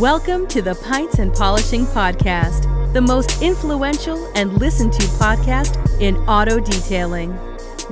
Welcome 0.00 0.46
to 0.46 0.62
the 0.62 0.76
Pints 0.76 1.18
and 1.18 1.30
Polishing 1.30 1.84
Podcast, 1.84 2.94
the 2.94 3.02
most 3.02 3.42
influential 3.42 4.32
and 4.34 4.50
listened 4.54 4.94
to 4.94 5.02
podcast 5.02 5.76
in 6.00 6.16
auto 6.26 6.58
detailing. 6.58 7.36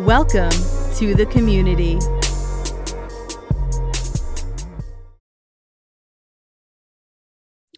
Welcome 0.07 0.49
to 0.97 1.15
the 1.15 1.27
community. 1.31 1.99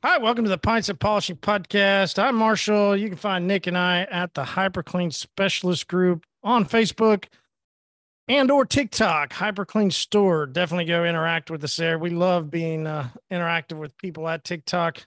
Hi, 0.05 0.19
welcome 0.19 0.45
to 0.45 0.51
the 0.51 0.59
Pints 0.59 0.89
and 0.89 1.01
Polishing 1.01 1.35
Podcast. 1.35 2.23
I'm 2.23 2.37
Marshall. 2.37 2.97
You 2.97 3.09
can 3.09 3.19
find 3.19 3.49
Nick 3.49 3.67
and 3.67 3.77
I 3.77 4.03
at 4.13 4.35
the 4.35 4.45
HyperClean 4.45 5.13
Specialist 5.13 5.89
Group 5.89 6.25
on 6.45 6.65
Facebook 6.67 7.25
and 8.29 8.51
or 8.51 8.65
TikTok, 8.65 9.33
HyperClean 9.33 9.93
Store. 9.93 10.47
Definitely 10.47 10.85
go 10.85 11.05
interact 11.05 11.51
with 11.51 11.65
us 11.65 11.77
there. 11.77 11.99
We 11.99 12.11
love 12.11 12.51
being 12.51 12.87
uh, 12.87 13.09
interactive 13.31 13.77
with 13.77 13.97
people 13.99 14.29
at 14.29 14.45
TikTok. 14.45 15.05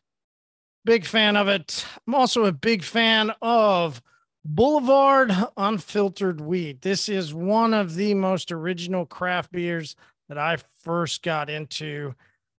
Big 0.86 1.06
fan 1.06 1.38
of 1.38 1.48
it. 1.48 1.86
I'm 2.06 2.16
also 2.16 2.46
a 2.46 2.52
big 2.52 2.84
fan 2.84 3.32
of 3.42 4.02
Boulevard 4.44 5.32
Unfiltered 5.56 6.42
Wheat. 6.42 6.82
This 6.82 7.08
is 7.08 7.34
one 7.34 7.74
of 7.74 7.96
the 7.96 8.14
most 8.14 8.52
original 8.52 9.06
craft 9.06 9.54
beers 9.54 9.96
that 10.28 10.38
I 10.38 10.58
first 10.82 11.24
got 11.24 11.50
into. 11.50 12.16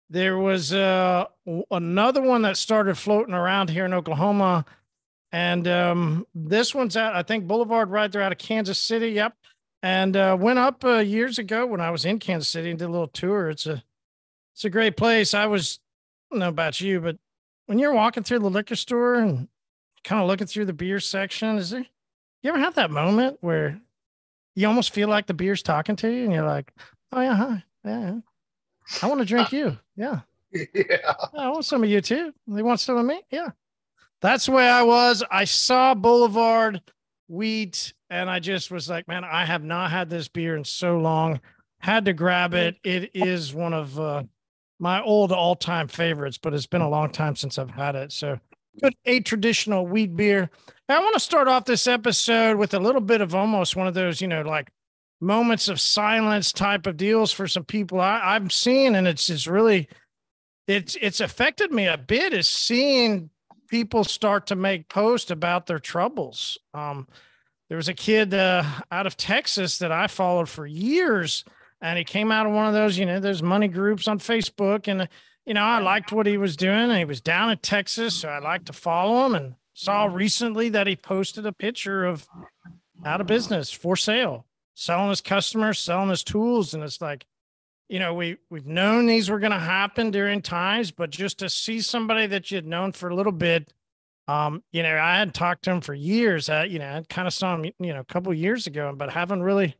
There 0.09 0.39
was 0.39 0.73
uh, 0.73 1.27
another 1.71 2.23
one 2.23 2.43
that 2.43 2.57
started 2.57 2.97
floating 2.97 3.35
around 3.35 3.69
here 3.69 3.85
in 3.85 3.93
Oklahoma. 3.93 4.65
And 5.31 5.69
um, 5.69 6.27
this 6.35 6.75
one's 6.75 6.97
out, 6.97 7.15
I 7.15 7.23
think 7.23 7.47
Boulevard 7.47 7.91
right 7.91 8.11
there 8.11 8.23
out 8.23 8.33
of 8.33 8.39
Kansas 8.39 8.79
City. 8.79 9.11
Yep 9.11 9.37
and 9.85 10.17
uh, 10.17 10.35
went 10.41 10.59
up 10.59 10.83
uh, 10.83 10.97
years 11.01 11.39
ago 11.39 11.67
when 11.67 11.83
I 11.83 11.91
was 11.91 12.07
in 12.07 12.19
Kansas 12.19 12.49
City 12.49 12.71
and 12.71 12.79
did 12.79 12.87
a 12.87 12.91
little 12.91 13.07
tour. 13.07 13.51
It's 13.51 13.67
a 13.67 13.85
it's 14.55 14.65
a 14.65 14.71
great 14.71 14.97
place. 14.97 15.35
I 15.35 15.45
was 15.45 15.79
I 16.31 16.35
don't 16.35 16.41
know 16.41 16.49
about 16.49 16.81
you, 16.81 17.01
but 17.01 17.19
when 17.67 17.79
you're 17.79 17.93
walking 17.93 18.23
through 18.23 18.39
the 18.39 18.49
liquor 18.49 18.77
store 18.77 19.17
and 19.17 19.47
kind 20.03 20.23
of 20.23 20.27
looking 20.27 20.47
through 20.47 20.65
the 20.65 20.73
beer 20.73 21.01
section, 21.01 21.59
is 21.59 21.69
there 21.69 21.85
you 22.43 22.49
ever 22.49 22.59
have 22.59 22.77
that 22.77 22.91
moment 22.91 23.37
where 23.43 23.79
you 24.55 24.67
almost 24.67 24.95
feel 24.95 25.09
like 25.09 25.27
the 25.27 25.35
beer's 25.35 25.63
talking 25.63 25.97
to 25.97 26.09
you 26.11 26.25
and 26.25 26.33
you're 26.33 26.47
like, 26.47 26.73
oh 27.13 27.21
yeah, 27.21 27.35
hi, 27.35 27.65
yeah, 27.85 28.19
I 29.03 29.07
want 29.07 29.21
to 29.21 29.27
drink 29.27 29.53
you, 29.53 29.79
yeah. 29.97 30.21
Yeah. 30.73 31.15
I 31.37 31.49
want 31.49 31.65
some 31.65 31.83
of 31.83 31.91
you 31.91 32.01
too. 32.01 32.33
They 32.47 32.63
want 32.63 32.79
some 32.79 32.97
of 32.97 33.05
me. 33.05 33.21
Yeah. 33.29 33.49
That's 34.21 34.47
the 34.47 34.53
way 34.53 34.69
I 34.69 34.85
was. 34.85 35.25
I 35.29 35.47
saw 35.47 35.95
Boulevard 35.95 36.81
wheat 37.27 37.93
and 38.15 38.31
I 38.31 38.39
just 38.39 38.71
was 38.71 38.89
like, 38.89 39.09
man, 39.09 39.25
I 39.25 39.45
have 39.45 39.65
not 39.65 39.91
had 39.91 40.09
this 40.09 40.29
beer 40.29 40.57
in 40.57 40.63
so 40.65 40.99
long. 40.99 41.41
Had 41.79 42.05
to 42.05 42.13
grab 42.13 42.55
it. 42.55 42.77
It 42.85 43.11
is 43.13 43.53
one 43.53 43.75
of 43.75 43.99
uh, 43.99 44.23
my 44.79 45.03
old 45.03 45.33
all-time 45.33 45.89
favorites, 45.89 46.39
but 46.39 46.55
it's 46.55 46.67
been 46.67 46.81
a 46.81 46.89
long 46.89 47.11
time 47.11 47.35
since 47.35 47.59
I've 47.59 47.71
had 47.71 47.97
it. 47.97 48.13
So 48.13 48.39
good 48.81 48.95
a 49.05 49.21
traditional 49.21 49.87
wheat 49.87 50.15
beer. 50.15 50.49
I 50.89 51.01
want 51.01 51.15
to 51.15 51.21
start 51.21 51.49
off 51.49 51.65
this 51.65 51.87
episode 51.87 52.57
with 52.57 52.73
a 52.73 52.79
little 52.79 53.01
bit 53.01 53.21
of 53.21 53.35
almost 53.35 53.75
one 53.75 53.89
of 53.89 53.95
those, 53.95 54.21
you 54.21 54.29
know, 54.29 54.43
like 54.43 54.71
moments 55.21 55.69
of 55.69 55.81
silence 55.81 56.53
type 56.53 56.87
of 56.87 56.97
deals 56.97 57.33
for 57.33 57.49
some 57.49 57.65
people 57.65 58.01
I, 58.01 58.21
I'm 58.21 58.49
seeing, 58.49 58.95
and 58.95 59.09
it's 59.09 59.29
it's 59.29 59.47
really 59.47 59.89
it's 60.69 60.97
it's 61.01 61.21
affected 61.21 61.73
me 61.73 61.87
a 61.87 61.99
bit 61.99 62.33
is 62.33 62.49
seeing 62.49 63.31
people 63.69 64.05
start 64.05 64.47
to 64.47 64.57
make 64.57 64.89
posts 64.89 65.31
about 65.31 65.67
their 65.67 65.81
troubles. 65.81 66.59
Um, 66.75 67.09
there 67.75 67.79
was 67.79 67.89
a 67.89 67.93
kid 67.93 68.33
uh, 68.33 68.63
out 68.93 69.05
of 69.05 69.17
Texas 69.17 69.79
that 69.79 69.91
I 69.91 70.07
followed 70.07 70.49
for 70.49 70.65
years, 70.65 71.45
and 71.81 71.99
he 71.99 72.05
came 72.05 72.31
out 72.31 72.47
of 72.47 72.53
one 72.53 72.69
of 72.69 72.73
those, 72.73 72.97
you 72.97 73.05
know, 73.05 73.19
those 73.19 73.43
money 73.43 73.67
groups 73.67 74.07
on 74.07 74.21
Facebook, 74.21 74.87
and 74.87 75.09
you 75.45 75.55
know, 75.55 75.65
I 75.65 75.81
liked 75.81 76.13
what 76.13 76.29
he 76.29 76.37
was 76.37 76.57
doing, 76.57 76.73
and 76.73 76.97
he 76.97 77.05
was 77.05 77.21
down 77.21 77.51
in 77.51 77.59
Texas, 77.59 78.15
so 78.15 78.29
I 78.29 78.39
liked 78.39 78.67
to 78.67 78.73
follow 78.73 79.27
him, 79.27 79.35
and 79.35 79.55
saw 79.73 80.05
recently 80.05 80.69
that 80.69 80.87
he 80.87 80.95
posted 80.95 81.47
a 81.47 81.53
picture 81.53 82.05
of 82.05 82.29
out 83.05 83.21
of 83.21 83.27
business 83.27 83.73
for 83.73 83.97
sale, 83.97 84.47
selling 84.75 85.11
his 85.11 85.21
customers, 85.21 85.81
selling 85.81 86.11
his 86.11 86.23
tools, 86.23 86.75
and 86.75 86.85
it's 86.85 87.01
like, 87.01 87.27
you 87.89 87.99
know, 87.99 88.15
we 88.15 88.37
we've 88.51 88.69
known 88.69 89.07
these 89.07 89.29
were 89.29 89.41
going 89.41 89.51
to 89.51 89.59
happen 89.59 90.13
during 90.13 90.43
times, 90.43 90.93
but 90.93 91.11
just 91.11 91.41
to 91.41 91.49
see 91.51 91.81
somebody 91.81 92.29
that 92.29 92.53
you'd 92.53 92.67
known 92.67 92.93
for 92.93 93.09
a 93.09 93.17
little 93.17 93.33
bit 93.33 93.73
um, 94.27 94.63
you 94.73 94.83
know, 94.83 94.97
I 94.97 95.19
had 95.19 95.35
talked 95.35 95.65
to 95.65 95.71
him 95.71 95.81
for 95.81 95.95
years. 95.95 96.49
You 96.49 96.79
know, 96.79 96.97
I 96.97 97.03
kind 97.09 97.27
of 97.27 97.35
saw 97.35 97.55
him, 97.57 97.65
you 97.79 97.93
know, 97.93 98.01
a 98.01 98.05
couple 98.05 98.33
years 98.33 98.67
ago, 98.67 98.95
but 98.97 99.11
haven't 99.11 99.43
really, 99.43 99.77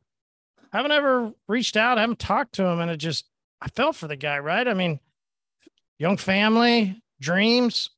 haven't 0.73 0.93
ever 0.93 1.33
reached 1.49 1.77
out, 1.77 1.99
haven't 1.99 2.19
talked 2.19 2.55
to 2.55 2.65
him, 2.65 2.81
and 2.81 2.91
it 2.91 2.99
just, 2.99 3.27
I 3.61 3.69
felt 3.69 3.97
for 3.97 4.09
the 4.09 4.17
guy, 4.17 4.39
right? 4.39 4.67
I 4.67 4.75
mean, 4.75 5.01
young 5.99 6.17
family, 6.17 7.03
dreams. 7.21 7.91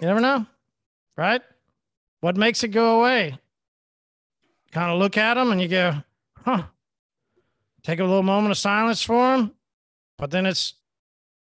You 0.00 0.06
never 0.06 0.20
know, 0.20 0.46
right? 1.16 1.42
What 2.20 2.36
makes 2.36 2.62
it 2.62 2.68
go 2.68 3.00
away? 3.00 3.38
Kind 4.72 4.92
of 4.92 4.98
look 4.98 5.16
at 5.16 5.36
him 5.36 5.52
and 5.52 5.60
you 5.60 5.68
go, 5.68 5.94
huh. 6.44 6.64
Take 7.82 7.98
a 7.98 8.04
little 8.04 8.22
moment 8.22 8.52
of 8.52 8.58
silence 8.58 9.02
for 9.02 9.34
him, 9.34 9.52
but 10.18 10.30
then 10.30 10.44
it's 10.44 10.74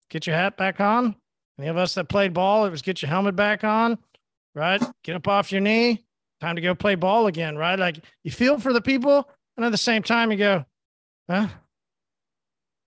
get 0.09 0.29
your 0.29 0.37
hat 0.37 0.57
back 0.57 0.81
on, 0.81 1.17
any 1.61 1.69
of 1.69 1.77
us 1.77 1.95
that 1.95 2.09
played 2.09 2.33
ball, 2.33 2.65
it 2.65 2.71
was 2.71 2.81
get 2.81 3.03
your 3.03 3.11
helmet 3.11 3.37
back 3.37 3.65
on, 3.65 3.99
right? 4.55 4.83
Get 5.05 5.15
up 5.15 5.29
off 5.29 5.53
your 5.53 5.61
knee. 5.61 6.03
Time 6.41 6.57
to 6.57 6.63
go 6.63 6.75
play 6.75 6.95
ball 6.95 7.27
again, 7.27 7.59
right? 7.59 7.79
Like 7.79 8.03
you 8.25 8.31
feel 8.31 8.59
for 8.59 8.73
the 8.73 8.81
people, 8.81 9.29
and 9.57 9.67
at 9.67 9.71
the 9.71 9.79
same 9.79 10.03
time, 10.03 10.33
you 10.33 10.39
go, 10.39 10.65
huh? 11.29 11.49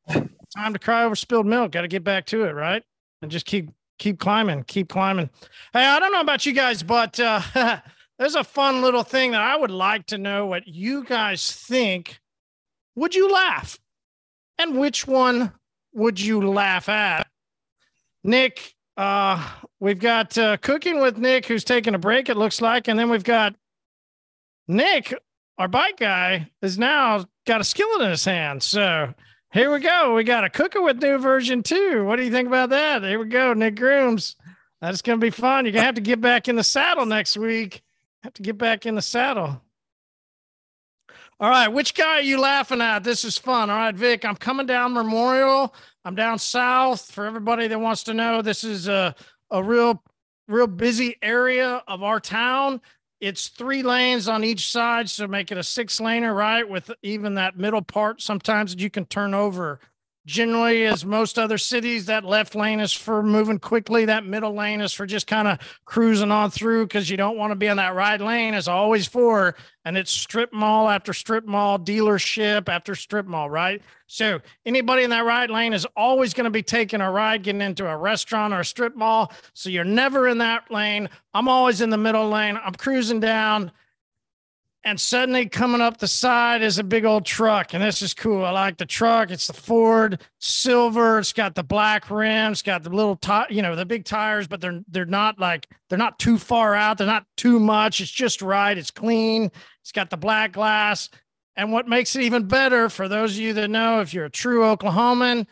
Time 0.09 0.73
to 0.73 0.79
cry 0.79 1.03
over 1.03 1.15
spilled 1.15 1.45
milk. 1.45 1.71
Got 1.71 1.81
to 1.81 1.87
get 1.87 2.03
back 2.03 2.25
to 2.27 2.45
it, 2.45 2.53
right? 2.53 2.83
And 3.21 3.29
just 3.29 3.45
keep 3.45 3.69
keep 3.99 4.19
climbing, 4.19 4.63
keep 4.63 4.89
climbing. 4.89 5.29
Hey, 5.71 5.85
I 5.85 5.99
don't 5.99 6.11
know 6.11 6.21
about 6.21 6.47
you 6.47 6.53
guys, 6.53 6.81
but 6.81 7.19
uh, 7.19 7.41
there's 8.17 8.35
a 8.35 8.43
fun 8.43 8.81
little 8.81 9.03
thing 9.03 9.31
that 9.31 9.41
I 9.41 9.55
would 9.55 9.71
like 9.71 10.07
to 10.07 10.17
know 10.17 10.47
what 10.47 10.67
you 10.67 11.03
guys 11.03 11.51
think. 11.51 12.19
Would 12.95 13.13
you 13.13 13.31
laugh? 13.31 13.77
And 14.57 14.79
which 14.79 15.05
one 15.07 15.53
would 15.93 16.19
you 16.19 16.47
laugh 16.49 16.89
at? 16.89 17.22
Nick, 18.23 18.75
uh, 18.95 19.49
we've 19.79 19.99
got 19.99 20.37
uh, 20.37 20.57
cooking 20.57 21.01
with 21.01 21.17
Nick, 21.17 21.45
who's 21.45 21.63
taking 21.63 21.95
a 21.95 21.99
break, 21.99 22.29
it 22.29 22.37
looks 22.37 22.61
like. 22.61 22.87
And 22.87 22.97
then 22.97 23.09
we've 23.09 23.23
got 23.23 23.55
Nick, 24.67 25.13
our 25.57 25.67
bike 25.67 25.97
guy, 25.97 26.49
is 26.61 26.77
now 26.77 27.25
got 27.45 27.61
a 27.61 27.65
skillet 27.65 28.01
in 28.01 28.09
his 28.11 28.25
hand. 28.25 28.63
So 28.63 29.13
here 29.51 29.71
we 29.71 29.79
go. 29.79 30.15
We 30.15 30.23
got 30.23 30.43
a 30.43 30.49
cooker 30.49 30.81
with 30.81 31.01
new 31.01 31.17
version 31.17 31.63
two. 31.63 32.05
What 32.05 32.15
do 32.15 32.23
you 32.23 32.31
think 32.31 32.47
about 32.47 32.69
that? 32.69 33.03
Here 33.03 33.19
we 33.19 33.25
go, 33.25 33.53
Nick 33.53 33.75
Grooms. 33.75 34.35
That's 34.81 35.01
to 35.01 35.17
be 35.17 35.29
fun. 35.29 35.65
You're 35.65 35.73
to 35.73 35.81
have 35.81 35.95
to 35.95 36.01
get 36.01 36.19
back 36.19 36.49
in 36.49 36.55
the 36.55 36.63
saddle 36.63 37.05
next 37.05 37.37
week. 37.37 37.81
Have 38.23 38.33
to 38.33 38.41
get 38.41 38.57
back 38.57 38.85
in 38.85 38.95
the 38.95 39.01
saddle. 39.01 39.61
All 41.39 41.49
right, 41.49 41.67
which 41.67 41.93
guy 41.93 42.19
are 42.19 42.21
you 42.21 42.39
laughing 42.39 42.81
at? 42.81 43.03
This 43.03 43.25
is 43.25 43.37
fun. 43.37 43.69
All 43.69 43.77
right, 43.77 43.95
Vic, 43.95 44.23
I'm 44.23 44.35
coming 44.35 44.65
down 44.65 44.93
Memorial. 44.93 45.73
I'm 46.05 46.15
down 46.15 46.39
south. 46.39 47.11
For 47.11 47.25
everybody 47.25 47.67
that 47.67 47.79
wants 47.79 48.03
to 48.03 48.13
know, 48.13 48.41
this 48.41 48.63
is 48.63 48.87
a 48.87 49.15
a 49.51 49.63
real 49.63 50.03
real 50.47 50.67
busy 50.67 51.15
area 51.21 51.83
of 51.87 52.03
our 52.03 52.19
town. 52.19 52.81
It's 53.21 53.47
three 53.47 53.83
lanes 53.83 54.27
on 54.27 54.43
each 54.43 54.69
side, 54.69 55.09
so 55.09 55.27
make 55.27 55.51
it 55.51 55.57
a 55.57 55.63
six 55.63 55.99
laner, 56.01 56.35
right? 56.35 56.67
With 56.67 56.91
even 57.01 57.35
that 57.35 57.57
middle 57.57 57.81
part, 57.81 58.21
sometimes 58.21 58.75
you 58.75 58.89
can 58.89 59.05
turn 59.05 59.33
over 59.33 59.79
generally 60.25 60.85
as 60.85 61.03
most 61.03 61.37
other 61.37 61.57
cities 61.57 62.05
that 62.05 62.23
left 62.23 62.55
lane 62.55 62.79
is 62.79 62.93
for 62.93 63.21
moving 63.21 63.59
quickly 63.59 64.05
that 64.05 64.25
middle 64.25 64.53
lane 64.53 64.79
is 64.79 64.93
for 64.93 65.05
just 65.05 65.27
kind 65.27 65.47
of 65.47 65.59
cruising 65.83 66.31
on 66.31 66.49
through 66.49 66.85
because 66.85 67.09
you 67.09 67.17
don't 67.17 67.37
want 67.37 67.51
to 67.51 67.55
be 67.55 67.67
in 67.67 67.75
that 67.77 67.93
right 67.93 68.21
lane 68.21 68.53
as 68.53 68.67
always 68.69 69.05
for 69.05 69.53
and 69.83 69.97
it's 69.97 70.11
strip 70.11 70.53
mall 70.53 70.89
after 70.89 71.11
strip 71.11 71.45
mall 71.45 71.77
dealership 71.77 72.69
after 72.69 72.95
strip 72.95 73.25
mall 73.25 73.49
right? 73.49 73.81
So 74.07 74.39
anybody 74.65 75.03
in 75.03 75.09
that 75.09 75.25
right 75.25 75.49
lane 75.49 75.73
is 75.73 75.85
always 75.97 76.33
going 76.33 76.45
to 76.45 76.51
be 76.51 76.63
taking 76.63 77.01
a 77.01 77.11
ride 77.11 77.43
getting 77.43 77.61
into 77.61 77.85
a 77.85 77.97
restaurant 77.97 78.53
or 78.53 78.61
a 78.61 78.65
strip 78.65 78.95
mall 78.95 79.33
so 79.53 79.69
you're 79.69 79.83
never 79.83 80.29
in 80.29 80.37
that 80.37 80.71
lane. 80.71 81.09
I'm 81.33 81.49
always 81.49 81.81
in 81.81 81.89
the 81.89 81.97
middle 81.97 82.29
lane. 82.29 82.57
I'm 82.63 82.75
cruising 82.75 83.19
down 83.19 83.71
and 84.85 84.99
suddenly 84.99 85.47
coming 85.47 85.81
up 85.81 85.97
the 85.97 86.07
side 86.07 86.61
is 86.61 86.77
a 86.77 86.83
big 86.83 87.05
old 87.05 87.25
truck 87.25 87.73
and 87.73 87.83
this 87.83 88.01
is 88.01 88.13
cool. 88.13 88.43
I 88.43 88.51
like 88.51 88.77
the 88.77 88.85
truck. 88.85 89.31
It's 89.31 89.47
the 89.47 89.53
ford 89.53 90.21
silver. 90.39 91.19
It's 91.19 91.33
got 91.33 91.55
the 91.55 91.63
black 91.63 92.09
rims 92.09 92.61
got 92.61 92.83
the 92.83 92.89
little 92.89 93.15
tire 93.15 93.47
you 93.49 93.61
know 93.61 93.75
the 93.75 93.85
big 93.85 94.05
tires 94.05 94.47
but 94.47 94.61
they're 94.61 94.81
they're 94.87 95.05
not 95.05 95.39
like 95.39 95.67
they're 95.89 95.97
not 95.97 96.19
too 96.19 96.37
far 96.37 96.75
out. 96.75 96.97
They're 96.97 97.07
not 97.07 97.25
too 97.37 97.59
much. 97.59 98.01
It's 98.01 98.11
just 98.11 98.41
right. 98.41 98.77
It's 98.77 98.91
clean. 98.91 99.51
It's 99.81 99.91
got 99.91 100.09
the 100.09 100.17
black 100.17 100.53
glass. 100.53 101.09
And 101.55 101.71
what 101.71 101.87
makes 101.87 102.15
it 102.15 102.23
even 102.23 102.47
better 102.47 102.89
for 102.89 103.07
those 103.07 103.33
of 103.33 103.37
you 103.37 103.53
that 103.53 103.69
know 103.69 104.01
if 104.01 104.13
you're 104.13 104.25
a 104.25 104.29
true 104.29 104.61
oklahoman 104.61 105.45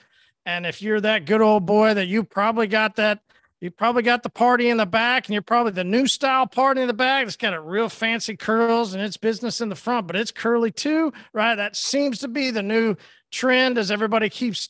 and 0.45 0.65
if 0.65 0.81
you're 0.81 1.01
that 1.01 1.25
good 1.25 1.41
old 1.41 1.65
boy 1.65 1.93
that 1.93 2.07
you 2.07 2.23
probably 2.23 2.67
got 2.67 2.95
that 2.95 3.19
you 3.61 3.71
probably 3.71 4.03
got 4.03 4.23
the 4.23 4.29
party 4.29 4.69
in 4.69 4.77
the 4.77 4.85
back, 4.85 5.27
and 5.27 5.33
you're 5.33 5.41
probably 5.41 5.71
the 5.71 5.83
new 5.83 6.07
style 6.07 6.47
party 6.47 6.81
in 6.81 6.87
the 6.87 6.93
back. 6.93 7.25
It's 7.25 7.37
got 7.37 7.53
a 7.53 7.61
real 7.61 7.87
fancy 7.87 8.35
curls 8.35 8.93
and 8.93 9.03
it's 9.03 9.17
business 9.17 9.61
in 9.61 9.69
the 9.69 9.75
front, 9.75 10.07
but 10.07 10.15
it's 10.15 10.31
curly 10.31 10.71
too, 10.71 11.13
right? 11.31 11.55
That 11.55 11.75
seems 11.75 12.19
to 12.19 12.27
be 12.27 12.51
the 12.51 12.63
new 12.63 12.95
trend 13.31 13.77
as 13.77 13.91
everybody 13.91 14.29
keeps 14.29 14.69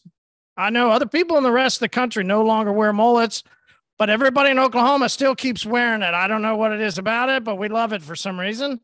I 0.58 0.70
know 0.70 0.92
other 0.92 1.08
people 1.08 1.38
in 1.38 1.44
the 1.44 1.52
rest 1.52 1.78
of 1.78 1.80
the 1.82 1.90
country 1.90 2.24
no 2.24 2.44
longer 2.44 2.72
wear 2.72 2.94
mullets, 2.94 3.44
but 3.98 4.10
everybody 4.10 4.52
in 4.52 4.60
Oklahoma 4.60 5.10
still 5.10 5.36
keeps 5.36 5.66
wearing 5.66 6.02
it. 6.02 6.14
I 6.14 6.28
don't 6.28 6.42
know 6.42 6.56
what 6.56 6.72
it 6.72 6.82
is 6.82 6.98
about 6.98 7.30
it, 7.30 7.44
but 7.44 7.56
we 7.56 7.70
love 7.70 7.94
it 7.94 8.02
for 8.02 8.16
some 8.16 8.40
reason. 8.40 8.80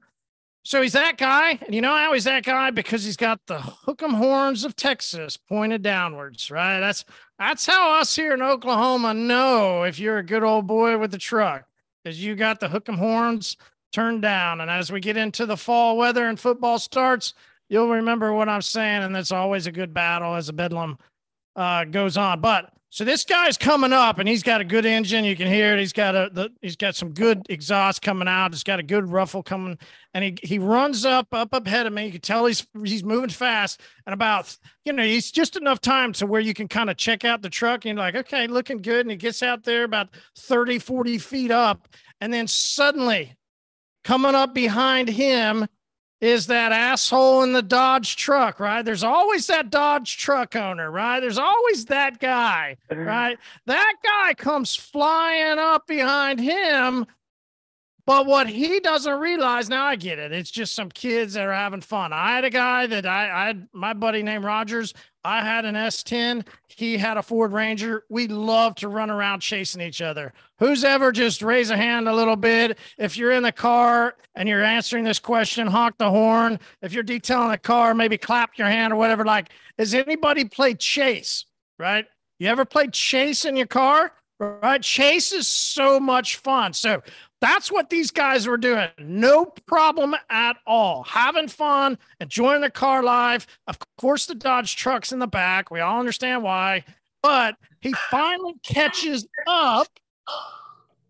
So 0.64 0.82
he's 0.82 0.94
that 0.94 1.18
guy. 1.18 1.60
And 1.66 1.76
you 1.76 1.82
know 1.82 1.96
how 1.96 2.14
he's 2.14 2.24
that 2.26 2.44
guy? 2.44 2.72
Because 2.72 3.04
he's 3.04 3.18
got 3.18 3.40
the 3.48 3.58
hook'em 3.58 4.16
horns 4.16 4.66
of 4.66 4.76
Texas 4.76 5.38
pointed 5.38 5.82
downwards, 5.82 6.52
right? 6.52 6.80
That's 6.80 7.06
that's 7.40 7.66
how 7.66 8.00
us 8.00 8.16
here 8.16 8.34
in 8.34 8.42
Oklahoma 8.42 9.14
know 9.14 9.84
if 9.84 10.00
you're 10.00 10.18
a 10.18 10.24
good 10.24 10.44
old 10.44 10.68
boy 10.68 10.98
with 10.98 11.12
the 11.12 11.18
truck, 11.18 11.66
because 12.04 12.24
you 12.24 12.36
got 12.36 12.60
the 12.60 12.68
hook'em 12.68 12.98
horns 12.98 13.58
turned 13.92 14.22
down. 14.22 14.62
And 14.62 14.72
as 14.72 14.92
we 14.92 15.00
get 15.00 15.18
into 15.18 15.46
the 15.46 15.58
fall 15.58 15.98
weather 15.98 16.28
and 16.28 16.40
football 16.40 16.80
starts, 16.80 17.34
you'll 17.70 17.90
remember 17.90 18.34
what 18.34 18.50
I'm 18.50 18.62
saying. 18.62 19.04
And 19.04 19.16
it's 19.16 19.32
always 19.32 19.68
a 19.68 19.72
good 19.72 19.94
battle 19.94 20.36
as 20.36 20.50
a 20.50 20.54
bedlam 20.54 20.98
uh, 21.56 21.86
goes 21.86 22.18
on. 22.18 22.42
But 22.42 22.74
so 22.90 23.04
this 23.04 23.26
guy's 23.26 23.58
coming 23.58 23.92
up, 23.92 24.18
and 24.18 24.30
he's 24.30 24.44
got 24.44 24.62
a 24.62 24.64
good 24.64 24.86
engine. 24.86 25.26
You 25.26 25.36
can 25.36 25.48
hear 25.48 25.74
it. 25.74 25.80
He's 25.80 25.92
got 25.92 26.16
a 26.16 26.30
the, 26.32 26.50
he's 26.62 26.78
got 26.78 26.96
some 26.96 27.14
good 27.14 27.46
exhaust 27.50 28.02
coming 28.02 28.30
out. 28.30 28.54
He's 28.54 28.64
got 28.64 28.80
a 28.80 28.84
good 28.84 29.12
ruffle 29.12 29.44
coming, 29.44 29.78
and 30.14 30.24
he 30.24 30.38
he 30.42 30.58
runs 30.58 31.06
up 31.06 31.28
up 31.34 31.54
up 31.54 31.68
ahead 31.68 31.86
of 31.86 31.92
me. 31.92 32.06
You 32.06 32.12
can 32.14 32.22
tell 32.22 32.46
he's 32.46 32.66
he's 32.86 33.04
moving 33.04 33.30
fast, 33.30 33.82
and 34.06 34.14
about 34.14 34.56
you 34.86 34.94
know 34.94 35.04
he's 35.04 35.32
just 35.32 35.58
enough 35.58 35.82
time 35.82 36.14
to 36.14 36.26
where 36.26 36.40
you 36.40 36.54
can 36.54 36.70
kind 36.70 36.90
of 36.90 36.96
check 36.96 37.26
out 37.26 37.42
the 37.42 37.50
truck, 37.50 37.84
and 37.84 37.98
you're 37.98 38.06
like, 38.06 38.16
okay, 38.16 38.48
looking 38.48 38.78
good. 38.78 39.02
And 39.02 39.12
he 39.12 39.18
gets 39.18 39.44
out 39.44 39.64
there 39.64 39.84
about 39.84 40.10
30, 40.38 40.80
40 40.80 41.18
feet 41.18 41.52
up, 41.52 41.90
and 42.22 42.34
then 42.34 42.48
suddenly 42.48 43.36
coming 44.06 44.34
up 44.34 44.54
behind 44.54 45.10
him 45.10 45.68
is 46.20 46.48
that 46.48 46.72
asshole 46.72 47.44
in 47.44 47.54
the 47.54 47.62
Dodge 47.62 48.16
truck, 48.16 48.60
right? 48.60 48.84
There's 48.84 49.04
always 49.04 49.46
that 49.48 49.70
Dodge 49.70 50.18
truck 50.18 50.56
owner, 50.56 50.90
right? 50.90 51.20
There's 51.20 51.38
always 51.38 51.86
that 51.86 52.20
guy, 52.20 52.78
uh-huh. 52.90 53.02
right? 53.02 53.38
That 53.68 53.94
guy 54.04 54.34
comes 54.34 54.76
flying 54.76 55.60
up 55.60 55.86
behind 55.86 56.40
him. 56.40 57.06
But 58.08 58.26
what 58.26 58.48
he 58.48 58.80
doesn't 58.80 59.20
realize, 59.20 59.68
now 59.68 59.86
I 59.86 59.98
get 59.98 60.18
it. 60.18 60.32
It's 60.32 60.50
just 60.50 60.74
some 60.74 60.90
kids 60.90 61.34
that 61.34 61.46
are 61.46 61.54
having 61.54 61.82
fun. 61.82 62.14
I 62.14 62.36
had 62.36 62.46
a 62.46 62.50
guy 62.50 62.88
that 62.88 63.06
I, 63.06 63.30
I 63.30 63.48
had 63.48 63.68
my 63.74 63.94
buddy 63.94 64.24
named 64.24 64.46
Rogers. 64.46 64.94
I 65.28 65.44
had 65.44 65.66
an 65.66 65.76
S10. 65.76 66.48
He 66.70 66.98
had 66.98 67.18
a 67.18 67.22
Ford 67.22 67.52
Ranger. 67.52 68.06
We 68.08 68.30
love 68.30 68.76
to 68.76 68.88
run 68.88 69.10
around 69.10 69.42
chasing 69.42 69.82
each 69.82 70.02
other. 70.02 70.32
Who's 70.58 70.86
ever 70.86 71.12
just 71.12 71.42
raise 71.42 71.70
a 71.70 71.76
hand 71.76 72.08
a 72.08 72.16
little 72.16 72.38
bit? 72.38 72.78
If 72.98 73.18
you're 73.18 73.34
in 73.34 73.44
the 73.44 73.52
car 73.52 74.16
and 74.36 74.48
you're 74.48 74.64
answering 74.64 75.04
this 75.04 75.20
question, 75.20 75.68
honk 75.68 75.98
the 75.98 76.10
horn. 76.10 76.62
If 76.82 76.94
you're 76.94 77.04
detailing 77.04 77.52
a 77.52 77.58
car, 77.58 77.94
maybe 77.94 78.18
clap 78.18 78.58
your 78.58 78.70
hand 78.70 78.94
or 78.94 78.96
whatever. 78.96 79.26
Like, 79.26 79.50
has 79.78 79.94
anybody 79.94 80.46
played 80.46 80.80
chase? 80.80 81.44
Right? 81.78 82.06
You 82.40 82.48
ever 82.48 82.64
played 82.64 82.94
chase 82.94 83.44
in 83.44 83.58
your 83.58 83.68
car? 83.68 84.14
Right? 84.40 84.82
Chase 84.82 85.34
is 85.34 85.46
so 85.46 86.00
much 86.00 86.38
fun. 86.38 86.72
So 86.72 87.04
that's 87.40 87.72
what 87.72 87.90
these 87.90 88.12
guys 88.12 88.48
were 88.48 88.58
doing. 88.58 88.90
No 88.98 89.46
problem 89.46 90.16
at 90.30 90.58
all. 90.66 91.04
Having 91.04 91.50
fun, 91.50 91.98
enjoying 92.20 92.62
the 92.62 92.70
car 92.70 93.04
life. 93.04 93.46
Of 93.68 93.78
course, 93.98 94.26
the 94.26 94.36
Dodge 94.36 94.76
truck's 94.76 95.12
in 95.12 95.20
the 95.20 95.28
back. 95.28 95.70
We 95.70 95.80
all 95.80 96.00
understand 96.00 96.44
why. 96.44 96.84
But 97.22 97.56
he 97.82 97.94
finally 98.10 98.56
catches 98.64 99.28
up 99.48 99.88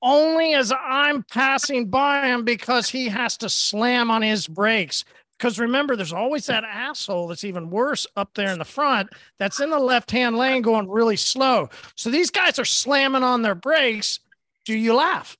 only 0.01 0.53
as 0.53 0.73
I'm 0.77 1.23
passing 1.23 1.89
by 1.89 2.27
him 2.27 2.43
because 2.43 2.89
he 2.89 3.07
has 3.07 3.37
to 3.37 3.49
slam 3.49 4.11
on 4.11 4.21
his 4.21 4.47
brakes. 4.47 5.05
Because 5.37 5.59
remember, 5.59 5.95
there's 5.95 6.13
always 6.13 6.47
that 6.47 6.63
asshole 6.63 7.27
that's 7.27 7.43
even 7.43 7.69
worse 7.69 8.07
up 8.15 8.33
there 8.33 8.51
in 8.51 8.59
the 8.59 8.65
front 8.65 9.09
that's 9.37 9.59
in 9.59 9.69
the 9.69 9.79
left 9.79 10.09
hand 10.09 10.35
lane 10.35 10.61
going 10.61 10.89
really 10.89 11.15
slow. 11.15 11.69
So 11.95 12.09
these 12.09 12.31
guys 12.31 12.57
are 12.57 12.65
slamming 12.65 13.23
on 13.23 13.43
their 13.43 13.55
brakes. 13.55 14.19
Do 14.65 14.75
you 14.75 14.95
laugh? 14.95 15.37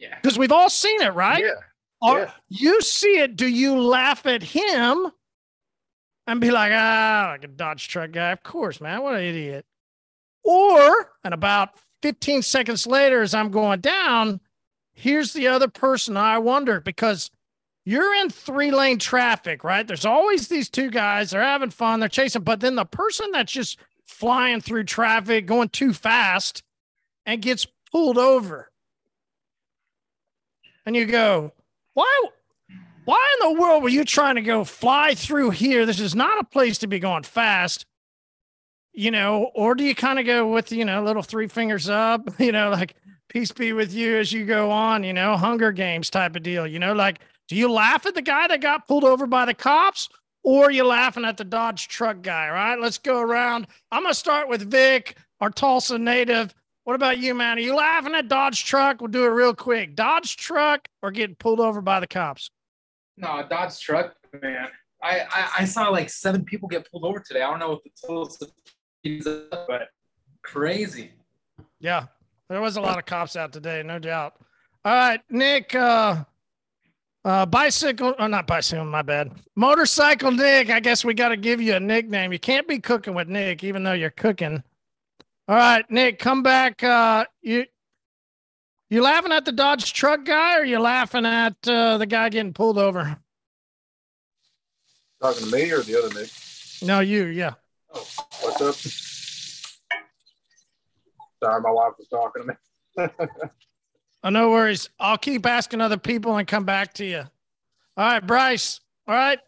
Yeah. 0.00 0.16
Because 0.20 0.38
we've 0.38 0.52
all 0.52 0.70
seen 0.70 1.00
it, 1.02 1.14
right? 1.14 1.44
Yeah. 1.44 1.60
Or 2.00 2.20
yeah. 2.20 2.30
you 2.48 2.80
see 2.80 3.18
it, 3.18 3.36
do 3.36 3.46
you 3.46 3.78
laugh 3.78 4.24
at 4.26 4.42
him 4.42 5.12
and 6.26 6.40
be 6.40 6.50
like, 6.50 6.72
ah, 6.74 7.28
like 7.32 7.44
a 7.44 7.48
Dodge 7.48 7.86
truck 7.88 8.12
guy? 8.12 8.30
Of 8.30 8.42
course, 8.42 8.80
man. 8.80 9.02
What 9.02 9.16
an 9.16 9.24
idiot. 9.24 9.66
Or, 10.42 11.12
and 11.22 11.34
about 11.34 11.70
15 12.02 12.40
seconds 12.40 12.86
later, 12.86 13.20
as 13.20 13.34
I'm 13.34 13.50
going 13.50 13.80
down, 13.80 14.40
here's 14.94 15.34
the 15.34 15.48
other 15.48 15.68
person 15.68 16.16
I 16.16 16.38
wonder 16.38 16.80
because 16.80 17.30
you're 17.84 18.14
in 18.14 18.30
three 18.30 18.70
lane 18.70 18.98
traffic, 18.98 19.62
right? 19.62 19.86
There's 19.86 20.06
always 20.06 20.48
these 20.48 20.70
two 20.70 20.90
guys, 20.90 21.30
they're 21.30 21.42
having 21.42 21.70
fun, 21.70 22.00
they're 22.00 22.08
chasing, 22.08 22.42
but 22.42 22.60
then 22.60 22.76
the 22.76 22.86
person 22.86 23.30
that's 23.32 23.52
just 23.52 23.78
flying 24.06 24.62
through 24.62 24.84
traffic, 24.84 25.46
going 25.46 25.68
too 25.68 25.92
fast, 25.92 26.62
and 27.26 27.42
gets 27.42 27.66
pulled 27.92 28.16
over 28.16 28.69
and 30.86 30.96
you 30.96 31.06
go, 31.06 31.52
why? 31.94 32.26
Why 33.04 33.36
in 33.40 33.48
the 33.54 33.60
world 33.60 33.82
were 33.82 33.88
you 33.88 34.04
trying 34.04 34.36
to 34.36 34.42
go 34.42 34.64
fly 34.64 35.14
through 35.14 35.50
here? 35.50 35.86
This 35.86 36.00
is 36.00 36.14
not 36.14 36.40
a 36.40 36.44
place 36.44 36.78
to 36.78 36.86
be 36.86 36.98
going 36.98 37.22
fast, 37.22 37.86
you 38.92 39.10
know. 39.10 39.50
Or 39.54 39.74
do 39.74 39.82
you 39.84 39.94
kind 39.94 40.18
of 40.18 40.26
go 40.26 40.52
with 40.52 40.70
you 40.70 40.84
know 40.84 41.02
little 41.02 41.22
three 41.22 41.48
fingers 41.48 41.88
up, 41.88 42.28
you 42.38 42.52
know, 42.52 42.70
like 42.70 42.94
peace 43.28 43.52
be 43.52 43.72
with 43.72 43.92
you 43.92 44.16
as 44.18 44.32
you 44.32 44.44
go 44.44 44.70
on, 44.70 45.02
you 45.02 45.12
know, 45.12 45.36
Hunger 45.36 45.72
Games 45.72 46.10
type 46.10 46.36
of 46.36 46.42
deal, 46.42 46.66
you 46.66 46.78
know, 46.78 46.92
like 46.92 47.20
do 47.50 47.56
you 47.56 47.68
laugh 47.68 48.06
at 48.06 48.14
the 48.14 48.22
guy 48.22 48.46
that 48.46 48.60
got 48.60 48.86
pulled 48.86 49.02
over 49.02 49.26
by 49.26 49.44
the 49.44 49.54
cops? 49.54 50.08
Or 50.44 50.66
are 50.66 50.70
you 50.70 50.84
laughing 50.84 51.24
at 51.24 51.36
the 51.36 51.44
Dodge 51.44 51.88
truck 51.88 52.22
guy? 52.22 52.48
Right. 52.48 52.78
Let's 52.78 52.96
go 52.96 53.20
around. 53.20 53.66
I'm 53.90 54.04
going 54.04 54.12
to 54.12 54.18
start 54.18 54.48
with 54.48 54.70
Vic, 54.70 55.16
our 55.40 55.50
Tulsa 55.50 55.98
native. 55.98 56.54
What 56.90 56.96
about 56.96 57.18
you, 57.18 57.36
man? 57.36 57.56
Are 57.56 57.60
you 57.60 57.76
laughing 57.76 58.16
at 58.16 58.26
Dodge 58.26 58.64
truck? 58.64 59.00
We'll 59.00 59.12
do 59.12 59.24
it 59.24 59.28
real 59.28 59.54
quick. 59.54 59.94
Dodge 59.94 60.36
truck 60.36 60.88
or 61.02 61.12
getting 61.12 61.36
pulled 61.36 61.60
over 61.60 61.80
by 61.80 62.00
the 62.00 62.08
cops? 62.08 62.50
No, 63.16 63.46
Dodge 63.48 63.78
truck, 63.78 64.16
man. 64.42 64.66
I, 65.00 65.20
I, 65.20 65.50
I 65.60 65.64
saw 65.66 65.88
like 65.90 66.10
seven 66.10 66.44
people 66.44 66.68
get 66.68 66.90
pulled 66.90 67.04
over 67.04 67.20
today. 67.20 67.42
I 67.42 67.48
don't 67.48 67.60
know 67.60 67.74
if 67.74 67.78
it's 67.84 68.02
but 69.68 69.82
crazy. 70.42 71.12
Yeah, 71.78 72.06
there 72.48 72.60
was 72.60 72.76
a 72.76 72.80
lot 72.80 72.98
of 72.98 73.06
cops 73.06 73.36
out 73.36 73.52
today, 73.52 73.84
no 73.84 74.00
doubt. 74.00 74.34
All 74.84 74.92
right, 74.92 75.20
Nick. 75.30 75.72
Uh, 75.72 76.24
uh, 77.24 77.46
bicycle, 77.46 78.16
or 78.18 78.28
not 78.28 78.48
bicycle, 78.48 78.84
my 78.84 79.02
bad. 79.02 79.30
Motorcycle 79.54 80.32
Nick. 80.32 80.70
I 80.70 80.80
guess 80.80 81.04
we 81.04 81.14
got 81.14 81.28
to 81.28 81.36
give 81.36 81.60
you 81.60 81.74
a 81.74 81.80
nickname. 81.80 82.32
You 82.32 82.40
can't 82.40 82.66
be 82.66 82.80
cooking 82.80 83.14
with 83.14 83.28
Nick, 83.28 83.62
even 83.62 83.84
though 83.84 83.92
you're 83.92 84.10
cooking. 84.10 84.64
All 85.50 85.56
right, 85.56 85.84
Nick, 85.90 86.20
come 86.20 86.44
back. 86.44 86.80
Uh, 86.84 87.24
you 87.42 87.64
you 88.88 89.02
laughing 89.02 89.32
at 89.32 89.44
the 89.44 89.50
Dodge 89.50 89.92
truck 89.92 90.24
guy, 90.24 90.56
or 90.56 90.64
you 90.64 90.78
laughing 90.78 91.26
at 91.26 91.56
uh, 91.66 91.98
the 91.98 92.06
guy 92.06 92.28
getting 92.28 92.52
pulled 92.52 92.78
over? 92.78 93.18
Talking 95.20 95.46
to 95.46 95.52
me 95.52 95.72
or 95.72 95.82
the 95.82 95.98
other 95.98 96.14
Nick? 96.14 96.30
No, 96.82 97.00
you. 97.00 97.24
Yeah. 97.24 97.54
Oh, 97.92 98.06
what's 98.42 98.60
up? 98.60 98.76
Sorry, 101.42 101.60
my 101.60 101.70
wife 101.72 101.94
was 101.98 102.06
talking 102.06 102.44
to 102.44 102.48
me. 102.48 103.08
oh, 104.22 104.30
no 104.30 104.50
worries. 104.50 104.88
I'll 105.00 105.18
keep 105.18 105.44
asking 105.46 105.80
other 105.80 105.98
people 105.98 106.36
and 106.36 106.46
come 106.46 106.64
back 106.64 106.94
to 106.94 107.04
you. 107.04 107.24
All 107.96 108.06
right, 108.06 108.24
Bryce. 108.24 108.78
All 109.08 109.16
right. 109.16 109.40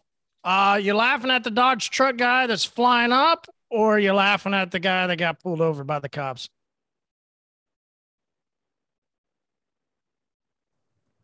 Uh, 0.43 0.81
you 0.83 0.95
laughing 0.95 1.31
at 1.31 1.45
the 1.45 1.49
Dodge 1.49 1.91
truck 1.91 2.17
guy 2.17 2.45
that's 2.47 2.65
flying 2.65 3.13
up, 3.13 3.47
or 3.73 3.97
you're 3.97 4.13
you 4.13 4.17
laughing 4.17 4.53
at 4.53 4.69
the 4.69 4.79
guy 4.79 5.07
that 5.07 5.17
got 5.17 5.41
pulled 5.41 5.59
over 5.59 5.83
by 5.83 5.97
the 5.97 6.07
cops? 6.07 6.47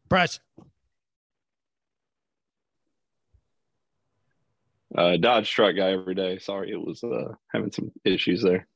Bryce. 0.10 0.40
Uh, 4.98 5.18
Dodge 5.18 5.52
truck 5.52 5.76
guy 5.76 5.92
every 5.92 6.16
day. 6.16 6.40
Sorry, 6.40 6.72
it 6.72 6.84
was 6.84 7.04
uh, 7.04 7.34
having 7.54 7.72
some 7.72 7.92
issues 8.04 8.42
there. 8.42 8.68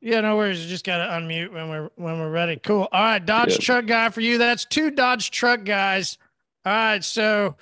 Yeah, 0.00 0.20
no 0.22 0.36
worries. 0.36 0.60
You 0.60 0.68
just 0.68 0.84
gotta 0.84 1.04
unmute 1.12 1.52
when 1.52 1.68
we're 1.68 1.90
when 1.94 2.18
we're 2.18 2.30
ready. 2.30 2.56
Cool. 2.56 2.88
All 2.90 3.02
right, 3.02 3.24
Dodge 3.24 3.52
yep. 3.52 3.60
truck 3.60 3.86
guy 3.86 4.10
for 4.10 4.20
you. 4.20 4.38
That's 4.38 4.64
two 4.64 4.90
Dodge 4.90 5.30
truck 5.30 5.62
guys. 5.62 6.18
All 6.66 6.72
right, 6.72 7.04
so 7.04 7.54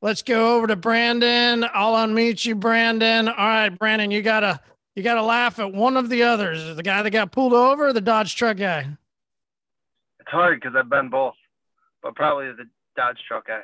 let's 0.00 0.22
go 0.22 0.56
over 0.56 0.68
to 0.68 0.76
Brandon. 0.76 1.66
I'll 1.74 1.94
unmute 2.06 2.46
you, 2.46 2.54
Brandon. 2.54 3.28
All 3.28 3.34
right, 3.34 3.76
Brandon, 3.76 4.12
you 4.12 4.22
gotta 4.22 4.60
you 4.98 5.04
got 5.04 5.14
to 5.14 5.22
laugh 5.22 5.60
at 5.60 5.72
one 5.72 5.96
of 5.96 6.08
the 6.08 6.24
others. 6.24 6.74
The 6.74 6.82
guy 6.82 7.02
that 7.02 7.10
got 7.10 7.30
pulled 7.30 7.52
over, 7.52 7.92
the 7.92 8.00
Dodge 8.00 8.34
truck 8.34 8.56
guy. 8.56 8.80
It's 10.18 10.28
hard 10.28 10.60
because 10.60 10.74
I've 10.76 10.90
been 10.90 11.08
both, 11.08 11.36
but 12.02 12.16
probably 12.16 12.46
the 12.48 12.68
Dodge 12.96 13.18
truck 13.28 13.46
guy. 13.46 13.60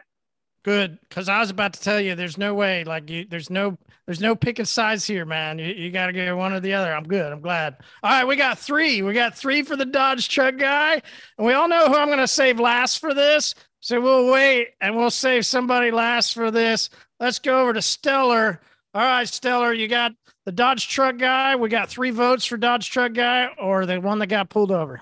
Good, 0.62 0.96
because 1.08 1.28
I 1.28 1.40
was 1.40 1.50
about 1.50 1.72
to 1.72 1.80
tell 1.80 2.00
you, 2.00 2.14
there's 2.14 2.38
no 2.38 2.54
way, 2.54 2.84
like 2.84 3.10
you, 3.10 3.26
there's 3.28 3.50
no, 3.50 3.76
there's 4.06 4.20
no 4.20 4.36
picking 4.36 4.64
sides 4.64 5.04
here, 5.04 5.24
man. 5.24 5.58
You, 5.58 5.66
you 5.66 5.90
got 5.90 6.06
to 6.06 6.12
get 6.12 6.34
one 6.36 6.52
or 6.52 6.60
the 6.60 6.72
other. 6.72 6.94
I'm 6.94 7.02
good. 7.02 7.32
I'm 7.32 7.40
glad. 7.40 7.78
All 8.04 8.12
right, 8.12 8.24
we 8.24 8.36
got 8.36 8.56
three. 8.56 9.02
We 9.02 9.12
got 9.12 9.36
three 9.36 9.62
for 9.62 9.74
the 9.74 9.84
Dodge 9.84 10.28
truck 10.28 10.56
guy, 10.56 11.02
and 11.36 11.46
we 11.46 11.52
all 11.52 11.66
know 11.66 11.88
who 11.88 11.96
I'm 11.96 12.06
going 12.06 12.18
to 12.20 12.28
save 12.28 12.60
last 12.60 13.00
for 13.00 13.12
this. 13.12 13.56
So 13.80 14.00
we'll 14.00 14.30
wait 14.30 14.68
and 14.80 14.96
we'll 14.96 15.10
save 15.10 15.44
somebody 15.44 15.90
last 15.90 16.32
for 16.32 16.52
this. 16.52 16.90
Let's 17.18 17.40
go 17.40 17.60
over 17.60 17.72
to 17.72 17.82
Stellar. 17.82 18.60
All 18.94 19.02
right, 19.02 19.28
Stellar, 19.28 19.74
you 19.74 19.88
got 19.88 20.12
the 20.44 20.52
Dodge 20.52 20.88
truck 20.88 21.18
guy. 21.18 21.56
We 21.56 21.68
got 21.68 21.88
three 21.88 22.10
votes 22.10 22.44
for 22.44 22.56
Dodge 22.56 22.90
truck 22.90 23.12
guy 23.14 23.48
or 23.58 23.86
the 23.86 24.00
one 24.00 24.18
that 24.20 24.26
got 24.28 24.48
pulled 24.50 24.70
over. 24.70 25.00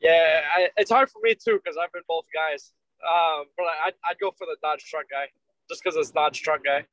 Yeah, 0.00 0.40
I, 0.56 0.68
it's 0.76 0.90
hard 0.90 1.10
for 1.10 1.20
me 1.22 1.34
too 1.34 1.60
because 1.62 1.76
I've 1.82 1.92
been 1.92 2.02
both 2.08 2.24
guys. 2.34 2.72
Um, 3.06 3.44
but 3.56 3.64
I'd, 3.86 3.92
I'd 4.08 4.18
go 4.20 4.30
for 4.36 4.46
the 4.46 4.56
Dodge 4.62 4.84
truck 4.84 5.04
guy 5.10 5.26
just 5.68 5.82
because 5.82 5.96
it's 5.96 6.10
Dodge 6.10 6.40
truck 6.42 6.64
guy. 6.64 6.84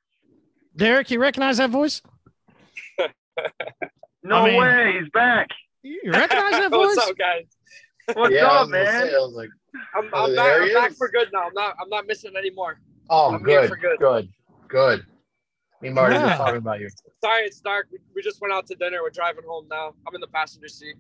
Derek, 0.76 1.10
you 1.12 1.20
recognize 1.20 1.58
that 1.58 1.70
voice? 1.70 2.02
No 4.24 4.38
I 4.38 4.50
mean- 4.50 4.60
way, 4.60 5.00
he's 5.00 5.10
back. 5.12 5.48
You 5.84 6.12
recognize 6.12 6.52
that 6.54 6.70
voice? 6.72 6.96
What's 6.98 7.10
up, 7.12 7.18
guys? 7.18 7.44
What's 8.14 8.34
yeah, 8.34 8.46
I 8.48 8.56
up, 8.56 8.62
was 8.68 8.72
gonna 8.72 8.84
man? 8.84 9.08
say, 9.08 9.16
I 9.16 9.18
was 9.20 9.34
like, 9.36 9.50
I'm, 9.96 10.10
Oh, 10.12 10.26
I'm, 10.26 10.36
back, 10.36 10.62
I'm 10.62 10.74
back 10.74 10.92
for 10.94 11.08
good 11.10 11.30
now. 11.32 11.44
I'm 11.48 11.54
not 11.54 11.76
I'm 11.82 11.88
not 11.90 12.08
missing 12.08 12.36
anymore. 12.36 12.80
oh, 13.10 13.36
I'm 13.36 13.46
here 13.46 13.62
good, 13.62 13.70
for 13.70 13.78
good. 13.78 14.00
good, 14.00 14.30
good. 14.68 15.06
Me 15.82 15.90
and 15.90 15.96
Marty 15.96 16.16
were 16.18 16.22
Yeah. 16.26 16.38
talking 16.38 16.58
about 16.58 16.80
you. 16.80 16.90
Sorry, 17.24 17.44
it's 17.44 17.60
dark. 17.62 17.88
We, 17.92 18.00
we 18.16 18.22
just 18.22 18.42
went 18.42 18.54
out 18.54 18.66
to 18.68 18.76
dinner. 18.76 19.02
We're 19.04 19.10
driving 19.12 19.44
home 19.48 19.68
now. 19.70 19.94
I'm 20.08 20.16
in 20.16 20.22
the 20.22 20.28
passenger 20.28 20.68
seat. 20.68 20.96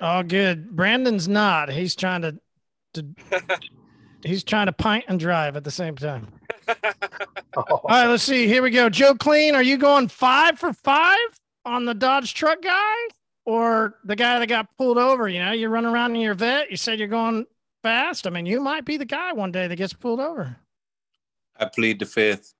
Oh, 0.00 0.22
good. 0.22 0.70
Brandon's 0.74 1.28
not. 1.28 1.68
He's 1.70 1.94
trying 1.94 2.22
to, 2.22 2.38
to 2.94 3.06
he's 4.24 4.42
trying 4.42 4.66
to 4.66 4.72
pint 4.72 5.04
and 5.08 5.20
drive 5.20 5.54
at 5.56 5.64
the 5.64 5.70
same 5.70 5.96
time. 5.96 6.28
Oh. 7.56 7.62
All 7.70 7.80
right, 7.88 8.06
let's 8.06 8.22
see. 8.22 8.46
Here 8.46 8.62
we 8.62 8.70
go. 8.70 8.88
Joe 8.88 9.14
Clean, 9.14 9.54
are 9.56 9.62
you 9.62 9.78
going 9.78 10.06
five 10.06 10.58
for 10.60 10.72
five 10.72 11.16
on 11.64 11.86
the 11.86 11.94
Dodge 11.94 12.34
truck 12.34 12.62
guy 12.62 12.94
or 13.46 13.96
the 14.04 14.14
guy 14.14 14.38
that 14.38 14.46
got 14.48 14.68
pulled 14.76 14.98
over? 14.98 15.28
You 15.28 15.42
know, 15.42 15.50
you're 15.52 15.70
running 15.70 15.90
around 15.90 16.14
in 16.14 16.20
your 16.20 16.34
vet. 16.34 16.70
You 16.70 16.76
said 16.76 17.00
you're 17.00 17.08
going 17.08 17.46
fast. 17.82 18.28
I 18.28 18.30
mean, 18.30 18.46
you 18.46 18.60
might 18.60 18.84
be 18.84 18.96
the 18.96 19.06
guy 19.06 19.32
one 19.32 19.50
day 19.50 19.66
that 19.66 19.74
gets 19.74 19.92
pulled 19.92 20.20
over. 20.20 20.56
I 21.58 21.64
plead 21.64 21.98
the 21.98 22.06
fifth. 22.06 22.54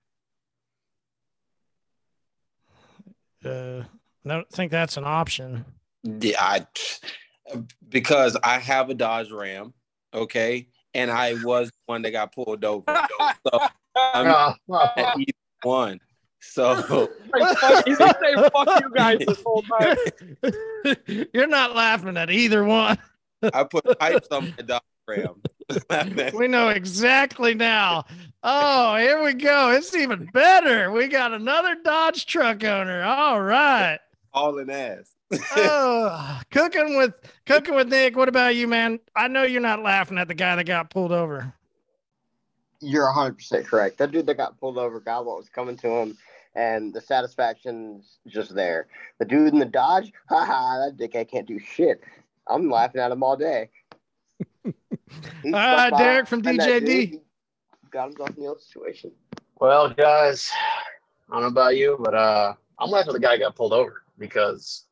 Uh, 3.45 3.83
I 4.25 4.29
don't 4.29 4.51
think 4.51 4.71
that's 4.71 4.97
an 4.97 5.05
option. 5.05 5.65
Yeah, 6.03 6.37
I, 6.41 6.67
because 7.89 8.37
I 8.43 8.59
have 8.59 8.91
a 8.91 8.95
Dodge 8.95 9.31
Ram, 9.31 9.73
okay, 10.13 10.69
and 10.95 11.11
I 11.11 11.35
was 11.43 11.69
the 11.69 11.75
one 11.87 12.03
that 12.03 12.11
got 12.11 12.35
pulled 12.35 12.65
over. 12.65 12.85
So 13.47 13.61
I'm 13.97 14.27
at 14.97 15.19
either 15.19 15.33
one. 15.63 16.01
So 16.41 17.09
Like, 17.33 17.59
fuck, 17.59 17.87
he's 17.87 17.99
been 17.99 18.13
saying 18.23 18.51
fuck 18.53 18.81
you 18.81 18.91
guys 18.95 19.19
this 19.27 19.43
whole 19.45 19.63
time. 19.63 19.97
You're 21.33 21.47
not 21.49 21.75
laughing 21.75 22.17
at 22.17 22.31
either 22.31 22.65
one. 22.65 22.99
I 23.53 23.65
put 23.65 23.99
pipes 23.99 24.29
on 24.31 24.55
my 24.57 24.63
Dodge 24.65 24.83
Ram. 25.09 25.43
We 26.35 26.49
know 26.49 26.71
exactly 26.71 27.55
now. 27.55 28.07
Oh, 28.43 28.97
here 28.97 29.23
we 29.23 29.35
go. 29.35 29.71
It's 29.71 29.95
even 29.95 30.27
better. 30.33 30.91
We 30.91 31.09
got 31.09 31.33
another 31.35 31.77
Dodge 31.85 32.25
truck 32.25 32.65
owner. 32.65 33.03
All 33.03 33.43
right. 33.43 33.99
All 34.33 34.59
in 34.59 34.71
ass. 34.71 35.15
Oh, 35.57 36.41
cooking 36.51 36.97
with 36.97 37.13
cooking 37.45 37.75
with 37.75 37.89
Nick. 37.89 38.17
What 38.17 38.31
about 38.31 38.57
you, 38.57 38.67
man? 38.67 38.99
I 39.15 39.29
know 39.29 39.43
you're 39.43 39.61
not 39.61 39.83
laughing 39.83 40.17
at 40.17 40.29
the 40.29 40.35
guy 40.35 40.57
that 40.57 40.65
got 40.65 40.91
pulled 40.91 41.13
over. 41.13 41.53
You're 42.81 43.13
100% 43.13 43.67
correct. 43.67 43.99
That 43.99 44.13
dude 44.13 44.27
that 44.27 44.37
got 44.37 44.59
pulled 44.59 44.79
over 44.79 45.01
got 45.01 45.27
what 45.27 45.37
was 45.37 45.49
coming 45.49 45.77
to 45.79 45.89
him, 45.89 46.17
and 46.55 46.95
the 46.95 47.01
satisfaction's 47.01 48.19
just 48.27 48.55
there. 48.55 48.87
The 49.19 49.27
dude 49.27 49.53
in 49.53 49.59
the 49.59 49.67
Dodge, 49.67 50.13
haha, 50.31 50.87
that 50.87 50.97
dickhead 50.97 51.31
can't 51.31 51.47
do 51.47 51.59
shit. 51.59 52.01
I'm 52.47 52.71
laughing 52.71 53.01
at 53.01 53.11
him 53.11 53.23
all 53.23 53.37
day. 53.37 53.69
He 55.43 55.53
All 55.53 55.61
right, 55.61 55.97
Derek 55.97 56.27
from 56.27 56.43
DJD. 56.43 57.21
Got 57.91 58.09
himself 58.09 58.31
in 58.37 58.43
the 58.43 58.49
old 58.49 58.61
situation. 58.61 59.13
well, 59.61 59.91
guys, 59.91 60.51
I 61.31 61.35
don't 61.35 61.43
know 61.43 61.49
about 61.49 61.77
you, 61.77 61.97
but 62.01 62.15
uh, 62.15 62.55
I'm 62.79 62.91
laughing 62.91 63.11
at 63.11 63.13
the 63.15 63.21
guy 63.21 63.39
got 63.39 63.57
pulled 63.57 63.73
over 63.73 64.03
because 64.19 64.85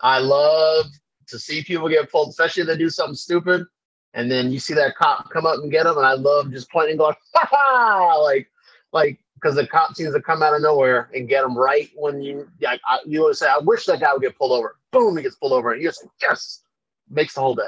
I 0.00 0.18
love 0.18 0.86
to 1.28 1.38
see 1.38 1.62
people 1.62 1.88
get 1.88 2.10
pulled, 2.10 2.28
especially 2.28 2.62
if 2.62 2.68
they 2.68 2.76
do 2.76 2.90
something 2.90 3.14
stupid, 3.14 3.64
and 4.12 4.30
then 4.30 4.52
you 4.52 4.58
see 4.58 4.74
that 4.74 4.96
cop 4.96 5.30
come 5.30 5.46
up 5.46 5.60
and 5.60 5.72
get 5.72 5.84
them, 5.84 5.96
and 5.96 6.06
I 6.06 6.12
love 6.12 6.50
just 6.50 6.70
pointing 6.70 6.92
and 6.92 6.98
going, 6.98 7.14
ha 7.34 7.48
ha, 7.50 8.16
like, 8.18 8.50
like, 8.92 9.18
because 9.34 9.56
the 9.56 9.66
cop 9.66 9.94
seems 9.94 10.14
to 10.14 10.20
come 10.20 10.42
out 10.42 10.54
of 10.54 10.62
nowhere 10.62 11.10
and 11.14 11.28
get 11.28 11.42
them 11.42 11.56
right 11.56 11.90
when 11.96 12.22
you, 12.22 12.48
like, 12.60 12.80
I, 12.86 12.98
you 13.06 13.22
want 13.22 13.32
to 13.32 13.38
say, 13.38 13.48
I 13.48 13.58
wish 13.58 13.86
that 13.86 14.00
guy 14.00 14.12
would 14.12 14.22
get 14.22 14.38
pulled 14.38 14.52
over. 14.52 14.76
Boom, 14.90 15.16
he 15.16 15.22
gets 15.22 15.36
pulled 15.36 15.52
over, 15.52 15.72
and 15.72 15.82
you're 15.82 15.90
just 15.90 16.04
like, 16.04 16.12
yes, 16.20 16.60
makes 17.10 17.34
the 17.34 17.40
whole 17.40 17.54
day. 17.54 17.62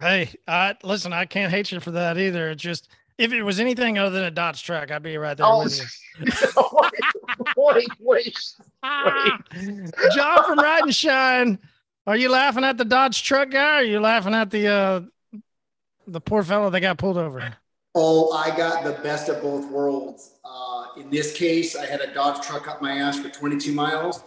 Hey, 0.00 0.30
I 0.46 0.76
listen, 0.82 1.12
I 1.12 1.24
can't 1.24 1.50
hate 1.52 1.72
you 1.72 1.80
for 1.80 1.90
that 1.92 2.18
either. 2.18 2.50
It's 2.50 2.62
just 2.62 2.88
if 3.18 3.32
it 3.32 3.42
was 3.42 3.58
anything 3.58 3.98
other 3.98 4.10
than 4.10 4.24
a 4.24 4.30
Dodge 4.30 4.62
truck, 4.62 4.90
I'd 4.92 5.02
be 5.02 5.16
right 5.16 5.36
there 5.36 5.46
Oh, 5.46 5.64
with 5.64 5.78
you. 6.20 6.26
wait, 7.56 7.88
wait, 8.00 8.38
wait. 8.84 9.82
John 10.14 10.44
from 10.44 10.58
Ride 10.58 10.82
and 10.84 10.94
Shine. 10.94 11.58
Are 12.06 12.16
you 12.16 12.30
laughing 12.30 12.64
at 12.64 12.78
the 12.78 12.84
Dodge 12.84 13.22
truck 13.22 13.50
guy? 13.50 13.60
Or 13.60 13.78
are 13.78 13.82
you 13.82 14.00
laughing 14.00 14.34
at 14.34 14.50
the 14.50 14.66
uh 14.68 15.00
the 16.06 16.20
poor 16.20 16.42
fellow 16.44 16.70
that 16.70 16.80
got 16.80 16.96
pulled 16.96 17.18
over? 17.18 17.54
Oh, 17.94 18.32
I 18.32 18.56
got 18.56 18.84
the 18.84 18.92
best 19.02 19.28
of 19.28 19.42
both 19.42 19.68
worlds. 19.68 20.34
Uh, 20.44 20.84
in 20.96 21.10
this 21.10 21.32
case, 21.36 21.74
I 21.74 21.84
had 21.86 22.00
a 22.00 22.14
Dodge 22.14 22.46
truck 22.46 22.68
up 22.68 22.80
my 22.80 22.92
ass 22.98 23.18
for 23.18 23.28
22 23.28 23.72
miles. 23.72 24.22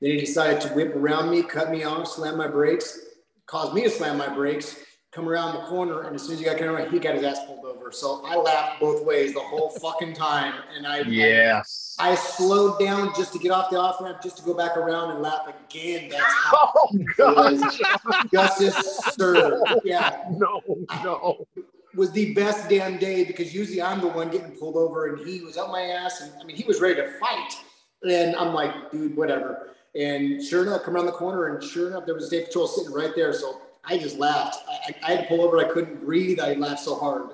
Then 0.00 0.12
he 0.12 0.16
decided 0.18 0.60
to 0.62 0.68
whip 0.68 0.94
around 0.94 1.30
me, 1.30 1.42
cut 1.42 1.70
me 1.70 1.82
off, 1.82 2.06
slam 2.08 2.38
my 2.38 2.46
brakes, 2.46 3.00
caused 3.46 3.74
me 3.74 3.82
to 3.82 3.90
slam 3.90 4.16
my 4.16 4.28
brakes, 4.32 4.76
come 5.12 5.28
around 5.28 5.54
the 5.54 5.62
corner, 5.62 6.02
and 6.02 6.14
as 6.14 6.22
soon 6.22 6.34
as 6.34 6.38
he 6.38 6.44
got 6.44 6.56
kind 6.58 6.70
of 6.70 6.90
he 6.90 6.98
got 6.98 7.14
his 7.14 7.24
ass 7.24 7.38
pulled 7.46 7.64
over. 7.64 7.90
So 7.90 8.22
I 8.24 8.36
laughed 8.36 8.80
both 8.80 9.04
ways 9.04 9.34
the 9.34 9.40
whole 9.40 9.70
fucking 9.70 10.14
time, 10.14 10.54
and 10.76 10.86
I 10.86 11.00
Yes. 11.00 11.96
I, 11.98 12.12
I 12.12 12.14
slowed 12.14 12.78
down 12.78 13.12
just 13.16 13.32
to 13.32 13.38
get 13.38 13.50
off 13.50 13.70
the 13.70 13.78
off 13.78 14.00
ramp, 14.00 14.22
just 14.22 14.36
to 14.38 14.42
go 14.44 14.54
back 14.54 14.76
around 14.76 15.10
and 15.10 15.20
laugh 15.20 15.48
again. 15.68 16.08
That's 16.10 16.22
how 16.24 16.72
Oh, 17.18 18.24
justice 18.32 18.76
served. 19.14 19.62
Yeah 19.84 20.24
No, 20.30 20.60
no. 21.04 21.44
was 21.94 22.12
the 22.12 22.32
best 22.34 22.68
damn 22.68 22.98
day 22.98 23.24
because 23.24 23.52
usually 23.54 23.82
I'm 23.82 24.00
the 24.00 24.06
one 24.08 24.30
getting 24.30 24.52
pulled 24.52 24.76
over 24.76 25.08
and 25.14 25.26
he 25.26 25.40
was 25.40 25.56
up 25.56 25.70
my 25.70 25.82
ass 25.82 26.20
and 26.20 26.32
I 26.40 26.44
mean 26.44 26.56
he 26.56 26.64
was 26.64 26.80
ready 26.80 26.94
to 26.96 27.10
fight 27.18 27.52
and 28.04 28.34
I'm 28.36 28.54
like 28.54 28.90
dude 28.92 29.16
whatever 29.16 29.70
and 29.94 30.42
sure 30.42 30.62
enough 30.62 30.84
come 30.84 30.94
around 30.94 31.06
the 31.06 31.12
corner 31.12 31.46
and 31.46 31.62
sure 31.62 31.88
enough 31.88 32.06
there 32.06 32.14
was 32.14 32.24
a 32.24 32.26
state 32.28 32.46
patrol 32.46 32.68
sitting 32.68 32.92
right 32.92 33.12
there 33.16 33.32
so 33.32 33.60
I 33.84 33.98
just 33.98 34.18
laughed 34.18 34.58
I, 34.68 34.94
I 35.02 35.10
had 35.12 35.22
to 35.22 35.26
pull 35.26 35.42
over 35.42 35.58
I 35.58 35.64
couldn't 35.64 36.04
breathe 36.04 36.40
I 36.40 36.54
laughed 36.54 36.80
so 36.82 36.94
hard 36.96 37.30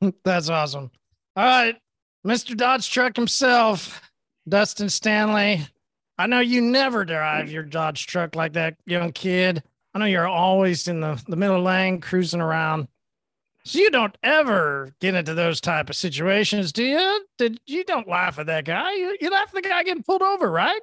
That's 0.24 0.48
awesome. 0.48 0.90
All 1.36 1.44
right, 1.44 1.76
Mr. 2.26 2.56
Dodge 2.56 2.90
Truck 2.90 3.16
himself, 3.16 4.00
Dustin 4.48 4.88
Stanley. 4.88 5.66
I 6.18 6.26
know 6.26 6.40
you 6.40 6.62
never 6.62 7.04
drive 7.04 7.50
your 7.50 7.62
Dodge 7.62 8.06
truck 8.06 8.34
like 8.34 8.54
that, 8.54 8.76
young 8.86 9.12
kid. 9.12 9.62
I 9.94 9.98
know 9.98 10.06
you're 10.06 10.26
always 10.26 10.88
in 10.88 11.00
the, 11.00 11.22
the 11.28 11.36
middle 11.36 11.62
lane 11.62 12.00
cruising 12.00 12.40
around. 12.40 12.88
So 13.64 13.80
you 13.80 13.90
don't 13.90 14.16
ever 14.22 14.94
get 15.00 15.14
into 15.14 15.34
those 15.34 15.60
type 15.60 15.90
of 15.90 15.96
situations, 15.96 16.72
do 16.72 16.84
you? 16.84 17.26
Did 17.36 17.60
you 17.66 17.84
don't 17.84 18.08
laugh 18.08 18.38
at 18.38 18.46
that 18.46 18.64
guy? 18.64 18.94
You, 18.94 19.16
you 19.20 19.30
laugh 19.30 19.48
at 19.48 19.54
the 19.54 19.68
guy 19.68 19.82
getting 19.82 20.04
pulled 20.04 20.22
over, 20.22 20.50
right? 20.50 20.80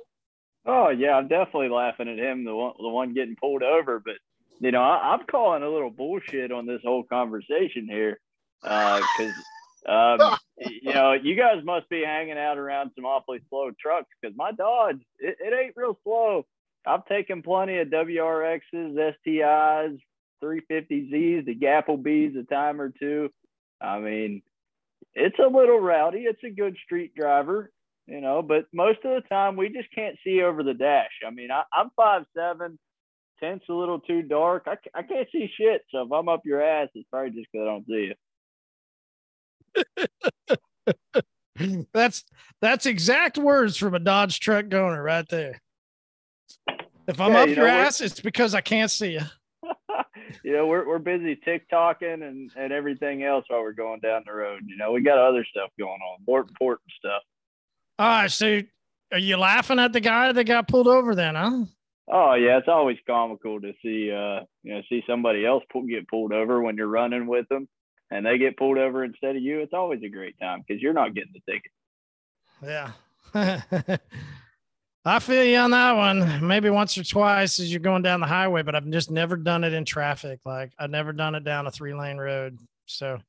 Oh 0.65 0.89
yeah, 0.89 1.15
I'm 1.15 1.27
definitely 1.27 1.69
laughing 1.69 2.09
at 2.09 2.17
him, 2.17 2.43
the 2.43 2.53
one, 2.53 2.73
the 2.77 2.89
one 2.89 3.13
getting 3.13 3.35
pulled 3.35 3.63
over. 3.63 3.99
But 3.99 4.15
you 4.59 4.71
know, 4.71 4.81
I, 4.81 5.13
I'm 5.13 5.25
calling 5.29 5.63
a 5.63 5.69
little 5.69 5.89
bullshit 5.89 6.51
on 6.51 6.65
this 6.65 6.81
whole 6.83 7.03
conversation 7.03 7.87
here, 7.87 8.19
because 8.61 9.33
um, 9.87 10.37
you 10.57 10.93
know, 10.93 11.13
you 11.13 11.35
guys 11.35 11.63
must 11.63 11.89
be 11.89 12.03
hanging 12.03 12.37
out 12.37 12.57
around 12.57 12.91
some 12.95 13.05
awfully 13.05 13.39
slow 13.49 13.71
trucks. 13.79 14.07
Because 14.21 14.35
my 14.37 14.51
Dodge, 14.51 15.01
it, 15.19 15.37
it 15.39 15.53
ain't 15.53 15.75
real 15.75 15.97
slow. 16.03 16.45
I've 16.85 17.05
taken 17.05 17.41
plenty 17.41 17.77
of 17.79 17.87
WRXs, 17.89 19.13
STIs, 19.27 19.99
350Zs, 20.43 21.45
the 21.45 21.55
Gapplebees 21.55 22.37
a 22.37 22.43
time 22.43 22.81
or 22.81 22.89
two. 22.89 23.29
I 23.81 23.99
mean, 23.99 24.41
it's 25.13 25.37
a 25.39 25.47
little 25.47 25.79
rowdy. 25.79 26.19
It's 26.19 26.43
a 26.43 26.49
good 26.49 26.75
street 26.83 27.13
driver, 27.15 27.71
you 28.07 28.21
know, 28.21 28.41
but 28.41 28.65
most 28.73 28.99
of 29.05 29.21
the 29.21 29.27
time 29.29 29.55
we 29.55 29.69
just 29.69 29.93
can't 29.93 30.17
see 30.23 30.41
over 30.41 30.63
the 30.63 30.73
dash. 30.73 31.11
I 31.25 31.31
mean, 31.31 31.51
I, 31.51 31.63
I'm 31.73 31.89
five 31.95 32.23
seven, 32.35 32.79
tent's 33.39 33.65
a 33.69 33.73
little 33.73 33.99
too 33.99 34.21
dark. 34.21 34.63
I, 34.67 34.77
I 34.93 35.03
can't 35.03 35.27
see 35.31 35.49
shit. 35.57 35.81
So 35.91 36.01
if 36.01 36.11
I'm 36.11 36.29
up 36.29 36.41
your 36.45 36.61
ass, 36.61 36.89
it's 36.95 37.07
probably 37.09 37.31
just 37.31 37.47
because 37.51 37.63
I 37.63 37.65
don't 37.65 37.85
see 37.87 38.13
you. 41.57 41.85
That's 41.93 42.23
that's 42.61 42.87
exact 42.87 43.37
words 43.37 43.77
from 43.77 43.93
a 43.93 43.99
Dodge 43.99 44.39
truck 44.39 44.73
owner 44.73 45.03
right 45.03 45.27
there. 45.29 45.61
If 47.07 47.19
I'm 47.21 47.31
Yeah, 47.31 47.43
up 47.43 47.49
you 47.49 47.55
your 47.55 47.67
know, 47.67 47.79
ass, 47.79 48.01
it's 48.01 48.19
because 48.19 48.55
I 48.55 48.61
can't 48.61 48.89
see 48.89 49.13
you. 49.13 49.21
you 50.43 50.53
know, 50.53 50.67
we're, 50.67 50.87
we're 50.87 50.99
busy 50.99 51.35
TikToking 51.35 52.23
and, 52.23 52.51
and 52.55 52.73
everything 52.73 53.23
else 53.23 53.45
while 53.47 53.61
we're 53.61 53.73
going 53.73 53.99
down 53.99 54.23
the 54.25 54.33
road. 54.33 54.63
You 54.65 54.77
know, 54.77 54.91
we 54.91 55.01
got 55.01 55.17
other 55.17 55.45
stuff 55.49 55.69
going 55.77 55.91
on, 55.91 56.19
more 56.27 56.41
important 56.41 56.89
stuff. 56.97 57.21
All 57.99 58.07
right, 58.07 58.31
so 58.31 58.61
are 59.11 59.19
you 59.19 59.37
laughing 59.37 59.79
at 59.79 59.93
the 59.93 59.99
guy 59.99 60.31
that 60.31 60.43
got 60.45 60.67
pulled 60.67 60.87
over 60.87 61.13
then, 61.13 61.35
huh? 61.35 61.65
Oh 62.11 62.33
yeah, 62.33 62.57
it's 62.57 62.67
always 62.67 62.97
comical 63.07 63.61
to 63.61 63.71
see 63.81 64.11
uh 64.11 64.41
you 64.63 64.75
know 64.75 64.81
see 64.89 65.03
somebody 65.07 65.45
else 65.45 65.63
pull, 65.71 65.83
get 65.83 66.07
pulled 66.07 66.33
over 66.33 66.61
when 66.61 66.75
you're 66.75 66.87
running 66.87 67.27
with 67.27 67.47
them, 67.49 67.67
and 68.11 68.25
they 68.25 68.37
get 68.37 68.57
pulled 68.57 68.77
over 68.77 69.03
instead 69.03 69.35
of 69.35 69.41
you. 69.41 69.59
It's 69.59 69.73
always 69.73 70.01
a 70.03 70.09
great 70.09 70.35
time 70.39 70.63
because 70.67 70.81
you're 70.81 70.93
not 70.93 71.15
getting 71.15 71.33
the 71.33 71.51
ticket. 71.51 71.71
Yeah. 72.61 72.91
I 75.05 75.19
feel 75.19 75.43
you 75.43 75.57
on 75.57 75.71
that 75.71 75.93
one. 75.93 76.47
Maybe 76.47 76.69
once 76.69 76.97
or 76.97 77.03
twice 77.03 77.59
as 77.59 77.71
you're 77.71 77.81
going 77.81 78.03
down 78.03 78.21
the 78.21 78.25
highway, 78.25 78.63
but 78.63 78.75
I've 78.75 78.89
just 78.89 79.11
never 79.11 79.35
done 79.35 79.63
it 79.63 79.73
in 79.73 79.83
traffic. 79.83 80.39
Like 80.45 80.71
I've 80.79 80.89
never 80.89 81.11
done 81.11 81.35
it 81.35 81.43
down 81.43 81.67
a 81.67 81.71
three 81.71 81.93
lane 81.93 82.17
road. 82.17 82.57
So 82.85 83.19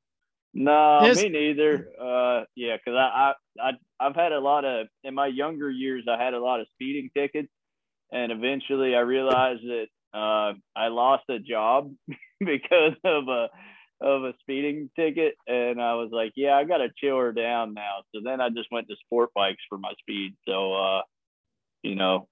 No, 0.53 1.01
me 1.01 1.29
neither. 1.29 1.89
Uh, 1.99 2.43
yeah, 2.55 2.77
because 2.77 2.97
I, 2.97 3.33
I, 3.59 3.69
I, 3.69 3.71
I've 3.99 4.15
had 4.15 4.31
a 4.31 4.39
lot 4.39 4.63
of 4.63 4.87
in 5.03 5.13
my 5.13 5.27
younger 5.27 5.69
years. 5.69 6.05
I 6.09 6.21
had 6.21 6.33
a 6.33 6.39
lot 6.39 6.61
of 6.61 6.67
speeding 6.73 7.09
tickets, 7.13 7.49
and 8.15 8.31
eventually 8.31 8.95
I 8.95 8.99
realized 8.99 9.61
that 9.63 9.87
uh, 10.17 10.53
I 10.75 10.87
lost 10.87 11.23
a 11.29 11.37
job 11.37 11.93
because 12.39 12.93
of 13.03 13.27
a 13.27 13.49
of 14.01 14.23
a 14.23 14.33
speeding 14.41 14.89
ticket, 14.95 15.35
and 15.47 15.81
I 15.81 15.95
was 15.95 16.09
like, 16.11 16.33
yeah, 16.35 16.53
I 16.53 16.63
got 16.63 16.77
to 16.77 16.89
chill 16.97 17.17
her 17.17 17.31
down 17.31 17.73
now. 17.73 18.03
So 18.13 18.21
then 18.23 18.41
I 18.41 18.49
just 18.49 18.69
went 18.71 18.87
to 18.87 18.95
sport 19.05 19.29
bikes 19.33 19.63
for 19.69 19.77
my 19.77 19.93
speed. 19.99 20.35
So, 20.47 20.73
uh, 20.73 21.01
you 21.81 21.95
know, 21.95 22.27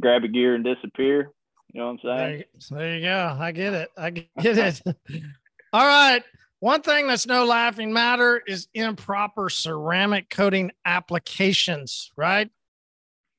grab 0.00 0.24
a 0.24 0.28
gear 0.28 0.54
and 0.54 0.64
disappear. 0.64 1.30
You 1.72 1.80
know 1.80 1.86
what 1.86 2.12
I'm 2.12 2.18
saying? 2.18 2.44
there 2.70 2.78
there 2.78 2.96
you 2.96 3.02
go. 3.02 3.36
I 3.38 3.52
get 3.52 3.74
it. 3.74 3.90
I 3.96 4.10
get 4.10 4.26
it. 4.40 4.82
All 5.72 5.86
right. 5.86 6.22
One 6.60 6.82
thing 6.82 7.06
that's 7.06 7.26
no 7.26 7.44
laughing 7.46 7.92
matter 7.92 8.42
is 8.46 8.68
improper 8.74 9.48
ceramic 9.48 10.28
coating 10.28 10.70
applications, 10.84 12.10
right? 12.16 12.50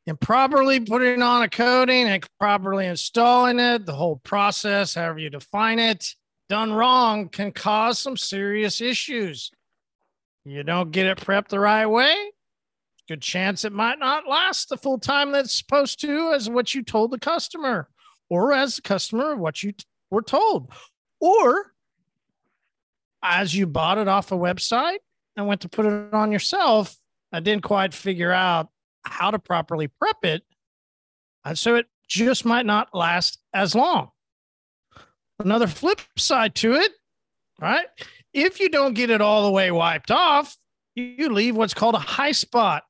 Improperly 0.07 0.79
putting 0.79 1.21
on 1.21 1.43
a 1.43 1.49
coating 1.49 2.07
and 2.07 2.25
properly 2.39 2.87
installing 2.87 3.59
it, 3.59 3.85
the 3.85 3.93
whole 3.93 4.17
process, 4.17 4.95
however 4.95 5.19
you 5.19 5.29
define 5.29 5.77
it, 5.77 6.15
done 6.49 6.73
wrong 6.73 7.29
can 7.29 7.51
cause 7.51 7.99
some 7.99 8.17
serious 8.17 8.81
issues. 8.81 9.51
You 10.43 10.63
don't 10.63 10.91
get 10.91 11.05
it 11.05 11.19
prepped 11.19 11.49
the 11.49 11.59
right 11.59 11.85
way, 11.85 12.15
good 13.07 13.21
chance 13.21 13.63
it 13.63 13.73
might 13.73 13.99
not 13.99 14.27
last 14.27 14.69
the 14.69 14.77
full 14.77 14.97
time 14.97 15.31
that's 15.31 15.53
supposed 15.53 16.01
to, 16.01 16.33
as 16.33 16.49
what 16.49 16.73
you 16.73 16.81
told 16.81 17.11
the 17.11 17.19
customer, 17.19 17.87
or 18.27 18.53
as 18.53 18.77
the 18.77 18.81
customer, 18.81 19.35
what 19.35 19.61
you 19.61 19.73
t- 19.73 19.85
were 20.09 20.23
told, 20.23 20.71
or 21.19 21.73
as 23.21 23.53
you 23.53 23.67
bought 23.67 23.99
it 23.99 24.07
off 24.07 24.31
a 24.31 24.35
website 24.35 24.97
and 25.37 25.45
went 25.45 25.61
to 25.61 25.69
put 25.69 25.85
it 25.85 26.11
on 26.11 26.31
yourself, 26.31 26.97
I 27.31 27.39
didn't 27.39 27.63
quite 27.63 27.93
figure 27.93 28.31
out 28.31 28.69
how 29.03 29.31
to 29.31 29.39
properly 29.39 29.87
prep 29.87 30.23
it. 30.23 30.43
And 31.45 31.57
so 31.57 31.75
it 31.75 31.87
just 32.07 32.45
might 32.45 32.65
not 32.65 32.89
last 32.93 33.39
as 33.53 33.73
long. 33.73 34.09
Another 35.39 35.67
flip 35.67 36.01
side 36.17 36.55
to 36.55 36.73
it, 36.73 36.91
right? 37.59 37.87
If 38.33 38.59
you 38.59 38.69
don't 38.69 38.93
get 38.93 39.09
it 39.09 39.21
all 39.21 39.45
the 39.45 39.51
way 39.51 39.71
wiped 39.71 40.11
off, 40.11 40.55
you, 40.95 41.03
you 41.03 41.29
leave 41.29 41.55
what's 41.55 41.73
called 41.73 41.95
a 41.95 41.99
high 41.99 42.31
spot. 42.31 42.83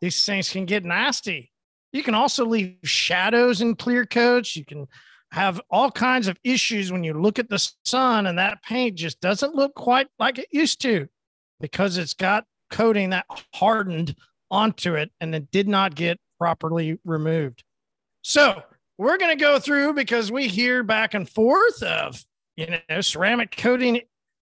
These 0.00 0.24
things 0.24 0.50
can 0.50 0.66
get 0.66 0.84
nasty. 0.84 1.50
You 1.92 2.02
can 2.02 2.14
also 2.14 2.44
leave 2.44 2.76
shadows 2.84 3.60
in 3.60 3.76
clear 3.76 4.04
coats. 4.04 4.56
You 4.56 4.64
can 4.64 4.86
have 5.30 5.60
all 5.70 5.90
kinds 5.90 6.28
of 6.28 6.38
issues 6.44 6.92
when 6.92 7.04
you 7.04 7.14
look 7.14 7.38
at 7.38 7.48
the 7.48 7.70
sun 7.84 8.26
and 8.26 8.38
that 8.38 8.62
paint 8.62 8.96
just 8.96 9.20
doesn't 9.20 9.54
look 9.54 9.74
quite 9.74 10.08
like 10.18 10.38
it 10.38 10.48
used 10.52 10.80
to 10.82 11.08
because 11.60 11.96
it's 11.98 12.14
got 12.14 12.44
coating 12.70 13.10
that 13.10 13.26
hardened 13.54 14.14
onto 14.50 14.94
it 14.94 15.10
and 15.20 15.34
it 15.34 15.50
did 15.50 15.68
not 15.68 15.94
get 15.94 16.18
properly 16.38 16.98
removed. 17.04 17.62
So 18.22 18.62
we're 18.98 19.18
going 19.18 19.36
to 19.36 19.42
go 19.42 19.58
through 19.58 19.94
because 19.94 20.30
we 20.30 20.48
hear 20.48 20.82
back 20.82 21.14
and 21.14 21.28
forth 21.28 21.82
of, 21.82 22.24
you 22.56 22.78
know, 22.88 23.00
ceramic 23.00 23.56
coating 23.56 24.00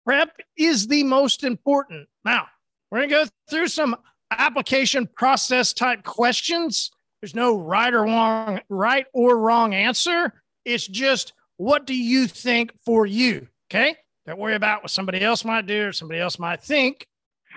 prep 0.06 0.38
is 0.58 0.88
the 0.88 1.04
most 1.04 1.44
important. 1.44 2.08
Now, 2.24 2.48
we're 2.90 3.00
going 3.00 3.10
to 3.10 3.16
go 3.16 3.26
through 3.50 3.68
some 3.68 3.96
application 4.32 5.08
process 5.08 5.74
type 5.74 6.04
questions. 6.04 6.92
There's 7.22 7.36
no 7.36 7.58
right 7.58 7.94
or 7.94 8.04
wrong, 8.04 8.62
right 8.70 9.06
or 9.14 9.38
wrong 9.38 9.74
answer. 9.74 10.34
It's 10.66 10.88
just 10.88 11.34
what 11.58 11.86
do 11.86 11.96
you 11.96 12.28
think 12.28 12.72
for 12.86 13.06
you? 13.06 13.48
Okay. 13.70 13.98
Don't 14.26 14.40
worry 14.40 14.56
about 14.56 14.84
what 14.84 14.92
somebody 14.92 15.22
else 15.22 15.44
might 15.44 15.66
do 15.66 15.88
or 15.88 15.94
somebody 15.94 16.20
else 16.20 16.38
might 16.38 16.62
think. 16.62 17.08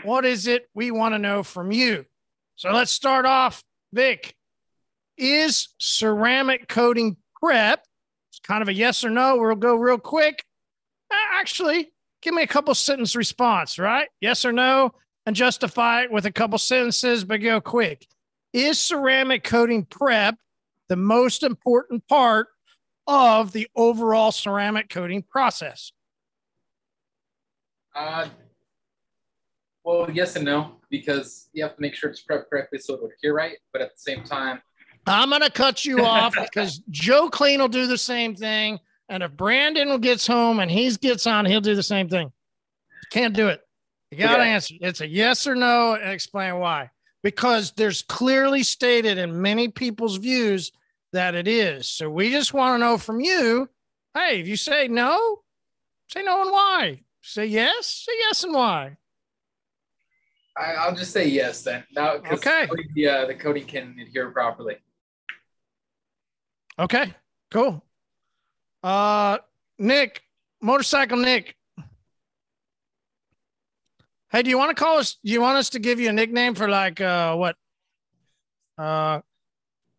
What 0.04 0.24
is 0.24 0.46
it 0.46 0.68
we 0.74 0.90
want 0.90 1.14
to 1.14 1.18
know 1.18 1.42
from 1.42 1.72
you? 1.72 2.06
So 2.60 2.70
let's 2.72 2.92
start 2.92 3.24
off, 3.24 3.64
Vic. 3.90 4.36
Is 5.16 5.68
ceramic 5.78 6.68
coating 6.68 7.16
prep? 7.40 7.86
It's 8.30 8.40
kind 8.40 8.60
of 8.60 8.68
a 8.68 8.74
yes 8.74 9.02
or 9.02 9.08
no. 9.08 9.38
We'll 9.38 9.54
go 9.54 9.76
real 9.76 9.96
quick. 9.96 10.44
Uh, 11.10 11.16
Actually, 11.38 11.90
give 12.20 12.34
me 12.34 12.42
a 12.42 12.46
couple 12.46 12.74
sentence 12.74 13.16
response, 13.16 13.78
right? 13.78 14.10
Yes 14.20 14.44
or 14.44 14.52
no, 14.52 14.92
and 15.24 15.34
justify 15.34 16.02
it 16.02 16.12
with 16.12 16.26
a 16.26 16.30
couple 16.30 16.58
sentences, 16.58 17.24
but 17.24 17.38
go 17.38 17.62
quick. 17.62 18.06
Is 18.52 18.78
ceramic 18.78 19.42
coating 19.42 19.86
prep 19.86 20.34
the 20.90 20.96
most 20.96 21.42
important 21.42 22.06
part 22.08 22.48
of 23.06 23.52
the 23.52 23.68
overall 23.74 24.32
ceramic 24.32 24.90
coating 24.90 25.22
process? 25.22 25.92
Uh, 27.94 28.28
well, 29.82 30.10
yes 30.10 30.36
and 30.36 30.44
no, 30.44 30.79
because 30.90 31.48
you 31.52 31.62
have 31.62 31.76
to 31.76 31.80
make 31.80 31.94
sure 31.94 32.10
it's 32.10 32.22
prepped 32.22 32.48
correctly 32.50 32.78
so 32.78 32.94
it 32.94 33.02
would 33.02 33.12
adhere 33.12 33.34
right. 33.34 33.56
But 33.72 33.82
at 33.82 33.94
the 33.94 34.00
same 34.00 34.24
time, 34.24 34.60
I'm 35.06 35.30
going 35.30 35.42
to 35.42 35.50
cut 35.50 35.84
you 35.84 36.04
off 36.04 36.34
because 36.36 36.78
Joe 36.90 37.28
Clean 37.30 37.60
will 37.60 37.68
do 37.68 37.86
the 37.86 37.98
same 37.98 38.34
thing. 38.34 38.78
And 39.08 39.22
if 39.22 39.32
Brandon 39.32 40.00
gets 40.00 40.26
home 40.26 40.60
and 40.60 40.70
he 40.70 40.90
gets 40.96 41.26
on, 41.26 41.46
he'll 41.46 41.60
do 41.60 41.74
the 41.74 41.82
same 41.82 42.08
thing. 42.08 42.32
Can't 43.10 43.34
do 43.34 43.48
it. 43.48 43.60
You 44.10 44.18
got 44.18 44.36
to 44.36 44.42
Okay. 44.42 44.50
answer. 44.50 44.74
It's 44.80 45.00
a 45.00 45.08
yes 45.08 45.46
or 45.46 45.54
no 45.54 45.94
and 45.94 46.10
explain 46.10 46.58
why. 46.58 46.90
Because 47.22 47.72
there's 47.72 48.02
clearly 48.02 48.62
stated 48.62 49.18
in 49.18 49.40
many 49.42 49.68
people's 49.68 50.16
views 50.16 50.72
that 51.12 51.34
it 51.34 51.48
is. 51.48 51.88
So 51.88 52.08
we 52.08 52.30
just 52.30 52.54
want 52.54 52.74
to 52.74 52.86
know 52.86 52.98
from 52.98 53.20
you 53.20 53.68
hey, 54.14 54.40
if 54.40 54.48
you 54.48 54.56
say 54.56 54.88
no, 54.88 55.42
say 56.08 56.22
no 56.24 56.42
and 56.42 56.50
why. 56.50 57.00
Say 57.22 57.46
yes, 57.46 57.86
say 58.06 58.12
yes 58.18 58.42
and 58.42 58.52
why. 58.52 58.96
I, 60.60 60.74
I'll 60.74 60.94
just 60.94 61.12
say 61.12 61.26
yes 61.26 61.62
then. 61.62 61.84
Now, 61.92 62.18
'cause 62.18 62.38
Okay. 62.38 62.68
The, 62.94 63.08
uh, 63.08 63.26
the 63.26 63.34
coating 63.34 63.64
can 63.66 63.96
adhere 63.98 64.30
properly. 64.30 64.76
Okay, 66.78 67.14
cool. 67.50 67.82
Uh, 68.82 69.38
Nick, 69.78 70.22
motorcycle 70.60 71.16
Nick. 71.18 71.56
Hey, 74.30 74.42
do 74.42 74.50
you 74.50 74.58
want 74.58 74.70
to 74.76 74.80
call 74.80 74.98
us? 74.98 75.18
Do 75.24 75.32
you 75.32 75.40
want 75.40 75.56
us 75.58 75.70
to 75.70 75.78
give 75.78 75.98
you 75.98 76.08
a 76.10 76.12
nickname 76.12 76.54
for 76.54 76.68
like 76.68 77.00
uh 77.00 77.34
what? 77.34 77.56
Uh, 78.78 79.20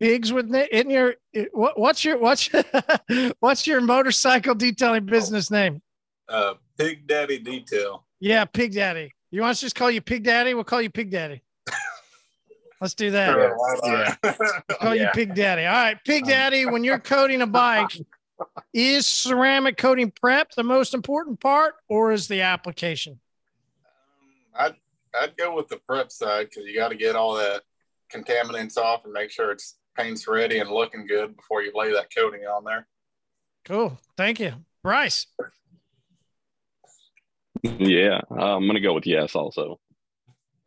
pigs 0.00 0.32
with 0.32 0.46
Nick. 0.48 0.70
In 0.70 0.88
your 0.90 1.14
what? 1.52 1.78
What's 1.78 2.04
your 2.04 2.18
what's 2.18 2.48
what's 3.40 3.66
your 3.66 3.80
motorcycle 3.80 4.54
detailing 4.54 5.06
business 5.06 5.50
name? 5.50 5.82
Uh, 6.28 6.54
Pig 6.78 7.06
Daddy 7.06 7.38
Detail. 7.38 8.06
Yeah, 8.20 8.44
Pig 8.46 8.72
Daddy. 8.72 9.12
You 9.32 9.40
want 9.40 9.52
us 9.52 9.60
to 9.60 9.66
just 9.66 9.76
call 9.76 9.90
you 9.90 10.02
Pig 10.02 10.24
Daddy? 10.24 10.52
We'll 10.52 10.62
call 10.62 10.82
you 10.82 10.90
Pig 10.90 11.10
Daddy. 11.10 11.42
Let's 12.82 12.92
do 12.94 13.12
that. 13.12 13.32
Sure, 13.32 13.56
why 13.56 13.74
not? 13.82 14.18
We'll 14.68 14.78
call 14.78 14.94
you 14.94 15.08
Pig 15.14 15.34
Daddy. 15.34 15.64
All 15.64 15.72
right, 15.72 15.96
Pig 16.04 16.24
um, 16.24 16.28
Daddy. 16.28 16.66
When 16.66 16.84
you're 16.84 16.98
coating 16.98 17.40
a 17.40 17.46
bike, 17.46 17.96
is 18.74 19.06
ceramic 19.06 19.78
coating 19.78 20.10
prep 20.10 20.50
the 20.50 20.62
most 20.62 20.92
important 20.92 21.40
part, 21.40 21.76
or 21.88 22.12
is 22.12 22.28
the 22.28 22.42
application? 22.42 23.20
Um, 24.58 24.66
I'd 24.66 24.74
I'd 25.18 25.36
go 25.38 25.56
with 25.56 25.68
the 25.68 25.78
prep 25.78 26.12
side 26.12 26.50
because 26.50 26.66
you 26.66 26.74
got 26.74 26.88
to 26.88 26.96
get 26.96 27.16
all 27.16 27.34
that 27.34 27.62
contaminants 28.12 28.76
off 28.76 29.04
and 29.04 29.14
make 29.14 29.30
sure 29.30 29.50
it's 29.50 29.78
paint's 29.96 30.28
ready 30.28 30.58
and 30.58 30.68
looking 30.68 31.06
good 31.06 31.36
before 31.36 31.62
you 31.62 31.72
lay 31.74 31.90
that 31.92 32.14
coating 32.14 32.42
on 32.42 32.64
there. 32.64 32.86
Cool. 33.64 33.98
Thank 34.16 34.40
you, 34.40 34.54
Bryce. 34.82 35.26
Yeah, 37.62 38.20
I'm 38.30 38.66
gonna 38.66 38.80
go 38.80 38.94
with 38.94 39.06
yes. 39.06 39.34
Also, 39.34 39.78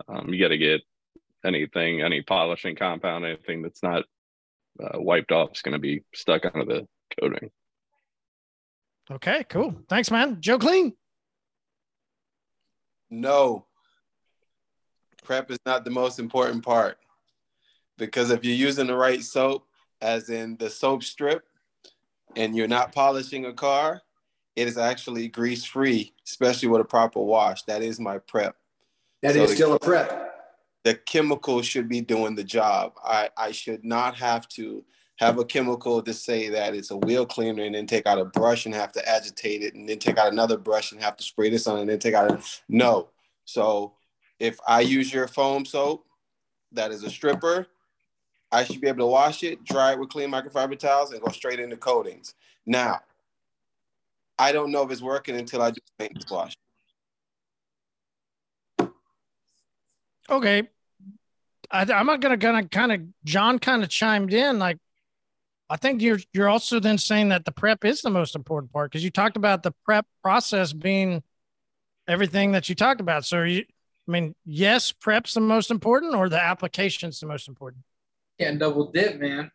um, 0.07 0.29
you 0.29 0.39
got 0.39 0.49
to 0.49 0.57
get 0.57 0.81
anything, 1.45 2.01
any 2.01 2.21
polishing 2.21 2.75
compound, 2.75 3.25
anything 3.25 3.61
that's 3.61 3.83
not 3.83 4.03
uh, 4.81 4.99
wiped 4.99 5.31
off 5.31 5.51
is 5.53 5.61
going 5.61 5.73
to 5.73 5.79
be 5.79 6.03
stuck 6.13 6.45
under 6.45 6.65
the 6.65 6.87
coating. 7.19 7.49
Okay, 9.11 9.45
cool. 9.49 9.75
Thanks, 9.87 10.11
man. 10.11 10.37
Joe 10.39 10.57
Clean. 10.57 10.93
No. 13.09 13.65
Prep 15.23 15.51
is 15.51 15.59
not 15.65 15.85
the 15.85 15.91
most 15.91 16.19
important 16.19 16.63
part 16.63 16.97
because 17.97 18.31
if 18.31 18.43
you're 18.43 18.55
using 18.55 18.87
the 18.87 18.95
right 18.95 19.23
soap, 19.23 19.65
as 20.01 20.29
in 20.29 20.57
the 20.57 20.69
soap 20.69 21.03
strip, 21.03 21.43
and 22.35 22.55
you're 22.55 22.67
not 22.67 22.91
polishing 22.91 23.45
a 23.45 23.53
car, 23.53 24.01
it 24.55 24.67
is 24.67 24.77
actually 24.77 25.27
grease 25.27 25.63
free, 25.65 26.13
especially 26.25 26.69
with 26.69 26.81
a 26.81 26.85
proper 26.85 27.19
wash. 27.19 27.63
That 27.63 27.81
is 27.81 27.99
my 27.99 28.17
prep. 28.19 28.55
That 29.21 29.35
So 29.35 29.43
is 29.43 29.49
the- 29.51 29.55
still 29.55 29.73
a 29.73 29.79
prep. 29.79 30.21
The 30.83 30.93
chemical 30.95 31.61
should 31.63 31.89
be 31.89 32.01
doing 32.01 32.35
the 32.35 32.43
job. 32.43 32.93
I, 33.03 33.29
I 33.35 33.51
should 33.51 33.83
not 33.83 34.15
have 34.17 34.47
to 34.49 34.83
have 35.17 35.39
a 35.39 35.45
chemical 35.45 36.01
to 36.03 36.13
say 36.13 36.49
that 36.49 36.75
it's 36.75 36.91
a 36.91 36.97
wheel 36.97 37.25
cleaner 37.25 37.63
and 37.63 37.73
then 37.73 37.87
take 37.87 38.05
out 38.05 38.19
a 38.19 38.25
brush 38.25 38.65
and 38.65 38.75
have 38.75 38.91
to 38.91 39.09
agitate 39.09 39.63
it 39.63 39.73
and 39.73 39.89
then 39.89 39.97
take 39.97 40.17
out 40.19 40.31
another 40.31 40.57
brush 40.57 40.91
and 40.91 41.01
have 41.01 41.17
to 41.17 41.23
spray 41.23 41.49
this 41.49 41.65
on 41.65 41.79
and 41.79 41.89
then 41.89 41.97
take 41.97 42.13
out 42.13 42.29
a, 42.29 42.39
no. 42.69 43.09
So 43.45 43.93
if 44.39 44.59
I 44.67 44.81
use 44.81 45.11
your 45.11 45.27
foam 45.27 45.65
soap, 45.65 46.05
that 46.73 46.91
is 46.91 47.03
a 47.03 47.09
stripper, 47.09 47.65
I 48.51 48.63
should 48.63 48.81
be 48.81 48.87
able 48.87 48.99
to 48.99 49.05
wash 49.07 49.43
it, 49.43 49.63
dry 49.63 49.93
it 49.93 49.99
with 49.99 50.09
clean 50.09 50.29
microfiber 50.29 50.77
towels, 50.77 51.11
and 51.13 51.21
go 51.21 51.31
straight 51.31 51.59
into 51.59 51.77
coatings. 51.77 52.35
Now, 52.65 53.01
I 54.37 54.51
don't 54.51 54.71
know 54.71 54.83
if 54.83 54.91
it's 54.91 55.01
working 55.01 55.35
until 55.35 55.61
I 55.61 55.71
do 55.71 55.79
paint 55.97 56.25
wash. 56.29 56.53
Okay. 60.29 60.63
I, 61.71 61.81
I'm 61.81 62.05
not 62.05 62.19
gonna 62.19 62.37
gonna 62.37 62.67
kind 62.67 62.91
of 62.91 63.01
John 63.23 63.59
kind 63.59 63.83
of 63.83 63.89
chimed 63.89 64.33
in 64.33 64.59
like 64.59 64.77
I 65.69 65.77
think 65.77 66.01
you're 66.01 66.19
you're 66.33 66.49
also 66.49 66.79
then 66.79 66.97
saying 66.97 67.29
that 67.29 67.45
the 67.45 67.51
prep 67.51 67.85
is 67.85 68.01
the 68.01 68.09
most 68.09 68.35
important 68.35 68.71
part 68.71 68.91
because 68.91 69.03
you 69.03 69.09
talked 69.09 69.37
about 69.37 69.63
the 69.63 69.73
prep 69.83 70.05
process 70.21 70.73
being 70.73 71.23
everything 72.07 72.51
that 72.51 72.69
you 72.69 72.75
talked 72.75 73.01
about. 73.01 73.25
So 73.25 73.43
you 73.43 73.63
I 74.07 74.11
mean, 74.11 74.35
yes, 74.45 74.91
prep's 74.91 75.33
the 75.33 75.41
most 75.41 75.71
important 75.71 76.13
or 76.13 76.29
the 76.29 76.41
application's 76.41 77.19
the 77.19 77.25
most 77.25 77.47
important? 77.47 77.83
Can't 78.39 78.59
double 78.59 78.91
dip, 78.91 79.19
man. 79.19 79.51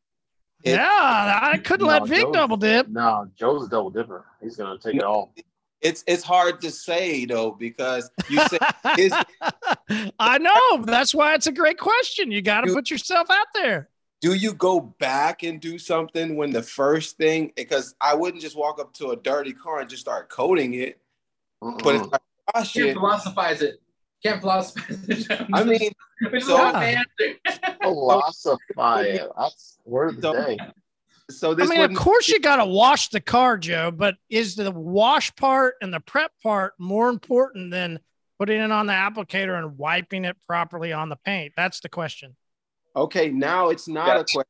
Yeah, 0.62 1.40
I 1.42 1.59
couldn't 1.59 1.87
let 1.87 2.07
Vic 2.07 2.23
Joe's- 2.23 2.35
double 2.35 2.57
dip. 2.57 2.88
No, 2.88 3.29
Joe's 3.37 3.66
a 3.66 3.68
double 3.68 3.90
dipper. 3.90 4.25
He's 4.42 4.57
gonna 4.57 4.79
take 4.79 4.96
it 4.96 5.03
all. 5.03 5.33
It's 5.81 6.05
it's 6.07 6.23
hard 6.23 6.61
to 6.61 6.70
say 6.70 7.25
though 7.25 7.53
because 7.53 8.11
you 8.29 8.40
say 8.49 8.59
is 8.99 9.14
I 10.18 10.38
know. 10.38 10.85
That's 10.85 11.14
why 11.14 11.35
it's 11.35 11.46
a 11.46 11.53
great 11.53 11.79
question. 11.79 12.31
You 12.31 12.42
got 12.42 12.62
to 12.62 12.75
put 12.75 12.90
yourself 12.90 13.31
out 13.31 13.46
there. 13.55 13.88
do 14.20 14.35
you 14.35 14.53
go 14.53 14.81
back 14.81 15.42
and 15.42 15.61
do 15.61 15.79
something 15.79 16.37
when 16.37 16.51
the 16.51 16.62
first 16.62 17.16
thing 17.16 17.53
because 17.57 17.94
I 18.01 18.14
wouldn't 18.14 18.42
just 18.42 18.57
walk 18.57 18.79
up 18.79 18.92
to 18.94 19.11
a 19.11 19.16
dirty 19.16 19.55
car 19.55 19.81
and 19.81 19.88
just 19.88 20.03
start 20.03 20.29
coating 20.29 20.75
it. 20.75 21.01
But 21.61 21.94
if 21.94 22.03
I 22.03 22.05
wash 22.05 22.20
ah, 22.55 22.64
Can't 22.64 22.88
it, 22.88 22.94
philosophize 22.94 23.62
it. 23.62 23.81
Can't 24.22 24.40
philosophize. 24.40 25.26
I 25.52 25.64
mean, 25.64 25.92
Which 26.30 26.44
so- 26.44 26.56
not 26.56 26.74
the 26.74 26.80
answer. 26.80 27.09
It. 27.18 27.40
That's 29.37 29.78
word 29.85 30.11
of 30.11 30.16
the 30.16 30.22
So- 30.22 30.33
day. 30.46 30.59
so 31.30 31.50
I 31.52 31.54
this 31.54 31.70
mean, 31.70 31.80
of 31.80 31.94
course, 31.94 32.28
you 32.28 32.40
got 32.40 32.56
to 32.56 32.66
wash 32.66 33.09
the 33.09 33.20
car, 33.20 33.56
Joe, 33.56 33.90
but 33.90 34.16
is 34.28 34.56
the 34.56 34.70
wash 34.70 35.35
part 35.37 35.74
and 35.80 35.92
the 35.92 36.00
prep 36.00 36.33
part 36.42 36.74
more 36.78 37.09
important 37.09 37.70
than 37.70 38.00
putting 38.38 38.61
it 38.61 38.70
on 38.70 38.87
the 38.87 38.92
applicator 38.92 39.59
and 39.59 39.78
wiping 39.78 40.24
it 40.24 40.37
properly 40.46 40.92
on 40.92 41.09
the 41.09 41.16
paint? 41.16 41.52
That's 41.56 41.80
the 41.80 41.88
question. 41.88 42.37
Okay, 42.96 43.28
now 43.30 43.68
it's 43.68 43.88
not 43.88 44.16
a 44.16 44.24
question 44.24 44.44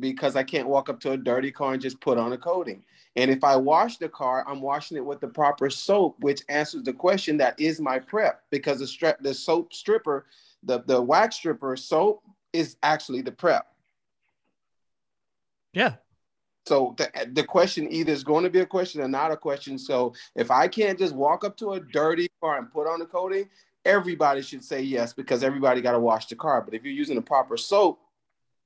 because 0.00 0.36
I 0.36 0.42
can't 0.42 0.68
walk 0.68 0.88
up 0.88 1.00
to 1.00 1.12
a 1.12 1.16
dirty 1.16 1.52
car 1.52 1.74
and 1.74 1.82
just 1.82 2.00
put 2.00 2.18
on 2.18 2.32
a 2.32 2.38
coating. 2.38 2.82
And 3.16 3.30
if 3.30 3.42
I 3.42 3.56
wash 3.56 3.98
the 3.98 4.08
car, 4.08 4.44
I'm 4.48 4.60
washing 4.60 4.96
it 4.96 5.04
with 5.04 5.20
the 5.20 5.28
proper 5.28 5.68
soap, 5.68 6.16
which 6.20 6.42
answers 6.48 6.84
the 6.84 6.92
question 6.92 7.36
that 7.38 7.58
is 7.58 7.80
my 7.80 7.98
prep 7.98 8.42
because 8.50 8.78
the 8.78 8.86
strap, 8.86 9.18
the 9.20 9.34
soap 9.34 9.72
stripper, 9.72 10.26
the 10.62 10.82
the 10.86 11.00
wax 11.00 11.36
stripper 11.36 11.76
soap 11.76 12.22
is 12.52 12.76
actually 12.82 13.22
the 13.22 13.32
prep. 13.32 13.66
Yeah. 15.72 15.94
So 16.66 16.94
the, 16.98 17.10
the 17.32 17.44
question 17.44 17.90
either 17.90 18.12
is 18.12 18.22
going 18.22 18.44
to 18.44 18.50
be 18.50 18.60
a 18.60 18.66
question 18.66 19.00
or 19.00 19.08
not 19.08 19.32
a 19.32 19.36
question. 19.36 19.78
So 19.78 20.14
if 20.36 20.50
I 20.50 20.68
can't 20.68 20.98
just 20.98 21.14
walk 21.14 21.44
up 21.44 21.56
to 21.58 21.72
a 21.72 21.80
dirty 21.80 22.28
car 22.40 22.58
and 22.58 22.70
put 22.70 22.86
on 22.86 23.00
the 23.00 23.06
coating, 23.06 23.48
everybody 23.84 24.42
should 24.42 24.62
say 24.62 24.82
yes 24.82 25.12
because 25.12 25.42
everybody 25.42 25.80
got 25.80 25.92
to 25.92 26.00
wash 26.00 26.26
the 26.26 26.36
car. 26.36 26.62
But 26.62 26.74
if 26.74 26.84
you're 26.84 26.92
using 26.92 27.16
the 27.16 27.22
proper 27.22 27.56
soap 27.56 28.00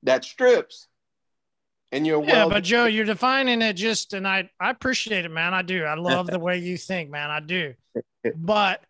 that 0.03 0.23
strips 0.23 0.87
and 1.95 2.05
you're 2.05 2.23
Yeah, 2.23 2.33
well 2.33 2.49
but 2.49 2.63
Joe, 2.63 2.85
you're 2.85 3.05
defining 3.05 3.61
it 3.61 3.73
just, 3.73 4.13
and 4.13 4.27
I, 4.27 4.49
I 4.59 4.69
appreciate 4.69 5.25
it, 5.25 5.31
man. 5.31 5.53
I 5.53 5.61
do. 5.61 5.83
I 5.83 5.95
love 5.95 6.27
the 6.27 6.39
way 6.39 6.57
you 6.59 6.77
think, 6.77 7.09
man. 7.09 7.31
I 7.31 7.39
do. 7.39 7.73
But 8.35 8.83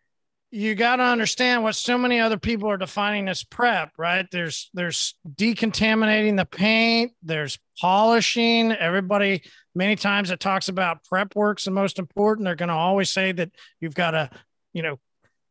you 0.51 0.73
got 0.73 0.97
to 0.97 1.03
understand 1.03 1.63
what 1.63 1.75
so 1.75 1.97
many 1.97 2.19
other 2.19 2.37
people 2.37 2.69
are 2.69 2.77
defining 2.77 3.27
as 3.27 3.43
prep, 3.43 3.91
right? 3.97 4.25
There's, 4.31 4.69
there's 4.73 5.13
decontaminating 5.29 6.37
the 6.37 6.45
paint. 6.45 7.11
There's 7.21 7.59
polishing. 7.79 8.71
Everybody, 8.71 9.43
many 9.75 9.95
times 9.95 10.31
it 10.31 10.39
talks 10.39 10.67
about 10.67 11.03
prep 11.03 11.35
work's 11.35 11.65
the 11.65 11.71
most 11.71 11.99
important. 11.99 12.45
They're 12.45 12.55
going 12.55 12.69
to 12.69 12.75
always 12.75 13.09
say 13.09 13.31
that 13.33 13.51
you've 13.79 13.95
got 13.95 14.11
to, 14.11 14.29
you 14.73 14.81
know, 14.81 14.99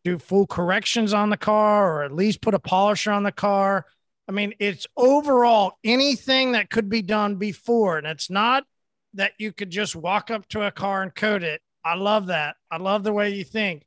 do 0.05 0.19
full 0.19 0.47
corrections 0.47 1.13
on 1.13 1.31
the 1.31 1.37
car 1.37 1.93
or 1.93 2.05
at 2.05 2.13
least 2.13 2.43
put 2.43 2.55
a 2.55 2.59
polisher 2.59 3.13
on 3.13 3.23
the 3.23 3.33
car. 3.33 3.87
I 4.29 4.33
mean, 4.33 4.55
it's 4.59 4.87
overall 4.97 5.79
anything 5.85 6.53
that 6.53 6.71
could 6.71 6.89
be 6.89 7.03
done 7.03 7.37
before. 7.37 7.99
And 7.99 8.07
it's 8.07 8.31
not 8.31 8.65
that 9.15 9.33
you 9.39 9.53
could 9.53 9.71
just 9.71 9.95
walk 9.95 10.31
up 10.31 10.49
to 10.49 10.67
a 10.67 10.71
car 10.71 11.03
and 11.03 11.15
coat 11.15 11.43
it. 11.43 11.61
I 11.85 11.95
love 11.95 12.27
that. 12.27 12.57
I 12.71 12.79
love 12.79 13.05
the 13.05 13.13
way 13.13 13.31
you 13.31 13.45
think. 13.45 13.85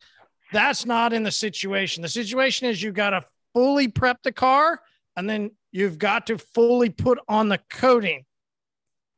That's 0.53 0.85
not 0.85 1.11
in 1.11 1.23
the 1.23 1.31
situation. 1.31 2.03
The 2.03 2.09
situation 2.09 2.67
is 2.67 2.81
you've 2.81 2.93
got 2.93 3.09
to 3.09 3.23
fully 3.53 3.87
prep 3.87 4.21
the 4.23 4.31
car 4.31 4.79
and 5.15 5.29
then 5.29 5.51
you've 5.71 5.97
got 5.97 6.27
to 6.27 6.37
fully 6.37 6.89
put 6.89 7.19
on 7.27 7.49
the 7.49 7.59
coating. 7.69 8.23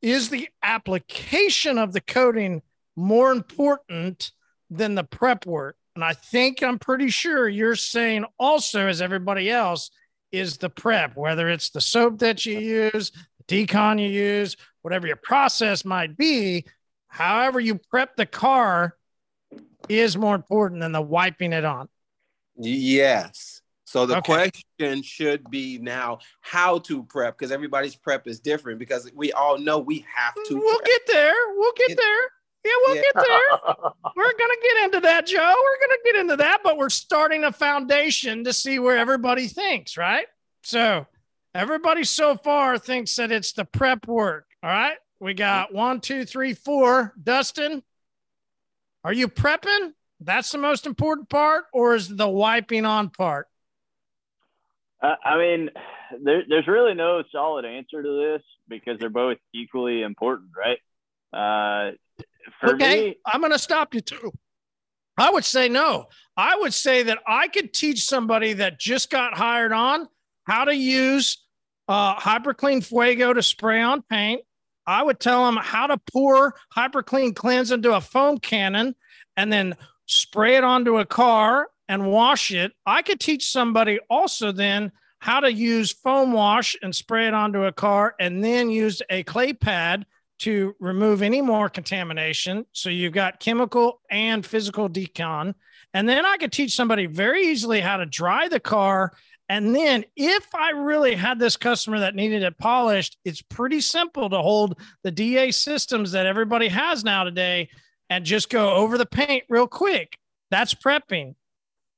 Is 0.02 0.30
the 0.30 0.48
application 0.64 1.78
of 1.78 1.92
the 1.92 2.02
coating 2.02 2.62
more 2.96 3.32
important 3.32 4.32
than 4.70 4.96
the 4.96 5.04
prep 5.04 5.46
work? 5.46 5.76
And 5.96 6.04
I 6.04 6.14
think 6.14 6.64
I'm 6.64 6.80
pretty 6.80 7.10
sure 7.10 7.50
you're 7.50 7.76
saying 7.76 8.24
also, 8.40 8.88
as 8.88 9.02
everybody 9.02 9.50
else, 9.50 9.92
is 10.32 10.58
the 10.58 10.70
prep, 10.70 11.16
whether 11.16 11.50
it's 11.50 11.70
the 11.70 11.82
soap 11.82 12.20
that 12.20 12.46
you 12.46 12.60
use, 12.60 13.12
the 13.48 13.66
decon 13.66 14.00
you 14.00 14.08
use, 14.10 14.56
whatever 14.82 15.08
your 15.08 15.16
process 15.16 15.84
might 15.84 16.16
be, 16.18 16.66
however 17.08 17.60
you 17.60 17.80
prep 17.90 18.16
the 18.16 18.26
car 18.26 18.96
is 19.88 20.18
more 20.18 20.36
important 20.36 20.82
than 20.82 20.92
the 20.92 21.02
wiping 21.02 21.54
it 21.54 21.66
on. 21.66 21.90
Yes. 22.58 23.62
So 23.86 24.06
the 24.06 24.18
Okay. 24.18 24.52
question 24.78 25.02
should 25.02 25.50
be 25.50 25.80
now 25.80 26.20
how 26.42 26.78
to 26.80 27.04
prep 27.04 27.38
because 27.38 27.52
everybody's 27.52 27.96
prep 27.96 28.28
is 28.28 28.40
different 28.40 28.78
because 28.78 29.10
we 29.16 29.32
all 29.32 29.58
know 29.58 29.80
we 29.80 30.06
have 30.14 30.36
to. 30.36 30.56
We'll 30.56 30.78
prep. 30.78 30.86
get 30.86 31.02
there. 31.08 31.34
We'll 31.56 31.74
get 31.76 31.98
there. 31.98 32.22
Yeah, 32.66 32.72
we'll 32.86 32.96
Yeah. 32.96 33.02
get 33.02 33.14
there. 33.16 33.60
We're 34.16 34.24
going 34.24 34.38
to 34.38 34.60
get 34.62 34.84
into 34.86 35.00
that, 35.02 35.26
Joe. 35.26 35.56
We're 35.64 35.88
going 35.88 35.98
to 35.98 36.00
get 36.06 36.16
into 36.18 36.36
that, 36.38 36.60
but 36.64 36.78
we're 36.78 36.90
starting 36.90 37.44
a 37.46 37.52
foundation 37.52 38.44
to 38.44 38.54
see 38.54 38.80
where 38.80 38.98
everybody 38.98 39.48
thinks, 39.48 39.96
right? 39.98 40.28
So, 40.64 41.08
everybody 41.56 42.04
so 42.04 42.36
far 42.36 42.78
thinks 42.78 43.16
that 43.16 43.32
it's 43.32 43.54
the 43.54 43.66
prep 43.66 44.08
work. 44.08 44.46
All 44.62 44.70
right. 44.70 44.98
We 45.22 45.34
got 45.34 45.74
one, 45.74 46.02
two, 46.02 46.26
three, 46.26 46.54
four. 46.54 47.14
Dustin, 47.22 47.84
are 49.04 49.14
you 49.14 49.28
prepping? 49.30 49.94
That's 50.20 50.52
the 50.52 50.58
most 50.58 50.86
important 50.86 51.30
part, 51.30 51.66
or 51.74 51.96
is 51.96 52.10
the 52.14 52.28
wiping 52.28 52.86
on 52.86 53.10
part? 53.10 53.48
I, 55.02 55.16
I 55.24 55.38
mean, 55.38 55.70
there, 56.22 56.44
there's 56.48 56.68
really 56.68 56.94
no 56.94 57.24
solid 57.32 57.64
answer 57.66 58.04
to 58.04 58.34
this 58.38 58.42
because 58.68 59.00
they're 59.00 59.10
both 59.10 59.38
equally 59.54 60.02
important, 60.02 60.50
right? 60.58 60.80
Uh, 61.32 61.92
okay, 62.64 63.10
me, 63.10 63.18
I'm 63.26 63.42
going 63.42 63.52
to 63.52 63.60
stop 63.60 63.94
you 63.94 64.02
too. 64.02 64.32
I 65.18 65.30
would 65.30 65.46
say 65.46 65.68
no. 65.68 66.08
I 66.38 66.56
would 66.56 66.74
say 66.74 67.04
that 67.04 67.20
I 67.28 67.50
could 67.50 67.74
teach 67.74 68.06
somebody 68.06 68.54
that 68.54 68.80
just 68.80 69.10
got 69.10 69.38
hired 69.38 69.74
on 69.74 70.08
how 70.46 70.66
to 70.66 70.76
use 70.76 71.44
uh, 71.90 72.16
HyperClean 72.16 72.84
Fuego 72.84 73.34
to 73.34 73.44
spray 73.44 73.82
on 73.82 74.02
paint. 74.04 74.42
I 74.88 75.04
would 75.04 75.20
tell 75.20 75.46
them 75.46 75.58
how 75.58 75.88
to 75.88 76.00
pour 76.12 76.56
HyperClean 76.76 77.36
Cleanse 77.36 77.72
into 77.72 77.94
a 77.94 78.02
foam 78.02 78.38
cannon 78.38 78.96
and 79.36 79.52
then 79.52 79.76
spray 80.06 80.56
it 80.56 80.64
onto 80.64 80.98
a 80.98 81.06
car 81.06 81.68
and 81.88 82.10
wash 82.10 82.52
it. 82.52 82.72
I 82.86 83.02
could 83.02 83.20
teach 83.20 83.52
somebody 83.52 84.00
also 84.10 84.52
then 84.52 84.92
how 85.20 85.42
to 85.42 85.52
use 85.52 85.92
foam 85.92 86.32
wash 86.32 86.76
and 86.82 86.96
spray 86.96 87.28
it 87.28 87.34
onto 87.34 87.66
a 87.66 87.72
car 87.72 88.16
and 88.20 88.44
then 88.44 88.70
use 88.70 89.02
a 89.10 89.24
clay 89.24 89.54
pad 89.54 90.06
to 90.40 90.76
remove 90.80 91.22
any 91.22 91.42
more 91.42 91.70
contamination. 91.70 92.66
So 92.72 92.90
you've 92.90 93.14
got 93.14 93.40
chemical 93.40 94.02
and 94.10 94.46
physical 94.46 94.90
decon. 94.90 95.54
And 95.94 96.08
then 96.08 96.26
I 96.26 96.38
could 96.38 96.52
teach 96.52 96.76
somebody 96.76 97.06
very 97.06 97.48
easily 97.48 97.82
how 97.82 97.98
to 97.98 98.06
dry 98.06 98.48
the 98.48 98.60
car. 98.60 99.12
And 99.50 99.76
then 99.76 100.06
if 100.16 100.54
I 100.54 100.72
really 100.72 101.16
had 101.16 101.40
this 101.40 101.58
customer 101.58 102.00
that 102.00 102.16
needed 102.16 102.44
it 102.44 102.58
polished, 102.58 103.18
it's 103.26 103.42
pretty 103.42 103.82
simple 103.82 104.30
to 104.30 104.42
hold 104.42 104.80
the 105.04 105.12
DA 105.12 105.52
systems 105.52 106.12
that 106.12 106.26
everybody 106.26 106.68
has 106.68 107.04
now 107.04 107.24
today 107.24 107.70
and 108.10 108.26
just 108.26 108.50
go 108.50 108.72
over 108.72 108.98
the 108.98 109.06
paint 109.06 109.44
real 109.50 109.68
quick. 109.68 110.18
That's 110.52 110.74
prepping. 110.74 111.36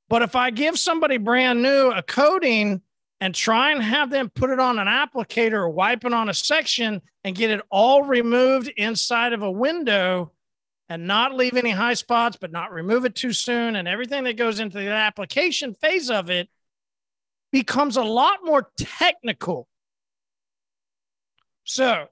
But 0.08 0.22
if 0.22 0.34
I 0.34 0.50
give 0.50 0.78
somebody 0.78 1.16
brand 1.16 1.62
new 1.62 1.90
a 1.90 2.02
coating 2.02 2.82
and 3.20 3.34
try 3.34 3.72
and 3.72 3.82
have 3.82 4.10
them 4.10 4.30
put 4.34 4.50
it 4.50 4.58
on 4.58 4.78
an 4.78 4.88
applicator 4.88 5.54
or 5.54 5.70
wipe 5.70 6.04
it 6.04 6.12
on 6.12 6.28
a 6.28 6.34
section 6.34 7.00
and 7.24 7.36
get 7.36 7.50
it 7.50 7.60
all 7.70 8.02
removed 8.02 8.68
inside 8.76 9.32
of 9.32 9.42
a 9.42 9.50
window 9.50 10.32
and 10.88 11.06
not 11.06 11.34
leave 11.34 11.56
any 11.56 11.70
high 11.70 11.94
spots, 11.94 12.36
but 12.40 12.52
not 12.52 12.72
remove 12.72 13.04
it 13.04 13.14
too 13.14 13.32
soon, 13.32 13.76
and 13.76 13.88
everything 13.88 14.24
that 14.24 14.36
goes 14.36 14.60
into 14.60 14.78
the 14.78 14.88
application 14.88 15.74
phase 15.74 16.10
of 16.10 16.28
it 16.30 16.48
becomes 17.50 17.96
a 17.96 18.02
lot 18.02 18.40
more 18.44 18.70
technical. 18.76 19.68
So, 21.64 22.08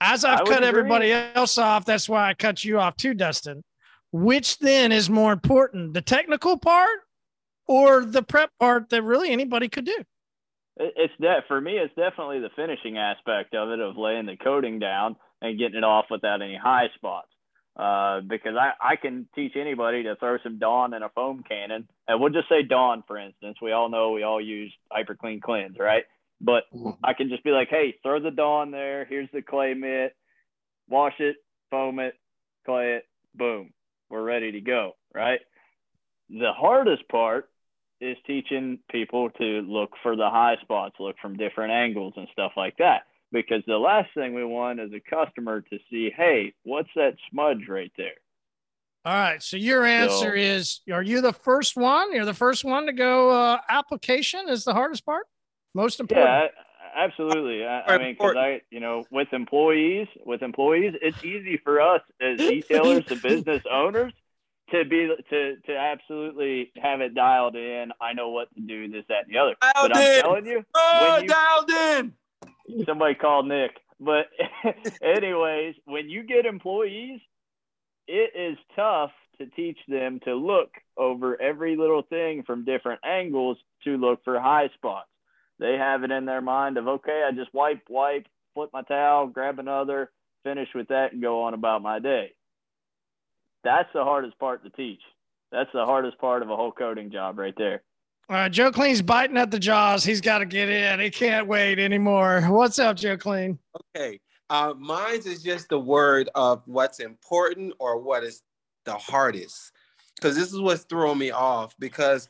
as 0.00 0.24
I've 0.24 0.40
cut 0.40 0.58
agree. 0.58 0.66
everybody 0.66 1.12
else 1.12 1.58
off, 1.58 1.84
that's 1.84 2.08
why 2.08 2.28
I 2.28 2.34
cut 2.34 2.64
you 2.64 2.78
off 2.78 2.96
too, 2.96 3.14
Dustin. 3.14 3.62
Which 4.12 4.58
then 4.58 4.90
is 4.90 5.08
more 5.08 5.32
important, 5.32 5.94
the 5.94 6.02
technical 6.02 6.58
part 6.58 6.98
or 7.68 8.04
the 8.04 8.22
prep 8.22 8.50
part 8.58 8.90
that 8.90 9.02
really 9.02 9.30
anybody 9.30 9.68
could 9.68 9.84
do? 9.84 10.04
It- 10.76 10.94
It's 10.96 11.14
that 11.20 11.46
for 11.48 11.60
me. 11.60 11.78
It's 11.78 11.94
definitely 11.94 12.40
the 12.40 12.50
finishing 12.50 12.98
aspect 12.98 13.54
of 13.54 13.70
it, 13.70 13.80
of 13.80 13.96
laying 13.96 14.26
the 14.26 14.36
coating 14.36 14.78
down 14.78 15.16
and 15.42 15.58
getting 15.58 15.78
it 15.78 15.84
off 15.84 16.06
without 16.10 16.42
any 16.42 16.56
high 16.56 16.88
spots. 16.96 17.28
Uh, 17.76 18.20
because 18.20 18.56
I, 18.56 18.72
I 18.80 18.96
can 18.96 19.26
teach 19.34 19.56
anybody 19.56 20.02
to 20.02 20.16
throw 20.16 20.36
some 20.42 20.58
Dawn 20.58 20.92
in 20.92 21.02
a 21.02 21.08
foam 21.10 21.42
cannon, 21.48 21.88
and 22.08 22.20
we'll 22.20 22.32
just 22.32 22.48
say 22.48 22.62
Dawn, 22.62 23.02
for 23.06 23.16
instance. 23.16 23.58
We 23.62 23.72
all 23.72 23.88
know 23.88 24.10
we 24.10 24.22
all 24.22 24.40
use 24.40 24.72
Hyper 24.90 25.14
Clean 25.14 25.40
Cleanse, 25.40 25.78
right? 25.78 26.04
But 26.40 26.64
I 27.04 27.14
can 27.14 27.28
just 27.28 27.44
be 27.44 27.50
like, 27.52 27.68
hey, 27.68 27.96
throw 28.02 28.18
the 28.20 28.30
Dawn 28.32 28.70
there. 28.70 29.04
Here's 29.04 29.30
the 29.32 29.40
clay 29.40 29.74
mitt. 29.74 30.14
Wash 30.88 31.14
it, 31.20 31.36
foam 31.70 32.00
it, 32.00 32.14
clay 32.66 32.94
it, 32.94 33.04
boom. 33.34 33.72
We're 34.10 34.22
ready 34.24 34.50
to 34.52 34.60
go, 34.60 34.96
right? 35.14 35.40
The 36.28 36.52
hardest 36.52 37.08
part 37.08 37.48
is 38.00 38.16
teaching 38.26 38.78
people 38.90 39.30
to 39.30 39.44
look 39.62 39.90
for 40.02 40.16
the 40.16 40.28
high 40.30 40.56
spots, 40.62 40.96
look 40.98 41.16
from 41.20 41.36
different 41.36 41.72
angles 41.72 42.14
and 42.16 42.26
stuff 42.32 42.52
like 42.56 42.76
that. 42.78 43.02
Because 43.32 43.62
the 43.66 43.76
last 43.78 44.08
thing 44.14 44.34
we 44.34 44.44
want 44.44 44.80
is 44.80 44.90
a 44.92 45.00
customer 45.00 45.60
to 45.60 45.78
see, 45.90 46.10
hey, 46.16 46.52
what's 46.64 46.88
that 46.96 47.14
smudge 47.30 47.68
right 47.68 47.92
there? 47.96 48.14
All 49.04 49.14
right. 49.14 49.42
So 49.42 49.56
your 49.56 49.84
answer 49.84 50.30
So- 50.30 50.34
is: 50.34 50.80
Are 50.92 51.02
you 51.02 51.20
the 51.20 51.32
first 51.32 51.76
one? 51.76 52.12
You're 52.12 52.24
the 52.24 52.34
first 52.34 52.64
one 52.64 52.86
to 52.86 52.92
go. 52.92 53.30
Uh, 53.30 53.58
application 53.68 54.48
is 54.48 54.64
the 54.64 54.74
hardest 54.74 55.06
part. 55.06 55.26
Most 55.74 56.00
important. 56.00 56.28
Yeah, 56.28 56.48
absolutely. 57.04 57.64
I, 57.64 57.82
I 57.82 57.98
mean, 57.98 58.14
because 58.14 58.36
I, 58.36 58.60
you 58.70 58.80
know, 58.80 59.04
with 59.10 59.32
employees, 59.32 60.08
with 60.26 60.42
employees, 60.42 60.94
it's 61.00 61.22
easy 61.24 61.56
for 61.62 61.80
us 61.80 62.02
as 62.20 62.38
detailers, 62.40 63.06
the 63.06 63.16
business 63.16 63.62
owners, 63.70 64.12
to 64.72 64.84
be 64.84 65.08
to 65.30 65.56
to 65.66 65.76
absolutely 65.76 66.72
have 66.82 67.00
it 67.00 67.14
dialed 67.14 67.56
in. 67.56 67.92
I 68.00 68.12
know 68.12 68.30
what 68.30 68.52
to 68.54 68.60
do, 68.60 68.88
this, 68.88 69.04
that, 69.08 69.24
and 69.26 69.34
the 69.34 69.38
other. 69.38 69.54
but 69.60 69.96
I'm 69.96 70.02
in. 70.02 70.22
telling 70.22 70.46
you, 70.46 70.64
Oh, 70.74 71.18
you 71.22 71.28
dialed 71.28 71.70
in. 71.70 72.84
somebody 72.86 73.14
called 73.14 73.46
Nick. 73.48 73.72
But 73.98 74.26
anyways, 75.02 75.74
when 75.84 76.08
you 76.08 76.22
get 76.22 76.46
employees, 76.46 77.20
it 78.08 78.32
is 78.34 78.58
tough 78.74 79.10
to 79.38 79.46
teach 79.46 79.78
them 79.88 80.20
to 80.24 80.34
look 80.34 80.70
over 80.96 81.40
every 81.40 81.76
little 81.76 82.02
thing 82.02 82.42
from 82.42 82.64
different 82.64 83.00
angles 83.04 83.56
to 83.84 83.96
look 83.96 84.22
for 84.24 84.38
high 84.40 84.68
spots. 84.74 85.08
They 85.58 85.76
have 85.76 86.04
it 86.04 86.10
in 86.10 86.24
their 86.24 86.40
mind 86.40 86.76
of 86.78 86.88
okay, 86.88 87.22
I 87.26 87.32
just 87.34 87.52
wipe, 87.52 87.82
wipe, 87.88 88.26
flip 88.54 88.70
my 88.72 88.82
towel, 88.82 89.26
grab 89.28 89.58
another, 89.58 90.10
finish 90.44 90.68
with 90.74 90.88
that, 90.88 91.12
and 91.12 91.20
go 91.22 91.42
on 91.42 91.54
about 91.54 91.82
my 91.82 91.98
day. 91.98 92.32
That's 93.64 93.88
the 93.92 94.04
hardest 94.04 94.38
part 94.38 94.64
to 94.64 94.70
teach. 94.70 95.00
That's 95.52 95.70
the 95.72 95.84
hardest 95.84 96.18
part 96.18 96.42
of 96.42 96.50
a 96.50 96.56
whole 96.56 96.72
coating 96.72 97.10
job 97.10 97.38
right 97.38 97.54
there. 97.56 97.82
All 98.28 98.36
right. 98.36 98.52
Joe 98.52 98.70
Clean's 98.70 99.02
biting 99.02 99.36
at 99.36 99.50
the 99.50 99.58
jaws. 99.58 100.04
He's 100.04 100.20
got 100.20 100.38
to 100.38 100.46
get 100.46 100.68
in. 100.68 101.00
He 101.00 101.10
can't 101.10 101.48
wait 101.48 101.78
anymore. 101.78 102.42
What's 102.42 102.78
up, 102.78 102.96
Joe 102.96 103.16
Clean? 103.16 103.58
Okay. 103.96 104.20
Uh, 104.48 104.74
mine's 104.78 105.26
is 105.26 105.42
just 105.42 105.68
the 105.68 105.78
word 105.78 106.28
of 106.34 106.62
what's 106.66 107.00
important 107.00 107.72
or 107.80 107.98
what 107.98 108.22
is 108.22 108.42
the 108.84 108.94
hardest. 108.94 109.72
Because 110.14 110.36
this 110.36 110.52
is 110.52 110.60
what's 110.60 110.84
throwing 110.84 111.18
me 111.18 111.32
off. 111.32 111.74
Because 111.78 112.28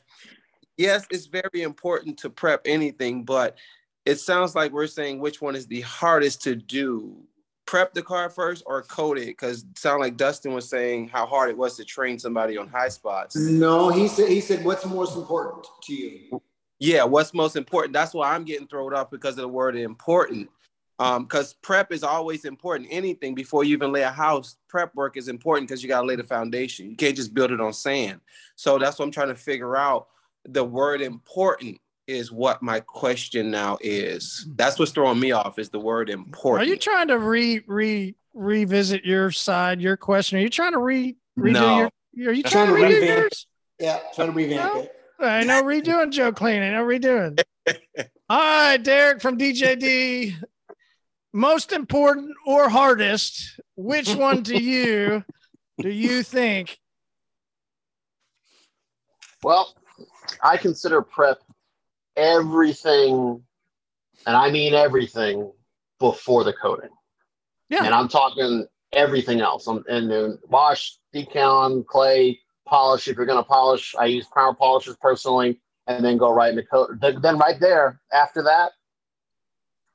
yes, 0.77 1.05
it's 1.11 1.27
very 1.27 1.61
important 1.61 2.17
to 2.19 2.29
prep 2.29 2.61
anything, 2.65 3.23
but 3.23 3.57
it 4.05 4.19
sounds 4.19 4.55
like 4.55 4.71
we're 4.71 4.87
saying 4.87 5.19
which 5.19 5.41
one 5.41 5.55
is 5.55 5.67
the 5.67 5.81
hardest 5.81 6.41
to 6.43 6.55
do. 6.55 7.15
Prep 7.71 7.93
the 7.93 8.03
car 8.03 8.29
first 8.29 8.63
or 8.65 8.81
coat 8.81 9.17
it? 9.17 9.27
Because 9.27 9.63
it 9.63 9.79
sounded 9.79 10.01
like 10.01 10.17
Dustin 10.17 10.53
was 10.53 10.67
saying 10.67 11.07
how 11.07 11.25
hard 11.25 11.49
it 11.49 11.55
was 11.57 11.77
to 11.77 11.85
train 11.85 12.19
somebody 12.19 12.57
on 12.57 12.67
high 12.67 12.89
spots. 12.89 13.37
No, 13.37 13.87
he 13.87 14.09
said 14.09 14.27
he 14.27 14.41
said 14.41 14.65
what's 14.65 14.85
most 14.85 15.15
important 15.15 15.65
to 15.83 15.93
you? 15.93 16.41
Yeah, 16.79 17.05
what's 17.05 17.33
most 17.33 17.55
important? 17.55 17.93
That's 17.93 18.13
why 18.13 18.35
I'm 18.35 18.43
getting 18.43 18.67
thrown 18.67 18.93
off 18.93 19.09
because 19.09 19.35
of 19.35 19.43
the 19.43 19.47
word 19.47 19.77
important. 19.77 20.49
Um, 20.99 21.23
because 21.23 21.53
prep 21.53 21.93
is 21.93 22.03
always 22.03 22.43
important. 22.43 22.89
Anything 22.91 23.35
before 23.35 23.63
you 23.63 23.73
even 23.77 23.93
lay 23.93 24.01
a 24.01 24.11
house, 24.11 24.57
prep 24.67 24.93
work 24.93 25.15
is 25.15 25.29
important 25.29 25.69
because 25.69 25.81
you 25.81 25.87
gotta 25.87 26.05
lay 26.05 26.17
the 26.17 26.25
foundation. 26.25 26.89
You 26.89 26.97
can't 26.97 27.15
just 27.15 27.33
build 27.33 27.51
it 27.51 27.61
on 27.61 27.71
sand. 27.71 28.19
So 28.57 28.79
that's 28.79 28.99
what 28.99 29.05
I'm 29.05 29.11
trying 29.11 29.29
to 29.29 29.35
figure 29.35 29.77
out. 29.77 30.09
The 30.43 30.65
word 30.65 30.99
important 30.99 31.79
is 32.07 32.31
what 32.31 32.61
my 32.61 32.79
question 32.79 33.51
now 33.51 33.77
is. 33.81 34.47
That's 34.55 34.79
what's 34.79 34.91
throwing 34.91 35.19
me 35.19 35.31
off 35.31 35.59
is 35.59 35.69
the 35.69 35.79
word 35.79 36.09
important. 36.09 36.67
Are 36.67 36.71
you 36.71 36.77
trying 36.77 37.07
to 37.09 37.17
re 37.17 37.61
re 37.67 38.15
revisit 38.33 39.05
your 39.05 39.31
side, 39.31 39.81
your 39.81 39.97
question? 39.97 40.39
Are 40.39 40.41
you 40.41 40.49
trying 40.49 40.73
to 40.73 40.79
re 40.79 41.15
redo 41.37 41.53
No. 41.53 41.77
your? 42.13 42.29
Are 42.29 42.33
you 42.33 42.43
I'm 42.45 42.51
trying, 42.51 42.67
to 42.67 42.73
trying 42.73 42.91
to 42.91 42.97
redo 42.97 43.01
revamp 43.01 43.19
yours? 43.21 43.47
Yeah, 43.79 43.99
trying 44.13 44.27
to 44.27 44.33
revamp 44.33 44.73
No. 44.73 44.81
it. 44.81 44.95
I 45.19 45.43
know 45.43 45.63
redoing 45.63 46.11
Joe 46.11 46.31
Clean. 46.31 46.61
I 46.61 46.71
know 46.71 46.83
redoing. 46.83 47.39
All 48.29 48.39
right, 48.39 48.77
Derek 48.77 49.21
from 49.21 49.37
DJD. 49.37 50.35
Most 51.33 51.71
important 51.71 52.31
or 52.45 52.69
hardest? 52.69 53.59
Which 53.75 54.13
one 54.15 54.43
to 54.43 54.57
you 54.61 55.23
do 55.79 55.89
you 55.89 56.23
think? 56.23 56.77
Well, 59.43 59.73
I 60.43 60.57
consider 60.57 61.01
prep 61.01 61.41
everything, 62.21 63.41
and 64.27 64.35
I 64.35 64.51
mean 64.51 64.73
everything 64.73 65.51
before 65.99 66.43
the 66.43 66.53
coating. 66.53 66.89
Yeah. 67.69 67.85
And 67.85 67.93
I'm 67.93 68.07
talking 68.07 68.67
everything 68.93 69.41
else. 69.41 69.67
I'm, 69.67 69.83
and 69.89 70.11
then 70.11 70.37
wash, 70.49 70.97
decon, 71.15 71.85
clay, 71.85 72.39
polish. 72.67 73.07
If 73.07 73.17
you're 73.17 73.25
going 73.25 73.41
to 73.41 73.47
polish, 73.47 73.95
I 73.97 74.05
use 74.05 74.27
power 74.33 74.53
polishers 74.53 74.97
personally, 75.01 75.59
and 75.87 76.03
then 76.03 76.17
go 76.17 76.31
right 76.31 76.49
into 76.49 76.63
coat. 76.63 76.91
Then 76.99 77.21
then 77.21 77.37
right 77.37 77.59
there, 77.59 78.01
after 78.13 78.43
that, 78.43 78.71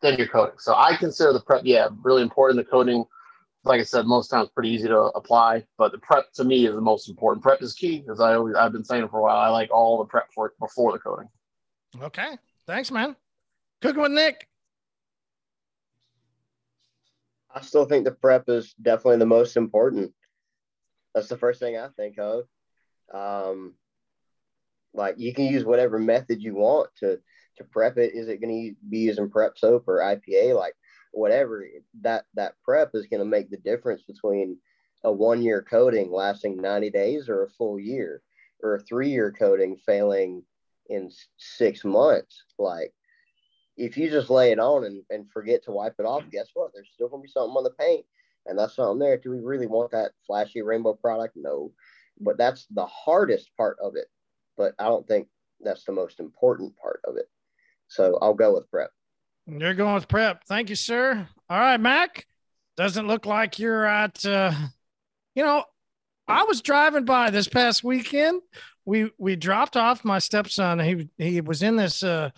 then 0.02 0.16
you're 0.18 0.28
coating. 0.28 0.58
So 0.58 0.74
I 0.74 0.96
consider 0.96 1.32
the 1.32 1.40
prep, 1.40 1.62
yeah, 1.64 1.88
really 2.02 2.22
important. 2.22 2.64
The 2.64 2.70
coating, 2.70 3.04
like 3.64 3.80
I 3.80 3.84
said, 3.84 4.06
most 4.06 4.28
times 4.28 4.48
pretty 4.54 4.70
easy 4.70 4.88
to 4.88 4.98
apply, 4.98 5.64
but 5.78 5.92
the 5.92 5.98
prep 5.98 6.32
to 6.34 6.44
me 6.44 6.66
is 6.66 6.74
the 6.74 6.80
most 6.80 7.08
important. 7.08 7.42
Prep 7.42 7.62
is 7.62 7.74
key, 7.74 8.04
as 8.10 8.20
I 8.20 8.34
always 8.34 8.54
I've 8.54 8.72
been 8.72 8.84
saying 8.84 9.08
for 9.08 9.18
a 9.20 9.22
while. 9.22 9.36
I 9.36 9.48
like 9.48 9.70
all 9.70 9.98
the 9.98 10.04
prep 10.04 10.32
for 10.34 10.52
before 10.60 10.92
the 10.92 10.98
coating. 10.98 11.28
Okay. 12.02 12.36
Thanks, 12.66 12.90
man. 12.90 13.16
Cooking 13.80 14.02
with 14.02 14.12
Nick. 14.12 14.48
I 17.54 17.60
still 17.62 17.86
think 17.86 18.04
the 18.04 18.12
prep 18.12 18.48
is 18.48 18.74
definitely 18.74 19.18
the 19.18 19.26
most 19.26 19.56
important. 19.56 20.12
That's 21.14 21.28
the 21.28 21.38
first 21.38 21.60
thing 21.60 21.76
I 21.76 21.88
think 21.96 22.18
of. 22.18 22.44
Um, 23.14 23.74
like 24.92 25.14
you 25.18 25.32
can 25.32 25.46
use 25.46 25.64
whatever 25.64 25.98
method 25.98 26.42
you 26.42 26.54
want 26.54 26.90
to 26.98 27.18
to 27.56 27.64
prep 27.64 27.96
it. 27.96 28.14
Is 28.14 28.28
it 28.28 28.40
going 28.40 28.70
to 28.70 28.88
be 28.88 28.98
using 28.98 29.30
prep 29.30 29.56
soap 29.56 29.84
or 29.86 30.00
IPA? 30.00 30.54
Like 30.54 30.74
whatever 31.12 31.64
that 32.02 32.24
that 32.34 32.54
prep 32.62 32.90
is 32.94 33.06
going 33.06 33.20
to 33.20 33.26
make 33.26 33.50
the 33.50 33.56
difference 33.56 34.02
between 34.02 34.58
a 35.04 35.12
one 35.12 35.40
year 35.40 35.62
coating 35.62 36.10
lasting 36.10 36.60
90 36.60 36.90
days 36.90 37.28
or 37.28 37.44
a 37.44 37.50
full 37.50 37.78
year 37.78 38.22
or 38.62 38.74
a 38.74 38.80
three 38.80 39.10
year 39.10 39.32
coating 39.32 39.76
failing 39.86 40.42
in 40.88 41.10
six 41.36 41.84
months. 41.84 42.44
Like 42.58 42.92
if 43.76 43.96
you 43.96 44.10
just 44.10 44.30
lay 44.30 44.52
it 44.52 44.58
on 44.58 44.84
and, 44.84 45.02
and 45.10 45.30
forget 45.30 45.64
to 45.64 45.72
wipe 45.72 45.94
it 45.98 46.06
off, 46.06 46.24
guess 46.30 46.48
what? 46.54 46.70
There's 46.74 46.90
still 46.94 47.08
gonna 47.08 47.22
be 47.22 47.28
something 47.28 47.56
on 47.56 47.64
the 47.64 47.70
paint, 47.70 48.04
and 48.46 48.58
that's 48.58 48.76
something 48.76 48.98
there. 48.98 49.18
Do 49.18 49.30
we 49.30 49.40
really 49.40 49.66
want 49.66 49.90
that 49.92 50.12
flashy 50.26 50.62
rainbow 50.62 50.94
product? 50.94 51.36
No, 51.36 51.72
but 52.20 52.38
that's 52.38 52.66
the 52.70 52.86
hardest 52.86 53.50
part 53.56 53.76
of 53.82 53.96
it. 53.96 54.06
But 54.56 54.74
I 54.78 54.84
don't 54.84 55.06
think 55.06 55.28
that's 55.60 55.84
the 55.84 55.92
most 55.92 56.20
important 56.20 56.76
part 56.76 57.00
of 57.04 57.16
it. 57.16 57.28
So 57.88 58.18
I'll 58.20 58.34
go 58.34 58.54
with 58.54 58.70
prep. 58.70 58.90
You're 59.46 59.74
going 59.74 59.94
with 59.94 60.08
prep. 60.08 60.44
Thank 60.44 60.70
you, 60.70 60.76
sir. 60.76 61.28
All 61.48 61.58
right, 61.58 61.78
Mac. 61.78 62.26
Doesn't 62.76 63.06
look 63.06 63.26
like 63.26 63.58
you're 63.58 63.86
at. 63.86 64.24
Uh, 64.24 64.52
you 65.34 65.44
know, 65.44 65.64
I 66.26 66.44
was 66.44 66.62
driving 66.62 67.04
by 67.04 67.30
this 67.30 67.48
past 67.48 67.84
weekend. 67.84 68.42
We 68.86 69.10
we 69.18 69.36
dropped 69.36 69.76
off 69.76 70.04
my 70.04 70.18
stepson. 70.18 70.78
He 70.80 71.08
he 71.18 71.40
was 71.42 71.62
in 71.62 71.76
this 71.76 72.02
uh 72.02 72.30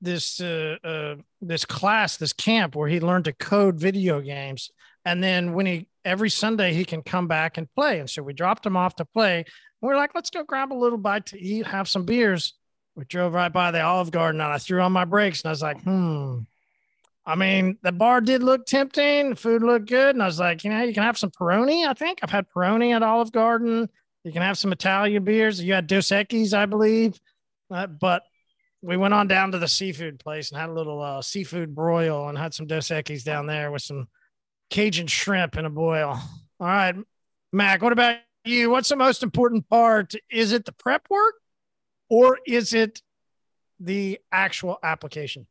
this 0.00 0.40
uh, 0.40 0.76
uh 0.82 1.16
this 1.40 1.64
class, 1.64 2.16
this 2.16 2.32
camp 2.32 2.74
where 2.74 2.88
he 2.88 2.98
learned 2.98 3.26
to 3.26 3.32
code 3.32 3.78
video 3.78 4.20
games. 4.20 4.70
And 5.04 5.22
then 5.22 5.52
when 5.52 5.66
he 5.66 5.88
every 6.04 6.30
Sunday 6.30 6.72
he 6.72 6.84
can 6.84 7.02
come 7.02 7.28
back 7.28 7.58
and 7.58 7.72
play. 7.74 8.00
And 8.00 8.10
so 8.10 8.22
we 8.22 8.32
dropped 8.32 8.66
him 8.66 8.76
off 8.76 8.96
to 8.96 9.04
play. 9.04 9.44
We're 9.80 9.96
like, 9.96 10.14
let's 10.14 10.30
go 10.30 10.42
grab 10.42 10.72
a 10.72 10.74
little 10.74 10.98
bite 10.98 11.26
to 11.26 11.40
eat, 11.40 11.66
have 11.66 11.88
some 11.88 12.04
beers. 12.04 12.54
We 12.96 13.04
drove 13.04 13.34
right 13.34 13.52
by 13.52 13.70
the 13.70 13.82
Olive 13.82 14.10
Garden 14.10 14.40
and 14.40 14.52
I 14.52 14.58
threw 14.58 14.80
on 14.80 14.92
my 14.92 15.04
brakes 15.04 15.42
and 15.42 15.48
I 15.48 15.52
was 15.52 15.62
like, 15.62 15.80
hmm. 15.82 16.40
I 17.24 17.34
mean, 17.34 17.78
the 17.82 17.92
bar 17.92 18.20
did 18.20 18.42
look 18.42 18.66
tempting, 18.66 19.30
the 19.30 19.36
food 19.36 19.62
looked 19.62 19.88
good. 19.88 20.16
And 20.16 20.22
I 20.22 20.26
was 20.26 20.40
like, 20.40 20.64
you 20.64 20.70
know, 20.70 20.82
you 20.82 20.92
can 20.92 21.02
have 21.02 21.18
some 21.18 21.30
Peroni. 21.30 21.86
I 21.86 21.94
think 21.94 22.20
I've 22.22 22.30
had 22.30 22.46
Peroni 22.48 22.94
at 22.94 23.02
Olive 23.02 23.30
Garden. 23.30 23.88
You 24.24 24.32
can 24.32 24.42
have 24.42 24.58
some 24.58 24.72
Italian 24.72 25.24
beers. 25.24 25.62
You 25.62 25.72
had 25.72 25.86
Dos 25.86 26.08
Equis, 26.08 26.52
I 26.52 26.66
believe. 26.66 27.18
Uh, 27.70 27.86
but 27.86 28.22
we 28.82 28.96
went 28.96 29.14
on 29.14 29.28
down 29.28 29.52
to 29.52 29.58
the 29.58 29.68
seafood 29.68 30.18
place 30.18 30.50
and 30.50 30.60
had 30.60 30.70
a 30.70 30.74
little 30.74 31.00
uh, 31.00 31.22
seafood 31.22 31.74
broil 31.74 32.28
and 32.28 32.36
had 32.36 32.54
some 32.54 32.66
Dos 32.66 32.88
Equis 32.88 33.24
down 33.24 33.46
there 33.46 33.70
with 33.70 33.82
some 33.82 34.08
Cajun 34.70 35.06
shrimp 35.06 35.56
in 35.56 35.64
a 35.64 35.70
boil. 35.70 36.20
All 36.60 36.66
right, 36.66 36.96
Mac, 37.52 37.82
what 37.82 37.92
about 37.92 38.18
you? 38.44 38.70
What's 38.70 38.88
the 38.88 38.96
most 38.96 39.22
important 39.22 39.68
part? 39.68 40.14
Is 40.30 40.52
it 40.52 40.64
the 40.64 40.72
prep 40.72 41.06
work 41.10 41.34
or 42.08 42.38
is 42.46 42.72
it 42.72 43.02
the 43.78 44.18
actual 44.30 44.78
application? 44.82 45.46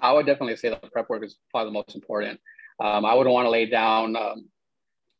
I 0.00 0.12
would 0.12 0.26
definitely 0.26 0.56
say 0.56 0.68
the 0.68 0.76
prep 0.76 1.08
work 1.08 1.24
is 1.24 1.36
probably 1.50 1.70
the 1.70 1.74
most 1.74 1.94
important. 1.94 2.40
Um, 2.78 3.04
I 3.04 3.14
wouldn't 3.14 3.32
want 3.32 3.46
to 3.46 3.50
lay 3.50 3.66
down 3.66 4.14
um, 4.16 4.48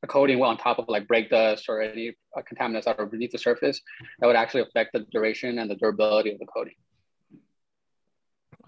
a 0.07 0.13
coating 0.13 0.41
on 0.43 0.57
top 0.57 0.79
of 0.79 0.89
like 0.89 1.07
brake 1.07 1.31
dust 1.31 1.67
or 1.69 1.83
any 1.83 2.15
uh, 2.37 2.43
contaminants 2.43 2.85
that 2.85 2.99
are 2.99 3.07
beneath 3.07 3.33
the 3.33 3.39
surface. 3.39 3.81
That 4.21 4.27
would 4.27 4.37
actually 4.37 4.63
affect 4.63 4.93
the 4.93 5.01
duration 5.11 5.59
and 5.59 5.71
the 5.71 5.75
durability 5.75 6.33
of 6.33 6.39
the 6.39 6.47
coating. 6.47 6.75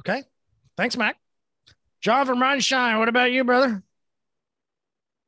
Okay. 0.00 0.24
Thanks, 0.76 0.96
Mac. 0.96 1.16
John 2.00 2.26
from 2.26 2.40
Run 2.40 2.60
Shine, 2.60 2.98
what 2.98 3.08
about 3.08 3.32
you, 3.32 3.42
brother? 3.42 3.82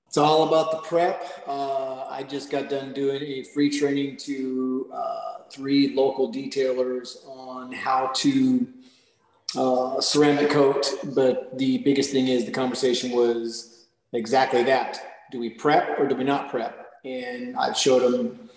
It's 0.06 0.16
all 0.16 0.48
about 0.48 0.72
the 0.72 0.78
prep. 0.78 1.22
Uh, 1.46 2.04
I 2.08 2.24
just 2.24 2.50
got 2.50 2.68
done 2.68 2.92
doing 2.92 3.22
a 3.22 3.44
free 3.44 3.70
training 3.70 4.16
to 4.18 4.90
uh, 4.92 5.42
three 5.50 5.94
local 5.94 6.32
detailers 6.32 7.24
on 7.26 7.72
how 7.72 8.10
to 8.16 8.66
uh, 9.56 10.00
ceramic 10.00 10.50
coat. 10.50 10.86
But 11.14 11.56
the 11.58 11.78
biggest 11.78 12.10
thing 12.10 12.28
is 12.28 12.44
the 12.44 12.50
conversation 12.50 13.12
was 13.12 13.86
exactly 14.12 14.64
that. 14.64 15.09
Do 15.30 15.38
we 15.38 15.50
prep 15.50 15.98
or 15.98 16.06
do 16.06 16.14
we 16.14 16.24
not 16.24 16.50
prep? 16.50 16.86
And 17.04 17.56
I've 17.56 17.76
showed 17.76 18.12
them 18.12 18.48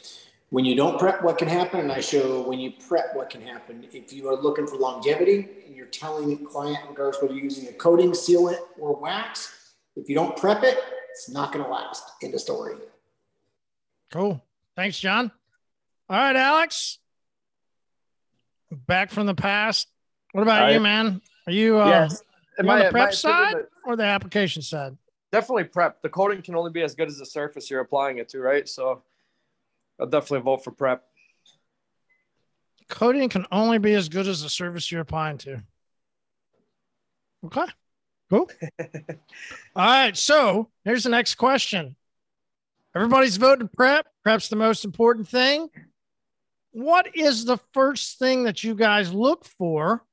when 0.49 0.65
you 0.65 0.75
don't 0.75 0.99
prep 0.99 1.23
what 1.23 1.37
can 1.37 1.47
happen, 1.47 1.79
and 1.79 1.91
I 1.91 1.99
show 1.99 2.41
when 2.47 2.59
you 2.59 2.73
prep 2.87 3.15
what 3.15 3.29
can 3.29 3.41
happen. 3.41 3.87
If 3.91 4.13
you 4.13 4.27
are 4.29 4.35
looking 4.35 4.67
for 4.67 4.75
longevity 4.77 5.47
and 5.65 5.75
you're 5.75 5.87
telling 5.87 6.29
the 6.29 6.45
client, 6.45 6.79
regardless 6.89 7.21
whether 7.21 7.33
you're 7.33 7.43
using 7.43 7.67
a 7.69 7.73
coating, 7.73 8.11
sealant, 8.11 8.59
or 8.79 8.95
wax, 8.95 9.73
if 9.95 10.09
you 10.09 10.15
don't 10.15 10.35
prep 10.37 10.63
it, 10.63 10.77
it's 11.11 11.29
not 11.29 11.51
going 11.51 11.63
to 11.63 11.71
last. 11.71 12.03
End 12.21 12.33
of 12.33 12.39
story. 12.39 12.75
Cool. 14.11 14.43
Thanks, 14.75 14.99
John. 14.99 15.31
All 16.09 16.17
right, 16.17 16.35
Alex. 16.35 16.99
Back 18.71 19.11
from 19.11 19.25
the 19.27 19.35
past. 19.35 19.87
What 20.33 20.41
about 20.41 20.63
I- 20.63 20.71
you, 20.73 20.79
man? 20.79 21.21
Are 21.47 21.53
you, 21.53 21.79
uh, 21.79 21.87
Yes. 21.87 22.23
you 22.57 22.65
My- 22.65 22.79
on 22.79 22.85
the 22.85 22.91
prep 22.91 23.13
side 23.13 23.55
or 23.85 23.95
the 23.95 24.03
application 24.03 24.61
side? 24.61 24.97
Definitely 25.33 25.63
prep. 25.63 25.99
The 26.03 26.09
coating 26.09 26.43
can 26.43 26.55
only 26.55 26.69
be 26.69 26.83
as 26.83 26.93
good 26.93 27.07
as 27.07 27.17
the 27.17 27.25
surface 27.25 27.67
you're 27.67 27.81
applying 27.81 28.19
it 28.19 28.29
to, 28.29 28.39
right? 28.39 28.69
So 28.69 29.01
I'll 29.99 30.05
definitely 30.05 30.41
vote 30.41 30.63
for 30.63 30.69
prep. 30.69 31.03
Coating 32.87 33.27
can 33.29 33.47
only 33.51 33.79
be 33.79 33.95
as 33.95 34.09
good 34.09 34.27
as 34.27 34.43
the 34.43 34.49
service 34.49 34.91
you're 34.91 35.01
applying 35.01 35.39
to. 35.39 35.63
Okay. 37.45 37.65
Cool. 38.29 38.47
All 38.79 38.85
right. 39.75 40.15
So 40.15 40.69
here's 40.85 41.03
the 41.03 41.09
next 41.09 41.33
question. 41.33 41.95
Everybody's 42.95 43.37
voting 43.37 43.71
prep. 43.75 44.05
Prep's 44.21 44.49
the 44.49 44.55
most 44.55 44.85
important 44.85 45.27
thing. 45.27 45.67
What 46.73 47.15
is 47.15 47.45
the 47.45 47.57
first 47.73 48.19
thing 48.19 48.43
that 48.43 48.63
you 48.63 48.75
guys 48.75 49.11
look 49.11 49.45
for 49.45 50.03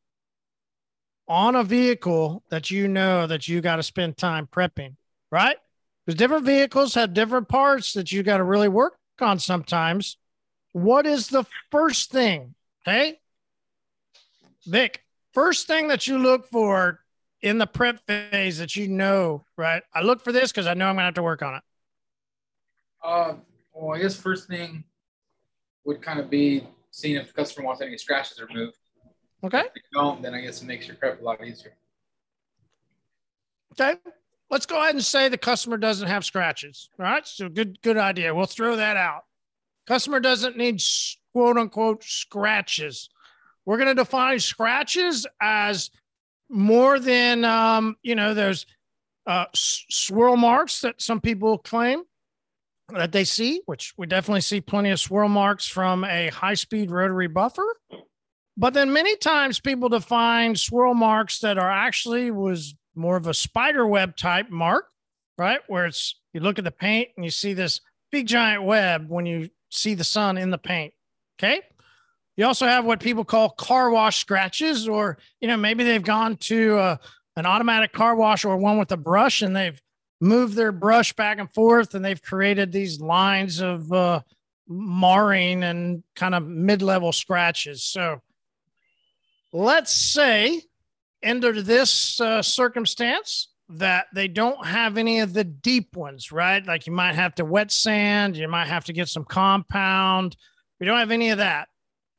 on 1.28 1.56
a 1.56 1.62
vehicle 1.62 2.42
that 2.48 2.70
you 2.70 2.88
know 2.88 3.26
that 3.26 3.48
you 3.48 3.61
got 3.61 3.76
to 3.76 3.83
spend 3.83 4.16
time 4.16 4.48
prepping, 4.50 4.96
right? 5.31 5.57
Because 6.05 6.19
different 6.19 6.45
vehicles 6.45 6.95
have 6.95 7.14
different 7.14 7.49
parts 7.49 7.93
that 7.95 8.11
you 8.11 8.23
got 8.23 8.38
to 8.38 8.45
really 8.45 8.69
work 8.69 8.99
on 9.21 9.38
sometimes. 9.38 10.16
What 10.73 11.07
is 11.07 11.29
the 11.29 11.45
first 11.71 12.11
thing? 12.11 12.55
Okay. 12.87 13.19
Vic, 14.66 15.05
first 15.33 15.66
thing 15.66 15.88
that 15.88 16.07
you 16.07 16.19
look 16.19 16.47
for 16.49 17.01
in 17.43 17.59
the 17.59 17.66
prep 17.66 18.01
phase 18.07 18.59
that 18.59 18.77
you 18.77 18.88
know, 18.88 19.45
right? 19.57 19.83
I 19.95 20.03
look 20.03 20.23
for 20.23 20.33
this 20.33 20.53
because 20.53 20.66
I 20.66 20.75
know 20.75 20.87
I'm 20.87 20.95
going 20.95 21.03
to 21.03 21.07
have 21.07 21.14
to 21.14 21.23
work 21.23 21.43
on 21.43 21.57
it. 21.57 21.62
Uh, 23.03 23.35
well, 23.73 23.97
I 23.97 24.03
guess 24.03 24.14
first 24.14 24.49
thing 24.49 24.85
would 25.85 26.03
kind 26.03 26.21
of 26.21 26.29
be 26.29 26.66
seeing 26.90 27.16
if 27.16 27.29
the 27.29 27.33
customer 27.33 27.66
wants 27.66 27.81
any 27.81 27.97
scratches 27.97 28.40
removed. 28.40 28.77
Okay. 29.43 29.61
If 29.61 29.75
they 29.75 29.81
don't, 29.95 30.21
then 30.21 30.35
I 30.35 30.43
guess 30.43 30.61
it 30.61 30.66
makes 30.66 30.87
your 30.87 30.97
prep 30.97 31.21
a 31.21 31.25
lot 31.25 31.45
easier. 31.45 31.73
Okay. 33.73 33.99
Let's 34.51 34.67
go 34.67 34.83
ahead 34.83 34.95
and 34.95 35.05
say 35.05 35.29
the 35.29 35.39
customer 35.39 35.77
doesn't 35.77 36.09
have 36.09 36.25
scratches. 36.25 36.89
All 36.99 37.05
right. 37.05 37.27
So 37.27 37.49
good, 37.49 37.81
good 37.83 37.97
idea. 37.97 38.35
We'll 38.35 38.47
throw 38.47 38.77
that 38.77 38.97
out. 38.97 39.23
Customer 39.87 40.21
doesn't 40.21 40.57
need 40.57 40.83
quote 41.33 41.57
unquote 41.57 42.03
scratches. 42.03 43.09
We're 43.65 43.77
going 43.77 43.89
to 43.89 43.95
define 43.95 44.39
scratches 44.41 45.27
as 45.41 45.91
more 46.49 46.99
than, 46.99 47.45
um, 47.45 47.97
you 48.03 48.17
know, 48.17 48.35
those 48.35 48.67
uh, 49.27 49.45
swirl 49.55 50.37
marks 50.37 50.81
that 50.81 51.01
some 51.01 51.21
people 51.21 51.59
claim 51.59 52.03
that 52.89 53.13
they 53.13 53.25
see, 53.25 53.63
which 53.67 53.95
we 53.97 54.07
definitely 54.07 54.41
see 54.41 54.61
plenty 54.61 54.91
of 54.91 54.99
swirl 54.99 55.29
marks 55.29 55.67
from 55.67 56.05
a 56.05 56.29
high 56.29 56.55
speed 56.55 56.91
rotary 56.91 57.29
buffer. 57.29 57.77
But 58.57 58.75
then 58.75 58.93
many 58.93 59.17
times 59.17 59.61
people 59.61 59.89
define 59.89 60.57
swirl 60.57 60.95
marks 60.95 61.39
that 61.41 61.57
are 61.57 61.71
actually 61.71 62.31
was 62.31 62.75
more 63.01 63.17
of 63.17 63.27
a 63.27 63.35
spider 63.35 63.87
web 63.87 64.17
type 64.17 64.51
mark, 64.51 64.87
right? 65.39 65.61
Where 65.67 65.87
it's 65.87 66.15
you 66.33 66.41
look 66.41 66.59
at 66.59 66.65
the 66.65 66.71
paint 66.71 67.09
and 67.17 67.25
you 67.25 67.31
see 67.31 67.55
this 67.55 67.81
big 68.13 68.27
giant 68.27 68.63
web 68.63 69.09
when 69.09 69.27
you 69.27 69.49
see 69.71 69.95
the 69.95 70.05
sun 70.05 70.37
in 70.37 70.51
the 70.51 70.59
paint. 70.59 70.93
Okay. 71.39 71.63
You 72.37 72.47
also 72.47 72.67
have 72.67 72.85
what 72.85 73.01
people 73.01 73.25
call 73.25 73.51
car 73.51 73.91
wash 73.91 74.19
scratches, 74.19 74.89
or 74.89 75.19
you 75.41 75.49
know, 75.49 75.57
maybe 75.57 75.85
they've 75.85 76.03
gone 76.03 76.37
to 76.37 76.77
uh, 76.79 76.97
an 77.37 77.47
automatic 77.47 77.93
car 77.93 78.15
wash 78.15 78.45
or 78.45 78.57
one 78.57 78.79
with 78.79 78.93
a 78.93 78.97
brush 78.97 79.43
and 79.43 79.55
they've 79.55 79.81
moved 80.21 80.55
their 80.55 80.73
brush 80.73 81.13
back 81.15 81.39
and 81.39 81.53
forth 81.53 81.95
and 81.95 82.05
they've 82.05 82.23
created 82.23 82.73
these 82.73 83.01
lines 83.01 83.61
of 83.61 83.91
uh, 83.93 84.21
marring 84.69 85.63
and 85.65 86.03
kind 86.15 86.35
of 86.35 86.47
mid-level 86.47 87.13
scratches. 87.13 87.83
So 87.83 88.21
let's 89.53 89.93
say 89.93 90.63
under 91.24 91.61
this 91.62 92.20
uh, 92.20 92.42
circumstance 92.42 93.48
that 93.68 94.06
they 94.12 94.26
don't 94.26 94.66
have 94.66 94.98
any 94.98 95.20
of 95.20 95.33
the 95.33 95.44
deep 95.44 95.96
ones, 95.96 96.33
right? 96.33 96.64
Like 96.66 96.87
you 96.87 96.92
might 96.92 97.14
have 97.14 97.35
to 97.37 97.44
wet 97.44 97.70
sand, 97.70 98.37
you 98.37 98.48
might 98.48 98.66
have 98.66 98.85
to 98.87 98.92
get 98.92 99.09
some 99.09 99.24
compound. 99.24 100.37
We 100.80 100.87
don't 100.87 100.98
have 100.98 101.11
any 101.11 101.30
of 101.30 101.38
that, 101.38 101.68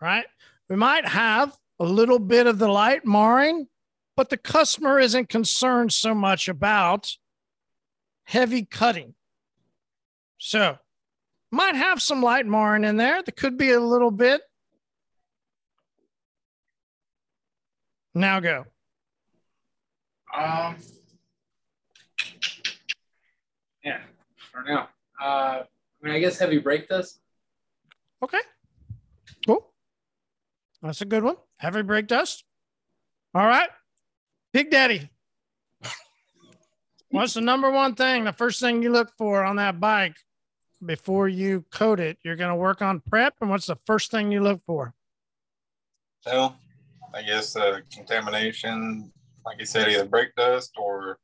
right? 0.02 0.26
We 0.70 0.76
might 0.76 1.06
have 1.06 1.56
a 1.80 1.84
little 1.86 2.20
bit 2.20 2.48
of 2.48 2.60
the 2.60 2.68
light 2.68 3.06
marring, 3.06 3.68
but 4.16 4.30
the 4.30 4.38
customer 4.38 5.00
isn't 5.00 5.30
concerned 5.30 5.92
so 5.92 6.14
much 6.14 6.48
about 6.48 7.18
heavy 8.24 8.64
cutting. 8.64 9.16
So 10.38 10.78
might 11.52 11.76
have 11.76 12.02
some 12.02 12.24
light 12.24 12.46
marring 12.46 12.86
in 12.86 12.98
there. 12.98 13.22
There 13.24 13.34
could 13.36 13.58
be 13.58 13.72
a 13.72 13.80
little 13.80 14.12
bit. 14.12 14.42
Now 18.14 18.40
go. 18.40 18.66
Um, 20.36 20.78
yeah, 23.84 24.00
for 24.52 24.64
now. 24.64 24.90
Uh, 25.22 25.64
I 25.64 25.66
mean, 26.02 26.14
I 26.14 26.20
guess 26.20 26.40
heavy 26.40 26.58
brake 26.58 26.88
dust. 26.88 27.20
Okay. 28.24 28.40
Cool. 29.46 29.66
That's 30.82 31.02
a 31.02 31.06
good 31.06 31.24
one. 31.24 31.36
Heavy 31.58 31.82
brake 31.82 32.08
dust. 32.08 32.44
All 33.34 33.46
right. 33.46 33.70
Big 34.54 34.70
Daddy. 34.70 35.10
What's 37.12 37.34
the 37.34 37.42
number 37.42 37.70
one 37.72 37.96
thing? 37.96 38.24
The 38.24 38.34
first 38.34 38.60
thing 38.60 38.82
you 38.82 38.92
look 38.92 39.12
for 39.18 39.44
on 39.44 39.58
that 39.58 39.80
bike 39.80 40.16
before 40.86 41.28
you 41.28 41.66
coat 41.72 42.00
it? 42.00 42.18
You're 42.24 42.36
going 42.36 42.50
to 42.50 42.56
work 42.56 42.82
on 42.82 43.00
prep. 43.00 43.36
And 43.42 43.50
what's 43.50 43.68
the 43.68 43.78
first 43.86 44.12
thing 44.12 44.32
you 44.32 44.42
look 44.42 44.62
for? 44.66 44.94
Well, 46.26 46.58
I 47.14 47.22
guess 47.22 47.56
uh, 47.56 47.80
contamination, 47.92 49.12
like 49.46 49.60
you 49.60 49.66
said, 49.66 49.90
either 49.90 50.06
brake 50.06 50.36
dust 50.36 50.72
or 50.78 51.18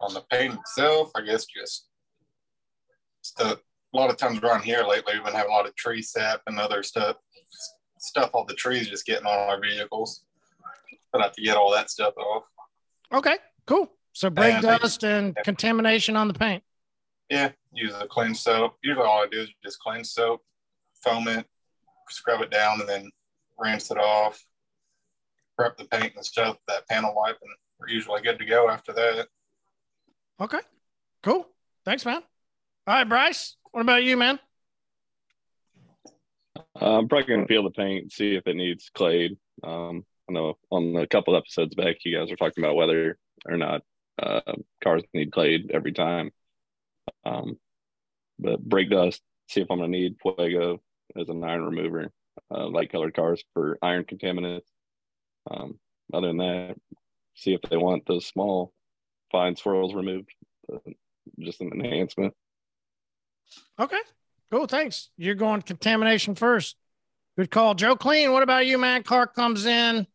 on 0.00 0.14
the 0.14 0.22
paint 0.30 0.54
itself. 0.54 1.10
I 1.14 1.22
guess 1.22 1.46
just 1.46 1.88
stuff. 3.22 3.58
A 3.94 3.96
lot 3.96 4.10
of 4.10 4.16
times 4.16 4.40
around 4.40 4.62
here 4.62 4.84
lately, 4.86 5.14
we've 5.14 5.24
been 5.24 5.32
having 5.32 5.50
a 5.50 5.54
lot 5.54 5.66
of 5.66 5.74
tree 5.74 6.02
sap 6.02 6.42
and 6.46 6.60
other 6.60 6.82
stuff. 6.82 7.16
Stuff 7.98 8.30
all 8.34 8.44
the 8.44 8.54
trees 8.54 8.88
just 8.88 9.06
getting 9.06 9.26
on 9.26 9.48
our 9.48 9.60
vehicles. 9.60 10.24
But 11.10 11.22
I 11.22 11.24
have 11.24 11.32
to 11.32 11.42
get 11.42 11.56
all 11.56 11.72
that 11.72 11.90
stuff 11.90 12.14
off. 12.16 12.44
Okay. 13.12 13.38
Cool. 13.66 13.90
So 14.12 14.30
brake 14.30 14.54
And 14.54 14.62
dust 14.62 15.04
and 15.04 15.36
contamination 15.44 16.16
on 16.16 16.28
the 16.28 16.34
paint. 16.34 16.62
Yeah, 17.30 17.50
use 17.72 17.92
a 17.98 18.06
clean 18.06 18.34
soap. 18.34 18.76
Usually 18.82 19.06
all 19.06 19.22
I 19.22 19.26
do 19.30 19.42
is 19.42 19.50
just 19.62 19.78
clean 19.78 20.02
soap, 20.02 20.42
foam 21.02 21.28
it, 21.28 21.46
scrub 22.08 22.40
it 22.40 22.50
down, 22.50 22.80
and 22.80 22.88
then 22.88 23.10
rinse 23.58 23.90
it 23.90 23.98
off. 23.98 24.42
Prep 25.58 25.76
the 25.76 25.84
paint 25.86 26.14
and 26.14 26.24
stuff, 26.24 26.56
that 26.68 26.86
panel 26.88 27.12
wipe, 27.16 27.36
and 27.42 27.50
we're 27.80 27.88
usually 27.88 28.22
good 28.22 28.38
to 28.38 28.44
go 28.44 28.70
after 28.70 28.92
that. 28.92 29.26
Okay. 30.40 30.60
Cool. 31.22 31.48
Thanks, 31.84 32.04
man. 32.04 32.22
All 32.86 32.94
right, 32.94 33.08
Bryce. 33.08 33.56
What 33.72 33.80
about 33.80 34.04
you, 34.04 34.16
man? 34.16 34.38
Uh, 36.80 36.98
I'm 36.98 37.08
probably 37.08 37.34
gonna 37.34 37.46
feel 37.46 37.64
the 37.64 37.70
paint, 37.70 38.12
see 38.12 38.36
if 38.36 38.46
it 38.46 38.54
needs 38.54 38.88
clayed. 38.94 39.36
Um, 39.64 40.06
I 40.28 40.32
know 40.32 40.58
on 40.70 40.94
a 40.94 41.06
couple 41.08 41.36
episodes 41.36 41.74
back, 41.74 41.96
you 42.04 42.16
guys 42.16 42.30
were 42.30 42.36
talking 42.36 42.62
about 42.62 42.76
whether 42.76 43.18
or 43.46 43.56
not 43.56 43.82
uh, 44.22 44.40
cars 44.82 45.02
need 45.12 45.32
clayed 45.32 45.70
every 45.72 45.92
time. 45.92 46.30
Um, 47.24 47.58
but 48.38 48.62
brake 48.62 48.90
dust, 48.90 49.20
see 49.48 49.60
if 49.60 49.70
I'm 49.70 49.78
gonna 49.78 49.88
need 49.88 50.18
Fuego 50.22 50.80
as 51.16 51.28
an 51.28 51.42
iron 51.42 51.64
remover, 51.64 52.12
uh, 52.54 52.68
light 52.68 52.92
colored 52.92 53.14
cars 53.14 53.42
for 53.54 53.76
iron 53.82 54.04
contaminants. 54.04 54.66
Um, 55.50 55.78
other 56.12 56.28
than 56.28 56.38
that, 56.38 56.76
see 57.34 57.54
if 57.54 57.60
they 57.62 57.76
want 57.76 58.06
those 58.06 58.26
small 58.26 58.72
fine 59.30 59.56
swirls 59.56 59.94
removed. 59.94 60.30
Uh, 60.72 60.78
just 61.38 61.60
an 61.60 61.72
enhancement. 61.72 62.34
Okay. 63.78 64.00
Cool. 64.50 64.66
Thanks. 64.66 65.10
You're 65.16 65.34
going 65.34 65.62
contamination 65.62 66.34
first. 66.34 66.76
Good 67.36 67.50
call. 67.50 67.74
Joe 67.74 67.96
Clean, 67.96 68.32
what 68.32 68.42
about 68.42 68.66
you, 68.66 68.78
man? 68.78 69.02
Car 69.02 69.26
comes 69.26 69.66
in. 69.66 70.06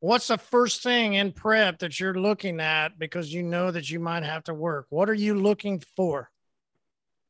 What's 0.00 0.28
the 0.28 0.38
first 0.38 0.82
thing 0.82 1.14
in 1.14 1.32
prep 1.32 1.78
that 1.80 2.00
you're 2.00 2.14
looking 2.14 2.60
at 2.60 2.98
because 2.98 3.32
you 3.32 3.42
know 3.42 3.70
that 3.70 3.90
you 3.90 4.00
might 4.00 4.24
have 4.24 4.44
to 4.44 4.54
work? 4.54 4.86
What 4.90 5.08
are 5.08 5.14
you 5.14 5.34
looking 5.34 5.82
for? 5.96 6.30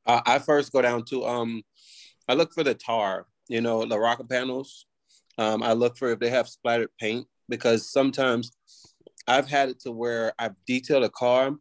Uh, 0.07 0.21
I 0.25 0.39
first 0.39 0.73
go 0.73 0.81
down 0.81 1.05
to 1.07 1.27
um, 1.27 1.63
I 2.29 2.35
look 2.35 2.53
for 2.53 2.65
the 2.65 2.75
tar, 2.75 3.27
you 3.49 3.61
know, 3.61 3.85
the 3.85 3.99
rocker 3.99 4.25
panels. 4.25 4.87
Um, 5.41 5.63
I 5.63 5.73
look 5.73 5.97
for 5.97 6.11
if 6.11 6.19
they 6.19 6.29
have 6.29 6.51
splattered 6.51 6.91
paint 7.01 7.27
because 7.49 7.91
sometimes 7.91 8.53
I've 9.27 9.49
had 9.49 9.71
it 9.71 9.81
to 9.81 9.91
where 9.91 10.35
I've 10.39 10.55
detailed 10.67 11.03
a 11.03 11.09
car 11.09 11.57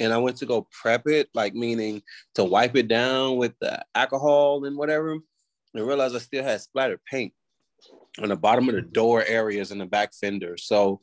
and 0.00 0.12
I 0.14 0.16
went 0.16 0.38
to 0.38 0.46
go 0.46 0.66
prep 0.72 1.06
it, 1.06 1.28
like 1.34 1.54
meaning 1.54 2.02
to 2.36 2.42
wipe 2.42 2.74
it 2.74 2.88
down 2.88 3.36
with 3.36 3.52
the 3.60 3.84
alcohol 3.94 4.64
and 4.64 4.78
whatever, 4.78 5.12
and 5.12 5.86
realized 5.86 6.16
I 6.16 6.20
still 6.20 6.42
had 6.42 6.62
splattered 6.62 7.00
paint 7.04 7.34
on 8.22 8.30
the 8.30 8.36
bottom 8.36 8.70
of 8.70 8.76
the 8.76 8.80
door 8.80 9.22
areas 9.26 9.72
and 9.72 9.80
the 9.80 9.86
back 9.86 10.14
fender. 10.14 10.56
So 10.56 11.02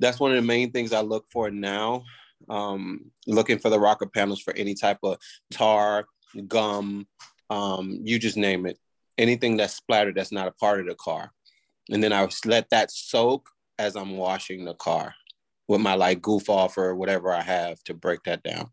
that's 0.00 0.20
one 0.20 0.32
of 0.32 0.36
the 0.36 0.46
main 0.46 0.70
things 0.70 0.92
I 0.92 1.00
look 1.00 1.24
for 1.32 1.50
now. 1.50 2.04
Um, 2.50 3.10
looking 3.26 3.58
for 3.58 3.70
the 3.70 3.80
rocker 3.80 4.06
panels 4.06 4.42
for 4.42 4.54
any 4.54 4.74
type 4.74 4.98
of 5.02 5.16
tar, 5.50 6.04
gum, 6.46 7.06
um, 7.48 8.00
you 8.02 8.18
just 8.18 8.36
name 8.36 8.66
it, 8.66 8.78
anything 9.18 9.56
that's 9.56 9.74
splattered 9.74 10.14
that's 10.14 10.32
not 10.32 10.48
a 10.48 10.52
part 10.52 10.80
of 10.80 10.86
the 10.86 10.94
car. 10.94 11.32
And 11.90 12.02
then 12.02 12.12
I 12.12 12.28
let 12.44 12.70
that 12.70 12.90
soak 12.90 13.48
as 13.78 13.96
I'm 13.96 14.16
washing 14.16 14.64
the 14.64 14.74
car 14.74 15.14
with 15.68 15.80
my 15.80 15.94
like 15.94 16.22
goof 16.22 16.48
off 16.48 16.78
or 16.78 16.94
whatever 16.94 17.32
I 17.32 17.42
have 17.42 17.82
to 17.84 17.94
break 17.94 18.22
that 18.24 18.42
down. 18.42 18.70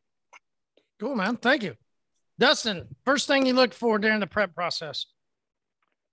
Cool, 0.99 1.15
man. 1.15 1.37
Thank 1.37 1.63
you. 1.63 1.75
Dustin, 2.37 2.95
first 3.05 3.27
thing 3.27 3.45
you 3.45 3.53
look 3.53 3.73
for 3.73 3.99
during 3.99 4.19
the 4.19 4.27
prep 4.27 4.53
process? 4.55 5.05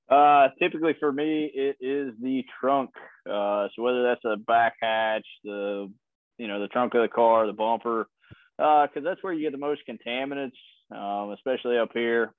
Uh, 0.09 0.49
typically 0.61 0.95
for 0.99 1.13
me, 1.13 1.51
it 1.53 1.77
is 1.81 2.15
the 2.23 2.45
trunk. 2.61 2.91
Uh, 3.29 3.69
so 3.75 3.83
whether 3.83 4.03
that's 4.03 4.25
a 4.25 4.37
back 4.37 4.75
hatch, 4.81 5.27
the 5.43 5.91
you 6.39 6.49
know 6.49 6.61
the 6.61 6.69
trunk 6.69 6.95
of 6.95 7.03
the 7.03 7.09
car, 7.09 7.47
the 7.47 7.53
bumper, 7.53 8.09
because 8.57 8.91
uh, 8.97 9.01
that's 9.01 9.23
where 9.23 9.33
you 9.33 9.43
get 9.43 9.53
the 9.53 9.59
most 9.59 9.83
contaminants, 9.89 10.53
um, 10.93 11.33
especially 11.33 11.79
up 11.79 11.91
here. 11.93 12.33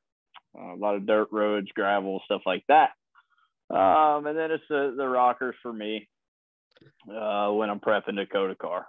Uh, 0.60 0.74
a 0.74 0.78
lot 0.78 0.96
of 0.96 1.06
dirt 1.06 1.28
roads, 1.32 1.68
gravel, 1.74 2.22
stuff 2.26 2.42
like 2.46 2.64
that. 2.68 2.92
Um, 3.70 4.26
and 4.28 4.38
then 4.38 4.52
it's 4.52 4.64
the, 4.70 4.94
the 4.98 5.08
rockers 5.08 5.56
for 5.62 5.74
me 5.74 6.08
uh, 7.10 7.52
when 7.52 7.70
I'm 7.70 7.80
prepping 7.80 8.16
to 8.16 8.26
coat 8.26 8.50
a 8.50 8.56
car. 8.56 8.88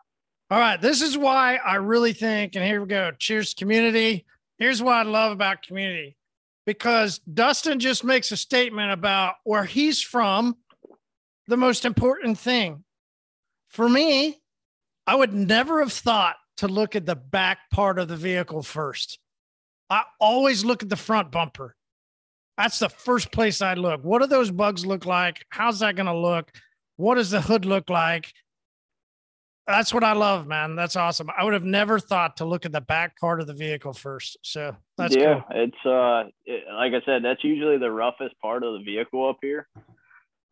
All 0.50 0.58
right. 0.58 0.80
This 0.80 1.02
is 1.02 1.18
why 1.18 1.56
I 1.56 1.76
really 1.76 2.12
think, 2.12 2.56
and 2.56 2.64
here 2.64 2.80
we 2.80 2.86
go. 2.86 3.10
Cheers, 3.18 3.54
community. 3.54 4.24
Here's 4.58 4.82
what 4.82 4.94
I 4.94 5.02
love 5.02 5.32
about 5.32 5.62
community 5.62 6.16
because 6.64 7.18
Dustin 7.20 7.80
just 7.80 8.04
makes 8.04 8.30
a 8.30 8.36
statement 8.36 8.92
about 8.92 9.36
where 9.44 9.64
he's 9.64 10.02
from, 10.02 10.56
the 11.46 11.56
most 11.56 11.84
important 11.84 12.38
thing. 12.38 12.84
For 13.68 13.88
me, 13.88 14.38
I 15.06 15.14
would 15.14 15.32
never 15.32 15.80
have 15.80 15.92
thought 15.92 16.36
to 16.58 16.68
look 16.68 16.94
at 16.94 17.06
the 17.06 17.16
back 17.16 17.70
part 17.70 17.98
of 17.98 18.08
the 18.08 18.16
vehicle 18.16 18.62
first. 18.62 19.18
I 19.90 20.04
always 20.20 20.64
look 20.64 20.82
at 20.82 20.88
the 20.88 20.96
front 20.96 21.30
bumper. 21.30 21.74
That's 22.56 22.78
the 22.78 22.88
first 22.88 23.30
place 23.30 23.62
I 23.62 23.74
look. 23.74 24.02
What 24.02 24.20
do 24.20 24.26
those 24.26 24.50
bugs 24.50 24.84
look 24.84 25.06
like? 25.06 25.46
How's 25.50 25.78
that 25.80 25.96
going 25.96 26.06
to 26.06 26.16
look? 26.16 26.50
What 26.96 27.14
does 27.14 27.30
the 27.30 27.40
hood 27.40 27.64
look 27.64 27.88
like? 27.88 28.32
That's 29.68 29.92
what 29.92 30.02
I 30.02 30.14
love, 30.14 30.46
man. 30.46 30.74
That's 30.74 30.96
awesome. 30.96 31.28
I 31.36 31.44
would 31.44 31.52
have 31.52 31.64
never 31.64 31.98
thought 32.00 32.38
to 32.38 32.46
look 32.46 32.64
at 32.64 32.72
the 32.72 32.80
back 32.80 33.18
part 33.20 33.40
of 33.40 33.46
the 33.46 33.52
vehicle 33.52 33.92
first. 33.92 34.38
So 34.42 34.74
that's 34.96 35.14
yeah, 35.14 35.42
cool. 35.42 35.44
it's 35.50 35.86
uh, 35.86 36.30
it, 36.46 36.64
like 36.72 36.94
I 36.94 37.04
said, 37.04 37.22
that's 37.22 37.44
usually 37.44 37.76
the 37.76 37.90
roughest 37.90 38.34
part 38.40 38.64
of 38.64 38.78
the 38.78 38.84
vehicle 38.84 39.28
up 39.28 39.36
here. 39.42 39.68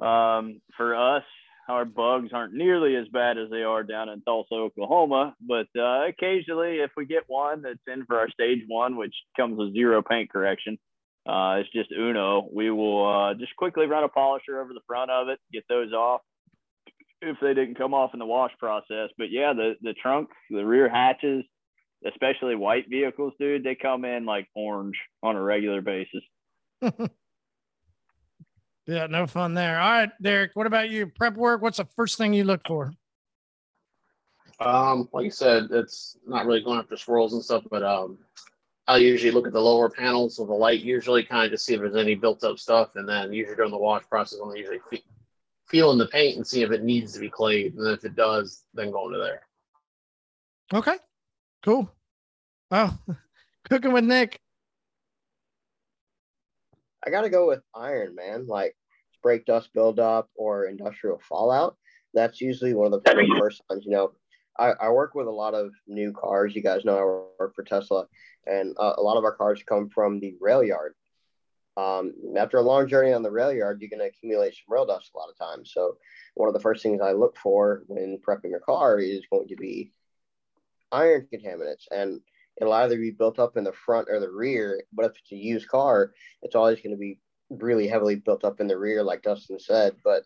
Um, 0.01 0.61
for 0.77 0.95
us, 0.95 1.25
our 1.69 1.85
bugs 1.85 2.31
aren't 2.33 2.55
nearly 2.55 2.97
as 2.97 3.09
bad 3.09 3.39
as 3.39 3.51
they 3.51 3.63
are 3.63 3.83
down 3.83 4.09
in 4.09 4.23
Tulsa, 4.23 4.55
Oklahoma. 4.55 5.35
But 5.41 5.67
uh, 5.79 6.07
occasionally, 6.07 6.77
if 6.79 6.91
we 6.97 7.07
get 7.07 7.25
one 7.27 7.63
that's 7.63 7.79
in 7.87 8.05
for 8.07 8.19
our 8.19 8.31
stage 8.31 8.63
one, 8.69 8.97
which 8.97 9.15
comes 9.37 9.59
with 9.59 9.75
zero 9.75 10.03
paint 10.03 10.31
correction, 10.31 10.79
uh, 11.27 11.59
it's 11.59 11.73
just 11.73 11.91
Uno. 11.91 12.49
We 12.53 12.71
will 12.71 13.07
uh, 13.07 13.35
just 13.35 13.57
quickly 13.57 13.87
run 13.87 14.05
a 14.05 14.09
polisher 14.09 14.61
over 14.61 14.73
the 14.73 14.81
front 14.87 15.11
of 15.11 15.29
it, 15.29 15.41
get 15.53 15.65
those 15.69 15.93
off, 15.93 16.21
if 17.21 17.37
they 17.41 17.55
didn't 17.55 17.79
come 17.79 17.95
off 17.95 18.11
in 18.13 18.21
the 18.21 18.27
wash 18.27 18.53
process. 18.59 19.11
But 19.19 19.31
yeah, 19.31 19.53
the 19.53 19.75
the 19.83 19.95
trunk, 19.95 20.29
the 20.51 20.65
rear 20.65 20.89
hatches, 20.89 21.45
especially 22.07 22.55
white 22.55 22.89
vehicles, 22.89 23.33
dude, 23.41 23.65
they 23.65 23.75
come 23.75 24.05
in 24.05 24.25
like 24.25 24.47
orange 24.55 24.97
on 25.23 25.35
a 25.35 25.43
regular 25.43 25.81
basis. 25.81 26.23
yeah, 28.87 29.07
no 29.07 29.27
fun 29.27 29.55
there. 29.55 29.81
All 29.81 29.91
right, 29.91 30.11
Derek, 30.23 30.53
what 30.55 30.67
about 30.67 30.91
you? 30.91 31.07
Prep 31.07 31.37
work, 31.37 31.63
what's 31.63 31.79
the 31.79 31.85
first 31.97 32.19
thing 32.19 32.33
you 32.33 32.45
look 32.45 32.61
for? 32.67 32.93
Um, 34.61 35.09
like 35.13 35.25
you 35.25 35.31
said, 35.31 35.69
it's 35.71 36.17
not 36.27 36.47
really 36.47 36.63
going 36.63 36.79
after 36.79 36.97
swirls 36.97 37.35
and 37.35 37.45
stuff, 37.45 37.65
but 37.71 37.83
um, 37.83 38.19
I 38.87 38.99
usually 38.99 39.33
look 39.33 39.47
at 39.47 39.53
the 39.53 39.61
lower 39.61 39.91
panels 39.91 40.39
of 40.39 40.47
the 40.47 40.55
light, 40.55 40.81
usually 40.81 41.25
kind 41.25 41.45
of 41.45 41.51
to 41.51 41.59
see 41.59 41.75
if 41.75 41.81
there's 41.81 41.97
any 41.97 42.15
built 42.15 42.45
up 42.45 42.59
stuff, 42.59 42.91
and 42.95 43.09
then 43.09 43.33
usually 43.33 43.57
during 43.57 43.73
the 43.73 43.79
wash 43.79 44.05
process, 44.09 44.39
I'm 44.43 44.55
usually 44.57 44.79
feeling 45.69 45.99
the 45.99 46.07
paint 46.07 46.37
and 46.37 46.47
see 46.47 46.63
if 46.63 46.71
it 46.71 46.85
needs 46.85 47.13
to 47.13 47.21
be 47.21 47.29
clayed. 47.29 47.75
And 47.75 47.89
if 47.89 48.05
it 48.05 48.15
does, 48.15 48.63
then 48.73 48.93
go 48.93 49.07
into 49.09 49.19
there. 49.19 49.43
Okay. 50.73 50.97
Cool. 51.63 51.91
Oh, 52.71 52.97
cooking 53.69 53.93
with 53.93 54.05
Nick. 54.05 54.41
I 57.07 57.11
gotta 57.11 57.31
go 57.31 57.47
with 57.47 57.61
iron, 57.75 58.15
man. 58.15 58.47
Like 58.47 58.77
brake 59.23 59.47
dust 59.47 59.71
buildup 59.75 60.29
or 60.35 60.67
industrial 60.67 61.21
fallout. 61.29 61.77
That's 62.15 62.41
usually 62.41 62.75
one 62.75 62.93
of 62.93 63.03
the 63.03 63.37
first 63.39 63.63
signs. 63.69 63.85
You 63.85 63.93
know, 63.93 64.13
I, 64.59 64.73
I 64.81 64.89
work 64.91 65.15
with 65.15 65.27
a 65.27 65.33
lot 65.33 65.55
of 65.55 65.73
new 65.87 66.13
cars. 66.13 66.55
You 66.55 66.63
guys 66.63 66.85
know 66.85 66.97
I 66.97 67.43
work 67.43 67.55
for 67.55 67.63
Tesla, 67.63 68.07
and 68.47 68.75
uh, 68.79 68.95
a 68.97 69.03
lot 69.03 69.19
of 69.19 69.25
our 69.25 69.35
cars 69.35 69.63
come 69.67 69.89
from 69.89 70.21
the 70.21 70.35
rail 70.41 70.63
yard. 70.63 70.95
Um, 71.77 72.15
after 72.39 72.57
a 72.57 72.63
long 72.63 72.89
journey 72.89 73.13
on 73.13 73.23
the 73.23 73.31
rail 73.31 73.53
yard, 73.53 73.81
you're 73.81 73.91
going 73.91 74.01
to 74.01 74.07
accumulate 74.07 74.55
some 74.55 74.73
rail 74.73 74.87
dust 74.87 75.11
a 75.15 75.19
lot 75.19 75.29
of 75.29 75.37
times. 75.37 75.73
So, 75.75 75.99
one 76.35 76.49
of 76.49 76.55
the 76.55 76.61
first 76.61 76.83
things 76.83 77.03
I 77.03 77.13
look 77.13 77.37
for 77.37 77.83
when 77.87 78.19
prepping 78.27 78.57
a 78.57 78.61
car 78.61 78.99
is 78.99 79.27
going 79.31 79.49
to 79.49 79.57
be 79.57 79.93
iron 80.91 81.29
contaminants. 81.33 81.87
And 81.91 82.21
it'll 82.61 82.73
either 82.73 82.97
be 82.97 83.11
built 83.11 83.39
up 83.39 83.57
in 83.57 83.65
the 83.65 83.73
front 83.73 84.09
or 84.11 84.21
the 84.21 84.31
rear. 84.31 84.83
But 84.93 85.07
if 85.07 85.13
it's 85.13 85.33
a 85.33 85.37
used 85.37 85.69
car, 85.69 86.13
it's 86.43 86.55
always 86.55 86.81
going 86.81 86.93
to 86.93 86.99
be 86.99 87.19
really 87.51 87.87
heavily 87.87 88.17
built 88.17 88.45
up 88.45 88.61
in 88.61 88.67
the 88.67 88.79
rear, 88.79 89.03
like 89.03 89.23
Dustin 89.23 89.59
said. 89.59 89.97
But 90.03 90.25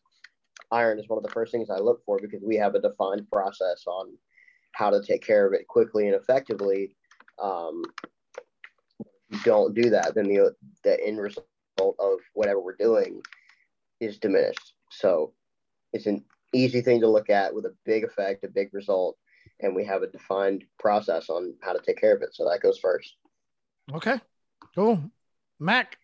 iron 0.71 0.99
is 0.99 1.09
one 1.09 1.19
of 1.19 1.25
the 1.25 1.33
first 1.33 1.53
things 1.53 1.71
I 1.71 1.79
look 1.79 2.05
for 2.05 2.19
because 2.21 2.43
we 2.45 2.57
have 2.57 2.75
a 2.75 2.81
defined 2.81 3.29
process 3.31 3.85
on 3.87 4.17
how 4.73 4.91
to 4.91 5.03
take 5.03 5.25
care 5.25 5.47
of 5.47 5.53
it 5.53 5.67
quickly 5.69 6.07
and 6.07 6.15
effectively. 6.15 6.97
Um, 7.43 7.83
don't 9.45 9.75
do 9.75 9.91
that, 9.91 10.15
then 10.15 10.29
the 10.29 10.55
the 10.83 11.05
end 11.07 11.19
result 11.19 11.47
of 11.79 12.19
whatever 12.35 12.61
we're 12.61 12.77
doing 12.77 13.23
is 14.01 14.19
diminished. 14.19 14.75
So 14.91 15.33
it's 15.93 16.07
an 16.07 16.25
easy 16.53 16.81
thing 16.81 17.01
to 17.01 17.09
look 17.09 17.31
at 17.31 17.55
with 17.55 17.65
a 17.65 17.75
big 17.85 18.05
effect, 18.05 18.45
a 18.45 18.49
big 18.49 18.73
result, 18.73 19.17
and 19.63 19.75
we 19.75 19.85
have 19.85 20.03
a 20.03 20.07
defined 20.07 20.65
process 20.79 21.29
on 21.29 21.55
how 21.63 21.73
to 21.73 21.81
take 21.81 22.01
care 22.01 22.15
of 22.15 22.23
it. 22.23 22.31
So 22.33 22.49
that 22.49 22.61
goes 22.63 22.79
first. 22.79 23.17
Okay, 23.93 24.21
cool. 24.75 25.03
Mac. 25.59 25.97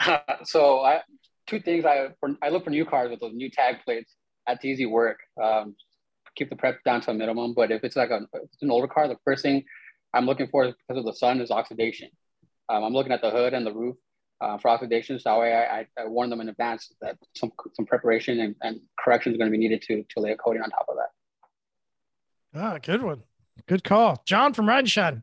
so 0.44 0.80
I 0.80 1.00
two 1.46 1.60
things 1.60 1.84
I 1.84 2.08
I 2.42 2.48
look 2.48 2.64
for 2.64 2.70
new 2.70 2.84
cars 2.84 3.10
with 3.10 3.20
those 3.20 3.34
new 3.34 3.50
tag 3.50 3.76
plates. 3.84 4.14
That's 4.46 4.64
easy 4.64 4.86
work. 4.86 5.18
Um, 5.42 5.76
keep 6.36 6.50
the 6.50 6.56
prep 6.56 6.82
down 6.84 7.00
to 7.02 7.10
a 7.10 7.14
minimum. 7.14 7.54
But 7.54 7.70
if 7.70 7.84
it's 7.84 7.96
like 7.96 8.10
a, 8.10 8.20
it's 8.34 8.62
an 8.62 8.70
older 8.70 8.88
car, 8.88 9.08
the 9.08 9.16
first 9.24 9.42
thing 9.42 9.64
I'm 10.14 10.26
looking 10.26 10.48
for 10.48 10.66
because 10.66 10.98
of 10.98 11.04
the 11.04 11.14
sun 11.14 11.40
is 11.40 11.50
oxidation. 11.50 12.08
Um, 12.68 12.84
I'm 12.84 12.92
looking 12.92 13.12
at 13.12 13.20
the 13.20 13.30
hood 13.30 13.52
and 13.52 13.66
the 13.66 13.74
roof 13.74 13.96
uh, 14.40 14.58
for 14.58 14.68
oxidation. 14.68 15.18
So 15.18 15.30
that 15.30 15.38
way 15.38 15.52
I, 15.52 15.80
I, 15.80 15.86
I, 15.98 16.06
warn 16.06 16.30
them 16.30 16.40
in 16.40 16.48
advance 16.48 16.92
that 17.00 17.16
some, 17.36 17.52
some 17.74 17.86
preparation 17.86 18.40
and, 18.40 18.54
and 18.62 18.80
correction 18.98 19.32
is 19.32 19.38
going 19.38 19.50
to 19.50 19.56
be 19.56 19.58
needed 19.58 19.82
to, 19.82 20.04
to 20.08 20.20
lay 20.20 20.32
a 20.32 20.36
coating 20.36 20.62
on 20.62 20.70
top 20.70 20.86
of 20.88 20.96
that. 20.96 22.60
Ah, 22.60 22.78
good 22.82 23.02
one. 23.02 23.22
Good 23.66 23.84
call. 23.84 24.22
John 24.26 24.54
from 24.54 24.68
Ride 24.68 24.88
Shine. 24.88 25.22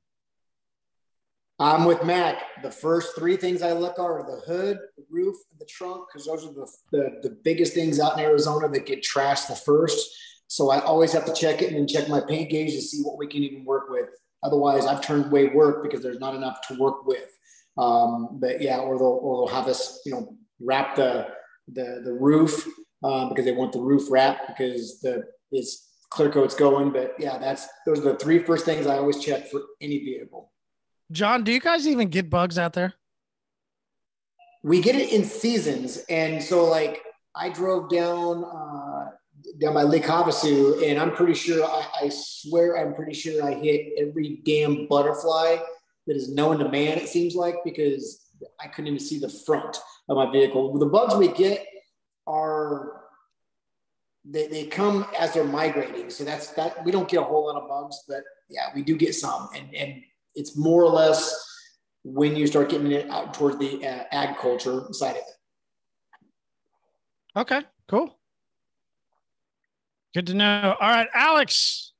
I'm 1.59 1.85
with 1.85 2.03
Mac. 2.03 2.43
The 2.61 2.69
first 2.69 3.15
three 3.17 3.35
things 3.35 3.63
I 3.63 3.73
look 3.73 3.97
are 3.97 4.23
the 4.23 4.41
hood, 4.41 4.77
the 4.95 5.03
roof, 5.09 5.35
and 5.51 5.59
the 5.59 5.65
trunk, 5.65 6.05
because 6.07 6.27
those 6.27 6.45
are 6.45 6.53
the, 6.53 6.71
the, 6.91 7.29
the 7.29 7.37
biggest 7.43 7.73
things 7.73 7.99
out 7.99 8.13
in 8.13 8.23
Arizona 8.23 8.69
that 8.69 8.85
get 8.85 9.03
trashed 9.03 9.47
the 9.47 9.55
first. 9.55 10.07
So 10.47 10.69
I 10.69 10.79
always 10.81 11.11
have 11.13 11.25
to 11.25 11.33
check 11.33 11.63
it 11.63 11.69
and 11.69 11.75
then 11.77 11.87
check 11.87 12.07
my 12.09 12.21
paint 12.21 12.51
gauge 12.51 12.73
to 12.73 12.81
see 12.81 13.01
what 13.01 13.17
we 13.17 13.27
can 13.27 13.41
even 13.41 13.65
work 13.65 13.89
with. 13.89 14.07
Otherwise, 14.43 14.85
I've 14.85 15.01
turned 15.01 15.25
away 15.25 15.47
work 15.47 15.81
because 15.81 16.03
there's 16.03 16.19
not 16.19 16.35
enough 16.35 16.61
to 16.67 16.77
work 16.79 17.07
with. 17.07 17.36
Um, 17.77 18.39
but 18.39 18.61
yeah, 18.61 18.77
or 18.77 18.97
they'll, 18.97 19.19
or 19.21 19.47
they'll 19.47 19.55
have 19.55 19.67
us, 19.67 20.01
you 20.05 20.11
know, 20.11 20.35
wrap 20.59 20.95
the, 20.95 21.27
the, 21.71 22.01
the 22.03 22.13
roof 22.13 22.67
um, 23.03 23.29
because 23.29 23.45
they 23.45 23.51
want 23.51 23.73
the 23.73 23.79
roof 23.79 24.09
wrapped 24.09 24.47
because 24.47 24.99
the 25.01 25.23
is 25.51 25.87
clear 26.09 26.29
coat's 26.29 26.55
going. 26.55 26.91
But 26.91 27.13
yeah, 27.19 27.37
that's 27.37 27.67
those 27.85 27.99
are 27.99 28.13
the 28.13 28.15
three 28.15 28.39
first 28.39 28.65
things 28.65 28.87
I 28.87 28.97
always 28.97 29.19
check 29.19 29.47
for 29.49 29.61
any 29.81 29.99
vehicle. 29.99 30.51
John, 31.11 31.43
do 31.43 31.51
you 31.51 31.59
guys 31.59 31.87
even 31.87 32.09
get 32.09 32.29
bugs 32.29 32.57
out 32.57 32.73
there? 32.73 32.93
We 34.63 34.81
get 34.81 34.95
it 34.95 35.13
in 35.13 35.23
seasons, 35.23 36.03
and 36.09 36.43
so 36.43 36.65
like 36.65 37.01
I 37.35 37.49
drove 37.49 37.89
down 37.89 38.43
uh, 38.43 39.11
down 39.61 39.75
by 39.75 39.83
Lake 39.83 40.03
Havasu, 40.03 40.85
and 40.85 40.99
I'm 40.99 41.11
pretty 41.11 41.35
sure 41.35 41.63
I, 41.63 42.05
I 42.05 42.09
swear 42.09 42.77
I'm 42.77 42.95
pretty 42.95 43.13
sure 43.13 43.43
I 43.45 43.53
hit 43.53 43.93
every 43.97 44.41
damn 44.43 44.87
butterfly 44.87 45.57
that 46.07 46.15
is 46.15 46.29
known 46.29 46.59
to 46.59 46.69
man. 46.69 46.97
It 46.97 47.09
seems 47.09 47.35
like 47.35 47.55
because 47.63 48.31
I 48.59 48.67
couldn't 48.67 48.87
even 48.87 48.99
see 48.99 49.19
the 49.19 49.29
front 49.29 49.77
of 50.09 50.17
my 50.17 50.31
vehicle. 50.31 50.77
The 50.77 50.85
bugs 50.85 51.15
we 51.15 51.27
get 51.29 51.65
are 52.25 53.01
they, 54.29 54.47
they 54.47 54.65
come 54.65 55.05
as 55.17 55.33
they're 55.33 55.43
migrating. 55.43 56.09
So 56.09 56.23
that's 56.23 56.47
that 56.51 56.83
we 56.83 56.91
don't 56.91 57.07
get 57.07 57.21
a 57.21 57.23
whole 57.23 57.47
lot 57.47 57.61
of 57.61 57.69
bugs, 57.69 58.03
but 58.07 58.23
yeah, 58.49 58.69
we 58.75 58.81
do 58.81 58.97
get 58.97 59.15
some. 59.15 59.49
And, 59.55 59.73
and 59.75 60.01
it's 60.35 60.57
more 60.57 60.83
or 60.83 60.89
less 60.89 61.45
when 62.03 62.35
you 62.35 62.47
start 62.47 62.69
getting 62.69 62.91
it 62.91 63.09
out 63.09 63.33
towards 63.33 63.57
the 63.57 63.85
uh, 63.85 64.03
agriculture 64.11 64.85
side 64.91 65.11
of 65.11 65.17
it. 65.17 65.23
Okay, 67.35 67.61
cool. 67.87 68.17
Good 70.13 70.27
to 70.27 70.33
know. 70.33 70.75
All 70.79 70.89
right, 70.89 71.09
Alex. 71.13 71.93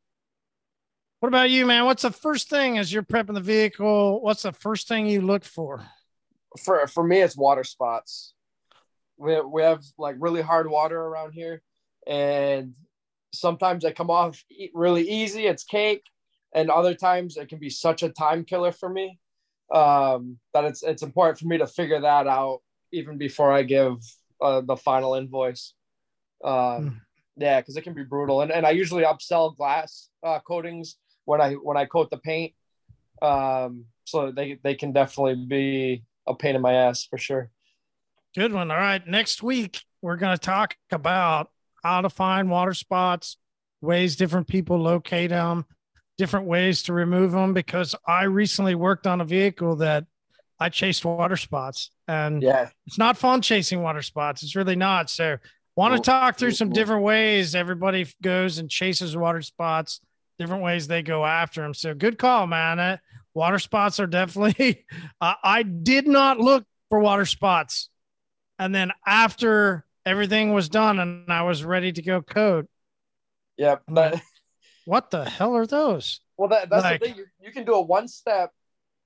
What 1.20 1.30
about 1.30 1.50
you, 1.50 1.66
man? 1.66 1.86
What's 1.86 2.04
the 2.04 2.12
first 2.12 2.50
thing 2.50 2.78
as 2.78 2.94
you're 2.94 3.04
prepping 3.04 3.34
the 3.34 3.42
vehicle? 3.42 4.22
What's 4.22 4.44
the 4.44 4.52
first 4.52 4.88
thing 4.88 5.08
you 5.08 5.22
look 5.22 5.44
for? 5.44 5.84
For 6.64 6.86
for 6.88 7.04
me, 7.04 7.22
it's 7.22 7.36
water 7.36 7.64
spots. 7.64 8.34
We 9.18 9.42
we 9.42 9.64
have 9.64 9.84
like 9.98 10.16
really 10.20 10.42
hard 10.42 10.70
water 10.70 11.00
around 11.00 11.34
here, 11.34 11.62
and 12.06 12.74
sometimes 13.34 13.84
they 13.84 13.92
come 13.94 14.12
off 14.12 14.44
really 14.74 15.10
easy. 15.10 15.48
It's 15.48 15.64
cake, 15.64 16.04
and 16.54 16.70
other 16.70 16.94
times 16.94 17.38
it 17.38 17.50
can 17.50 17.60
be 17.60 17.70
such 17.70 18.04
a 18.04 18.10
time 18.10 18.44
killer 18.46 18.72
for 18.72 18.90
me 18.90 19.20
um, 19.74 20.38
that 20.54 20.66
it's 20.66 20.84
it's 20.84 21.04
important 21.04 21.40
for 21.40 21.48
me 21.48 21.58
to 21.58 21.68
figure 21.68 22.02
that 22.02 22.28
out 22.28 22.60
even 22.94 23.18
before 23.18 23.52
I 23.52 23.64
give 23.64 23.98
uh, 24.42 24.62
the 24.62 24.78
final 24.78 25.16
invoice. 25.16 25.74
Um, 26.44 27.02
Yeah, 27.40 27.62
because 27.62 27.78
it 27.78 27.84
can 27.84 27.94
be 27.94 28.04
brutal, 28.04 28.42
and 28.42 28.52
and 28.52 28.66
I 28.66 28.72
usually 28.72 29.04
upsell 29.04 29.56
glass 29.56 30.10
uh, 30.24 30.40
coatings 30.40 30.98
when 31.28 31.42
I 31.42 31.54
when 31.54 31.78
I 31.78 31.86
coat 31.86 32.10
the 32.10 32.18
paint, 32.18 32.54
um, 33.22 33.86
so 34.06 34.32
they 34.32 34.58
they 34.64 34.76
can 34.76 34.94
definitely 34.94 35.36
be 35.36 36.04
a 36.26 36.34
pain 36.34 36.56
in 36.56 36.62
my 36.62 36.74
ass 36.74 37.04
for 37.04 37.18
sure. 37.18 37.52
Good 38.34 38.54
one. 38.54 38.72
All 38.72 38.78
right. 38.78 39.06
Next 39.06 39.44
week, 39.44 39.84
we're 40.02 40.16
going 40.16 40.36
to 40.36 40.42
talk 40.42 40.76
about 40.92 41.52
how 41.84 42.02
to 42.02 42.10
find 42.10 42.50
water 42.50 42.74
spots, 42.74 43.38
ways 43.82 44.16
different 44.16 44.48
people 44.48 44.80
locate 44.80 45.32
them, 45.32 45.66
different 46.18 46.48
ways 46.48 46.84
to 46.84 46.94
remove 46.94 47.34
them. 47.34 47.54
Because 47.54 47.94
I 48.08 48.24
recently 48.24 48.76
worked 48.76 49.06
on 49.06 49.20
a 49.20 49.26
vehicle 49.26 49.76
that 49.78 50.06
I 50.60 50.70
chased 50.70 51.04
water 51.04 51.38
spots, 51.38 51.92
and 52.08 52.42
yeah, 52.42 52.70
it's 52.86 52.98
not 52.98 53.18
fun 53.18 53.42
chasing 53.42 53.82
water 53.82 54.02
spots. 54.02 54.44
It's 54.44 54.56
really 54.56 54.78
not. 54.78 55.10
So, 55.10 55.38
want 55.76 55.94
to 55.94 56.00
talk 56.00 56.38
through 56.38 56.52
some 56.52 56.70
different 56.70 57.04
ways 57.04 57.54
everybody 57.54 58.08
goes 58.24 58.60
and 58.60 58.70
chases 58.70 59.18
water 59.18 59.42
spots, 59.42 60.00
different 60.40 60.64
ways 60.64 60.88
they 60.88 61.04
go 61.04 61.26
after 61.26 61.62
them. 61.62 61.74
So, 61.74 61.94
good 61.94 62.18
call, 62.18 62.48
man. 62.48 62.80
Uh, 62.80 62.98
water 63.34 63.60
spots 63.60 64.00
are 64.00 64.08
definitely. 64.08 64.86
uh, 65.22 65.34
I 65.44 65.64
did 65.64 66.08
not 66.08 66.40
look 66.40 66.66
for 66.90 67.00
water 67.00 67.26
spots 67.26 67.90
and 68.60 68.74
then 68.74 68.92
after 69.06 69.86
everything 70.06 70.54
was 70.54 70.70
done 70.70 71.00
and 71.00 71.32
I 71.32 71.44
was 71.44 71.64
ready 71.64 71.92
to 71.92 72.02
go 72.02 72.22
code. 72.22 72.68
Yep. 73.58 73.84
But 73.88 74.22
what 74.86 75.12
the 75.12 75.26
hell 75.30 75.56
are 75.56 75.66
those? 75.66 76.22
Well, 76.38 76.50
that, 76.50 76.70
that's 76.70 76.84
Like- 76.84 77.02
the 77.02 77.08
thing. 77.08 77.18
You, 77.18 77.26
you 77.42 77.52
can 77.52 77.66
do 77.66 77.74
a 77.74 77.82
one 77.82 78.08
step. 78.08 78.52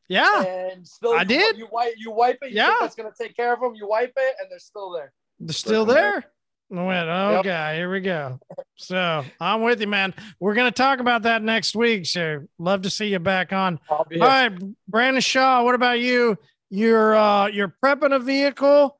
Yeah. 0.07 0.43
And 0.43 0.85
still, 0.85 1.13
I 1.13 1.21
you, 1.21 1.25
did. 1.25 1.57
You 1.57 1.67
wipe. 1.71 1.93
You 1.97 2.11
wipe 2.11 2.39
it. 2.41 2.49
You 2.51 2.57
Yeah. 2.57 2.67
think 2.67 2.79
that's 2.81 2.95
gonna 2.95 3.11
take 3.17 3.35
care 3.35 3.53
of 3.53 3.61
them. 3.61 3.75
You 3.75 3.87
wipe 3.87 4.11
it, 4.17 4.35
and 4.41 4.51
they're 4.51 4.59
still 4.59 4.91
there. 4.91 5.13
They're 5.39 5.53
still 5.53 5.85
there. 5.85 6.25
I 6.71 6.83
went, 6.83 7.09
okay, 7.39 7.75
here 7.75 7.91
we 7.91 7.99
go. 7.99 8.39
So 8.77 9.25
I'm 9.39 9.61
with 9.61 9.81
you, 9.81 9.87
man. 9.87 10.13
We're 10.39 10.53
going 10.53 10.71
to 10.71 10.75
talk 10.75 10.99
about 10.99 11.23
that 11.23 11.43
next 11.43 11.75
week. 11.75 12.05
So 12.05 12.47
love 12.59 12.83
to 12.83 12.89
see 12.89 13.07
you 13.07 13.19
back 13.19 13.51
on. 13.51 13.79
All 13.89 14.05
right, 14.27 14.51
Brandon 14.87 15.21
Shaw, 15.21 15.63
what 15.63 15.75
about 15.75 15.99
you? 15.99 16.37
You're 16.69 17.13
uh 17.15 17.47
you're 17.47 17.75
prepping 17.83 18.15
a 18.15 18.19
vehicle. 18.19 18.97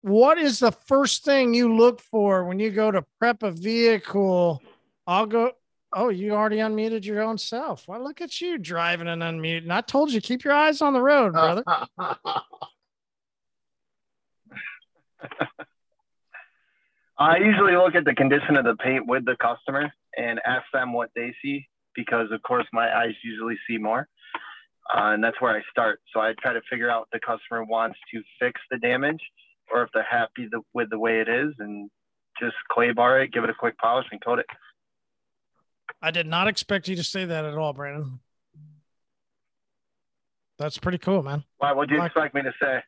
What 0.00 0.38
is 0.38 0.58
the 0.58 0.72
first 0.72 1.24
thing 1.24 1.54
you 1.54 1.76
look 1.76 2.00
for 2.00 2.44
when 2.44 2.58
you 2.58 2.70
go 2.70 2.90
to 2.90 3.04
prep 3.20 3.44
a 3.44 3.52
vehicle? 3.52 4.60
I'll 5.06 5.26
go. 5.26 5.52
Oh, 5.92 6.08
you 6.08 6.32
already 6.32 6.56
unmuted 6.56 7.04
your 7.04 7.22
own 7.22 7.38
self. 7.38 7.86
Well, 7.86 8.02
look 8.02 8.20
at 8.20 8.40
you 8.40 8.58
driving 8.58 9.06
and 9.06 9.22
unmuting. 9.22 9.70
I 9.70 9.82
told 9.82 10.10
you 10.10 10.20
keep 10.20 10.42
your 10.42 10.54
eyes 10.54 10.82
on 10.82 10.94
the 10.94 11.02
road, 11.02 11.34
brother. 11.34 11.62
I 17.18 17.36
usually 17.38 17.76
look 17.76 17.94
at 17.94 18.04
the 18.04 18.14
condition 18.14 18.56
of 18.56 18.64
the 18.64 18.74
paint 18.76 19.06
with 19.06 19.24
the 19.24 19.36
customer 19.40 19.92
and 20.16 20.40
ask 20.46 20.64
them 20.72 20.92
what 20.92 21.10
they 21.14 21.34
see 21.42 21.66
because, 21.94 22.30
of 22.32 22.42
course, 22.42 22.66
my 22.72 22.88
eyes 22.94 23.14
usually 23.22 23.56
see 23.68 23.78
more. 23.78 24.08
Uh, 24.94 25.12
and 25.12 25.22
that's 25.22 25.40
where 25.40 25.56
I 25.56 25.62
start. 25.70 26.00
So 26.12 26.20
I 26.20 26.34
try 26.40 26.52
to 26.54 26.60
figure 26.70 26.90
out 26.90 27.08
if 27.12 27.20
the 27.20 27.26
customer 27.26 27.64
wants 27.64 27.98
to 28.12 28.22
fix 28.40 28.60
the 28.70 28.78
damage 28.78 29.20
or 29.72 29.82
if 29.82 29.90
they're 29.94 30.06
happy 30.10 30.48
the, 30.50 30.60
with 30.74 30.90
the 30.90 30.98
way 30.98 31.20
it 31.20 31.28
is 31.28 31.54
and 31.58 31.90
just 32.40 32.54
clay 32.70 32.92
bar 32.92 33.20
it, 33.22 33.32
give 33.32 33.44
it 33.44 33.50
a 33.50 33.54
quick 33.54 33.78
polish, 33.78 34.06
and 34.10 34.22
coat 34.24 34.38
it. 34.40 34.46
I 36.00 36.10
did 36.10 36.26
not 36.26 36.48
expect 36.48 36.88
you 36.88 36.96
to 36.96 37.04
say 37.04 37.24
that 37.26 37.44
at 37.44 37.54
all, 37.56 37.72
Brandon. 37.72 38.18
That's 40.58 40.78
pretty 40.78 40.98
cool, 40.98 41.22
man. 41.22 41.44
Why? 41.58 41.72
What 41.72 41.88
do 41.88 41.94
you 41.94 42.00
Like- 42.00 42.10
expect 42.10 42.34
me 42.34 42.42
to 42.42 42.52
say? 42.60 42.82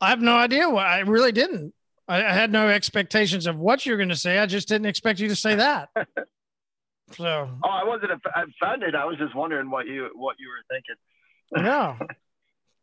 I 0.00 0.08
have 0.10 0.20
no 0.20 0.36
idea 0.36 0.68
why. 0.68 0.84
I 0.84 0.98
really 1.00 1.32
didn't. 1.32 1.74
I, 2.08 2.24
I 2.24 2.32
had 2.32 2.52
no 2.52 2.68
expectations 2.68 3.46
of 3.46 3.58
what 3.58 3.86
you're 3.86 3.96
going 3.96 4.08
to 4.08 4.16
say. 4.16 4.38
I 4.38 4.46
just 4.46 4.68
didn't 4.68 4.86
expect 4.86 5.20
you 5.20 5.28
to 5.28 5.36
say 5.36 5.54
that. 5.56 5.88
so 7.16 7.48
Oh, 7.62 7.68
I 7.68 7.84
wasn't 7.84 8.12
offended. 8.12 8.94
I 8.94 9.04
was 9.04 9.16
just 9.18 9.34
wondering 9.34 9.70
what 9.70 9.86
you 9.86 10.10
what 10.14 10.36
you 10.38 10.48
were 10.48 10.64
thinking. 10.70 10.96
no. 11.64 11.96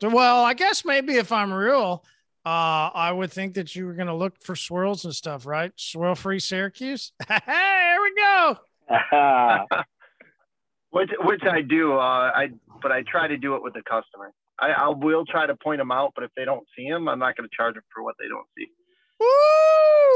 So, 0.02 0.10
well, 0.10 0.44
I 0.44 0.54
guess 0.54 0.86
maybe 0.86 1.16
if 1.16 1.32
I'm 1.32 1.52
real, 1.52 2.06
uh, 2.46 2.90
I 2.94 3.12
would 3.12 3.32
think 3.32 3.56
that 3.56 3.76
you 3.76 3.86
were 3.86 3.94
going 3.94 4.08
to 4.08 4.16
look 4.16 4.42
for 4.42 4.56
swirls 4.56 5.04
and 5.04 5.14
stuff, 5.14 5.46
right? 5.46 5.74
Swirl 5.76 6.16
free 6.16 6.40
Syracuse. 6.40 7.12
hey, 7.28 7.40
here 7.46 8.02
we 8.02 8.14
go. 8.16 8.58
which 10.92 11.10
which 11.24 11.44
I 11.44 11.62
do. 11.62 11.94
Uh, 11.94 12.32
I 12.34 12.48
but 12.82 12.92
I 12.92 13.04
try 13.04 13.28
to 13.28 13.38
do 13.38 13.56
it 13.56 13.64
with 13.64 13.74
the 13.74 13.82
customer. 13.82 14.32
I, 14.58 14.70
I 14.72 14.90
will 14.90 15.26
try 15.26 15.46
to 15.46 15.56
point 15.56 15.80
them 15.80 15.92
out, 15.92 16.14
but 16.16 16.24
if 16.24 16.32
they 16.36 16.46
don't 16.46 16.66
see 16.76 16.90
them, 16.90 17.08
I'm 17.08 17.20
not 17.20 17.36
going 17.38 17.50
to 17.50 17.56
charge 17.56 17.76
them 17.76 17.84
for 17.94 18.04
what 18.04 18.16
they 18.20 18.28
don't 18.28 18.48
see. 18.58 18.68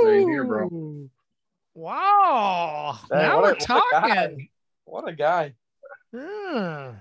Same 0.03 0.27
here, 0.29 0.43
bro. 0.43 1.09
Wow. 1.75 2.99
Dang, 3.09 3.19
now 3.19 3.41
what 3.41 3.43
we're 3.43 3.49
a- 3.51 3.55
what 3.55 3.57
a 3.57 3.91
guy. 3.91 4.15
talking. 4.27 4.49
What 4.85 5.07
a 5.09 5.13
guy. 5.13 5.53
Hmm. 6.13 6.97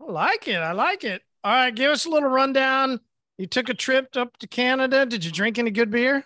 I 0.00 0.12
like 0.12 0.48
it. 0.48 0.56
I 0.56 0.72
like 0.72 1.04
it. 1.04 1.22
All 1.44 1.52
right, 1.52 1.74
give 1.74 1.90
us 1.90 2.04
a 2.06 2.10
little 2.10 2.28
rundown. 2.28 3.00
You 3.38 3.46
took 3.46 3.68
a 3.68 3.74
trip 3.74 4.16
up 4.16 4.36
to 4.38 4.46
Canada. 4.46 5.06
Did 5.06 5.24
you 5.24 5.30
drink 5.30 5.58
any 5.58 5.70
good 5.70 5.90
beer? 5.90 6.24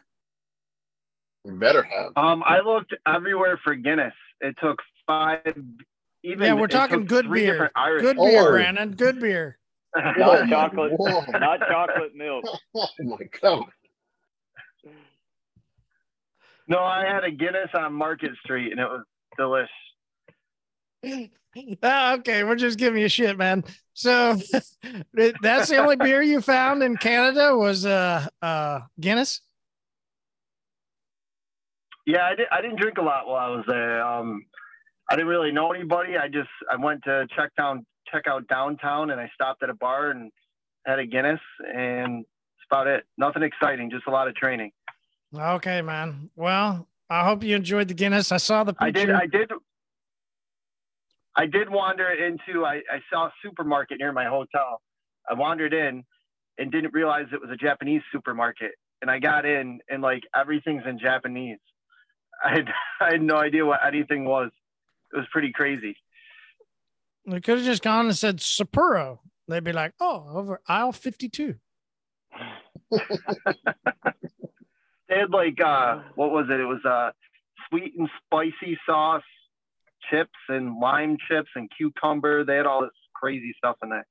You 1.44 1.52
better 1.52 1.82
have. 1.82 2.12
Um, 2.16 2.42
I 2.44 2.60
looked 2.60 2.94
everywhere 3.06 3.60
for 3.62 3.74
Guinness. 3.74 4.14
It 4.40 4.56
took 4.60 4.78
five. 5.06 5.54
Even 6.22 6.46
yeah, 6.46 6.54
we're 6.54 6.66
talking 6.68 7.04
good 7.04 7.26
three 7.26 7.42
beer. 7.42 7.52
different 7.52 7.72
Irish. 7.76 8.02
Good 8.02 8.16
beer, 8.16 8.50
Brandon. 8.50 8.92
Good 8.92 9.20
beer. 9.20 9.58
Not 9.94 10.48
chocolate, 10.48 10.92
Whoa. 10.96 11.20
not 11.38 11.60
chocolate 11.68 12.16
milk. 12.16 12.44
Oh 12.74 12.86
my 12.98 13.16
god. 13.40 13.64
No, 16.66 16.78
I 16.78 17.04
had 17.04 17.24
a 17.24 17.30
Guinness 17.30 17.70
on 17.74 17.92
Market 17.92 18.32
Street, 18.42 18.72
and 18.72 18.80
it 18.80 18.86
was 18.86 19.04
delicious. 19.36 19.70
Ah, 21.84 22.14
okay, 22.14 22.42
we're 22.42 22.56
just 22.56 22.78
giving 22.78 23.00
you 23.00 23.08
shit, 23.08 23.38
man. 23.38 23.62
So 23.92 24.34
that's 25.12 25.68
the 25.68 25.76
only 25.76 25.94
beer 25.94 26.20
you 26.20 26.40
found 26.40 26.82
in 26.82 26.96
Canada 26.96 27.56
was 27.56 27.86
uh 27.86 28.26
uh 28.42 28.80
Guinness. 28.98 29.40
Yeah, 32.06 32.26
I, 32.26 32.34
did, 32.34 32.46
I 32.50 32.60
didn't 32.60 32.80
drink 32.80 32.98
a 32.98 33.02
lot 33.02 33.26
while 33.26 33.52
I 33.52 33.56
was 33.56 33.64
there. 33.66 34.04
Um, 34.04 34.44
I 35.08 35.14
didn't 35.14 35.28
really 35.28 35.52
know 35.52 35.72
anybody. 35.72 36.18
I 36.18 36.28
just 36.28 36.50
I 36.70 36.76
went 36.76 37.04
to 37.04 37.26
check 37.36 37.54
down 37.56 37.86
check 38.12 38.24
out 38.26 38.46
downtown, 38.48 39.10
and 39.10 39.20
I 39.20 39.30
stopped 39.32 39.62
at 39.62 39.70
a 39.70 39.74
bar 39.74 40.10
and 40.10 40.30
had 40.86 40.98
a 40.98 41.06
Guinness, 41.06 41.40
and 41.72 42.24
that's 42.24 42.66
about 42.70 42.86
it. 42.88 43.04
Nothing 43.16 43.42
exciting, 43.42 43.90
just 43.90 44.06
a 44.06 44.10
lot 44.10 44.28
of 44.28 44.34
training. 44.34 44.72
Okay, 45.36 45.82
man. 45.82 46.30
Well, 46.36 46.88
I 47.10 47.24
hope 47.24 47.42
you 47.42 47.56
enjoyed 47.56 47.88
the 47.88 47.94
Guinness. 47.94 48.30
I 48.32 48.36
saw 48.36 48.64
the 48.64 48.74
I 48.78 48.86
did. 48.90 49.06
picture. 49.08 49.16
I 49.16 49.26
did. 49.26 49.50
I 51.36 51.46
did 51.46 51.68
wander 51.70 52.08
into. 52.10 52.64
I, 52.64 52.76
I 52.90 53.00
saw 53.12 53.26
a 53.26 53.32
supermarket 53.42 53.98
near 53.98 54.12
my 54.12 54.26
hotel. 54.26 54.80
I 55.28 55.34
wandered 55.34 55.74
in 55.74 56.04
and 56.58 56.70
didn't 56.70 56.94
realize 56.94 57.26
it 57.32 57.40
was 57.40 57.50
a 57.50 57.56
Japanese 57.56 58.02
supermarket. 58.12 58.72
and 59.02 59.10
I 59.10 59.18
got 59.18 59.44
in, 59.44 59.80
and 59.88 60.02
like 60.02 60.22
everything's 60.34 60.84
in 60.88 60.98
Japanese. 60.98 61.58
I 62.44 62.50
had 62.52 62.68
I 63.00 63.10
had 63.12 63.22
no 63.22 63.36
idea 63.36 63.66
what 63.66 63.80
anything 63.86 64.24
was. 64.24 64.50
It 65.12 65.16
was 65.16 65.26
pretty 65.32 65.52
crazy. 65.52 65.96
They 67.26 67.40
could 67.40 67.58
have 67.58 67.66
just 67.66 67.82
gone 67.82 68.06
and 68.06 68.16
said 68.16 68.38
Sapporo. 68.38 69.18
They'd 69.48 69.64
be 69.64 69.72
like, 69.72 69.92
oh, 70.00 70.26
over 70.34 70.60
aisle 70.68 70.92
52. 70.92 71.54
They 75.14 75.20
had 75.20 75.30
like 75.30 75.60
uh, 75.60 76.00
what 76.16 76.32
was 76.32 76.46
it? 76.50 76.58
It 76.58 76.64
was 76.64 76.84
uh, 76.84 77.12
sweet 77.68 77.94
and 77.96 78.08
spicy 78.24 78.76
sauce, 78.84 79.22
chips 80.10 80.30
and 80.48 80.80
lime 80.80 81.18
chips 81.28 81.50
and 81.54 81.70
cucumber. 81.76 82.44
They 82.44 82.56
had 82.56 82.66
all 82.66 82.82
this 82.82 82.90
crazy 83.14 83.54
stuff 83.56 83.76
in 83.82 83.90
there. 83.90 84.06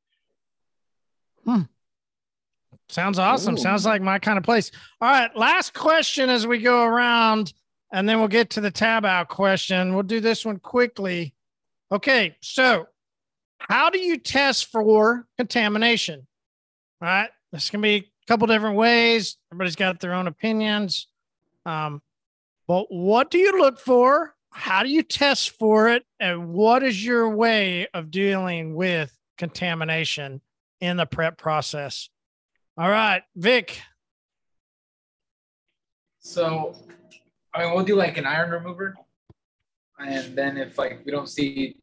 Sounds 2.87 3.19
awesome. 3.19 3.55
Ooh. 3.55 3.57
Sounds 3.57 3.85
like 3.85 4.01
my 4.01 4.17
kind 4.17 4.37
of 4.37 4.45
place. 4.45 4.71
All 5.01 5.09
right. 5.09 5.35
Last 5.35 5.73
question 5.73 6.29
as 6.29 6.47
we 6.47 6.59
go 6.59 6.83
around, 6.83 7.51
and 7.91 8.07
then 8.07 8.19
we'll 8.19 8.29
get 8.29 8.51
to 8.51 8.61
the 8.61 8.71
tab 8.71 9.03
out 9.03 9.27
question. 9.27 9.93
We'll 9.93 10.03
do 10.03 10.21
this 10.21 10.45
one 10.45 10.59
quickly. 10.59 11.35
Okay. 11.91 12.37
So, 12.41 12.87
how 13.59 13.89
do 13.89 13.99
you 13.99 14.17
test 14.17 14.71
for 14.71 15.27
contamination? 15.37 16.25
All 17.01 17.07
right. 17.09 17.29
This 17.51 17.69
can 17.69 17.81
be 17.81 17.95
a 17.95 18.12
couple 18.27 18.47
different 18.47 18.75
ways. 18.75 19.37
Everybody's 19.51 19.75
got 19.75 19.99
their 19.99 20.13
own 20.13 20.27
opinions. 20.27 21.07
Um, 21.65 22.01
but 22.67 22.85
what 22.89 23.31
do 23.31 23.37
you 23.37 23.59
look 23.59 23.79
for? 23.79 24.33
How 24.51 24.83
do 24.83 24.89
you 24.89 25.03
test 25.03 25.51
for 25.57 25.89
it? 25.89 26.03
And 26.19 26.49
what 26.49 26.83
is 26.83 27.03
your 27.03 27.29
way 27.29 27.87
of 27.93 28.11
dealing 28.11 28.75
with 28.75 29.11
contamination 29.37 30.41
in 30.79 30.97
the 30.97 31.05
prep 31.05 31.37
process? 31.37 32.09
All 32.77 32.89
right, 32.89 33.23
Vic. 33.35 33.79
So, 36.19 36.75
I 37.53 37.63
mean, 37.63 37.73
we'll 37.73 37.83
do 37.83 37.95
like 37.95 38.17
an 38.17 38.25
iron 38.25 38.49
remover, 38.49 38.95
and 39.99 40.35
then 40.37 40.57
if 40.57 40.77
like 40.77 41.01
we 41.05 41.11
don't 41.11 41.27
see, 41.27 41.75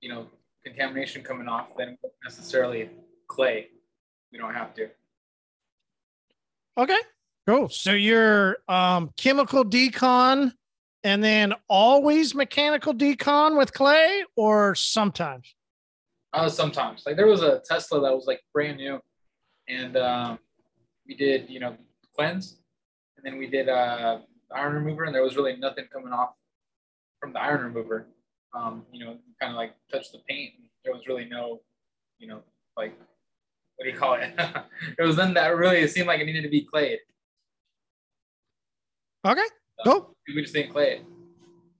you 0.00 0.08
know, 0.08 0.26
contamination 0.64 1.22
coming 1.22 1.48
off, 1.48 1.68
then 1.76 1.98
necessarily 2.24 2.90
clay. 3.26 3.68
We 4.32 4.38
don't 4.38 4.54
have 4.54 4.74
to. 4.74 4.88
Okay, 6.78 6.98
cool. 7.46 7.68
So 7.68 7.92
you're 7.92 8.58
um, 8.68 9.10
chemical 9.16 9.64
decon 9.64 10.52
and 11.02 11.22
then 11.22 11.52
always 11.68 12.36
mechanical 12.36 12.94
decon 12.94 13.58
with 13.58 13.72
clay, 13.72 14.24
or 14.36 14.76
sometimes? 14.76 15.54
Uh, 16.32 16.48
sometimes, 16.48 17.04
like 17.06 17.16
there 17.16 17.26
was 17.26 17.42
a 17.42 17.60
Tesla 17.64 18.00
that 18.02 18.14
was 18.14 18.26
like 18.26 18.42
brand 18.52 18.76
new, 18.76 19.00
and 19.68 19.96
um, 19.96 20.38
we 21.06 21.14
did 21.14 21.48
you 21.48 21.58
know 21.58 21.76
cleanse, 22.14 22.58
and 23.16 23.24
then 23.24 23.38
we 23.38 23.48
did 23.48 23.68
uh, 23.68 24.18
iron 24.54 24.74
remover, 24.74 25.04
and 25.04 25.14
there 25.14 25.22
was 25.22 25.36
really 25.36 25.56
nothing 25.56 25.86
coming 25.92 26.12
off 26.12 26.34
from 27.20 27.32
the 27.32 27.40
iron 27.40 27.62
remover. 27.62 28.06
Um, 28.54 28.84
you 28.92 29.04
know, 29.04 29.16
kind 29.40 29.52
of 29.52 29.56
like 29.56 29.74
touched 29.90 30.12
the 30.12 30.18
paint, 30.28 30.54
and 30.58 30.68
there 30.84 30.92
was 30.92 31.06
really 31.08 31.24
no, 31.24 31.60
you 32.18 32.28
know, 32.28 32.42
like 32.76 32.94
what 33.78 33.84
do 33.84 33.90
you 33.90 33.96
call 33.96 34.14
it? 34.14 34.34
it 34.98 35.02
was 35.02 35.14
then 35.14 35.34
that 35.34 35.56
really 35.56 35.78
it 35.78 35.90
seemed 35.90 36.08
like 36.08 36.20
it 36.20 36.24
needed 36.24 36.42
to 36.42 36.48
be 36.48 36.62
clayed. 36.62 36.98
Okay, 39.24 39.40
So 39.84 39.92
cool. 39.92 40.16
We 40.34 40.42
just 40.42 40.52
didn't 40.52 40.72
clay 40.72 40.96
it. 40.96 41.02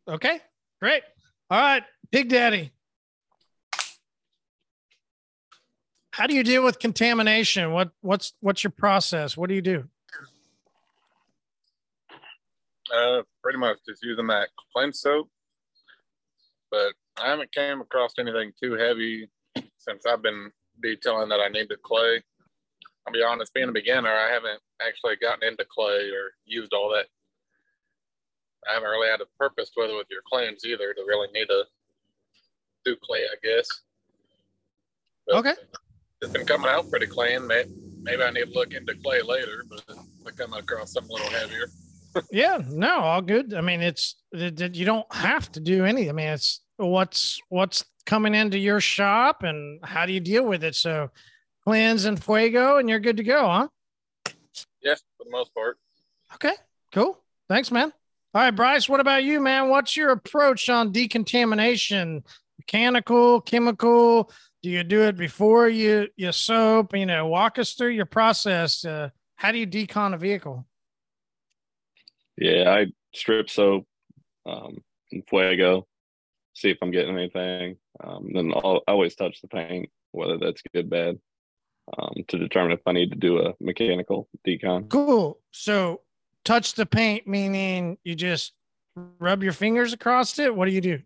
Okay, 0.08 0.40
great. 0.80 1.02
All 1.50 1.60
right, 1.60 1.82
Big 2.12 2.28
Daddy. 2.28 2.70
How 6.12 6.26
do 6.28 6.34
you 6.34 6.44
deal 6.44 6.64
with 6.64 6.78
contamination? 6.78 7.72
What 7.72 7.90
what's 8.00 8.32
what's 8.40 8.62
your 8.62 8.70
process? 8.70 9.36
What 9.36 9.48
do 9.48 9.54
you 9.56 9.62
do? 9.62 9.84
Uh, 12.94 13.22
pretty 13.42 13.58
much 13.58 13.78
just 13.88 14.02
using 14.04 14.28
that 14.28 14.48
cleanse 14.72 15.00
soap. 15.00 15.28
But 16.70 16.92
I 17.20 17.28
haven't 17.28 17.52
came 17.52 17.80
across 17.80 18.12
anything 18.18 18.52
too 18.62 18.74
heavy 18.74 19.28
since 19.78 20.06
I've 20.06 20.22
been 20.22 20.50
detailing 20.82 21.28
that 21.30 21.40
I 21.40 21.48
need 21.48 21.68
the 21.68 21.76
clay. 21.76 22.22
I'll 23.06 23.12
be 23.12 23.22
honest, 23.22 23.54
being 23.54 23.68
a 23.68 23.72
beginner, 23.72 24.10
I 24.10 24.30
haven't 24.30 24.60
actually 24.86 25.16
gotten 25.16 25.48
into 25.48 25.64
clay 25.64 26.10
or 26.10 26.32
used 26.44 26.72
all 26.74 26.90
that. 26.94 27.06
I 28.68 28.74
haven't 28.74 28.88
really 28.90 29.08
had 29.08 29.20
a 29.20 29.26
purpose 29.38 29.70
with 29.76 29.90
it 29.90 29.96
with 29.96 30.08
your 30.10 30.20
cleanse 30.30 30.64
either 30.64 30.92
to 30.92 31.04
really 31.06 31.28
need 31.32 31.46
to 31.46 31.64
do 32.84 32.96
clay, 33.02 33.20
I 33.20 33.36
guess. 33.46 33.68
But 35.26 35.36
Okay. 35.36 35.54
It's 36.20 36.32
been 36.32 36.46
coming 36.46 36.68
out 36.68 36.90
pretty 36.90 37.06
clean. 37.06 37.46
Maybe, 37.46 37.70
maybe 38.02 38.22
I 38.24 38.30
need 38.30 38.46
to 38.46 38.50
look 38.52 38.74
into 38.74 38.94
clay 38.96 39.22
later, 39.22 39.64
but 39.70 39.84
I 40.26 40.30
come 40.32 40.52
across 40.52 40.92
something 40.92 41.10
a 41.10 41.14
little 41.14 41.30
heavier. 41.38 41.66
yeah, 42.32 42.58
no, 42.68 42.98
all 42.98 43.22
good. 43.22 43.54
I 43.54 43.60
mean, 43.60 43.80
it's 43.80 44.16
it, 44.32 44.60
it- 44.60 44.74
you 44.74 44.84
don't 44.84 45.10
have 45.14 45.50
to 45.52 45.60
do 45.60 45.84
any. 45.84 46.08
I 46.08 46.12
mean, 46.12 46.28
it's 46.28 46.60
what's 46.78 47.40
what's 47.48 47.84
coming 48.06 48.34
into 48.34 48.58
your 48.58 48.80
shop 48.80 49.42
and 49.42 49.84
how 49.84 50.06
do 50.06 50.12
you 50.12 50.20
deal 50.20 50.44
with 50.44 50.64
it. 50.64 50.74
So 50.74 51.10
cleanse 51.64 52.06
and 52.06 52.22
fuego, 52.22 52.78
and 52.78 52.88
you're 52.88 52.98
good 52.98 53.18
to 53.18 53.22
go, 53.22 53.46
huh? 53.46 53.68
Yes, 54.82 55.02
for 55.18 55.24
the 55.24 55.30
most 55.30 55.54
part. 55.54 55.76
Okay, 56.34 56.54
cool. 56.92 57.18
Thanks, 57.48 57.70
man. 57.70 57.92
All 58.34 58.42
right, 58.42 58.50
Bryce, 58.50 58.88
what 58.88 59.00
about 59.00 59.24
you, 59.24 59.40
man? 59.40 59.68
What's 59.68 59.96
your 59.96 60.10
approach 60.10 60.68
on 60.68 60.92
decontamination? 60.92 62.22
Mechanical, 62.58 63.40
chemical? 63.40 64.30
Do 64.62 64.70
you 64.70 64.84
do 64.84 65.02
it 65.02 65.16
before 65.16 65.68
you 65.68 66.08
you 66.16 66.32
soap? 66.32 66.94
You 66.96 67.06
know, 67.06 67.26
walk 67.26 67.58
us 67.58 67.74
through 67.74 67.90
your 67.90 68.06
process. 68.06 68.84
Uh, 68.84 69.10
how 69.36 69.52
do 69.52 69.58
you 69.58 69.66
decon 69.66 70.14
a 70.14 70.18
vehicle? 70.18 70.66
Yeah, 72.36 72.70
I 72.70 72.86
strip 73.14 73.50
soap, 73.50 73.86
um, 74.46 74.78
and 75.12 75.22
fuego, 75.28 75.86
see 76.58 76.70
if 76.70 76.78
I'm 76.82 76.90
getting 76.90 77.16
anything. 77.16 77.76
Um, 78.02 78.30
then 78.32 78.52
I'll 78.54 78.82
I 78.86 78.92
always 78.92 79.14
touch 79.14 79.40
the 79.40 79.48
paint, 79.48 79.90
whether 80.12 80.38
that's 80.38 80.62
good, 80.74 80.90
bad, 80.90 81.18
um, 81.96 82.14
to 82.28 82.38
determine 82.38 82.72
if 82.72 82.80
I 82.86 82.92
need 82.92 83.10
to 83.10 83.18
do 83.18 83.40
a 83.40 83.54
mechanical 83.60 84.28
decon. 84.46 84.88
Cool. 84.88 85.38
So 85.50 86.02
touch 86.44 86.74
the 86.74 86.86
paint, 86.86 87.26
meaning 87.26 87.98
you 88.04 88.14
just 88.14 88.54
rub 89.18 89.42
your 89.42 89.52
fingers 89.52 89.92
across 89.92 90.38
it. 90.38 90.54
What 90.54 90.66
do 90.66 90.72
you 90.72 90.80
do? 90.80 91.00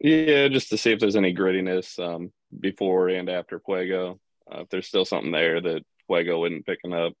Yeah, 0.00 0.48
just 0.48 0.70
to 0.70 0.78
see 0.78 0.92
if 0.92 1.00
there's 1.00 1.16
any 1.16 1.34
grittiness 1.34 1.98
um, 1.98 2.32
before 2.58 3.08
and 3.08 3.28
after 3.28 3.60
fuego. 3.60 4.20
Uh, 4.50 4.60
if 4.60 4.68
there's 4.68 4.86
still 4.86 5.04
something 5.04 5.32
there 5.32 5.60
that 5.60 5.84
fuego 6.06 6.44
isn't 6.44 6.66
picking 6.66 6.92
up, 6.92 7.12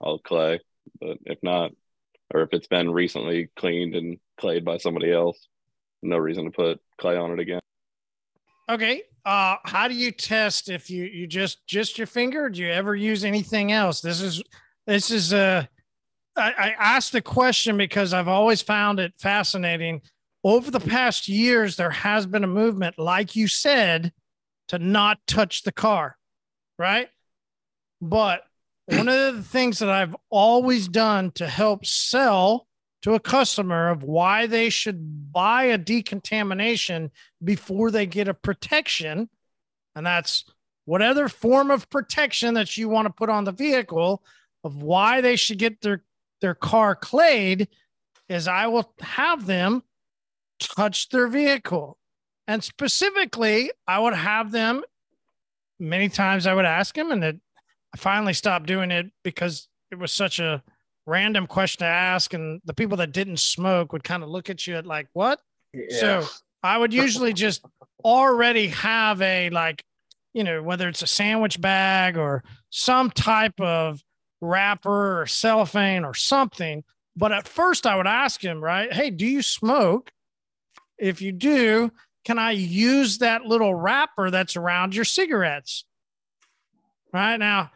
I'll 0.00 0.18
clay. 0.18 0.60
But 1.00 1.18
if 1.24 1.38
not, 1.42 1.72
or 2.32 2.42
if 2.42 2.50
it's 2.52 2.68
been 2.68 2.90
recently 2.90 3.50
cleaned 3.56 3.94
and 3.94 4.18
clayed 4.38 4.64
by 4.64 4.78
somebody 4.78 5.12
else, 5.12 5.48
no 6.02 6.18
reason 6.18 6.44
to 6.44 6.50
put 6.50 6.80
clay 6.98 7.16
on 7.16 7.32
it 7.32 7.38
again. 7.38 7.60
Okay. 8.68 9.02
Uh, 9.24 9.56
how 9.64 9.86
do 9.86 9.94
you 9.94 10.10
test 10.10 10.68
if 10.68 10.90
you 10.90 11.04
you 11.04 11.26
just 11.26 11.66
just 11.66 11.98
your 11.98 12.06
finger? 12.06 12.48
Do 12.48 12.60
you 12.60 12.70
ever 12.70 12.96
use 12.96 13.24
anything 13.24 13.72
else? 13.72 14.00
This 14.00 14.20
is 14.20 14.42
this 14.86 15.10
is 15.10 15.32
uh 15.32 15.64
I, 16.36 16.52
I 16.52 16.74
asked 16.78 17.12
the 17.12 17.22
question 17.22 17.76
because 17.76 18.12
I've 18.12 18.28
always 18.28 18.62
found 18.62 18.98
it 18.98 19.12
fascinating. 19.18 20.02
Over 20.44 20.70
the 20.70 20.80
past 20.80 21.28
years, 21.28 21.76
there 21.76 21.90
has 21.90 22.26
been 22.26 22.42
a 22.42 22.48
movement, 22.48 22.98
like 22.98 23.36
you 23.36 23.46
said, 23.46 24.12
to 24.68 24.78
not 24.78 25.18
touch 25.26 25.62
the 25.62 25.72
car, 25.72 26.16
right? 26.78 27.08
But 28.00 28.42
one 28.86 29.08
of 29.08 29.36
the 29.36 29.42
things 29.42 29.78
that 29.78 29.90
I've 29.90 30.16
always 30.30 30.88
done 30.88 31.30
to 31.32 31.46
help 31.46 31.86
sell 31.86 32.66
to 33.02 33.14
a 33.14 33.20
customer 33.20 33.88
of 33.88 34.02
why 34.04 34.46
they 34.46 34.70
should 34.70 35.32
buy 35.32 35.64
a 35.64 35.78
decontamination 35.78 37.10
before 37.42 37.90
they 37.90 38.06
get 38.06 38.28
a 38.28 38.34
protection, 38.34 39.28
and 39.94 40.06
that's 40.06 40.44
whatever 40.84 41.28
form 41.28 41.70
of 41.70 41.90
protection 41.90 42.54
that 42.54 42.76
you 42.76 42.88
want 42.88 43.06
to 43.06 43.12
put 43.12 43.28
on 43.28 43.44
the 43.44 43.52
vehicle 43.52 44.22
of 44.64 44.82
why 44.82 45.20
they 45.20 45.36
should 45.36 45.58
get 45.58 45.80
their 45.80 46.04
their 46.40 46.54
car 46.54 46.96
clayed 46.96 47.68
is 48.28 48.48
I 48.48 48.66
will 48.66 48.92
have 49.00 49.46
them 49.46 49.82
touch 50.58 51.08
their 51.08 51.28
vehicle. 51.28 51.98
And 52.48 52.62
specifically, 52.62 53.70
I 53.86 54.00
would 54.00 54.14
have 54.14 54.50
them 54.50 54.82
many 55.78 56.08
times 56.08 56.46
I 56.46 56.54
would 56.54 56.64
ask 56.64 56.94
them, 56.94 57.12
and 57.12 57.22
it, 57.22 57.40
I 57.94 57.98
finally 57.98 58.32
stopped 58.32 58.66
doing 58.66 58.90
it 58.90 59.10
because 59.22 59.68
it 59.90 59.98
was 59.98 60.12
such 60.12 60.38
a 60.38 60.62
random 61.06 61.46
question 61.46 61.80
to 61.80 61.86
ask. 61.86 62.34
And 62.34 62.60
the 62.64 62.74
people 62.74 62.96
that 62.98 63.12
didn't 63.12 63.38
smoke 63.38 63.92
would 63.92 64.04
kind 64.04 64.22
of 64.22 64.28
look 64.28 64.50
at 64.50 64.66
you 64.66 64.76
at 64.76 64.86
like, 64.86 65.08
what? 65.12 65.40
So 66.00 66.24
I 66.62 66.78
would 66.78 66.92
usually 66.92 67.32
just 67.32 67.64
already 68.04 68.68
have 68.68 69.20
a 69.22 69.50
like, 69.50 69.84
you 70.34 70.44
know, 70.44 70.62
whether 70.62 70.88
it's 70.88 71.02
a 71.02 71.06
sandwich 71.06 71.60
bag 71.60 72.16
or 72.16 72.42
some 72.70 73.10
type 73.10 73.60
of 73.60 74.02
wrapper 74.40 75.20
or 75.22 75.26
cellophane 75.26 76.04
or 76.04 76.14
something. 76.14 76.84
But 77.16 77.32
at 77.32 77.46
first, 77.46 77.86
I 77.86 77.96
would 77.96 78.06
ask 78.06 78.42
him, 78.42 78.62
right? 78.62 78.92
Hey, 78.92 79.10
do 79.10 79.26
you 79.26 79.42
smoke? 79.42 80.10
If 80.98 81.20
you 81.20 81.32
do, 81.32 81.90
can 82.24 82.38
I 82.38 82.52
use 82.52 83.18
that 83.18 83.44
little 83.44 83.74
wrapper 83.74 84.30
that's 84.30 84.56
around 84.56 84.94
your 84.94 85.04
cigarettes? 85.04 85.84
Right 87.12 87.36
now, 87.36 87.70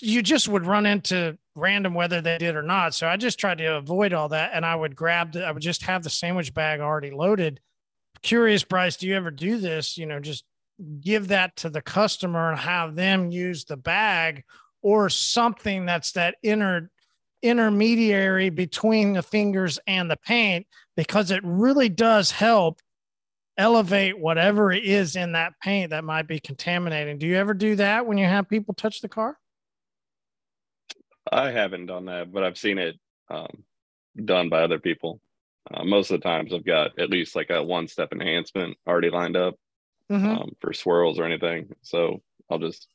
you 0.00 0.22
just 0.22 0.48
would 0.48 0.66
run 0.66 0.86
into 0.86 1.38
random 1.56 1.94
whether 1.94 2.20
they 2.20 2.38
did 2.38 2.56
or 2.56 2.62
not. 2.62 2.94
So 2.94 3.08
I 3.08 3.16
just 3.16 3.38
tried 3.38 3.58
to 3.58 3.76
avoid 3.76 4.12
all 4.12 4.28
that, 4.28 4.52
and 4.54 4.64
I 4.64 4.74
would 4.74 4.96
grab 4.96 5.32
the, 5.32 5.44
I 5.44 5.52
would 5.52 5.62
just 5.62 5.82
have 5.84 6.02
the 6.02 6.10
sandwich 6.10 6.54
bag 6.54 6.80
already 6.80 7.10
loaded. 7.10 7.60
Curious, 8.22 8.64
Bryce, 8.64 8.96
do 8.96 9.06
you 9.06 9.16
ever 9.16 9.30
do 9.30 9.58
this? 9.58 9.98
You 9.98 10.06
know, 10.06 10.20
just 10.20 10.44
give 11.00 11.28
that 11.28 11.56
to 11.56 11.70
the 11.70 11.82
customer 11.82 12.50
and 12.50 12.58
have 12.58 12.94
them 12.94 13.30
use 13.30 13.64
the 13.64 13.76
bag 13.76 14.44
or 14.82 15.08
something 15.08 15.86
that's 15.86 16.12
that 16.12 16.36
inner 16.42 16.90
intermediary 17.42 18.48
between 18.48 19.12
the 19.12 19.22
fingers 19.22 19.78
and 19.86 20.10
the 20.10 20.16
paint 20.16 20.66
because 20.96 21.30
it 21.30 21.42
really 21.44 21.90
does 21.90 22.30
help 22.30 22.80
elevate 23.58 24.18
whatever 24.18 24.72
it 24.72 24.82
is 24.82 25.14
in 25.14 25.32
that 25.32 25.52
paint 25.62 25.90
that 25.90 26.04
might 26.04 26.26
be 26.26 26.40
contaminating. 26.40 27.18
Do 27.18 27.26
you 27.26 27.36
ever 27.36 27.52
do 27.52 27.76
that 27.76 28.06
when 28.06 28.16
you 28.16 28.24
have 28.24 28.48
people 28.48 28.72
touch 28.72 29.02
the 29.02 29.08
car? 29.08 29.36
I 31.30 31.50
haven't 31.50 31.86
done 31.86 32.06
that, 32.06 32.32
but 32.32 32.44
I've 32.44 32.58
seen 32.58 32.78
it 32.78 32.98
um, 33.28 33.64
done 34.24 34.48
by 34.48 34.62
other 34.62 34.78
people. 34.78 35.20
Uh, 35.72 35.84
most 35.84 36.10
of 36.10 36.20
the 36.20 36.24
times, 36.24 36.52
I've 36.52 36.64
got 36.64 36.98
at 36.98 37.10
least 37.10 37.34
like 37.34 37.50
a 37.50 37.62
one 37.62 37.88
step 37.88 38.12
enhancement 38.12 38.76
already 38.86 39.10
lined 39.10 39.36
up 39.36 39.54
Mhm. 40.10 40.26
um, 40.38 40.56
for 40.60 40.72
swirls 40.74 41.18
or 41.18 41.24
anything. 41.24 41.74
So 41.80 42.22
I'll 42.50 42.58
just 42.58 42.88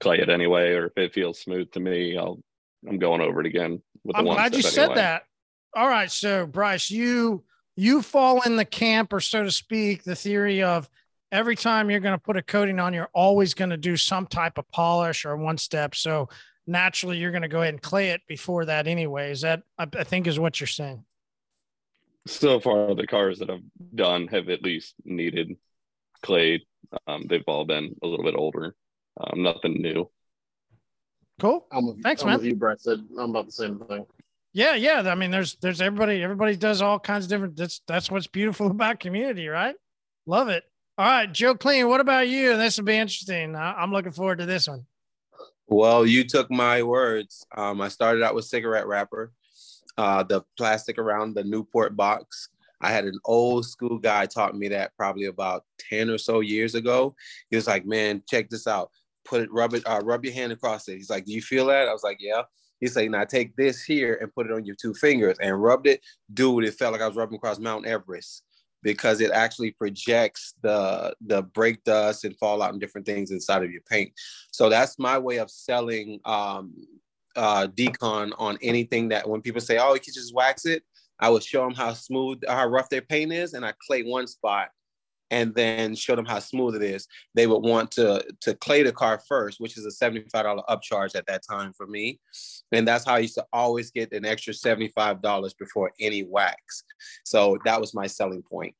clay 0.00 0.18
it 0.18 0.30
anyway, 0.30 0.72
or 0.72 0.86
if 0.86 0.96
it 0.96 1.12
feels 1.12 1.38
smooth 1.40 1.70
to 1.72 1.80
me, 1.80 2.16
I'll 2.16 2.42
I'm 2.88 2.98
going 2.98 3.20
over 3.20 3.40
it 3.40 3.46
again 3.46 3.82
with 4.04 4.16
the 4.16 4.20
I'm 4.20 4.24
one 4.24 4.36
glad 4.36 4.54
you 4.54 4.62
step 4.62 4.72
said 4.72 4.82
anyway. 4.84 4.94
that. 4.96 5.24
All 5.76 5.88
right, 5.88 6.10
so 6.10 6.46
Bryce, 6.46 6.90
you 6.90 7.44
you 7.76 8.00
fall 8.00 8.40
in 8.42 8.56
the 8.56 8.64
camp, 8.64 9.12
or 9.12 9.20
so 9.20 9.44
to 9.44 9.50
speak, 9.50 10.02
the 10.02 10.16
theory 10.16 10.62
of 10.62 10.88
every 11.30 11.54
time 11.56 11.90
you're 11.90 12.00
going 12.00 12.18
to 12.18 12.22
put 12.22 12.36
a 12.36 12.42
coating 12.42 12.80
on, 12.80 12.92
you're 12.94 13.10
always 13.12 13.54
going 13.54 13.70
to 13.70 13.76
do 13.76 13.96
some 13.96 14.26
type 14.26 14.58
of 14.58 14.68
polish 14.70 15.24
or 15.24 15.36
one 15.36 15.58
step. 15.58 15.94
So 15.94 16.28
naturally, 16.70 17.18
you're 17.18 17.32
going 17.32 17.42
to 17.42 17.48
go 17.48 17.60
ahead 17.60 17.74
and 17.74 17.82
clay 17.82 18.10
it 18.10 18.22
before 18.28 18.64
that 18.64 18.86
anyway. 18.86 19.30
Is 19.30 19.42
that 19.42 19.62
I, 19.76 19.86
I 19.98 20.04
think 20.04 20.26
is 20.26 20.38
what 20.38 20.60
you're 20.60 20.66
saying? 20.68 21.04
So 22.26 22.60
far, 22.60 22.94
the 22.94 23.06
cars 23.06 23.40
that 23.40 23.50
I've 23.50 23.64
done 23.94 24.28
have 24.28 24.48
at 24.48 24.62
least 24.62 24.94
needed 25.04 25.56
clay. 26.22 26.64
Um, 27.06 27.26
they've 27.28 27.44
all 27.46 27.64
been 27.64 27.94
a 28.02 28.06
little 28.06 28.24
bit 28.24 28.36
older. 28.36 28.74
Um, 29.20 29.42
nothing 29.42 29.82
new. 29.82 30.08
Cool. 31.40 31.66
I'm 31.72 31.86
with, 31.86 32.02
Thanks, 32.02 32.22
I'm 32.22 32.28
man. 32.28 32.38
with 32.38 32.46
you, 32.46 32.54
Brett. 32.54 32.80
Said 32.80 33.00
I'm 33.18 33.30
about 33.30 33.46
the 33.46 33.52
same 33.52 33.78
thing. 33.80 34.06
Yeah, 34.52 34.74
yeah. 34.74 35.00
I 35.06 35.14
mean, 35.14 35.30
there's 35.30 35.56
there's 35.56 35.80
everybody. 35.80 36.22
Everybody 36.22 36.56
does 36.56 36.82
all 36.82 36.98
kinds 36.98 37.24
of 37.24 37.30
different. 37.30 37.56
That's 37.56 37.80
that's 37.86 38.10
what's 38.10 38.26
beautiful 38.26 38.66
about 38.70 39.00
community, 39.00 39.48
right? 39.48 39.74
Love 40.26 40.48
it. 40.48 40.64
All 40.98 41.06
right, 41.06 41.32
Joe 41.32 41.54
Clean. 41.54 41.88
What 41.88 42.00
about 42.00 42.28
you? 42.28 42.56
This 42.56 42.76
will 42.76 42.84
be 42.84 42.96
interesting. 42.96 43.56
I, 43.56 43.72
I'm 43.72 43.92
looking 43.92 44.12
forward 44.12 44.38
to 44.38 44.46
this 44.46 44.68
one. 44.68 44.84
Well, 45.70 46.04
you 46.04 46.24
took 46.24 46.50
my 46.50 46.82
words. 46.82 47.46
Um, 47.56 47.80
I 47.80 47.88
started 47.88 48.24
out 48.24 48.34
with 48.34 48.44
cigarette 48.44 48.88
wrapper, 48.88 49.32
uh, 49.96 50.24
the 50.24 50.42
plastic 50.56 50.98
around 50.98 51.34
the 51.34 51.44
Newport 51.44 51.96
box. 51.96 52.48
I 52.80 52.90
had 52.90 53.04
an 53.04 53.20
old 53.24 53.66
school 53.66 53.98
guy 53.98 54.26
taught 54.26 54.56
me 54.56 54.66
that 54.68 54.96
probably 54.96 55.26
about 55.26 55.64
10 55.90 56.10
or 56.10 56.18
so 56.18 56.40
years 56.40 56.74
ago. 56.74 57.14
He 57.50 57.56
was 57.56 57.68
like, 57.68 57.86
man, 57.86 58.20
check 58.28 58.50
this 58.50 58.66
out. 58.66 58.90
Put 59.24 59.42
it, 59.42 59.52
rub 59.52 59.74
it, 59.74 59.86
uh, 59.86 60.00
rub 60.02 60.24
your 60.24 60.34
hand 60.34 60.50
across 60.50 60.88
it. 60.88 60.96
He's 60.96 61.10
like, 61.10 61.24
do 61.24 61.32
you 61.32 61.42
feel 61.42 61.66
that? 61.66 61.88
I 61.88 61.92
was 61.92 62.02
like, 62.02 62.18
yeah. 62.18 62.42
He's 62.80 62.96
like, 62.96 63.10
now 63.10 63.24
take 63.24 63.54
this 63.54 63.84
here 63.84 64.18
and 64.20 64.34
put 64.34 64.46
it 64.46 64.52
on 64.52 64.64
your 64.64 64.74
two 64.74 64.94
fingers 64.94 65.36
and 65.40 65.62
rubbed 65.62 65.86
it. 65.86 66.00
Dude, 66.34 66.64
it 66.64 66.74
felt 66.74 66.92
like 66.92 67.02
I 67.02 67.06
was 67.06 67.16
rubbing 67.16 67.36
across 67.36 67.60
Mount 67.60 67.86
Everest 67.86 68.42
because 68.82 69.20
it 69.20 69.30
actually 69.30 69.72
projects 69.72 70.54
the 70.62 71.14
the 71.26 71.42
brake 71.42 71.82
dust 71.84 72.24
and 72.24 72.36
fallout 72.38 72.72
and 72.72 72.80
different 72.80 73.06
things 73.06 73.30
inside 73.30 73.62
of 73.62 73.70
your 73.70 73.82
paint. 73.82 74.12
So 74.50 74.68
that's 74.68 74.98
my 74.98 75.18
way 75.18 75.38
of 75.38 75.50
selling 75.50 76.20
um, 76.24 76.74
uh, 77.36 77.66
decon 77.68 78.32
on 78.38 78.58
anything 78.62 79.08
that 79.08 79.28
when 79.28 79.42
people 79.42 79.60
say, 79.60 79.78
"Oh, 79.78 79.94
you 79.94 80.00
can 80.00 80.14
just 80.14 80.34
wax 80.34 80.66
it," 80.66 80.82
I 81.18 81.28
would 81.28 81.42
show 81.42 81.62
them 81.62 81.74
how 81.74 81.92
smooth, 81.92 82.42
how 82.48 82.66
rough 82.66 82.88
their 82.88 83.02
paint 83.02 83.32
is, 83.32 83.54
and 83.54 83.64
I 83.64 83.72
clay 83.86 84.02
one 84.02 84.26
spot, 84.26 84.68
and 85.30 85.54
then 85.54 85.94
show 85.94 86.16
them 86.16 86.24
how 86.24 86.38
smooth 86.38 86.74
it 86.76 86.82
is. 86.82 87.06
They 87.34 87.46
would 87.46 87.64
want 87.64 87.90
to 87.92 88.24
to 88.40 88.54
clay 88.54 88.82
the 88.82 88.92
car 88.92 89.20
first, 89.28 89.60
which 89.60 89.76
is 89.76 89.86
a 89.86 89.90
seventy 89.90 90.28
five 90.32 90.44
dollar 90.44 90.62
upcharge 90.68 91.14
at 91.14 91.26
that 91.26 91.42
time 91.48 91.72
for 91.72 91.86
me, 91.86 92.20
and 92.72 92.86
that's 92.86 93.04
how 93.04 93.14
I 93.14 93.20
used 93.20 93.34
to 93.34 93.46
always 93.52 93.90
get 93.90 94.12
an 94.12 94.24
extra 94.24 94.54
seventy 94.54 94.88
five 94.88 95.22
dollars 95.22 95.54
before 95.54 95.92
any 96.00 96.24
wax. 96.24 96.84
So 97.24 97.58
that 97.64 97.80
was 97.80 97.94
my 97.94 98.06
selling 98.06 98.42
point 98.42 98.74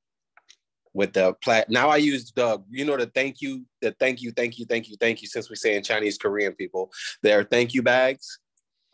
with 0.93 1.13
the 1.13 1.35
plat. 1.43 1.71
Now 1.71 1.89
I 1.89 1.97
use 1.99 2.33
the, 2.35 2.63
you 2.71 2.85
know, 2.85 2.97
the 2.97 3.07
thank 3.07 3.41
you, 3.41 3.65
the 3.81 3.93
thank 4.01 4.23
you, 4.23 4.33
thank 4.33 4.59
you, 4.59 4.67
thank 4.67 4.89
you, 4.89 4.97
thank 4.99 5.23
you. 5.23 5.29
Since 5.29 5.49
we 5.49 5.57
say 5.57 5.77
in 5.77 5.83
Chinese 5.83 6.19
Korean 6.19 6.53
people, 6.55 6.91
their 7.23 7.45
thank 7.45 7.75
you 7.75 7.83
bags. 7.83 8.39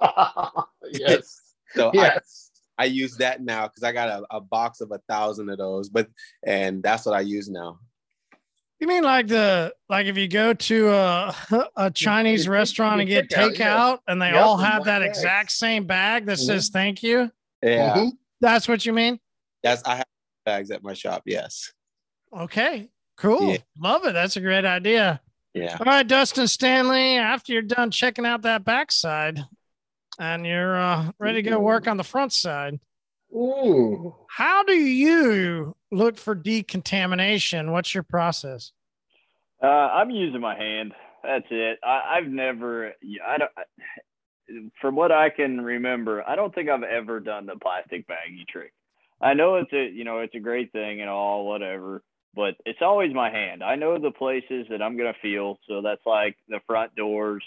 yes. 0.92 1.54
so 1.74 1.90
Yes. 1.94 2.50
I, 2.52 2.55
I 2.78 2.84
use 2.84 3.16
that 3.18 3.42
now 3.42 3.66
because 3.68 3.82
I 3.82 3.92
got 3.92 4.08
a, 4.08 4.36
a 4.36 4.40
box 4.40 4.80
of 4.80 4.90
a 4.92 4.98
thousand 5.08 5.48
of 5.50 5.58
those, 5.58 5.88
but 5.88 6.08
and 6.44 6.82
that's 6.82 7.06
what 7.06 7.14
I 7.14 7.20
use 7.20 7.48
now. 7.48 7.78
You 8.80 8.86
mean 8.86 9.04
like 9.04 9.26
the 9.28 9.72
like 9.88 10.06
if 10.06 10.18
you 10.18 10.28
go 10.28 10.52
to 10.52 10.90
a 10.90 11.34
a 11.76 11.90
Chinese 11.90 12.46
restaurant 12.46 13.00
and 13.00 13.08
get 13.08 13.30
takeout, 13.30 13.54
takeout 13.56 13.90
yes. 13.92 13.98
and 14.08 14.20
they 14.20 14.30
Yep, 14.32 14.44
all 14.44 14.56
have 14.58 14.84
that 14.84 14.98
bag. 15.00 15.08
exact 15.08 15.50
same 15.52 15.86
bag 15.86 16.26
that 16.26 16.36
Mhm. 16.38 16.46
says 16.46 16.68
thank 16.68 17.02
you? 17.02 17.30
Yeah, 17.62 17.94
Mm-hmm. 17.96 18.08
That's 18.42 18.68
what 18.68 18.84
you 18.84 18.92
mean? 18.92 19.18
that's 19.62 19.82
I 19.84 19.96
have 19.96 20.06
bags 20.44 20.70
at 20.70 20.82
my 20.82 20.92
shop. 20.92 21.22
Yes. 21.24 21.72
Okay. 22.36 22.88
Cool. 23.16 23.52
Yeah. 23.52 23.58
Love 23.78 24.04
it. 24.04 24.12
That's 24.12 24.36
a 24.36 24.40
great 24.42 24.66
idea. 24.66 25.22
Yeah. 25.54 25.78
All 25.80 25.86
right, 25.86 26.06
Dustin 26.06 26.46
Stanley, 26.46 27.16
after 27.16 27.54
you're 27.54 27.62
done 27.62 27.90
checking 27.90 28.26
out 28.26 28.42
that 28.42 28.62
backside 28.62 29.40
and 30.18 30.46
you're 30.46 30.76
uh, 30.76 31.10
ready 31.18 31.42
to 31.42 31.50
go 31.50 31.60
work 31.60 31.86
on 31.86 31.96
the 31.96 32.04
front 32.04 32.32
side, 32.32 32.78
Ooh. 33.32 34.14
how 34.28 34.62
do 34.64 34.74
you 34.74 35.74
look 35.90 36.18
for 36.18 36.34
decontamination? 36.34 37.72
What's 37.72 37.94
your 37.94 38.02
process? 38.02 38.72
Uh, 39.62 39.66
I'm 39.66 40.10
using 40.10 40.40
my 40.40 40.56
hand. 40.56 40.92
That's 41.22 41.46
it. 41.50 41.78
I, 41.82 42.18
I've 42.18 42.28
never. 42.28 42.92
I 43.26 43.38
don't. 43.38 44.70
From 44.80 44.94
what 44.94 45.10
I 45.10 45.30
can 45.30 45.60
remember, 45.60 46.22
I 46.26 46.36
don't 46.36 46.54
think 46.54 46.68
I've 46.68 46.84
ever 46.84 47.18
done 47.18 47.46
the 47.46 47.56
plastic 47.56 48.06
baggie 48.06 48.46
trick. 48.48 48.72
I 49.20 49.34
know 49.34 49.56
it's 49.56 49.72
a 49.72 49.90
you 49.90 50.04
know 50.04 50.20
it's 50.20 50.34
a 50.34 50.40
great 50.40 50.72
thing 50.72 51.00
and 51.00 51.10
all 51.10 51.46
whatever, 51.46 52.02
but 52.34 52.54
it's 52.64 52.82
always 52.82 53.12
my 53.14 53.30
hand. 53.30 53.64
I 53.64 53.74
know 53.74 53.98
the 53.98 54.10
places 54.10 54.66
that 54.70 54.82
I'm 54.82 54.96
gonna 54.96 55.14
feel. 55.20 55.58
So 55.68 55.82
that's 55.82 56.04
like 56.06 56.36
the 56.48 56.60
front 56.66 56.94
doors, 56.94 57.42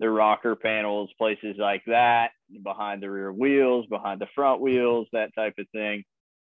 the 0.00 0.10
rocker 0.10 0.56
panels, 0.56 1.10
places 1.18 1.56
like 1.58 1.82
that, 1.86 2.30
behind 2.62 3.02
the 3.02 3.10
rear 3.10 3.32
wheels, 3.32 3.86
behind 3.86 4.20
the 4.20 4.28
front 4.34 4.60
wheels, 4.60 5.06
that 5.12 5.34
type 5.34 5.54
of 5.58 5.66
thing. 5.72 6.04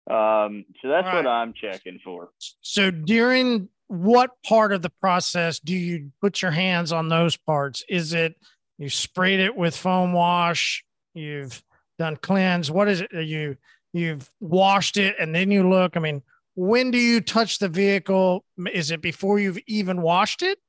Um, 0.10 0.66
so 0.82 0.90
that's 0.90 1.08
All 1.08 1.16
what. 1.16 1.28
I'm 1.28 1.54
checking 1.54 2.00
for. 2.04 2.30
So 2.62 2.92
during 2.92 3.70
what 3.88 4.32
part 4.46 4.74
of 4.74 4.82
the 4.82 4.90
process 4.90 5.60
do 5.60 5.76
you 5.76 6.12
put 6.22 6.42
your 6.42 6.52
hands 6.52 6.92
on 6.92 7.10
those 7.10 7.38
parts? 7.38 7.84
Is 7.90 8.14
it 8.14 8.36
you 8.78 8.90
sprayed 8.90 9.40
it 9.40 9.56
with 9.56 9.76
foam 9.76 10.14
wash, 10.14 10.84
you've 11.14 11.64
done 11.98 12.18
cleanse? 12.18 12.72
What 12.72 12.88
is 12.88 13.02
it? 13.02 13.14
Are 13.14 13.22
You 13.22 13.58
you've 13.94 14.30
washed 14.40 14.98
it 14.98 15.16
and 15.20 15.34
then 15.34 15.52
you 15.52 15.68
look. 15.68 15.98
I 15.98 16.00
mean, 16.00 16.22
when 16.56 16.92
do 16.92 16.98
you 16.98 17.22
touch 17.22 17.60
the 17.60 17.70
vehicle? 17.70 18.44
Is 18.72 18.92
it 18.92 19.02
before 19.02 19.40
you've 19.40 19.60
even 19.68 20.02
washed 20.02 20.42
it? 20.42 20.60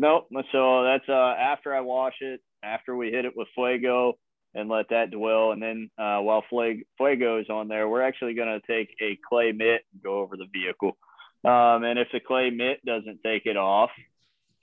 Nope. 0.00 0.28
So 0.50 0.82
that's 0.82 1.06
uh, 1.10 1.34
after 1.38 1.74
I 1.74 1.82
wash 1.82 2.14
it, 2.22 2.40
after 2.62 2.96
we 2.96 3.10
hit 3.10 3.26
it 3.26 3.36
with 3.36 3.48
Fuego 3.54 4.14
and 4.54 4.66
let 4.70 4.88
that 4.88 5.10
dwell. 5.10 5.52
And 5.52 5.62
then 5.62 5.90
uh, 5.98 6.20
while 6.20 6.42
Fuego 6.48 7.38
is 7.38 7.50
on 7.50 7.68
there, 7.68 7.86
we're 7.86 8.00
actually 8.00 8.32
going 8.32 8.48
to 8.58 8.66
take 8.66 8.88
a 9.02 9.18
clay 9.28 9.52
mitt 9.52 9.82
and 9.92 10.02
go 10.02 10.20
over 10.20 10.38
the 10.38 10.46
vehicle. 10.50 10.96
Um, 11.44 11.84
and 11.84 11.98
if 11.98 12.08
the 12.14 12.20
clay 12.20 12.48
mitt 12.48 12.82
doesn't 12.82 13.20
take 13.22 13.44
it 13.44 13.58
off, 13.58 13.90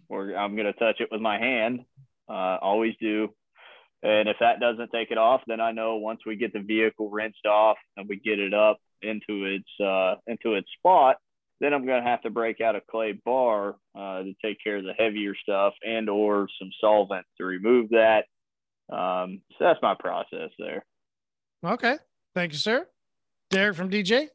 or 0.09 0.35
I'm 0.35 0.55
going 0.55 0.65
to 0.65 0.73
touch 0.73 1.01
it 1.01 1.09
with 1.11 1.21
my 1.21 1.37
hand, 1.37 1.81
uh, 2.27 2.57
always 2.59 2.95
do. 2.99 3.29
And 4.01 4.27
if 4.27 4.37
that 4.39 4.59
doesn't 4.59 4.89
take 4.91 5.11
it 5.11 5.19
off, 5.19 5.41
then 5.45 5.61
I 5.61 5.71
know 5.71 5.97
once 5.97 6.21
we 6.25 6.35
get 6.35 6.51
the 6.51 6.61
vehicle 6.61 7.11
rinsed 7.11 7.45
off 7.45 7.77
and 7.95 8.09
we 8.09 8.15
get 8.15 8.39
it 8.39 8.55
up 8.55 8.79
into 9.03 9.45
its 9.45 9.69
uh, 9.79 10.15
into 10.25 10.55
its 10.55 10.67
spot, 10.79 11.17
then 11.59 11.73
I'm 11.73 11.85
going 11.85 12.01
to 12.03 12.07
have 12.07 12.21
to 12.21 12.29
break 12.29 12.61
out 12.61 12.75
a 12.75 12.81
clay 12.81 13.19
bar 13.25 13.75
uh, 13.97 14.23
to 14.23 14.33
take 14.43 14.57
care 14.63 14.77
of 14.77 14.83
the 14.83 14.93
heavier 14.93 15.33
stuff 15.35 15.73
and 15.83 16.09
or 16.09 16.47
some 16.59 16.69
solvent 16.79 17.25
to 17.37 17.45
remove 17.45 17.89
that. 17.89 18.25
Um, 18.91 19.41
so 19.51 19.65
that's 19.65 19.81
my 19.81 19.95
process 19.95 20.51
there. 20.59 20.85
Okay. 21.65 21.97
Thank 22.35 22.53
you, 22.53 22.59
sir. 22.59 22.87
Derek 23.49 23.75
from 23.75 23.89
DJ. 23.89 24.27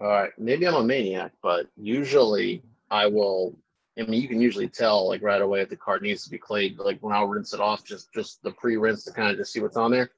All 0.00 0.08
right, 0.08 0.30
maybe 0.38 0.66
I'm 0.66 0.74
a 0.74 0.82
maniac, 0.82 1.32
but 1.42 1.66
usually 1.76 2.62
I 2.90 3.06
will. 3.06 3.54
I 3.98 4.04
mean, 4.04 4.22
you 4.22 4.28
can 4.28 4.40
usually 4.40 4.68
tell 4.68 5.06
like 5.06 5.22
right 5.22 5.42
away 5.42 5.60
if 5.60 5.68
the 5.68 5.76
card 5.76 6.00
needs 6.00 6.24
to 6.24 6.30
be 6.30 6.38
clayed. 6.38 6.78
Like 6.78 6.98
when 7.00 7.14
I'll 7.14 7.26
rinse 7.26 7.52
it 7.52 7.60
off, 7.60 7.84
just 7.84 8.10
just 8.14 8.42
the 8.42 8.52
pre-rinse 8.52 9.04
to 9.04 9.12
kind 9.12 9.30
of 9.30 9.36
just 9.36 9.52
see 9.52 9.60
what's 9.60 9.76
on 9.76 9.90
there. 9.90 10.10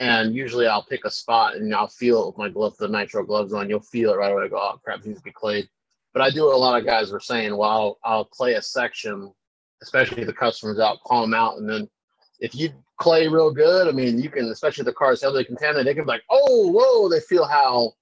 And 0.00 0.34
usually 0.34 0.66
I'll 0.66 0.84
pick 0.84 1.04
a 1.04 1.10
spot 1.10 1.56
and 1.56 1.74
I'll 1.74 1.88
feel 1.88 2.22
it 2.22 2.26
with 2.28 2.38
my 2.38 2.48
glove, 2.48 2.76
the 2.76 2.88
nitro 2.88 3.24
gloves 3.24 3.52
on. 3.52 3.68
You'll 3.68 3.80
feel 3.80 4.12
it 4.12 4.16
right 4.16 4.32
away. 4.32 4.44
I 4.44 4.48
go, 4.48 4.56
oh 4.56 4.80
crap, 4.82 5.04
needs 5.04 5.18
to 5.18 5.24
be 5.24 5.32
clayed. 5.32 5.68
But 6.12 6.22
I 6.22 6.30
do 6.30 6.44
what 6.44 6.54
a 6.54 6.56
lot 6.56 6.78
of 6.78 6.86
guys 6.86 7.10
were 7.10 7.20
saying. 7.20 7.56
Well, 7.56 7.68
I'll, 7.68 7.98
I'll 8.04 8.24
clay 8.24 8.54
a 8.54 8.62
section 8.62 9.32
especially 9.82 10.24
the 10.24 10.32
customers 10.32 10.78
out, 10.78 11.02
call 11.04 11.22
them 11.22 11.34
out, 11.34 11.58
and 11.58 11.68
then 11.68 11.88
if 12.40 12.54
you 12.54 12.70
clay 12.98 13.28
real 13.28 13.52
good, 13.52 13.88
I 13.88 13.92
mean, 13.92 14.20
you 14.20 14.30
can, 14.30 14.46
especially 14.46 14.84
the 14.84 14.92
cars 14.92 15.22
heavily 15.22 15.44
contaminated, 15.44 15.86
they 15.86 15.94
can 15.94 16.04
be 16.04 16.08
like, 16.08 16.24
oh, 16.30 16.68
whoa, 16.72 17.08
they 17.08 17.20
feel 17.20 17.44
how 17.44 17.92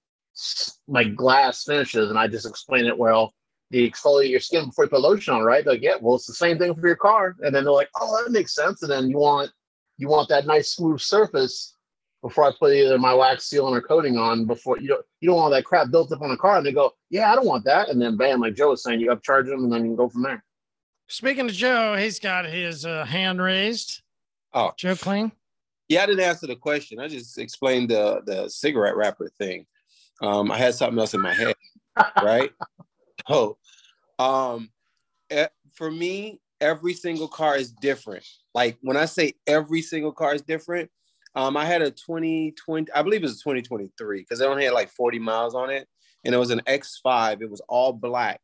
like 0.89 1.15
glass 1.17 1.65
finishes, 1.65 2.11
and 2.11 2.19
I 2.19 2.29
just 2.29 2.47
explain 2.47 2.87
it 2.87 2.97
well. 2.97 3.33
The 3.71 3.91
exfoliate 3.91 4.31
your 4.31 4.41
skin 4.41 4.67
before 4.67 4.85
you 4.85 4.91
put 4.91 5.01
lotion 5.01 5.35
on, 5.35 5.43
right? 5.43 5.65
They're 5.65 5.75
Like, 5.75 5.83
yeah, 5.83 5.97
well, 6.01 6.15
it's 6.15 6.27
the 6.27 6.35
same 6.35 6.57
thing 6.59 6.75
for 6.75 6.87
your 6.87 6.97
car, 6.97 7.35
and 7.41 7.55
then 7.55 7.65
they're 7.65 7.73
like, 7.73 7.91
oh, 8.01 8.23
that 8.23 8.31
makes 8.31 8.55
sense, 8.55 8.83
and 8.83 8.91
then 8.91 9.09
you 9.11 9.19
want 9.19 9.51
you 9.99 10.09
want 10.09 10.29
that 10.29 10.47
nice 10.47 10.73
smooth 10.73 11.01
surface 11.01 11.76
before 12.27 12.45
I 12.45 12.51
put 12.59 12.73
either 12.73 12.99
my 12.99 13.15
wax 13.15 13.45
seal 13.47 13.73
or 13.73 13.81
coating 13.81 14.17
on. 14.17 14.47
Before 14.47 14.79
you 14.79 14.89
don't 14.89 15.07
you 15.21 15.29
don't 15.29 15.37
want 15.37 15.53
that 15.53 15.65
crap 15.65 15.91
built 15.93 16.11
up 16.11 16.23
on 16.23 16.33
a 16.33 16.37
car, 16.37 16.57
and 16.57 16.67
they 16.67 16.73
go, 16.73 16.93
yeah, 17.09 17.31
I 17.31 17.37
don't 17.37 17.47
want 17.47 17.65
that, 17.65 17.89
and 17.89 18.03
then 18.03 18.17
bam, 18.17 18.41
like 18.41 18.55
Joe 18.55 18.71
was 18.71 18.83
saying, 18.83 19.01
you 19.01 19.11
upcharge 19.11 19.47
them, 19.47 19.63
and 19.63 19.73
then 19.73 19.83
you 19.83 19.91
can 19.91 19.97
go 19.97 20.09
from 20.09 20.23
there. 20.23 20.45
Speaking 21.09 21.47
to 21.47 21.55
Joe, 21.55 21.95
he's 21.97 22.19
got 22.19 22.45
his 22.47 22.85
uh, 22.85 23.05
hand 23.05 23.41
raised. 23.41 24.03
Oh, 24.53 24.73
Joe 24.77 24.97
Clean. 24.97 25.31
Yeah, 25.89 26.03
I 26.03 26.07
didn't 26.07 26.25
answer 26.25 26.49
the 26.49 26.57
question. 26.57 26.99
I 26.99 27.07
just 27.07 27.39
explained 27.39 27.91
the 27.91 28.23
the 28.27 28.49
cigarette 28.49 28.97
wrapper 28.97 29.31
thing. 29.39 29.67
Um, 30.21 30.51
I 30.51 30.59
had 30.59 30.75
something 30.75 30.99
else 30.99 31.15
in 31.15 31.21
my 31.21 31.35
head, 31.35 31.55
right? 32.23 32.51
Oh, 33.29 33.57
um, 34.19 34.71
for 35.75 35.91
me, 35.91 36.41
every 36.61 36.95
single 36.95 37.29
car 37.29 37.57
is 37.57 37.71
different. 37.71 38.25
Like 38.53 38.79
when 38.81 38.97
I 38.97 39.05
say 39.05 39.35
every 39.47 39.83
single 39.83 40.13
car 40.13 40.35
is 40.35 40.43
different, 40.43 40.91
um, 41.37 41.57
I 41.57 41.67
had 41.67 41.83
a 41.83 41.91
2020, 41.91 42.91
I 42.93 43.03
believe 43.03 43.23
it 43.23 43.27
was 43.27 43.43
2023 43.43 44.21
because 44.21 44.41
it 44.41 44.49
only 44.49 44.65
had 44.65 44.73
like 44.73 44.89
40 44.91 45.19
miles 45.19 45.55
on 45.55 45.69
it, 45.69 45.87
and 46.25 46.35
it 46.35 46.39
was 46.39 46.51
an 46.51 46.63
X5. 46.67 47.43
It 47.43 47.51
was 47.51 47.61
all 47.69 47.93
black. 47.93 48.41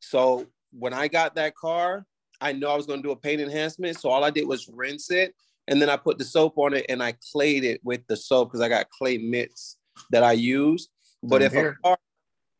So 0.00 0.46
when 0.72 0.92
I 0.92 1.06
got 1.06 1.36
that 1.36 1.54
car, 1.54 2.04
I 2.40 2.52
know 2.52 2.70
I 2.70 2.76
was 2.76 2.86
going 2.86 3.00
to 3.00 3.06
do 3.06 3.12
a 3.12 3.16
paint 3.16 3.40
enhancement. 3.40 4.00
So 4.00 4.10
all 4.10 4.24
I 4.24 4.30
did 4.30 4.48
was 4.48 4.68
rinse 4.68 5.12
it, 5.12 5.32
and 5.68 5.80
then 5.80 5.88
I 5.88 5.96
put 5.96 6.18
the 6.18 6.24
soap 6.24 6.58
on 6.58 6.74
it, 6.74 6.86
and 6.88 7.00
I 7.00 7.14
clayed 7.32 7.62
it 7.62 7.80
with 7.84 8.04
the 8.08 8.16
soap 8.16 8.48
because 8.48 8.60
I 8.60 8.68
got 8.68 8.90
clay 8.90 9.16
mitts 9.16 9.76
that 10.10 10.24
I 10.24 10.32
use. 10.32 10.88
But 11.22 11.40
if 11.40 11.54
a 11.54 11.74
car, 11.84 11.98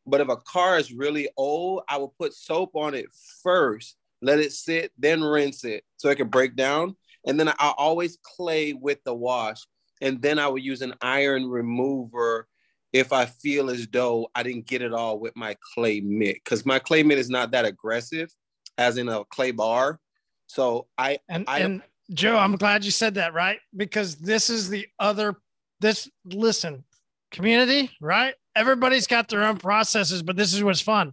but 0.07 0.21
if 0.21 0.29
a 0.29 0.37
car 0.37 0.79
is 0.79 0.93
really 0.93 1.29
old, 1.37 1.83
I 1.89 1.99
will 1.99 2.15
put 2.17 2.33
soap 2.33 2.77
on 2.77 2.95
it 2.95 3.07
first, 3.43 3.97
let 4.23 4.39
it 4.39 4.53
sit, 4.53 4.93
then 4.97 5.21
rinse 5.21 5.65
it 5.65 5.83
so 5.97 6.11
it 6.11 6.17
can 6.17 6.29
break 6.29 6.55
down. 6.55 6.95
And 7.27 7.39
then 7.39 7.49
I 7.49 7.73
always 7.79 8.19
clay 8.23 8.73
with 8.73 9.03
the 9.05 9.15
wash, 9.15 9.59
and 10.01 10.21
then 10.21 10.39
I 10.39 10.49
will 10.49 10.59
use 10.59 10.83
an 10.83 10.95
iron 11.01 11.49
remover 11.49 12.47
if 12.93 13.13
I 13.13 13.27
feel 13.27 13.71
as 13.71 13.89
though 13.89 14.29
I 14.35 14.43
didn't 14.43 14.67
get 14.67 14.83
it 14.83 14.93
all 14.93 15.19
with 15.19 15.35
my 15.35 15.57
clay 15.75 16.01
mitt, 16.01 16.37
because 16.45 16.65
my 16.65 16.79
clay 16.79 17.03
mitt 17.03 17.19
is 17.19 17.31
not 17.31 17.51
that 17.51 17.65
aggressive, 17.65 18.31
as 18.79 18.99
in 18.99 19.09
a 19.09 19.25
clay 19.25 19.51
bar. 19.51 19.99
So 20.47 20.87
I 20.99 21.19
and 21.29 21.45
I, 21.49 21.61
and 21.61 21.83
Joe, 22.13 22.37
I'm 22.37 22.57
glad 22.57 22.85
you 22.85 22.91
said 22.91 23.15
that, 23.15 23.35
right? 23.35 23.59
Because 23.77 24.17
this 24.17 24.51
is 24.51 24.69
the 24.69 24.87
other 24.99 25.37
this 25.81 26.09
listen, 26.25 26.85
community, 27.31 27.91
right? 28.01 28.35
Everybody's 28.55 29.07
got 29.07 29.29
their 29.29 29.43
own 29.43 29.57
processes, 29.57 30.23
but 30.23 30.37
this 30.37 30.55
is 30.55 30.63
what's 30.63 30.81
fun. 30.81 31.13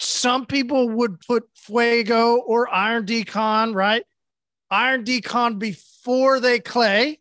Some 0.00 0.46
people 0.46 0.88
would 0.88 1.20
put 1.20 1.44
Fuego 1.54 2.36
or 2.36 2.72
Iron 2.72 3.04
Decon, 3.04 3.74
right? 3.74 4.04
Iron 4.74 5.04
Decon 5.04 5.58
before 5.58 6.40
they 6.40 6.58
clay. 6.58 7.20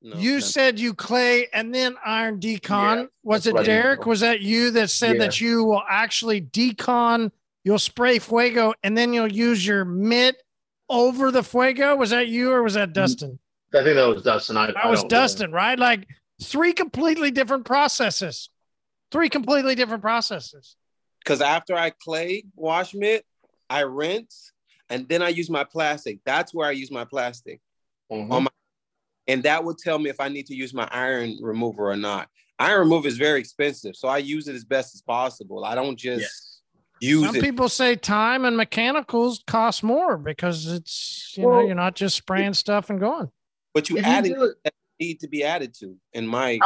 you 0.00 0.40
said 0.40 0.78
you 0.80 0.94
clay 0.94 1.46
and 1.52 1.72
then 1.74 1.96
Iron 2.04 2.40
Decon. 2.40 2.96
Yeah, 3.02 3.06
Was 3.22 3.46
it 3.46 3.54
what 3.54 3.66
Derek? 3.66 4.00
did. 4.00 4.06
Was 4.08 4.20
that 4.20 4.40
you 4.40 4.70
that 4.72 4.90
said 4.90 5.16
Yeah. 5.16 5.24
that 5.26 5.40
you 5.40 5.64
will 5.64 5.82
actually 5.88 6.40
decon, 6.40 7.30
you'll 7.64 7.78
spray 7.78 8.18
Fuego 8.18 8.74
and 8.82 8.96
then 8.98 9.12
you'll 9.14 9.30
use 9.32 9.64
your 9.64 9.84
mitt 9.84 10.42
over 10.88 11.30
the 11.30 11.42
Fuego? 11.44 11.94
Was 11.96 12.10
that 12.10 12.26
you 12.28 12.50
or 12.50 12.62
was 12.64 12.74
that 12.74 12.88
mm-hmm. 12.88 13.00
Dustin? 13.00 13.38
I 13.74 13.82
think 13.84 13.94
that 13.96 14.06
was 14.08 14.22
Dustin. 14.22 14.56
I, 14.56 14.66
That 14.66 14.76
I 14.84 14.90
was 14.90 15.00
don't- 15.00 15.08
Dustin, 15.10 15.52
right? 15.52 15.78
Like 15.78 16.06
three 16.42 16.72
completely 16.72 17.30
different 17.30 17.64
processes. 17.64 18.50
Three 19.12 19.28
completely 19.28 19.74
different 19.74 20.02
processes. 20.02 20.76
because 21.20 21.40
after 21.40 21.76
I 21.76 21.90
clay 21.90 22.44
wash 22.56 22.92
mitt, 22.94 23.24
I 23.70 23.80
rinse 23.82 24.50
and 24.92 25.08
then 25.08 25.22
I 25.22 25.30
use 25.30 25.48
my 25.50 25.64
plastic. 25.64 26.18
That's 26.24 26.52
where 26.54 26.68
I 26.68 26.72
use 26.72 26.90
my 26.90 27.04
plastic 27.04 27.60
Mm-hmm. 28.10 28.30
on 28.30 28.42
my, 28.44 28.50
and 29.26 29.42
that 29.44 29.64
would 29.64 29.78
tell 29.78 29.98
me 29.98 30.10
if 30.10 30.20
I 30.20 30.28
need 30.28 30.44
to 30.46 30.54
use 30.54 30.74
my 30.74 30.86
iron 30.92 31.38
remover 31.40 31.90
or 31.90 31.96
not. 31.96 32.28
Iron 32.58 32.80
remover 32.80 33.08
is 33.08 33.16
very 33.16 33.40
expensive, 33.40 33.96
so 33.96 34.06
I 34.06 34.18
use 34.18 34.48
it 34.48 34.54
as 34.54 34.64
best 34.64 34.94
as 34.94 35.00
possible. 35.00 35.64
I 35.64 35.74
don't 35.74 35.96
just 35.96 36.60
use 37.00 37.24
Some 37.24 37.36
it. 37.36 37.40
people 37.42 37.70
say 37.70 37.96
time 37.96 38.44
and 38.44 38.54
mechanicals 38.54 39.42
cost 39.46 39.82
more 39.82 40.18
because 40.18 40.66
it's 40.66 41.32
you 41.38 41.44
know 41.44 41.60
you're 41.64 41.74
not 41.74 41.94
just 41.94 42.16
spraying 42.16 42.52
stuff 42.52 42.90
and 42.90 43.00
going. 43.00 43.30
but 43.72 43.88
you 43.88 43.96
If 43.96 44.04
you 44.04 44.12
add 44.12 44.26
it 44.26 44.36
that 44.64 44.74
need 45.00 45.20
to 45.20 45.28
be 45.28 45.42
added 45.42 45.72
to. 45.80 45.96
In 46.12 46.26
my 46.26 46.58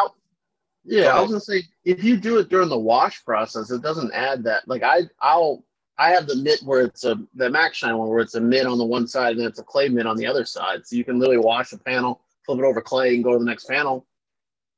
Yeah, 0.85 1.17
I 1.17 1.21
was 1.21 1.29
So- 1.31 1.35
gonna 1.35 1.41
say 1.41 1.63
if 1.85 2.03
you 2.03 2.17
do 2.17 2.39
it 2.39 2.49
during 2.49 2.69
the 2.71 2.79
wash 2.79 3.25
process, 3.25 3.71
it 3.71 3.83
doesn't 3.83 4.13
add 4.13 4.43
that. 4.45 4.67
Like 4.67 4.83
I, 4.83 5.03
I'll, 5.21 5.65
I 5.99 6.11
have 6.11 6.27
the 6.27 6.37
mitt 6.37 6.61
where 6.63 6.83
it's 6.83 7.05
a 7.05 7.19
the 7.35 7.49
Max 7.49 7.79
Shine 7.79 7.97
one 7.97 8.09
where 8.09 8.21
it's 8.21 8.35
a 8.35 8.41
mitt 8.41 8.67
on 8.67 8.79
the 8.79 8.85
one 8.85 9.07
side 9.07 9.37
and 9.37 9.47
it's 9.47 9.59
a 9.59 9.65
clay 9.65 9.89
mitt 9.89 10.07
on 10.07 10.17
the 10.17 10.27
other 10.27 10.45
side, 10.45 10.87
so 10.87 10.97
you 10.97 11.05
can 11.05 11.19
literally 11.19 11.39
wash 11.39 11.73
a 11.73 11.79
panel, 11.79 12.21
flip 12.45 12.59
it 12.59 12.65
over 12.65 12.83
clay, 12.83 13.15
and 13.15 13.25
go 13.25 13.33
to 13.33 13.39
the 13.39 13.45
next 13.45 13.67
panel, 13.67 14.07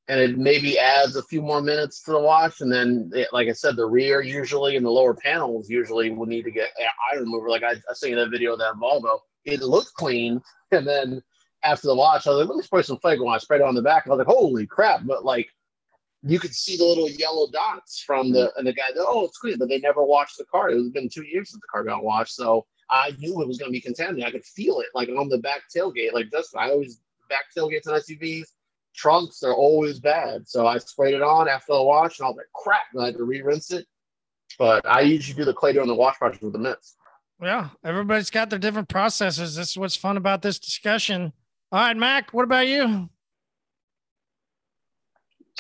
and 0.09 0.21
it 0.21 0.39
maybe 0.39 0.79
adds 0.79 1.17
a 1.17 1.23
few 1.23 1.43
more 1.43 1.61
minutes 1.61 2.03
to 2.03 2.13
the 2.13 2.21
wash, 2.21 2.61
and 2.61 2.73
then 2.73 3.11
it, 3.15 3.29
like 3.33 3.49
I 3.49 3.53
said, 3.53 3.77
the 3.77 3.87
rear 3.87 4.23
usually 4.23 4.77
and 4.77 4.87
the 4.87 4.91
lower 4.91 5.15
panels 5.15 5.69
usually 5.69 6.11
will 6.11 6.27
need 6.27 6.45
to 6.45 6.51
get 6.51 6.71
iron 7.13 7.25
remover. 7.25 7.49
Like 7.51 7.65
I, 7.65 7.73
I 7.73 7.95
seen 7.95 8.15
that 8.17 8.31
video 8.31 8.53
of 8.53 8.61
that 8.61 8.75
Volvo, 8.75 9.19
it 9.45 9.61
looked 9.61 9.95
clean, 9.95 10.41
and 10.71 10.87
then 10.87 11.23
after 11.65 11.89
the 11.89 11.95
wash, 11.95 12.27
I 12.27 12.31
was 12.31 12.39
like, 12.41 12.49
let 12.49 12.57
me 12.57 12.63
spray 12.63 12.83
some 12.83 12.99
flake 12.99 13.21
on. 13.21 13.35
I 13.35 13.39
sprayed 13.39 13.61
it 13.61 13.67
on 13.67 13.75
the 13.75 13.83
back. 13.83 14.07
I 14.07 14.11
was 14.11 14.19
like, 14.19 14.29
holy 14.29 14.67
crap! 14.67 15.01
But 15.05 15.25
like 15.25 15.49
you 16.23 16.39
could 16.41 16.55
see 16.55 16.77
the 16.77 16.85
little 16.85 17.09
yellow 17.09 17.49
dots 17.51 18.01
from 18.01 18.33
the 18.33 18.47
mm-hmm. 18.47 18.59
and 18.59 18.67
the 18.67 18.73
guy 18.73 18.89
oh 18.97 19.25
it's 19.25 19.39
clean, 19.39 19.59
but 19.59 19.69
they 19.69 19.79
never 19.79 20.03
washed 20.03 20.39
the 20.39 20.45
car. 20.45 20.71
It 20.71 20.77
was 20.77 20.91
been 20.91 21.09
two 21.09 21.25
years 21.25 21.51
since 21.51 21.61
the 21.61 21.69
car 21.71 21.85
got 21.85 22.05
washed, 22.05 22.35
so 22.35 22.67
I 22.91 23.15
knew 23.19 23.41
it 23.41 23.49
was 23.49 23.59
going 23.59 23.71
to 23.71 23.73
be 23.73 23.81
contaminated. 23.81 24.29
I 24.29 24.33
could 24.33 24.45
feel 24.45 24.81
it 24.81 24.89
like 24.95 25.09
on 25.09 25.29
the 25.29 25.39
back 25.39 25.63
tailgate. 25.75 26.13
Like 26.13 26.31
just 26.31 26.57
I 26.57 26.71
always 26.71 27.01
back 27.29 27.45
tailgates 27.57 27.87
on 27.87 28.01
SUVs, 28.01 28.47
trunks 28.95 29.43
are 29.43 29.55
always 29.55 30.01
bad. 30.01 30.49
So 30.49 30.67
I 30.67 30.79
sprayed 30.79 31.15
it 31.15 31.23
on 31.23 31.49
after 31.49 31.75
the 31.75 31.83
wash, 31.83 32.19
and 32.19 32.27
I 32.27 32.29
was 32.29 32.37
like 32.37 32.47
crap. 32.55 32.83
And 32.93 33.03
I 33.03 33.07
had 33.07 33.17
to 33.17 33.25
re-rinse 33.25 33.71
it. 33.71 33.87
But 34.59 34.87
I 34.87 35.03
usually 35.03 35.37
do 35.37 35.45
the 35.45 35.53
clay 35.53 35.73
during 35.73 35.89
the 35.89 35.95
wash 35.95 36.17
process 36.17 36.41
with 36.41 36.53
the 36.53 36.59
mitts. 36.59 36.97
Yeah, 37.41 37.69
everybody's 37.85 38.31
got 38.31 38.51
their 38.51 38.59
different 38.59 38.89
processes. 38.89 39.55
This 39.55 39.71
is 39.71 39.79
what's 39.79 39.95
fun 39.95 40.17
about 40.17 40.43
this 40.43 40.59
discussion. 40.59 41.33
All 41.71 41.81
right, 41.81 41.97
Mac, 41.97 42.33
what 42.33 42.45
about 42.45 42.67
you? 42.67 43.09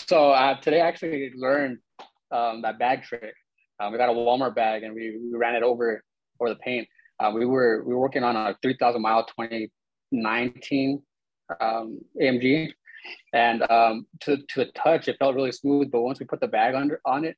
So 0.07 0.31
uh, 0.31 0.61
today 0.61 0.81
I 0.81 0.89
actually 0.89 1.33
learned 1.37 1.79
um, 2.31 2.63
that 2.63 2.79
bag 2.79 3.03
trick. 3.03 3.35
Um, 3.81 3.93
we 3.93 3.99
got 3.99 4.09
a 4.09 4.13
Walmart 4.13 4.55
bag 4.55 4.83
and 4.83 4.95
we, 4.95 5.19
we 5.19 5.37
ran 5.37 5.55
it 5.55 5.63
over 5.63 6.03
over 6.41 6.51
the 6.51 6.57
paint. 6.61 6.87
Uh, 7.19 7.33
we 7.35 7.45
were 7.45 7.83
we 7.85 7.95
were 7.95 8.01
working 8.01 8.23
on 8.23 8.37
a 8.37 8.57
3,000 8.63 9.03
mile 9.03 9.25
2019 9.25 11.03
um, 11.61 11.99
AMG, 12.21 12.71
and 13.33 13.69
um, 13.71 14.07
to 14.21 14.37
to 14.37 14.65
the 14.65 14.67
touch 14.73 15.09
it 15.09 15.17
felt 15.19 15.35
really 15.35 15.53
smooth. 15.53 15.91
But 15.91 16.03
once 16.03 16.21
we 16.21 16.27
put 16.27 16.41
the 16.41 16.49
bag 16.49 16.75
under 16.75 17.01
on 17.05 17.25
it, 17.25 17.37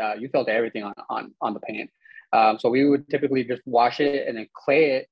uh, 0.00 0.14
you 0.14 0.28
felt 0.28 0.48
everything 0.48 0.82
on 0.82 0.94
on 1.08 1.34
on 1.40 1.54
the 1.54 1.60
paint. 1.60 1.90
Um, 2.32 2.58
so 2.58 2.68
we 2.68 2.88
would 2.88 3.08
typically 3.08 3.44
just 3.44 3.62
wash 3.64 4.00
it 4.00 4.26
and 4.26 4.36
then 4.36 4.48
clay 4.54 4.92
it, 4.92 5.08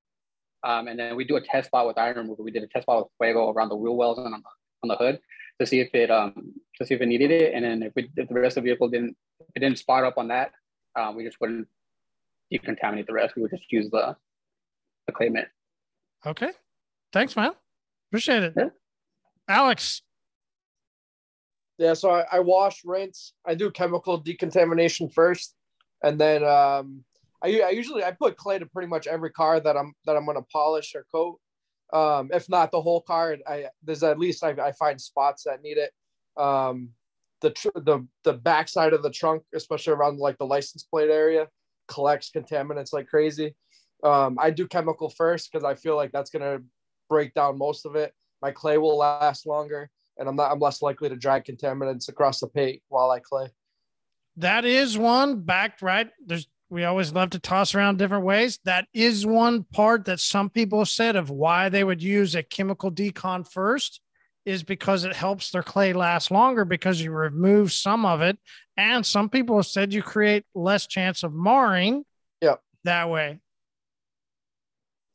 um, 0.65 0.89
and 0.89 0.99
then 0.99 1.17
we 1.17 1.25
do 1.25 1.37
a 1.37 1.41
test 1.41 1.69
spot 1.69 1.87
with 1.87 1.99
iron 1.99 2.17
remover. 2.17 2.43
We 2.43 2.51
did 2.51 2.63
a 2.63 2.67
test 2.67 2.85
spot 2.85 3.05
with 3.05 3.13
Fuego 3.19 3.51
around 3.51 3.69
the 3.69 3.77
wheel 3.77 3.97
wells 3.97 4.19
and 4.19 4.35
on 4.35 4.43
the, 4.43 4.49
on 4.83 4.89
the 4.89 4.97
hood 4.97 5.21
to 5.61 5.67
see 5.67 5.81
if 5.81 5.95
it 5.95 6.11
um 6.11 6.55
to 6.81 6.87
see 6.87 6.95
if 6.95 7.01
it 7.01 7.07
needed 7.07 7.31
it, 7.31 7.55
and 7.55 7.65
then 7.65 7.83
if, 7.83 7.93
we, 7.95 8.11
if 8.17 8.29
the 8.29 8.35
rest 8.35 8.57
of 8.57 8.65
the 8.65 8.71
vehicle 8.71 8.89
didn't 8.89 9.17
if 9.41 9.47
it 9.55 9.61
didn't 9.61 9.79
spot 9.79 10.05
up 10.05 10.19
on 10.19 10.29
that, 10.29 10.53
um, 10.97 11.15
we 11.15 11.25
just 11.25 11.41
wouldn't 11.41 11.69
decontaminate 12.53 13.07
the 13.07 13.13
rest. 13.13 13.37
We 13.37 13.43
would 13.43 13.51
just 13.51 13.71
use 13.71 13.91
the 13.91 14.17
the 15.07 15.13
clay 15.13 15.29
mitt. 15.29 15.49
Okay, 16.27 16.51
thanks, 17.13 17.37
man. 17.37 17.53
Appreciate 18.11 18.43
it. 18.43 18.55
Alex, 19.49 20.03
Yeah, 21.79 21.95
so 21.95 22.11
I, 22.11 22.25
I 22.33 22.41
wash, 22.41 22.83
rinse. 22.85 23.33
I 23.45 23.55
do 23.55 23.71
chemical 23.71 24.17
decontamination 24.17 25.09
first, 25.09 25.55
and 26.03 26.21
then 26.21 26.45
um, 26.45 27.05
I, 27.43 27.61
I 27.63 27.71
usually 27.71 28.05
I 28.05 28.13
put 28.13 28.37
clay 28.37 28.59
to 28.59 28.67
pretty 28.67 28.89
much 28.89 29.07
every 29.07 29.31
car 29.31 29.61
that 29.61 29.77
I'm 29.77 29.93
that 30.07 30.17
I'm 30.17 30.27
gonna 30.27 30.43
polish 30.53 30.95
or 30.95 31.05
coat. 31.13 31.39
Um, 31.93 32.31
if 32.33 32.49
not 32.49 32.71
the 32.71 32.81
whole 32.81 33.01
car, 33.01 33.37
I 33.47 33.67
there's 33.83 34.03
at 34.03 34.19
least 34.19 34.45
I, 34.45 34.51
I 34.51 34.73
find 34.73 35.01
spots 35.01 35.45
that 35.45 35.63
need 35.63 35.77
it. 35.77 35.93
Um, 36.37 36.91
the 37.41 37.51
tr- 37.51 37.69
the 37.75 38.07
the 38.25 38.35
backside 38.35 38.93
of 38.93 39.03
the 39.03 39.11
trunk, 39.11 39.43
especially 39.55 39.93
around 39.95 40.19
like 40.19 40.39
the 40.39 40.47
license 40.47 40.83
plate 40.83 41.11
area, 41.11 41.49
collects 41.89 42.31
contaminants 42.35 42.93
like 42.93 43.07
crazy. 43.09 43.55
Um, 44.03 44.39
I 44.41 44.51
do 44.51 44.67
chemical 44.67 45.11
first 45.11 45.51
because 45.51 45.65
I 45.65 45.75
feel 45.75 45.97
like 45.97 46.13
that's 46.13 46.31
gonna 46.31 46.59
break 47.09 47.35
down 47.35 47.59
most 47.59 47.87
of 47.87 47.97
it. 47.97 48.13
My 48.43 48.51
clay 48.51 48.79
will 48.79 48.97
last 48.99 49.47
longer, 49.47 49.91
and 50.19 50.29
I'm 50.29 50.37
not 50.37 50.53
I'm 50.53 50.59
less 50.61 50.83
likely 50.83 51.09
to 51.09 51.17
drag 51.17 51.45
contaminants 51.45 52.09
across 52.09 52.41
the 52.41 52.49
paint 52.49 52.83
while 52.89 53.11
I 53.11 53.21
clay. 53.21 53.49
that 54.37 54.65
is 54.65 54.97
one 54.97 55.41
backed 55.41 55.83
right. 55.83 56.11
There's 56.25 56.47
we 56.71 56.85
always 56.85 57.13
love 57.13 57.31
to 57.31 57.41
toss 57.41 57.75
around 57.75 57.99
different 57.99 58.25
ways. 58.25 58.61
That 58.65 58.87
is 58.95 59.27
one 59.27 59.65
part 59.65 60.05
that 60.05 60.21
some 60.21 60.49
people 60.49 60.85
said 60.87 61.17
of 61.17 61.29
why 61.29 61.69
they 61.69 61.83
would 61.83 62.01
use 62.03 62.37
a 62.37 62.45
chemical 62.45 62.93
decon 62.93 63.51
first 63.51 64.01
is 64.45 64.63
because 64.63 65.05
it 65.05 65.15
helps 65.15 65.51
their 65.51 65.63
clay 65.63 65.93
last 65.93 66.31
longer 66.31 66.65
because 66.65 67.01
you 67.01 67.13
remove 67.13 67.73
some 67.73 68.07
of 68.07 68.21
it. 68.21 68.39
And 68.77 69.05
some 69.05 69.29
people 69.29 69.57
have 69.57 69.67
said 69.67 69.93
you 69.93 70.03
create 70.03 70.45
less 70.55 70.87
chance 70.87 71.23
of 71.23 71.35
marring 71.35 72.05
Yep. 72.41 72.63
that 72.85 73.11
way. 73.11 73.41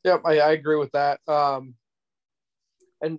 Yep, 0.04 0.22
I, 0.24 0.38
I 0.38 0.52
agree 0.52 0.76
with 0.76 0.92
that. 0.92 1.18
Um, 1.26 1.74
and 3.00 3.18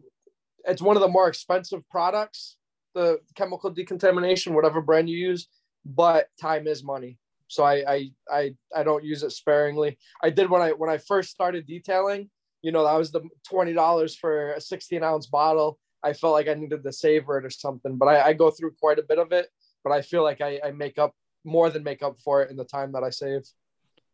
it's 0.64 0.82
one 0.82 0.96
of 0.96 1.02
the 1.02 1.08
more 1.08 1.28
expensive 1.28 1.88
products, 1.90 2.56
the 2.96 3.20
chemical 3.36 3.70
decontamination, 3.70 4.54
whatever 4.54 4.82
brand 4.82 5.10
you 5.10 5.18
use, 5.18 5.48
but 5.86 6.28
time 6.42 6.68
is 6.68 6.84
money. 6.84 7.18
So 7.50 7.64
I 7.64 7.84
I 7.88 8.12
I, 8.30 8.56
I 8.76 8.84
don't 8.84 9.04
use 9.04 9.24
it 9.24 9.32
sparingly. 9.32 9.98
I 10.24 10.30
did 10.30 10.50
when 10.50 10.62
I 10.62 10.72
when 10.72 10.90
I 10.90 10.98
first 10.98 11.30
started 11.30 11.66
detailing, 11.68 12.30
you 12.62 12.72
know, 12.72 12.84
that 12.86 12.98
was 12.98 13.12
the 13.12 13.22
twenty 13.48 13.74
dollars 13.74 14.16
for 14.16 14.54
a 14.54 14.62
16 14.62 15.04
ounce 15.04 15.28
bottle. 15.28 15.78
I 16.08 16.14
felt 16.14 16.34
like 16.34 16.48
I 16.48 16.54
needed 16.54 16.84
to 16.84 16.92
savor 16.92 17.38
it 17.38 17.46
or 17.46 17.50
something, 17.50 17.98
but 17.98 18.08
I, 18.08 18.28
I 18.30 18.34
go 18.34 18.50
through 18.50 18.72
quite 18.80 19.00
a 19.00 19.04
bit 19.04 19.20
of 19.20 19.32
it. 19.32 19.50
But 19.84 19.92
I 19.92 20.02
feel 20.02 20.24
like 20.24 20.42
I, 20.42 20.60
I 20.64 20.72
make 20.72 20.98
up 20.98 21.14
more 21.44 21.70
than 21.70 21.84
make 21.84 22.02
up 22.02 22.20
for 22.24 22.42
it 22.42 22.50
in 22.50 22.58
the 22.58 22.66
time 22.66 22.94
that 22.94 23.04
I 23.04 23.10
save. 23.10 23.42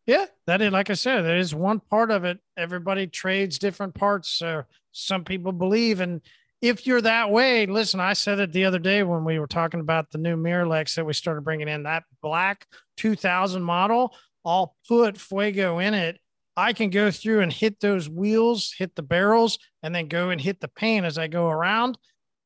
Yeah, 0.06 0.26
that 0.46 0.60
is 0.60 0.72
like 0.72 0.90
I 0.90 0.94
said, 0.94 1.22
there 1.22 1.38
is 1.38 1.54
one 1.54 1.80
part 1.80 2.10
of 2.10 2.24
it. 2.24 2.38
Everybody 2.56 3.06
trades 3.06 3.58
different 3.58 3.94
parts. 3.94 4.28
So 4.28 4.64
some 4.92 5.24
people 5.24 5.52
believe, 5.52 6.00
and 6.00 6.20
if 6.60 6.86
you're 6.86 7.00
that 7.00 7.30
way, 7.30 7.66
listen, 7.66 8.00
I 8.00 8.12
said 8.12 8.40
it 8.40 8.52
the 8.52 8.64
other 8.66 8.78
day 8.78 9.02
when 9.02 9.24
we 9.24 9.38
were 9.38 9.46
talking 9.46 9.80
about 9.80 10.10
the 10.10 10.18
new 10.18 10.36
Miralex 10.36 10.94
that 10.96 11.06
we 11.06 11.12
started 11.12 11.42
bringing 11.42 11.68
in 11.68 11.84
that 11.84 12.04
black 12.22 12.66
2000 12.98 13.62
model. 13.62 14.14
I'll 14.44 14.76
put 14.86 15.16
Fuego 15.16 15.78
in 15.78 15.94
it. 15.94 16.18
I 16.56 16.72
can 16.72 16.90
go 16.90 17.10
through 17.10 17.40
and 17.40 17.52
hit 17.52 17.80
those 17.80 18.08
wheels, 18.08 18.74
hit 18.76 18.94
the 18.94 19.02
barrels, 19.02 19.58
and 19.82 19.94
then 19.94 20.08
go 20.08 20.30
and 20.30 20.40
hit 20.40 20.60
the 20.60 20.68
paint 20.68 21.04
as 21.04 21.18
I 21.18 21.26
go 21.26 21.48
around. 21.48 21.98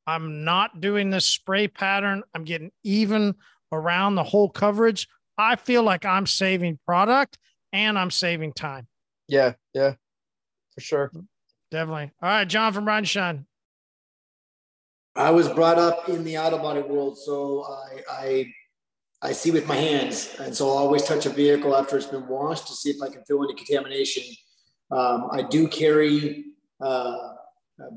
I'm 0.07 0.45
not 0.45 0.81
doing 0.81 1.11
this 1.11 1.27
spray 1.27 1.69
pattern. 1.69 2.23
I'm 2.35 2.45
getting 2.45 2.71
even 2.83 3.35
around 3.71 4.15
the 4.15 4.25
whole 4.25 4.49
coverage. 4.49 5.07
I 5.37 5.57
feel 5.57 5.83
like 5.83 6.07
I'm 6.07 6.27
saving 6.27 6.79
product 6.87 7.39
and 7.73 7.99
I'm 7.99 8.11
saving 8.11 8.55
time. 8.55 8.87
Yeah, 9.29 9.53
yeah, 9.75 9.95
for 10.75 10.81
sure. 10.81 11.13
Definitely. 11.71 12.13
All 12.23 12.29
right, 12.31 12.49
John 12.49 12.73
from 12.73 12.87
Ride 12.87 12.99
and 12.99 13.09
Shine. 13.09 13.47
I 15.15 15.31
was 15.31 15.49
brought 15.49 15.79
up 15.79 16.09
in 16.09 16.25
the 16.25 16.39
auto 16.39 16.59
body 16.59 16.81
world, 16.81 17.19
so 17.19 17.65
I, 17.65 18.03
I 18.11 18.53
I 19.21 19.33
see 19.33 19.51
with 19.51 19.67
my 19.67 19.75
hands, 19.77 20.37
and 20.39 20.55
so 20.55 20.69
I'll 20.69 20.79
always 20.79 21.05
touch 21.05 21.27
a 21.27 21.31
vehicle 21.31 21.75
after 21.77 21.97
it's 21.97 22.07
been 22.07 22.29
washed 22.29 22.69
to 22.69 22.75
see 22.75 22.91
if 22.91 23.03
I 23.03 23.09
can 23.09 23.25
feel 23.25 23.43
any 23.43 23.55
contamination. 23.55 24.23
Um, 24.93 25.29
I 25.33 25.43
do 25.43 25.67
carry 25.67 26.45
uh, 26.81 27.17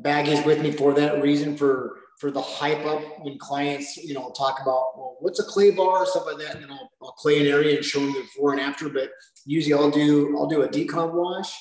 baggies 0.02 0.46
with 0.46 0.62
me 0.62 0.72
for 0.72 0.94
that 0.96 1.22
reason, 1.22 1.56
for 1.56 1.98
for 2.20 2.30
the 2.30 2.42
hype 2.42 2.86
up 2.86 3.02
when 3.22 3.38
clients, 3.40 3.98
you 3.98 4.14
know, 4.14 4.32
talk 4.38 4.60
about 4.62 4.98
well, 4.98 5.18
what's 5.20 5.40
a 5.40 5.44
clay 5.44 5.72
bar, 5.72 6.00
or 6.00 6.06
stuff 6.06 6.26
like 6.26 6.38
that, 6.38 6.56
and 6.56 6.64
then 6.64 6.72
I'll, 6.72 6.92
I'll 7.02 7.12
clay 7.14 7.40
an 7.40 7.48
area 7.48 7.78
and 7.78 7.86
show 7.86 8.00
them 8.00 8.14
the 8.14 8.22
before 8.22 8.52
and 8.52 8.62
after. 8.62 8.90
But 8.90 9.10
usually, 9.46 9.74
I'll 9.74 9.92
do 9.92 10.36
I'll 10.38 10.48
do 10.48 10.64
a 10.64 10.68
decon 10.68 11.14
wash 11.14 11.52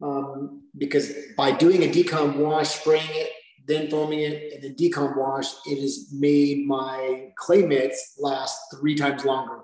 um, 0.00 0.62
because 0.76 1.12
by 1.36 1.52
doing 1.52 1.82
a 1.82 1.88
decon 1.88 2.36
wash, 2.36 2.68
spraying 2.68 3.10
it 3.10 3.30
then 3.68 3.90
foaming 3.90 4.20
it, 4.20 4.54
and 4.54 4.64
then 4.64 4.74
decon 4.74 5.16
wash, 5.16 5.46
it 5.66 5.80
has 5.80 6.08
made 6.12 6.66
my 6.66 7.30
clay 7.36 7.62
mitts 7.62 8.16
last 8.18 8.58
three 8.74 8.94
times 8.94 9.24
longer. 9.24 9.60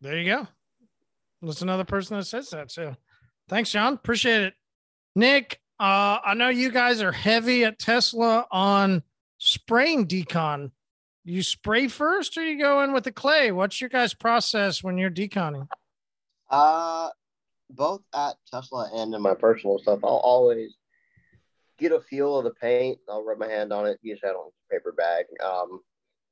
There 0.00 0.18
you 0.18 0.30
go. 0.30 0.46
That's 1.42 1.62
another 1.62 1.84
person 1.84 2.16
that 2.18 2.24
says 2.24 2.50
that. 2.50 2.70
So 2.70 2.96
thanks, 3.48 3.70
John. 3.70 3.94
Appreciate 3.94 4.42
it. 4.42 4.54
Nick, 5.14 5.60
uh, 5.80 6.18
I 6.24 6.34
know 6.34 6.48
you 6.48 6.70
guys 6.70 7.00
are 7.02 7.12
heavy 7.12 7.64
at 7.64 7.78
Tesla 7.78 8.46
on 8.50 9.02
spraying 9.38 10.06
decon. 10.06 10.72
You 11.24 11.42
spray 11.42 11.88
first 11.88 12.36
or 12.36 12.44
you 12.44 12.58
go 12.58 12.82
in 12.82 12.92
with 12.92 13.04
the 13.04 13.12
clay? 13.12 13.52
What's 13.52 13.80
your 13.80 13.90
guys' 13.90 14.14
process 14.14 14.82
when 14.82 14.98
you're 14.98 15.10
deconning? 15.10 15.68
Uh, 16.50 17.10
both 17.70 18.02
at 18.14 18.36
Tesla 18.50 18.90
and 18.94 19.14
in 19.14 19.22
my 19.22 19.34
personal 19.34 19.78
stuff, 19.78 20.00
I'll 20.02 20.22
always 20.24 20.76
get 21.78 21.92
a 21.92 22.00
feel 22.00 22.38
of 22.38 22.44
the 22.44 22.50
paint. 22.50 22.98
I'll 23.08 23.24
rub 23.24 23.38
my 23.38 23.48
hand 23.48 23.72
on 23.72 23.86
it. 23.86 23.98
Usually 24.02 24.30
I 24.30 24.32
don't 24.32 24.46
use 24.46 24.54
a 24.70 24.74
paper 24.74 24.92
bag, 24.92 25.26
um, 25.44 25.80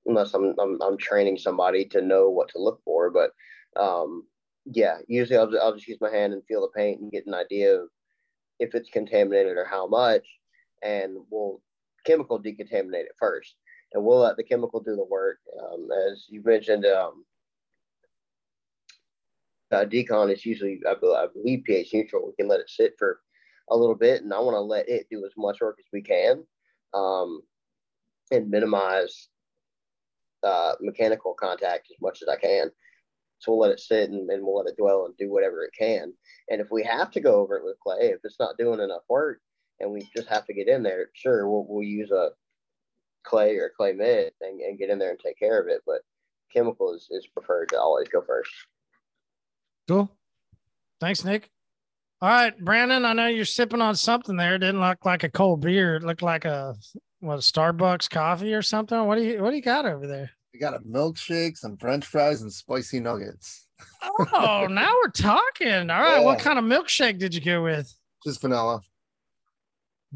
unless 0.06 0.34
I'm, 0.34 0.54
I'm, 0.58 0.80
I'm 0.82 0.98
training 0.98 1.38
somebody 1.38 1.84
to 1.86 2.00
know 2.00 2.30
what 2.30 2.48
to 2.50 2.58
look 2.58 2.80
for. 2.84 3.10
But 3.10 3.30
um, 3.80 4.24
yeah, 4.64 4.98
usually 5.06 5.38
I'll, 5.38 5.50
I'll 5.60 5.74
just 5.74 5.88
use 5.88 5.98
my 6.00 6.10
hand 6.10 6.32
and 6.32 6.44
feel 6.46 6.62
the 6.62 6.68
paint 6.68 7.00
and 7.00 7.12
get 7.12 7.26
an 7.26 7.34
idea 7.34 7.76
of 7.76 7.88
if 8.58 8.74
it's 8.74 8.90
contaminated 8.90 9.56
or 9.56 9.66
how 9.66 9.86
much, 9.86 10.26
and 10.82 11.18
we'll 11.30 11.60
chemical 12.04 12.42
decontaminate 12.42 13.04
it 13.04 13.16
first, 13.18 13.56
and 13.92 14.02
we'll 14.02 14.20
let 14.20 14.36
the 14.36 14.42
chemical 14.44 14.80
do 14.80 14.96
the 14.96 15.04
work. 15.04 15.38
Um, 15.60 15.88
as 16.10 16.24
you 16.28 16.42
mentioned, 16.42 16.86
um, 16.86 17.24
uh, 19.72 19.84
decon 19.84 20.32
is 20.32 20.46
usually, 20.46 20.80
I 20.88 20.94
believe, 21.32 21.64
pH 21.64 21.92
neutral. 21.92 22.26
We 22.26 22.34
can 22.36 22.48
let 22.48 22.60
it 22.60 22.70
sit 22.70 22.94
for 22.98 23.20
a 23.70 23.76
little 23.76 23.94
bit, 23.96 24.22
and 24.22 24.32
I 24.32 24.38
want 24.38 24.54
to 24.54 24.60
let 24.60 24.88
it 24.88 25.06
do 25.10 25.24
as 25.24 25.32
much 25.36 25.60
work 25.60 25.76
as 25.80 25.86
we 25.92 26.02
can, 26.02 26.44
um, 26.94 27.42
and 28.30 28.50
minimize 28.50 29.28
uh, 30.42 30.74
mechanical 30.80 31.34
contact 31.34 31.88
as 31.90 32.00
much 32.00 32.22
as 32.22 32.28
I 32.28 32.36
can. 32.36 32.70
So 33.38 33.52
we'll 33.52 33.60
let 33.60 33.72
it 33.72 33.80
sit 33.80 34.10
and, 34.10 34.30
and 34.30 34.42
we'll 34.42 34.58
let 34.58 34.68
it 34.68 34.78
dwell 34.78 35.06
and 35.06 35.16
do 35.16 35.30
whatever 35.30 35.64
it 35.64 35.72
can. 35.78 36.12
And 36.48 36.60
if 36.60 36.68
we 36.70 36.82
have 36.84 37.10
to 37.12 37.20
go 37.20 37.36
over 37.36 37.56
it 37.56 37.64
with 37.64 37.80
clay, 37.80 38.10
if 38.10 38.20
it's 38.24 38.40
not 38.40 38.56
doing 38.56 38.80
enough 38.80 39.02
work, 39.08 39.40
and 39.80 39.90
we 39.90 40.08
just 40.16 40.28
have 40.28 40.46
to 40.46 40.54
get 40.54 40.68
in 40.68 40.82
there, 40.82 41.10
sure, 41.12 41.48
we'll, 41.48 41.66
we'll 41.68 41.82
use 41.82 42.10
a 42.10 42.30
clay 43.24 43.56
or 43.56 43.72
clay 43.76 43.92
mitt 43.92 44.34
and, 44.40 44.60
and 44.60 44.78
get 44.78 44.88
in 44.88 44.98
there 44.98 45.10
and 45.10 45.20
take 45.20 45.38
care 45.38 45.60
of 45.60 45.68
it. 45.68 45.82
But 45.84 46.00
chemical 46.52 46.94
is, 46.94 47.08
is 47.10 47.26
preferred 47.26 47.68
to 47.70 47.80
always 47.80 48.08
go 48.08 48.22
first. 48.22 48.52
Cool. 49.88 50.10
Thanks, 51.00 51.24
Nick. 51.24 51.50
All 52.20 52.28
right, 52.28 52.58
Brandon. 52.58 53.04
I 53.04 53.12
know 53.12 53.26
you're 53.26 53.44
sipping 53.44 53.82
on 53.82 53.94
something 53.94 54.36
there. 54.36 54.54
It 54.54 54.60
didn't 54.60 54.80
look 54.80 55.04
like 55.04 55.22
a 55.22 55.28
cold 55.28 55.60
beer. 55.60 55.96
It 55.96 56.02
looked 56.02 56.22
like 56.22 56.44
a 56.44 56.74
what 57.20 57.34
a 57.34 57.38
Starbucks 57.38 58.08
coffee 58.08 58.54
or 58.54 58.62
something. 58.62 59.04
What 59.04 59.16
do 59.16 59.24
you 59.24 59.42
what 59.42 59.50
do 59.50 59.56
you 59.56 59.62
got 59.62 59.84
over 59.84 60.06
there? 60.06 60.30
We 60.52 60.60
got 60.60 60.74
a 60.74 60.78
milkshake, 60.80 61.58
some 61.58 61.76
French 61.76 62.06
fries, 62.06 62.40
and 62.40 62.50
spicy 62.50 63.00
nuggets. 63.00 63.66
Oh, 64.02 64.66
now 64.70 64.90
we're 65.02 65.10
talking. 65.10 65.90
All 65.90 66.00
right. 66.00 66.24
What 66.24 66.38
kind 66.38 66.58
of 66.58 66.64
milkshake 66.64 67.18
did 67.18 67.34
you 67.34 67.42
go 67.42 67.62
with? 67.62 67.94
Just 68.24 68.40
vanilla. 68.40 68.80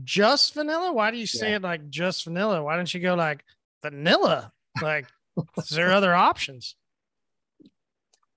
Just 0.03 0.55
vanilla? 0.55 0.93
Why 0.93 1.11
do 1.11 1.19
you 1.19 1.27
say 1.27 1.55
it 1.55 1.63
like 1.63 1.91
just 1.91 2.25
vanilla? 2.25 2.63
Why 2.63 2.77
don't 2.77 2.93
you 2.93 3.01
go 3.01 3.15
like 3.15 3.45
vanilla? 3.83 4.53
Like, 4.81 5.07
is 5.59 5.71
there 5.71 5.93
other 5.93 6.15
options? 6.15 6.77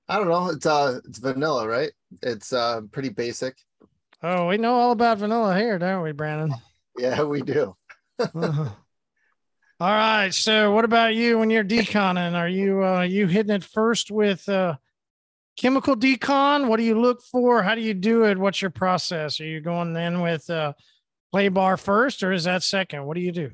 I 0.08 0.18
don't 0.18 0.28
know. 0.30 0.50
It's 0.50 0.66
uh 0.66 1.00
it's 1.06 1.20
vanilla, 1.20 1.68
right? 1.68 1.92
It's 2.22 2.54
uh 2.54 2.82
pretty 2.92 3.10
basic. 3.10 3.56
Oh, 4.22 4.48
we 4.48 4.58
know 4.58 4.76
all 4.76 4.92
about 4.92 5.18
vanilla 5.18 5.58
here, 5.58 5.78
don't 5.78 6.04
we, 6.04 6.12
Brandon? 6.12 6.54
Yeah, 6.96 7.24
we 7.24 7.42
do. 7.42 7.76
Uh-huh. 8.20 8.70
All 9.80 9.92
right. 9.92 10.32
So, 10.32 10.72
what 10.72 10.86
about 10.86 11.16
you 11.16 11.40
when 11.40 11.50
you're 11.50 11.64
deconning? 11.64 12.36
Are 12.36 12.48
you 12.48 12.86
uh, 12.86 13.02
you 13.02 13.26
hitting 13.26 13.56
it 13.56 13.64
first 13.64 14.12
with 14.12 14.48
uh, 14.48 14.76
chemical 15.58 15.96
decon? 15.96 16.68
What 16.68 16.78
do 16.78 16.84
you 16.84 17.00
look 17.00 17.24
for? 17.24 17.64
How 17.64 17.74
do 17.74 17.82
you 17.82 17.96
do 17.96 18.26
it? 18.26 18.38
What's 18.38 18.62
your 18.62 18.70
process? 18.70 19.42
Are 19.42 19.46
you 19.46 19.60
going 19.60 19.94
then 19.94 20.22
with 20.22 20.48
uh, 20.52 20.74
clay 21.32 21.50
bar 21.50 21.78
first, 21.78 22.22
or 22.22 22.32
is 22.32 22.44
that 22.44 22.62
second? 22.62 23.06
What 23.06 23.16
do 23.16 23.22
you 23.22 23.32
do? 23.32 23.50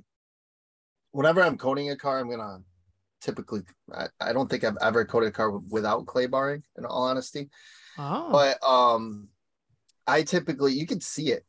Whenever 1.11 1.41
I'm 1.41 1.57
coating 1.57 1.89
a 1.91 1.95
car, 1.95 2.19
I'm 2.19 2.29
gonna 2.29 2.59
typically 3.21 3.61
I, 3.93 4.07
I 4.19 4.33
don't 4.33 4.49
think 4.49 4.63
I've 4.63 4.77
ever 4.81 5.05
coated 5.05 5.29
a 5.29 5.31
car 5.31 5.51
without 5.51 6.05
clay 6.05 6.27
barring, 6.27 6.63
in 6.77 6.85
all 6.85 7.03
honesty. 7.03 7.49
Oh, 7.97 8.29
But 8.31 8.57
um 8.67 9.29
I 10.07 10.23
typically 10.23 10.73
you 10.73 10.87
can 10.87 11.01
see 11.01 11.31
it 11.31 11.45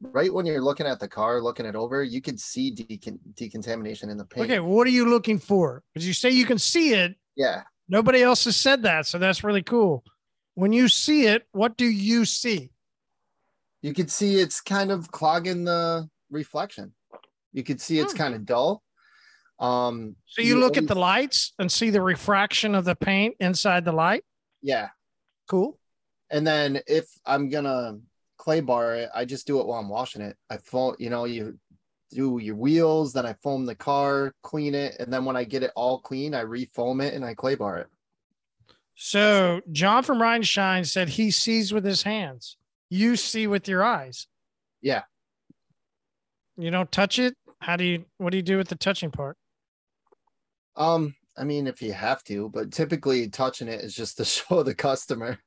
right 0.00 0.32
when 0.32 0.46
you're 0.46 0.62
looking 0.62 0.86
at 0.86 0.98
the 0.98 1.08
car, 1.08 1.40
looking 1.40 1.66
it 1.66 1.76
over, 1.76 2.02
you 2.02 2.20
can 2.20 2.36
see 2.36 2.74
decon- 2.74 3.20
decontamination 3.34 4.10
in 4.10 4.16
the 4.16 4.24
paint. 4.24 4.46
okay. 4.46 4.60
What 4.60 4.86
are 4.86 4.90
you 4.90 5.08
looking 5.08 5.38
for? 5.38 5.82
Because 5.92 6.06
you 6.06 6.12
say 6.12 6.30
you 6.30 6.44
can 6.46 6.58
see 6.58 6.92
it. 6.94 7.14
Yeah. 7.36 7.62
Nobody 7.88 8.22
else 8.22 8.44
has 8.46 8.56
said 8.56 8.82
that, 8.82 9.06
so 9.06 9.18
that's 9.18 9.44
really 9.44 9.62
cool. 9.62 10.02
When 10.54 10.72
you 10.72 10.88
see 10.88 11.26
it, 11.26 11.46
what 11.52 11.76
do 11.76 11.86
you 11.86 12.24
see? 12.24 12.70
You 13.80 13.92
can 13.92 14.08
see 14.08 14.36
it's 14.36 14.60
kind 14.60 14.90
of 14.90 15.10
clogging 15.10 15.64
the 15.64 16.08
reflection. 16.30 16.94
You 17.52 17.62
can 17.62 17.78
see 17.78 17.98
it's 17.98 18.14
kind 18.14 18.34
of 18.34 18.44
dull. 18.46 18.82
Um 19.62 20.16
So 20.26 20.42
you 20.42 20.58
look 20.58 20.76
at 20.76 20.88
the 20.88 20.94
lights 20.96 21.54
and 21.58 21.70
see 21.70 21.90
the 21.90 22.02
refraction 22.02 22.74
of 22.74 22.84
the 22.84 22.96
paint 22.96 23.36
inside 23.40 23.84
the 23.84 23.92
light. 23.92 24.24
Yeah. 24.60 24.88
Cool. 25.48 25.78
And 26.30 26.46
then 26.46 26.80
if 26.86 27.06
I'm 27.24 27.48
gonna 27.48 27.98
clay 28.38 28.60
bar 28.60 28.96
it, 28.96 29.08
I 29.14 29.24
just 29.24 29.46
do 29.46 29.60
it 29.60 29.66
while 29.66 29.78
I'm 29.78 29.88
washing 29.88 30.20
it. 30.20 30.36
I 30.50 30.56
foam, 30.56 30.96
you 30.98 31.10
know, 31.10 31.24
you 31.26 31.58
do 32.10 32.38
your 32.38 32.56
wheels, 32.56 33.12
then 33.12 33.24
I 33.24 33.34
foam 33.34 33.64
the 33.64 33.74
car, 33.74 34.34
clean 34.42 34.74
it, 34.74 34.96
and 34.98 35.12
then 35.12 35.24
when 35.24 35.36
I 35.36 35.44
get 35.44 35.62
it 35.62 35.70
all 35.76 36.00
clean, 36.00 36.34
I 36.34 36.42
refoam 36.42 37.00
it 37.02 37.14
and 37.14 37.24
I 37.24 37.34
clay 37.34 37.54
bar 37.54 37.78
it. 37.78 37.86
So 38.94 39.60
John 39.70 40.02
from 40.02 40.20
Ride 40.20 40.36
and 40.36 40.46
Shine 40.46 40.84
said 40.84 41.10
he 41.10 41.30
sees 41.30 41.72
with 41.72 41.84
his 41.84 42.02
hands. 42.02 42.56
You 42.90 43.16
see 43.16 43.46
with 43.46 43.68
your 43.68 43.82
eyes. 43.82 44.26
Yeah. 44.80 45.02
You 46.56 46.70
don't 46.70 46.90
touch 46.92 47.18
it. 47.18 47.34
How 47.60 47.76
do 47.76 47.84
you? 47.84 48.04
What 48.18 48.30
do 48.30 48.36
you 48.36 48.42
do 48.42 48.58
with 48.58 48.68
the 48.68 48.76
touching 48.76 49.10
part? 49.10 49.36
Um, 50.76 51.14
I 51.36 51.44
mean, 51.44 51.66
if 51.66 51.80
you 51.82 51.92
have 51.92 52.22
to, 52.24 52.50
but 52.50 52.72
typically 52.72 53.28
touching 53.28 53.68
it 53.68 53.80
is 53.80 53.94
just 53.94 54.16
to 54.18 54.24
show 54.26 54.62
the 54.62 54.74
customer. 54.74 55.38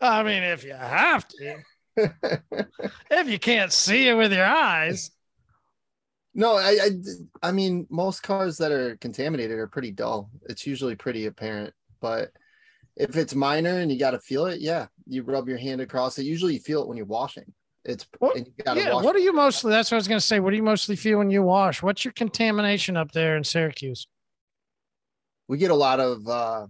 I 0.00 0.22
mean, 0.22 0.42
if 0.42 0.64
you 0.64 0.74
have 0.74 1.26
to. 1.28 1.56
if 1.96 3.28
you 3.28 3.38
can't 3.38 3.72
see 3.72 4.08
it 4.08 4.14
with 4.14 4.32
your 4.32 4.44
eyes. 4.44 5.10
No, 6.34 6.56
I, 6.56 6.78
I, 6.82 6.90
I 7.48 7.52
mean, 7.52 7.86
most 7.90 8.22
cars 8.22 8.58
that 8.58 8.72
are 8.72 8.96
contaminated 8.96 9.56
are 9.56 9.68
pretty 9.68 9.92
dull. 9.92 10.30
It's 10.48 10.66
usually 10.66 10.96
pretty 10.96 11.26
apparent, 11.26 11.72
but 12.00 12.32
if 12.96 13.16
it's 13.16 13.34
minor 13.34 13.78
and 13.78 13.90
you 13.90 13.98
got 13.98 14.12
to 14.12 14.18
feel 14.18 14.46
it, 14.46 14.60
yeah, 14.60 14.86
you 15.06 15.22
rub 15.22 15.48
your 15.48 15.58
hand 15.58 15.80
across 15.80 16.18
it. 16.18 16.24
Usually, 16.24 16.54
you 16.54 16.60
feel 16.60 16.82
it 16.82 16.88
when 16.88 16.96
you're 16.96 17.06
washing. 17.06 17.52
It's 17.84 18.06
and 18.20 18.46
you 18.46 18.64
gotta 18.64 18.80
Yeah. 18.80 18.94
wash 18.94 19.04
What 19.04 19.14
do 19.14 19.22
you 19.22 19.32
mostly? 19.32 19.70
That's 19.70 19.90
what 19.90 19.96
I 19.96 19.98
was 19.98 20.08
going 20.08 20.20
to 20.20 20.26
say. 20.26 20.40
What 20.40 20.50
do 20.50 20.56
you 20.56 20.62
mostly 20.62 20.96
feel 20.96 21.18
when 21.18 21.30
you 21.30 21.42
wash? 21.42 21.82
What's 21.82 22.04
your 22.04 22.12
contamination 22.12 22.96
up 22.96 23.12
there 23.12 23.36
in 23.36 23.44
Syracuse? 23.44 24.06
we 25.46 25.58
get 25.58 25.70
a 25.70 25.74
lot 25.74 26.00
of 26.00 26.26
uh, 26.26 26.66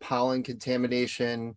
pollen 0.00 0.44
contamination. 0.44 1.56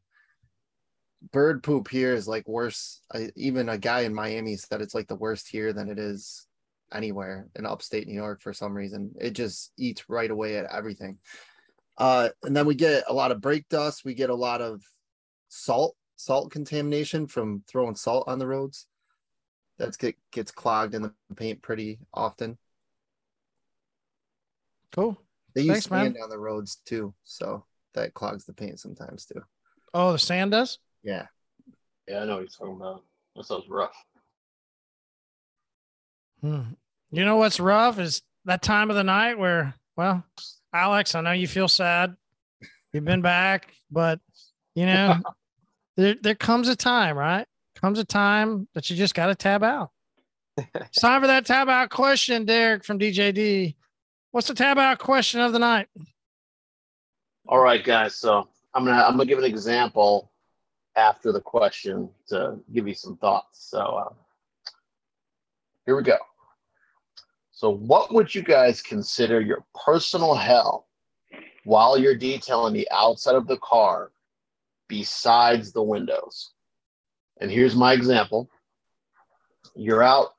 Bird 1.31 1.61
poop 1.63 1.87
here 1.87 2.13
is 2.13 2.27
like 2.27 2.47
worse. 2.47 3.01
I, 3.13 3.29
even 3.35 3.69
a 3.69 3.77
guy 3.77 4.01
in 4.01 4.13
Miami 4.15 4.55
said 4.55 4.81
it's 4.81 4.95
like 4.95 5.07
the 5.07 5.15
worst 5.15 5.47
here 5.47 5.73
than 5.73 5.89
it 5.89 5.99
is 5.99 6.47
anywhere 6.91 7.47
in 7.55 7.65
upstate 7.67 8.07
New 8.07 8.15
York 8.15 8.41
for 8.41 8.53
some 8.53 8.73
reason. 8.73 9.11
It 9.19 9.31
just 9.31 9.73
eats 9.77 10.09
right 10.09 10.29
away 10.31 10.57
at 10.57 10.65
everything. 10.71 11.19
Uh, 11.97 12.29
and 12.43 12.55
then 12.55 12.65
we 12.65 12.75
get 12.75 13.03
a 13.07 13.13
lot 13.13 13.31
of 13.31 13.41
brake 13.41 13.69
dust. 13.69 14.03
We 14.03 14.15
get 14.15 14.29
a 14.29 14.35
lot 14.35 14.61
of 14.61 14.81
salt, 15.49 15.95
salt 16.15 16.51
contamination 16.51 17.27
from 17.27 17.63
throwing 17.67 17.95
salt 17.95 18.27
on 18.27 18.39
the 18.39 18.47
roads. 18.47 18.87
That's 19.77 19.97
get 19.97 20.15
gets 20.31 20.51
clogged 20.51 20.93
in 20.95 21.01
the 21.01 21.13
paint 21.35 21.61
pretty 21.61 21.99
often. 22.13 22.57
Cool. 24.93 25.19
They 25.53 25.61
use 25.61 25.71
Thanks, 25.71 25.91
man. 25.91 26.05
sand 26.13 26.17
on 26.23 26.29
the 26.29 26.37
roads 26.37 26.77
too, 26.85 27.13
so 27.23 27.65
that 27.93 28.13
clogs 28.13 28.45
the 28.45 28.53
paint 28.53 28.79
sometimes 28.79 29.25
too. 29.25 29.41
Oh, 29.93 30.11
the 30.13 30.19
sand 30.19 30.51
does. 30.51 30.79
Yeah. 31.03 31.27
Yeah, 32.07 32.21
I 32.21 32.25
know 32.25 32.35
what 32.35 32.39
you're 32.41 32.47
talking 32.47 32.75
about. 32.75 33.03
That 33.35 33.45
sounds 33.45 33.67
rough. 33.67 33.95
Hmm. 36.41 36.61
You 37.11 37.25
know 37.25 37.37
what's 37.37 37.59
rough 37.59 37.99
is 37.99 38.21
that 38.45 38.61
time 38.61 38.89
of 38.89 38.95
the 38.95 39.03
night 39.03 39.39
where, 39.39 39.73
well, 39.95 40.23
Alex, 40.73 41.15
I 41.15 41.21
know 41.21 41.31
you 41.31 41.47
feel 41.47 41.67
sad. 41.67 42.15
You've 42.93 43.05
been 43.05 43.21
back, 43.21 43.73
but 43.91 44.19
you 44.75 44.85
know, 44.85 45.17
there 45.97 46.15
there 46.21 46.35
comes 46.35 46.67
a 46.67 46.75
time, 46.75 47.17
right? 47.17 47.47
Comes 47.85 47.99
a 47.99 48.03
time 48.03 48.67
that 48.73 48.89
you 48.89 48.95
just 48.95 49.13
got 49.13 49.27
to 49.27 49.35
tab 49.35 49.61
out. 49.61 49.91
it's 50.57 50.99
time 50.99 51.21
for 51.21 51.27
that 51.27 51.45
tab 51.45 51.69
out 51.69 51.91
question, 51.91 52.43
Derek 52.43 52.83
from 52.83 52.97
DJD. 52.97 53.75
What's 54.31 54.47
the 54.47 54.55
tab 54.55 54.79
out 54.79 54.97
question 54.97 55.39
of 55.39 55.53
the 55.53 55.59
night? 55.59 55.87
All 57.47 57.59
right, 57.59 57.83
guys. 57.83 58.15
So 58.15 58.49
I'm 58.73 58.85
gonna 58.85 59.03
I'm 59.03 59.11
gonna 59.11 59.27
give 59.27 59.37
an 59.37 59.45
example 59.45 60.31
after 60.95 61.31
the 61.31 61.39
question 61.39 62.09
to 62.29 62.57
give 62.73 62.87
you 62.87 62.95
some 62.95 63.17
thoughts. 63.17 63.69
So 63.69 63.77
uh, 63.77 64.13
here 65.85 65.95
we 65.95 66.01
go. 66.01 66.17
So, 67.51 67.69
what 67.69 68.11
would 68.11 68.33
you 68.33 68.41
guys 68.41 68.81
consider 68.81 69.41
your 69.41 69.63
personal 69.85 70.33
hell 70.33 70.87
while 71.65 71.99
you're 71.99 72.17
detailing 72.17 72.73
the 72.73 72.87
outside 72.89 73.35
of 73.35 73.45
the 73.45 73.57
car 73.57 74.11
besides 74.87 75.71
the 75.71 75.83
windows? 75.83 76.54
And 77.41 77.51
here's 77.51 77.75
my 77.75 77.93
example. 77.93 78.49
You're 79.75 80.03
out 80.03 80.29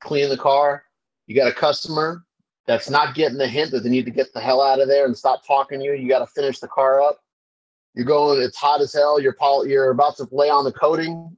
cleaning 0.00 0.30
the 0.30 0.36
car, 0.36 0.84
you 1.26 1.36
got 1.36 1.50
a 1.50 1.54
customer 1.54 2.24
that's 2.66 2.90
not 2.90 3.14
getting 3.14 3.38
the 3.38 3.48
hint 3.48 3.70
that 3.70 3.82
they 3.82 3.88
need 3.88 4.04
to 4.04 4.10
get 4.10 4.32
the 4.32 4.40
hell 4.40 4.60
out 4.60 4.80
of 4.80 4.88
there 4.88 5.06
and 5.06 5.16
stop 5.16 5.46
talking 5.46 5.78
to 5.78 5.84
you. 5.84 5.92
You 5.94 6.08
got 6.08 6.20
to 6.20 6.26
finish 6.26 6.58
the 6.58 6.68
car 6.68 7.00
up. 7.02 7.18
You're 7.94 8.06
going, 8.06 8.40
it's 8.40 8.56
hot 8.56 8.80
as 8.80 8.92
hell. 8.92 9.20
You're 9.20 9.34
pol- 9.34 9.66
you're 9.66 9.90
about 9.90 10.16
to 10.18 10.28
lay 10.30 10.48
on 10.48 10.64
the 10.64 10.72
coating, 10.72 11.36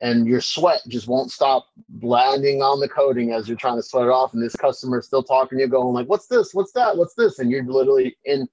and 0.00 0.26
your 0.26 0.40
sweat 0.40 0.80
just 0.88 1.08
won't 1.08 1.30
stop 1.30 1.66
landing 2.02 2.60
on 2.60 2.80
the 2.80 2.88
coating 2.88 3.32
as 3.32 3.48
you're 3.48 3.56
trying 3.56 3.76
to 3.76 3.82
sweat 3.82 4.04
it 4.04 4.10
off. 4.10 4.34
And 4.34 4.42
this 4.42 4.56
customer 4.56 4.98
is 4.98 5.06
still 5.06 5.22
talking 5.22 5.58
to 5.58 5.64
you, 5.64 5.70
going 5.70 5.94
like, 5.94 6.06
"What's 6.06 6.26
this? 6.26 6.52
What's 6.52 6.72
that? 6.72 6.96
What's 6.96 7.14
this?" 7.14 7.38
And 7.38 7.50
you're 7.50 7.64
literally 7.64 8.16
in, 8.26 8.46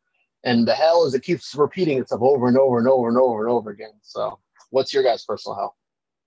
and 0.45 0.65
the 0.65 0.73
hell 0.73 1.05
is 1.05 1.13
it 1.13 1.23
keeps 1.23 1.53
repeating 1.53 1.99
itself 1.99 2.21
over 2.21 2.47
and 2.47 2.57
over 2.57 2.79
and 2.79 2.87
over 2.87 3.09
and 3.09 3.17
over 3.17 3.45
and 3.45 3.51
over 3.51 3.69
again. 3.71 3.93
So, 4.01 4.39
what's 4.69 4.93
your 4.93 5.03
guys' 5.03 5.25
personal 5.25 5.57
hell? 5.57 5.75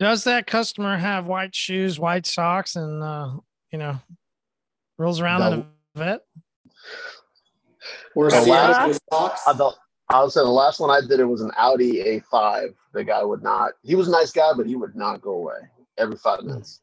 Does 0.00 0.24
that 0.24 0.46
customer 0.46 0.96
have 0.96 1.26
white 1.26 1.54
shoes, 1.54 1.98
white 1.98 2.26
socks, 2.26 2.76
and 2.76 3.02
uh, 3.02 3.30
you 3.72 3.78
know, 3.78 4.00
rolls 4.98 5.20
around 5.20 5.52
in 5.52 5.60
a 5.60 5.98
vet? 5.98 6.20
Or 8.16 8.30
The 8.30 8.42
Seattle 8.42 8.88
last- 8.88 9.00
socks? 9.12 9.42
I, 9.46 9.52
the, 9.52 9.70
I 10.10 10.22
would 10.22 10.32
say 10.32 10.40
the 10.40 10.46
last 10.46 10.80
one 10.80 10.90
I 10.90 11.00
did 11.06 11.20
it 11.20 11.24
was 11.24 11.40
an 11.40 11.50
Audi 11.56 12.20
A5. 12.32 12.74
The 12.92 13.04
guy 13.04 13.22
would 13.24 13.42
not. 13.42 13.72
He 13.82 13.94
was 13.94 14.08
a 14.08 14.10
nice 14.10 14.30
guy, 14.32 14.52
but 14.56 14.66
he 14.66 14.76
would 14.76 14.94
not 14.94 15.20
go 15.20 15.32
away 15.32 15.58
every 15.98 16.16
five 16.16 16.42
minutes. 16.42 16.80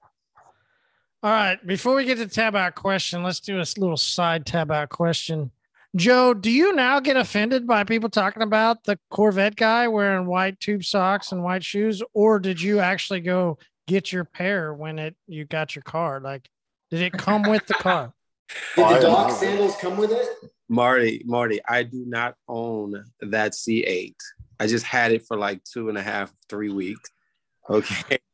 All 1.24 1.32
right. 1.32 1.66
Before 1.66 1.96
we 1.96 2.06
get 2.06 2.18
to 2.18 2.28
tab 2.28 2.56
out 2.56 2.76
question, 2.76 3.24
let's 3.24 3.40
do 3.40 3.58
a 3.58 3.66
little 3.78 3.96
side 3.98 4.46
tab 4.46 4.72
out 4.72 4.90
question. 4.90 5.52
Joe, 5.96 6.34
do 6.34 6.50
you 6.50 6.74
now 6.74 7.00
get 7.02 7.18
offended 7.18 7.68
by 7.68 7.84
people 7.84 8.10
talking 8.10 8.44
about 8.44 8.86
the 8.86 8.98
Corvette 9.10 9.58
guy 9.58 9.88
wearing 9.90 10.26
white 10.26 10.60
tube 10.60 10.86
socks 10.86 11.32
and 11.32 11.44
white 11.44 11.64
shoes, 11.64 12.02
or 12.14 12.40
did 12.40 12.62
you 12.62 12.80
actually 12.80 13.20
go 13.20 13.58
get 13.88 14.12
your 14.12 14.24
pair 14.24 14.74
when 14.74 15.00
it 15.00 15.16
you 15.28 15.44
got 15.44 15.76
your 15.76 15.84
car? 15.84 16.22
Like, 16.22 16.48
did 16.92 17.02
it 17.02 17.14
come 17.14 17.44
with 17.44 17.66
the 17.68 17.74
car? 17.74 18.14
Did 18.76 18.86
the 18.86 19.00
don't 19.00 19.02
dog 19.02 19.32
sandals 19.32 19.78
come 19.78 19.96
with 19.96 20.12
it? 20.12 20.28
Marty, 20.68 21.22
Marty, 21.26 21.62
I 21.66 21.84
do 21.84 22.04
not 22.06 22.36
own 22.50 23.06
that 23.22 23.54
C8. 23.54 24.16
I 24.60 24.68
just 24.68 24.86
had 24.86 25.14
it 25.14 25.26
for 25.26 25.38
like 25.38 25.64
two 25.64 25.88
and 25.88 25.98
a 25.98 26.02
half, 26.02 26.34
three 26.50 26.70
weeks. 26.70 27.10
Okay. 27.70 28.18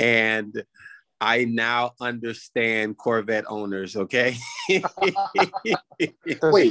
And 0.00 0.62
I 1.20 1.44
now 1.46 1.92
understand 2.00 2.96
Corvette 2.96 3.44
owners. 3.48 3.96
Okay. 3.96 4.36
Wait, 4.68 4.82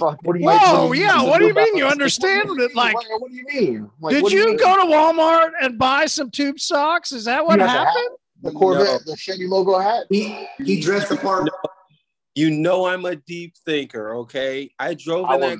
what 0.02 0.22
do 0.24 0.40
you 0.40 0.46
Whoa, 0.46 0.94
yeah. 0.94 1.22
What 1.22 1.40
do 1.40 1.48
you 1.48 1.54
mean? 1.54 1.76
You 1.76 1.86
understand 1.86 2.50
it? 2.60 2.74
Like, 2.76 2.96
What, 2.96 3.06
what 3.22 3.32
do 3.32 3.36
you 3.38 3.46
mean? 3.46 3.90
Like, 4.00 4.14
did 4.16 4.32
you 4.32 4.46
mean? 4.48 4.58
go 4.58 4.76
to 4.78 4.84
Walmart 4.94 5.52
and 5.62 5.78
buy 5.78 6.06
some 6.06 6.32
tube 6.32 6.60
socks? 6.60 7.12
Is 7.12 7.26
that 7.26 7.46
what 7.46 7.60
You 7.60 7.66
have 7.66 7.72
the 7.74 7.78
hat? 7.78 7.88
happened? 7.88 8.18
The 8.44 8.52
Corvette, 8.52 9.02
the 9.06 9.18
Chevy 9.18 9.48
logo 9.48 9.80
hat. 9.80 10.06
He 10.10 10.48
he 10.64 10.80
dressed 10.80 11.10
the 11.10 11.18
part. 11.18 11.50
You 12.36 12.52
know 12.52 12.86
I'm 12.86 13.04
a 13.06 13.16
deep 13.16 13.56
thinker, 13.66 14.16
okay? 14.18 14.72
I 14.80 14.94
drove 14.94 15.26
I 15.26 15.36
in 15.36 15.42
that. 15.42 15.58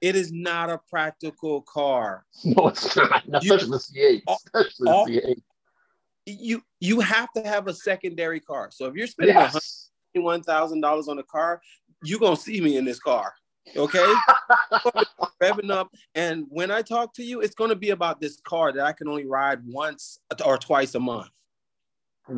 It 0.00 0.16
is 0.16 0.32
not 0.32 0.68
a 0.68 0.80
practical 0.90 1.62
car. 1.62 2.24
No, 2.44 2.68
it's 2.68 2.94
not. 2.96 3.22
Especially 3.32 3.70
the 3.70 3.76
C8. 3.78 4.22
Especially 4.28 4.90
all- 4.90 5.06
the 5.06 5.12
C8. 5.20 5.36
You 6.26 6.62
you 6.80 7.00
have 7.00 7.28
to 7.34 7.42
have 7.42 7.66
a 7.66 7.74
secondary 7.74 8.40
car. 8.40 8.70
So 8.70 8.86
if 8.86 8.94
you're 8.94 9.06
spending 9.06 9.36
Yes. 9.36 9.90
one 10.14 10.42
thousand 10.42 10.80
dollars 10.80 11.08
on 11.08 11.18
a 11.18 11.22
car, 11.24 11.60
you're 12.04 12.20
gonna 12.20 12.36
see 12.36 12.60
me 12.60 12.76
in 12.76 12.84
this 12.84 13.00
car. 13.00 13.32
Okay? 13.76 14.12
Revving 15.42 15.70
up. 15.70 15.88
And 16.14 16.46
when 16.48 16.70
I 16.70 16.82
talk 16.82 17.14
to 17.14 17.24
you, 17.24 17.40
it's 17.40 17.54
gonna 17.54 17.74
be 17.74 17.90
about 17.90 18.20
this 18.20 18.40
car 18.40 18.72
that 18.72 18.84
I 18.84 18.92
can 18.92 19.08
only 19.08 19.26
ride 19.26 19.60
once 19.66 20.18
or 20.44 20.58
twice 20.58 20.94
a 20.94 21.00
month. 21.00 21.30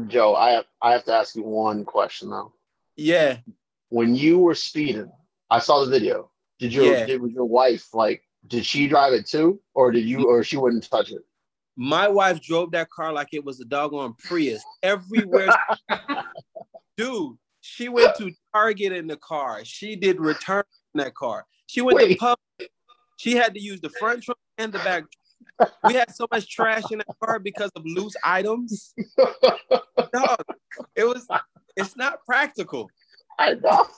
Joe, 0.06 0.34
I 0.34 0.50
have, 0.52 0.64
I 0.80 0.92
have 0.92 1.04
to 1.04 1.12
ask 1.14 1.36
you 1.36 1.42
one 1.42 1.84
question 1.84 2.30
though. 2.30 2.52
Yeah. 2.96 3.38
When 3.90 4.14
you 4.14 4.38
were 4.38 4.54
speeding, 4.54 5.10
I 5.50 5.58
saw 5.58 5.84
the 5.84 5.90
video. 5.90 6.30
Did 6.58 6.72
your 6.72 6.86
Yeah. 6.94 7.06
did 7.06 7.20
your 7.32 7.44
wife 7.44 7.92
like? 7.92 8.22
Did 8.46 8.66
she 8.66 8.86
drive 8.88 9.14
it 9.14 9.26
too, 9.26 9.60
or 9.74 9.90
did 9.90 10.04
you, 10.04 10.26
or 10.28 10.44
she 10.44 10.58
wouldn't 10.58 10.88
touch 10.90 11.10
it? 11.10 11.22
My 11.76 12.08
wife 12.08 12.40
drove 12.40 12.70
that 12.72 12.90
car 12.90 13.12
like 13.12 13.28
it 13.32 13.44
was 13.44 13.60
a 13.60 13.64
doggone 13.64 14.14
Prius 14.14 14.62
everywhere. 14.82 15.48
Dude, 16.96 17.36
she 17.60 17.88
went 17.88 18.14
to 18.16 18.30
Target 18.52 18.92
in 18.92 19.06
the 19.06 19.16
car. 19.16 19.64
She 19.64 19.96
did 19.96 20.20
return 20.20 20.62
in 20.94 21.00
that 21.00 21.14
car. 21.14 21.46
She 21.66 21.80
went 21.80 21.98
to 21.98 22.06
Wait. 22.06 22.18
pub. 22.18 22.38
She 23.16 23.34
had 23.34 23.54
to 23.54 23.60
use 23.60 23.80
the 23.80 23.90
front 23.90 24.22
trunk 24.22 24.38
and 24.58 24.72
the 24.72 24.78
back. 24.78 25.04
We 25.84 25.94
had 25.94 26.14
so 26.14 26.26
much 26.30 26.48
trash 26.48 26.84
in 26.90 26.98
that 26.98 27.06
car 27.22 27.38
because 27.38 27.70
of 27.74 27.82
loose 27.84 28.14
items. 28.24 28.94
Dog, 30.12 30.44
it 30.94 31.04
was. 31.04 31.26
It's 31.76 31.96
not 31.96 32.24
practical. 32.24 32.88
I 33.38 33.54
know. 33.54 33.70
All 33.72 33.88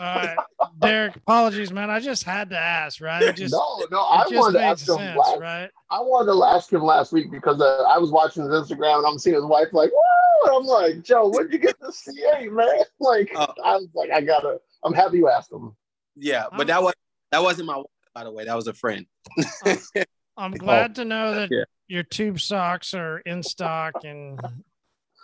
right, 0.00 0.36
Derek. 0.80 1.16
Apologies, 1.16 1.72
man. 1.72 1.90
I 1.90 1.98
just 2.00 2.24
had 2.24 2.50
to 2.50 2.58
ask, 2.58 3.00
right? 3.00 3.22
It 3.22 3.36
just, 3.36 3.52
no, 3.52 3.86
no, 3.90 4.00
I 4.00 4.22
it 4.22 4.30
just 4.30 4.34
wanted 4.34 4.52
to 4.54 4.58
made 4.58 4.64
ask 4.66 4.88
him 4.88 5.16
last. 5.16 5.40
right? 5.40 5.70
I 5.90 6.00
wanted 6.00 6.32
to 6.32 6.44
ask 6.44 6.72
him 6.72 6.82
last 6.84 7.12
week 7.12 7.30
because 7.30 7.60
uh, 7.60 7.82
I 7.88 7.98
was 7.98 8.10
watching 8.10 8.42
his 8.44 8.52
Instagram 8.52 8.98
and 8.98 9.06
I'm 9.06 9.18
seeing 9.18 9.34
his 9.36 9.44
wife 9.44 9.68
like, 9.72 9.90
"Whoa!" 9.92 10.46
And 10.46 10.56
I'm 10.56 10.64
like, 10.66 11.02
"Joe, 11.02 11.28
where'd 11.30 11.52
you 11.52 11.58
get 11.58 11.78
the 11.80 11.88
C8, 11.88 12.52
man?" 12.52 12.66
Like, 13.00 13.30
Uh, 13.34 13.46
I 13.64 13.76
was 13.76 13.88
like, 13.94 14.10
"I 14.10 14.20
gotta." 14.20 14.58
I'm 14.84 14.92
happy 14.94 15.16
you 15.18 15.28
asked 15.28 15.50
him. 15.52 15.74
yeah, 16.16 16.44
but 16.56 16.66
that 16.68 16.82
was 16.82 16.94
that 17.32 17.42
wasn't 17.42 17.66
my 17.66 17.76
wife, 17.78 17.86
by 18.14 18.24
the 18.24 18.30
way. 18.30 18.44
That 18.44 18.54
was 18.56 18.68
a 18.68 18.74
friend. 18.74 19.06
I'm 20.36 20.52
glad 20.52 20.94
to 20.96 21.04
know 21.04 21.34
that 21.34 21.48
Yeah. 21.50 21.64
your 21.88 22.02
tube 22.04 22.40
socks 22.40 22.94
are 22.94 23.18
in 23.18 23.42
stock 23.42 23.94
and 24.04 24.38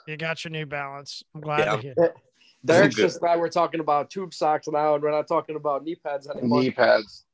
you 0.08 0.16
got 0.16 0.44
your 0.44 0.50
New 0.50 0.66
Balance. 0.66 1.22
I'm 1.34 1.40
glad 1.40 1.58
Yeah. 1.60 1.76
to 1.76 1.82
hear. 1.82 2.14
Derek's 2.64 2.94
just 2.94 3.20
glad 3.20 3.38
we're 3.38 3.48
talking 3.48 3.80
about 3.80 4.10
tube 4.10 4.32
socks 4.32 4.66
now, 4.68 4.94
and 4.94 5.02
we're 5.02 5.10
not 5.10 5.28
talking 5.28 5.56
about 5.56 5.84
knee 5.84 5.96
pads 5.96 6.28
anymore. 6.28 6.62
knee 6.62 6.70
pads. 6.70 7.24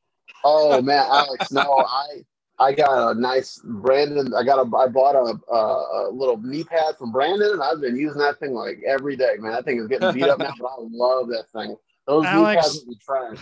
Oh 0.44 0.80
man, 0.82 1.06
Alex, 1.08 1.52
no, 1.52 1.84
I 1.86 2.24
I 2.58 2.72
got 2.72 3.10
a 3.10 3.18
nice 3.18 3.60
Brandon. 3.64 4.34
I 4.34 4.42
got 4.42 4.58
a 4.58 4.76
I 4.76 4.86
bought 4.88 5.14
a, 5.14 5.52
a, 5.52 6.08
a 6.08 6.10
little 6.10 6.36
knee 6.42 6.64
pad 6.64 6.96
from 6.98 7.12
Brandon, 7.12 7.52
and 7.52 7.62
I've 7.62 7.80
been 7.80 7.96
using 7.96 8.18
that 8.18 8.38
thing 8.38 8.52
like 8.52 8.80
every 8.86 9.16
day. 9.16 9.36
Man, 9.38 9.52
that 9.52 9.64
thing 9.64 9.78
is 9.78 9.86
getting 9.86 10.12
beat 10.12 10.24
up 10.24 10.38
now, 10.38 10.52
but 10.58 10.66
I 10.66 10.76
love 10.78 11.28
that 11.28 11.44
thing. 11.52 11.76
Those 12.06 12.24
knee 12.24 12.28
Alex- 12.30 12.62
pads 12.62 12.84
would 12.84 12.88
be 12.88 12.98
trash. 13.04 13.38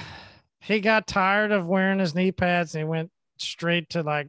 He 0.61 0.81
got 0.81 1.07
tired 1.07 1.51
of 1.53 1.67
wearing 1.67 1.99
his 1.99 2.15
knee 2.15 2.33
pads 2.33 2.75
and 2.75 2.83
he 2.83 2.85
went 2.89 3.11
straight 3.39 3.89
to 3.91 4.03
like 4.03 4.29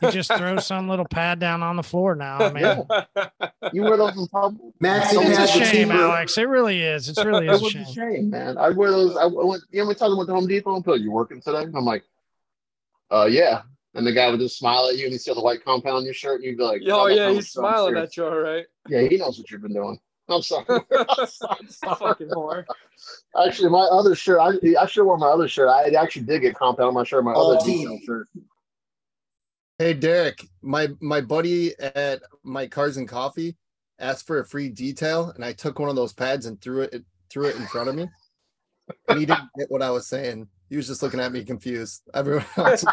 he 0.00 0.10
just 0.10 0.32
throws 0.34 0.66
some 0.66 0.88
little 0.88 1.04
pad 1.06 1.38
down 1.38 1.62
on 1.62 1.76
the 1.76 1.82
floor 1.82 2.14
now. 2.14 2.38
Man, 2.52 2.84
You 3.72 3.82
wear 3.82 3.96
those 3.96 4.16
in 4.16 4.26
public? 4.28 4.60
Maxi 4.82 5.14
it's 5.14 5.38
a 5.56 5.64
shame. 5.64 5.90
Alex. 5.90 6.36
It 6.38 6.48
really 6.48 6.82
is. 6.82 7.08
It's 7.08 7.24
really 7.24 7.46
That 7.46 7.54
is 7.56 7.62
a 7.62 7.70
shame. 7.70 7.82
a 7.82 7.92
shame, 7.92 8.30
man. 8.30 8.58
I 8.58 8.70
wear 8.70 8.90
those. 8.90 9.16
I 9.16 9.26
went. 9.26 9.62
You 9.70 9.82
know, 9.82 9.88
we 9.88 9.94
talking 9.94 10.14
about 10.14 10.26
the 10.26 10.34
Home 10.34 10.46
Depot 10.46 10.74
and 10.76 10.84
put 10.84 11.00
you 11.00 11.10
working 11.12 11.40
today. 11.40 11.62
I'm 11.62 11.84
like, 11.84 12.04
uh, 13.10 13.28
yeah. 13.30 13.62
And 13.94 14.06
the 14.06 14.12
guy 14.12 14.30
would 14.30 14.40
just 14.40 14.58
smile 14.58 14.88
at 14.88 14.96
you, 14.96 15.04
and 15.04 15.12
he 15.12 15.18
see 15.18 15.34
the 15.34 15.40
white 15.42 15.62
compound 15.64 15.96
on 15.96 16.04
your 16.04 16.14
shirt, 16.14 16.36
and 16.36 16.44
you'd 16.44 16.56
be 16.56 16.64
like, 16.64 16.80
"Oh, 16.88 17.08
"I'm 17.08 17.16
yeah, 17.16 17.28
he's 17.28 17.36
with 17.36 17.56
you. 17.56 17.62
I'm 17.66 17.72
smiling 17.72 17.96
at 17.98 18.16
you, 18.16 18.24
all 18.24 18.38
right? 18.38 18.64
Yeah, 18.88 19.02
he 19.02 19.18
knows 19.18 19.38
what 19.38 19.50
you've 19.50 19.60
been 19.60 19.74
doing. 19.74 19.98
I'm 20.30 20.40
sorry. 20.40 20.64
Fucking 21.84 22.28
whore. 22.28 22.64
Actually, 23.44 23.68
my 23.68 23.80
other 23.92 24.14
shirt, 24.14 24.38
I, 24.40 24.48
I 24.80 24.86
should 24.86 25.00
have 25.00 25.06
worn 25.06 25.20
my 25.20 25.26
other 25.28 25.46
shirt. 25.48 25.68
I 25.68 25.90
actually 25.90 26.22
did 26.24 26.40
get 26.40 26.54
compound 26.54 26.88
on 26.88 26.94
my 26.94 27.04
shirt, 27.04 27.22
my 27.24 27.32
All 27.34 27.50
other 27.54 27.64
team. 27.66 27.88
detail 27.88 27.98
shirt. 28.06 28.28
Hey 29.82 29.94
Derek, 29.94 30.46
my 30.62 30.90
my 31.00 31.20
buddy 31.20 31.76
at 31.80 32.22
my 32.44 32.68
Cars 32.68 32.98
and 32.98 33.08
Coffee 33.08 33.56
asked 33.98 34.28
for 34.28 34.38
a 34.38 34.46
free 34.46 34.68
detail, 34.68 35.32
and 35.34 35.44
I 35.44 35.52
took 35.52 35.80
one 35.80 35.88
of 35.88 35.96
those 35.96 36.12
pads 36.12 36.46
and 36.46 36.60
threw 36.60 36.82
it 36.82 37.04
threw 37.28 37.46
it 37.46 37.56
in 37.56 37.66
front 37.66 37.88
of 37.88 37.96
me, 37.96 38.06
and 39.08 39.18
he 39.18 39.26
didn't 39.26 39.48
get 39.58 39.72
what 39.72 39.82
I 39.82 39.90
was 39.90 40.06
saying. 40.06 40.46
He 40.70 40.76
was 40.76 40.86
just 40.86 41.02
looking 41.02 41.18
at 41.18 41.32
me 41.32 41.42
confused. 41.42 42.02
Everyone 42.14 42.46
else. 42.58 42.84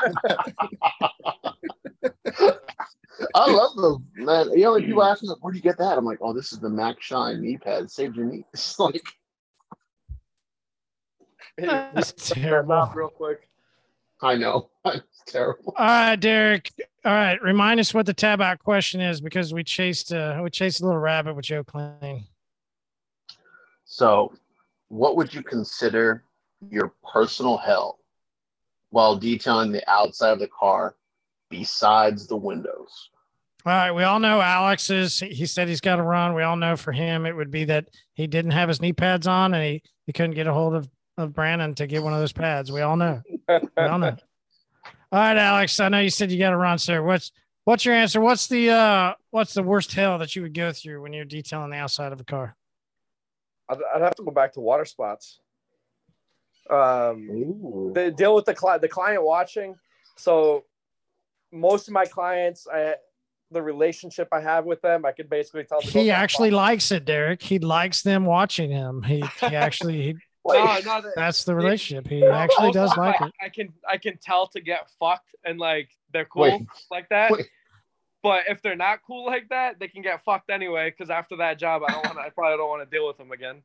I 3.35 3.51
love 3.51 3.75
those, 3.75 3.99
man. 4.15 4.49
You 4.53 4.63
know, 4.63 4.71
when 4.71 4.83
people 4.83 5.03
ask 5.03 5.21
me, 5.21 5.29
where'd 5.41 5.55
you 5.55 5.61
get 5.61 5.77
that? 5.77 5.95
I'm 5.95 6.05
like, 6.05 6.17
oh, 6.21 6.33
this 6.33 6.51
is 6.51 6.57
the 6.57 6.69
Mac 6.69 6.99
Shine 7.03 7.39
knee 7.39 7.59
pad. 7.59 7.91
Saved 7.91 8.15
your 8.15 8.25
knee. 8.25 8.45
It's 8.53 8.79
like, 8.79 9.03
That's 11.55 12.13
terrible. 12.13 12.91
Real 12.95 13.09
quick. 13.09 13.48
I 14.21 14.35
know. 14.35 14.69
It's 14.85 15.31
terrible. 15.31 15.73
All 15.77 15.85
right, 15.85 16.15
Derek. 16.15 16.71
All 17.05 17.13
right, 17.13 17.41
remind 17.41 17.79
us 17.79 17.93
what 17.93 18.05
the 18.05 18.13
tab 18.13 18.41
out 18.41 18.59
question 18.59 19.01
is 19.01 19.21
because 19.21 19.53
we 19.53 19.63
chased 19.63 20.11
uh 20.11 20.39
we 20.41 20.49
chased 20.49 20.81
a 20.81 20.85
little 20.85 20.99
rabbit 20.99 21.35
with 21.35 21.45
Joe 21.45 21.63
Klein. 21.63 22.25
So, 23.85 24.33
what 24.87 25.15
would 25.15 25.33
you 25.33 25.43
consider 25.43 26.23
your 26.69 26.93
personal 27.13 27.57
hell 27.57 27.99
while 28.89 29.15
detailing 29.15 29.71
the 29.71 29.87
outside 29.89 30.31
of 30.31 30.39
the 30.39 30.47
car 30.47 30.95
besides 31.49 32.27
the 32.27 32.37
windows? 32.37 33.09
All 33.65 33.73
right, 33.73 33.91
we 33.91 34.03
all 34.03 34.19
know 34.19 34.39
Alex's. 34.39 35.19
He 35.19 35.45
said 35.45 35.67
he's 35.67 35.81
got 35.81 35.97
to 35.97 36.03
run. 36.03 36.33
We 36.33 36.43
all 36.43 36.55
know 36.55 36.77
for 36.77 36.91
him 36.93 37.25
it 37.25 37.35
would 37.35 37.51
be 37.51 37.65
that 37.65 37.89
he 38.13 38.25
didn't 38.25 38.51
have 38.51 38.69
his 38.69 38.81
knee 38.81 38.93
pads 38.93 39.27
on 39.27 39.53
and 39.53 39.63
he, 39.63 39.83
he 40.05 40.13
couldn't 40.13 40.35
get 40.35 40.47
a 40.47 40.53
hold 40.53 40.75
of, 40.75 40.89
of 41.19 41.33
Brandon 41.33 41.75
to 41.75 41.87
get 41.87 42.03
one 42.03 42.13
of 42.13 42.19
those 42.19 42.33
pads. 42.33 42.71
We 42.71 42.81
all 42.81 42.97
know. 42.97 43.21
We 43.47 43.59
all 43.77 43.99
know. 43.99 44.15
All 45.11 45.19
right, 45.19 45.37
Alex. 45.37 45.79
I 45.79 45.89
know 45.89 46.01
you 46.01 46.11
said 46.11 46.31
you 46.31 46.37
got 46.37 46.51
to 46.51 46.57
run, 46.57 46.77
sir. 46.77 47.01
What's 47.01 47.31
what's 47.63 47.83
your 47.83 47.95
answer? 47.95 48.21
What's 48.21 48.45
the 48.45 48.69
uh 48.69 49.13
what's 49.31 49.55
the 49.55 49.63
worst 49.63 49.91
hell 49.91 50.19
that 50.19 50.35
you 50.35 50.43
would 50.43 50.53
go 50.53 50.71
through 50.71 51.01
when 51.01 51.13
you're 51.13 51.25
detailing 51.25 51.71
the 51.71 51.77
outside 51.77 52.11
of 52.11 52.19
a 52.19 52.23
car? 52.23 52.55
I'd, 53.67 53.79
I'd 53.95 54.01
have 54.03 54.13
to 54.17 54.23
go 54.23 54.29
back 54.29 54.53
to 54.53 54.59
water 54.59 54.85
spots. 54.85 55.39
Um, 56.69 57.91
they 57.93 58.11
deal 58.11 58.35
with 58.35 58.45
the 58.45 58.53
client, 58.53 58.83
the 58.83 58.87
client 58.87 59.23
watching. 59.23 59.75
So 60.15 60.65
most 61.51 61.87
of 61.87 61.93
my 61.95 62.05
clients, 62.05 62.67
I 62.71 62.95
the 63.51 63.61
relationship 63.61 64.27
I 64.31 64.41
have 64.41 64.65
with 64.65 64.81
them, 64.81 65.05
I 65.05 65.11
could 65.11 65.29
basically 65.29 65.63
tell. 65.63 65.81
them, 65.81 65.89
He 65.89 66.11
actually 66.11 66.51
likes 66.51 66.91
it, 66.91 67.05
Derek. 67.05 67.41
He 67.41 67.59
likes 67.59 68.03
them 68.03 68.25
watching 68.25 68.69
him. 68.69 69.01
He 69.01 69.23
he 69.39 69.47
actually 69.55 70.01
he, 70.01 70.15
No, 70.47 70.53
no, 70.63 71.01
that- 71.01 71.13
that's 71.15 71.43
the 71.43 71.53
relationship. 71.55 72.07
He 72.07 72.25
actually 72.25 72.67
Also, 72.67 72.79
does 72.79 72.97
like 72.97 73.21
I, 73.21 73.25
it. 73.27 73.33
I 73.41 73.49
can 73.49 73.73
I 73.87 73.97
can 73.97 74.17
tell 74.17 74.47
to 74.47 74.61
get 74.61 74.87
fucked 74.99 75.35
and 75.45 75.59
like 75.59 75.89
they're 76.13 76.25
cool 76.25 76.43
Wait. 76.43 76.61
like 76.89 77.09
that. 77.09 77.31
Wait. 77.31 77.45
But 78.23 78.43
if 78.49 78.61
they're 78.61 78.75
not 78.75 78.99
cool 79.07 79.25
like 79.25 79.47
that, 79.49 79.79
they 79.79 79.87
can 79.87 80.01
get 80.01 80.23
fucked 80.25 80.49
anyway. 80.49 80.89
Because 80.89 81.09
after 81.09 81.37
that 81.37 81.57
job, 81.59 81.83
I 81.87 81.91
don't 81.93 82.05
want. 82.05 82.17
I 82.17 82.29
probably 82.29 82.57
don't 82.57 82.69
want 82.69 82.89
to 82.89 82.97
deal 82.97 83.07
with 83.07 83.17
them 83.17 83.31
again. 83.31 83.61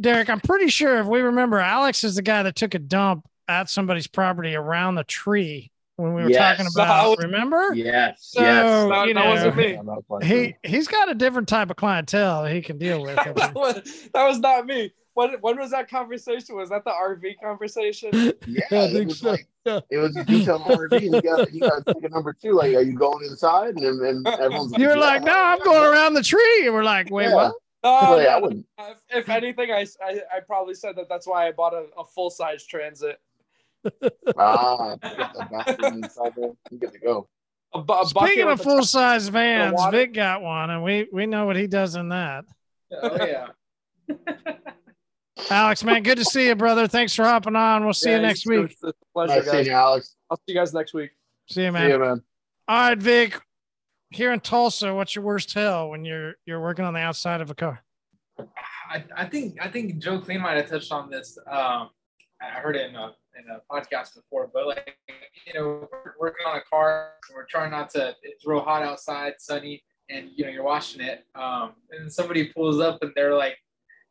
Derek, 0.00 0.30
I'm 0.30 0.40
pretty 0.40 0.68
sure 0.68 0.98
if 0.98 1.06
we 1.06 1.20
remember, 1.20 1.58
Alex 1.58 2.04
is 2.04 2.14
the 2.16 2.22
guy 2.22 2.42
that 2.42 2.56
took 2.56 2.74
a 2.74 2.78
dump 2.78 3.28
at 3.48 3.68
somebody's 3.68 4.06
property 4.06 4.54
around 4.54 4.94
the 4.94 5.04
tree 5.04 5.70
when 6.00 6.14
we 6.14 6.22
were 6.22 6.30
Yes. 6.30 6.56
talking 6.58 6.72
about. 6.74 6.88
I 7.04 7.08
was- 7.08 7.18
remember? 7.18 7.74
Yes, 7.74 8.30
So, 8.32 8.40
yes. 8.42 8.88
That- 8.88 9.08
you 9.08 9.14
that 9.14 9.20
know, 9.24 9.30
wasn't 9.30 9.56
me. 9.56 10.26
He 10.26 10.54
he's 10.68 10.88
got 10.88 11.10
a 11.10 11.14
different 11.14 11.48
type 11.48 11.70
of 11.70 11.76
clientele 11.76 12.44
he 12.46 12.60
can 12.62 12.78
deal 12.78 13.02
with. 13.02 13.16
that 13.16 13.52
was 14.14 14.38
not 14.38 14.66
me. 14.66 14.92
When, 15.14 15.32
when 15.40 15.58
was 15.58 15.72
that 15.72 15.90
conversation? 15.90 16.54
Was 16.56 16.70
that 16.70 16.84
the 16.84 16.92
RV 16.92 17.34
conversation? 17.42 18.10
Yeah, 18.46 18.62
it 18.70 19.06
was 19.06 19.22
like 19.22 19.46
it 19.66 19.98
was 19.98 20.16
a 20.16 20.24
detailed 20.24 20.62
RV. 20.62 20.92
And 20.92 21.02
you 21.14 21.20
got 21.22 21.52
you 21.52 21.60
got 21.60 21.84
to 21.86 21.94
take 21.94 22.04
a 22.04 22.08
number 22.08 22.32
two. 22.32 22.52
Like, 22.52 22.74
are 22.74 22.80
you 22.82 22.94
going 22.94 23.24
inside? 23.26 23.76
And 23.76 24.00
then 24.00 24.00
and 24.08 24.26
everyone's 24.26 24.72
You're 24.78 24.92
yeah. 24.92 25.00
like, 25.00 25.22
no, 25.22 25.34
I'm 25.34 25.58
going 25.62 25.82
around 25.92 26.14
the 26.14 26.22
tree. 26.22 26.62
And 26.64 26.72
we're 26.74 26.84
like, 26.84 27.10
wait, 27.10 27.28
Yeah. 27.28 27.34
what? 27.34 27.54
Oh, 27.82 28.16
Wait, 28.18 28.28
I 28.28 28.38
wouldn't. 28.38 28.66
If, 28.78 28.96
if 29.10 29.28
anything, 29.30 29.70
I, 29.72 29.86
I, 30.04 30.20
I 30.36 30.40
probably 30.46 30.74
said 30.74 30.96
that 30.96 31.08
that's 31.08 31.26
why 31.26 31.48
I 31.48 31.52
bought 31.52 31.72
a, 31.72 31.86
a 31.98 32.04
full 32.04 32.28
size 32.30 32.64
transit. 32.66 33.18
Ah, 34.36 34.92
you 34.92 35.16
got 35.16 35.32
the 35.34 35.48
bathroom 35.50 36.04
inside 36.04 36.32
there. 36.36 36.50
You 36.70 36.78
get 36.78 36.92
to 36.92 36.98
go. 36.98 37.28
A, 37.74 37.78
a 37.80 38.06
Speaking 38.06 38.48
of 38.48 38.60
full 38.60 38.82
size 38.84 39.26
the 39.26 39.32
vans, 39.32 39.80
Vic 39.90 40.12
got 40.14 40.42
one, 40.42 40.70
and 40.70 40.82
we 40.82 41.08
we 41.12 41.26
know 41.26 41.46
what 41.46 41.56
he 41.56 41.66
does 41.66 41.94
in 41.94 42.08
that. 42.10 42.44
Oh 43.02 43.16
yeah. 43.24 43.46
Alex, 45.50 45.82
man, 45.84 46.02
good 46.02 46.18
to 46.18 46.24
see 46.24 46.48
you, 46.48 46.54
brother. 46.54 46.86
Thanks 46.86 47.14
for 47.14 47.24
hopping 47.24 47.56
on. 47.56 47.84
We'll 47.84 47.94
see 47.94 48.10
Yeah, 48.10 48.16
you 48.16 48.22
next 48.22 48.46
week. 48.46 48.72
It's 48.72 48.82
a 48.82 48.92
pleasure, 49.14 49.36
Nice 49.36 49.44
guys. 49.44 49.50
seeing 49.52 49.66
you, 49.66 49.72
Alex. 49.72 50.16
I'll 50.30 50.36
see 50.36 50.42
you 50.48 50.54
guys 50.54 50.74
next 50.74 50.92
week. 50.94 51.10
See 51.48 51.64
you, 51.64 51.72
man. 51.72 51.86
See 51.88 51.92
you, 51.92 51.98
man. 51.98 52.22
All 52.68 52.88
right, 52.88 52.98
Vic. 52.98 53.40
Here 54.10 54.32
in 54.32 54.40
Tulsa, 54.40 54.92
what's 54.92 55.14
your 55.14 55.24
worst 55.24 55.54
hell 55.54 55.90
when 55.90 56.04
you're 56.04 56.34
you're 56.44 56.60
working 56.60 56.84
on 56.84 56.92
the 56.94 57.00
outside 57.00 57.40
of 57.40 57.50
a 57.50 57.54
car? 57.54 57.82
I, 58.90 59.04
I 59.16 59.24
think 59.24 59.56
I 59.64 59.68
think 59.68 59.98
Joe 59.98 60.18
Clean 60.18 60.40
might 60.40 60.56
have 60.56 60.68
touched 60.68 60.90
on 60.92 61.08
this. 61.10 61.38
Um, 61.48 61.90
I 62.42 62.46
heard 62.60 62.74
it 62.76 62.90
in 62.90 62.96
a 62.96 63.12
in 63.38 63.44
a 63.50 63.60
podcast 63.72 64.14
before, 64.14 64.50
but 64.52 64.66
like 64.66 64.96
you 65.46 65.54
know, 65.54 65.88
we're 65.90 66.14
working 66.18 66.46
on 66.46 66.56
a 66.56 66.62
car, 66.62 67.12
and 67.28 67.36
we're 67.36 67.46
trying 67.46 67.70
not 67.70 67.90
to 67.90 68.14
it's 68.22 68.46
real 68.46 68.60
hot 68.60 68.82
outside, 68.82 69.34
sunny, 69.38 69.82
and 70.08 70.30
you 70.34 70.44
know 70.44 70.50
you're 70.50 70.64
washing 70.64 71.00
it, 71.00 71.24
um, 71.34 71.72
and 71.90 72.12
somebody 72.12 72.52
pulls 72.52 72.80
up 72.80 73.02
and 73.02 73.12
they're 73.14 73.36
like, 73.36 73.56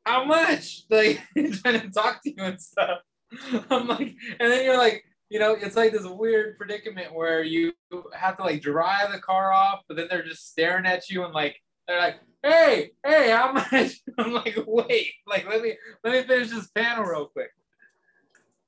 "How 0.05 0.23
much?" 0.23 0.83
Like 0.89 1.21
trying 1.35 1.81
to 1.81 1.89
talk 1.89 2.23
to 2.23 2.29
you 2.29 2.43
and 2.43 2.61
stuff. 2.61 2.99
I'm 3.69 3.87
like, 3.87 4.15
and 4.39 4.51
then 4.51 4.65
you're 4.65 4.77
like, 4.77 5.03
you 5.29 5.39
know, 5.39 5.53
it's 5.53 5.75
like 5.75 5.91
this 5.91 6.05
weird 6.05 6.57
predicament 6.57 7.13
where 7.13 7.43
you 7.43 7.73
have 8.13 8.37
to 8.37 8.43
like 8.43 8.61
dry 8.61 9.07
the 9.11 9.19
car 9.19 9.53
off, 9.53 9.81
but 9.87 9.97
then 9.97 10.07
they're 10.09 10.23
just 10.25 10.49
staring 10.49 10.85
at 10.85 11.09
you 11.09 11.23
and 11.23 11.33
like 11.33 11.57
they're 11.87 11.99
like, 11.99 12.19
"Hey, 12.43 12.91
hey, 13.05 13.31
how 13.31 13.51
much?" 13.51 13.99
I'm 14.17 14.33
like, 14.33 14.57
"Wait, 14.65 15.11
like 15.27 15.47
let 15.47 15.61
me 15.61 15.75
let 16.03 16.13
me 16.13 16.23
finish 16.23 16.49
this 16.49 16.69
panel 16.69 17.03
real 17.03 17.27
quick." 17.27 17.51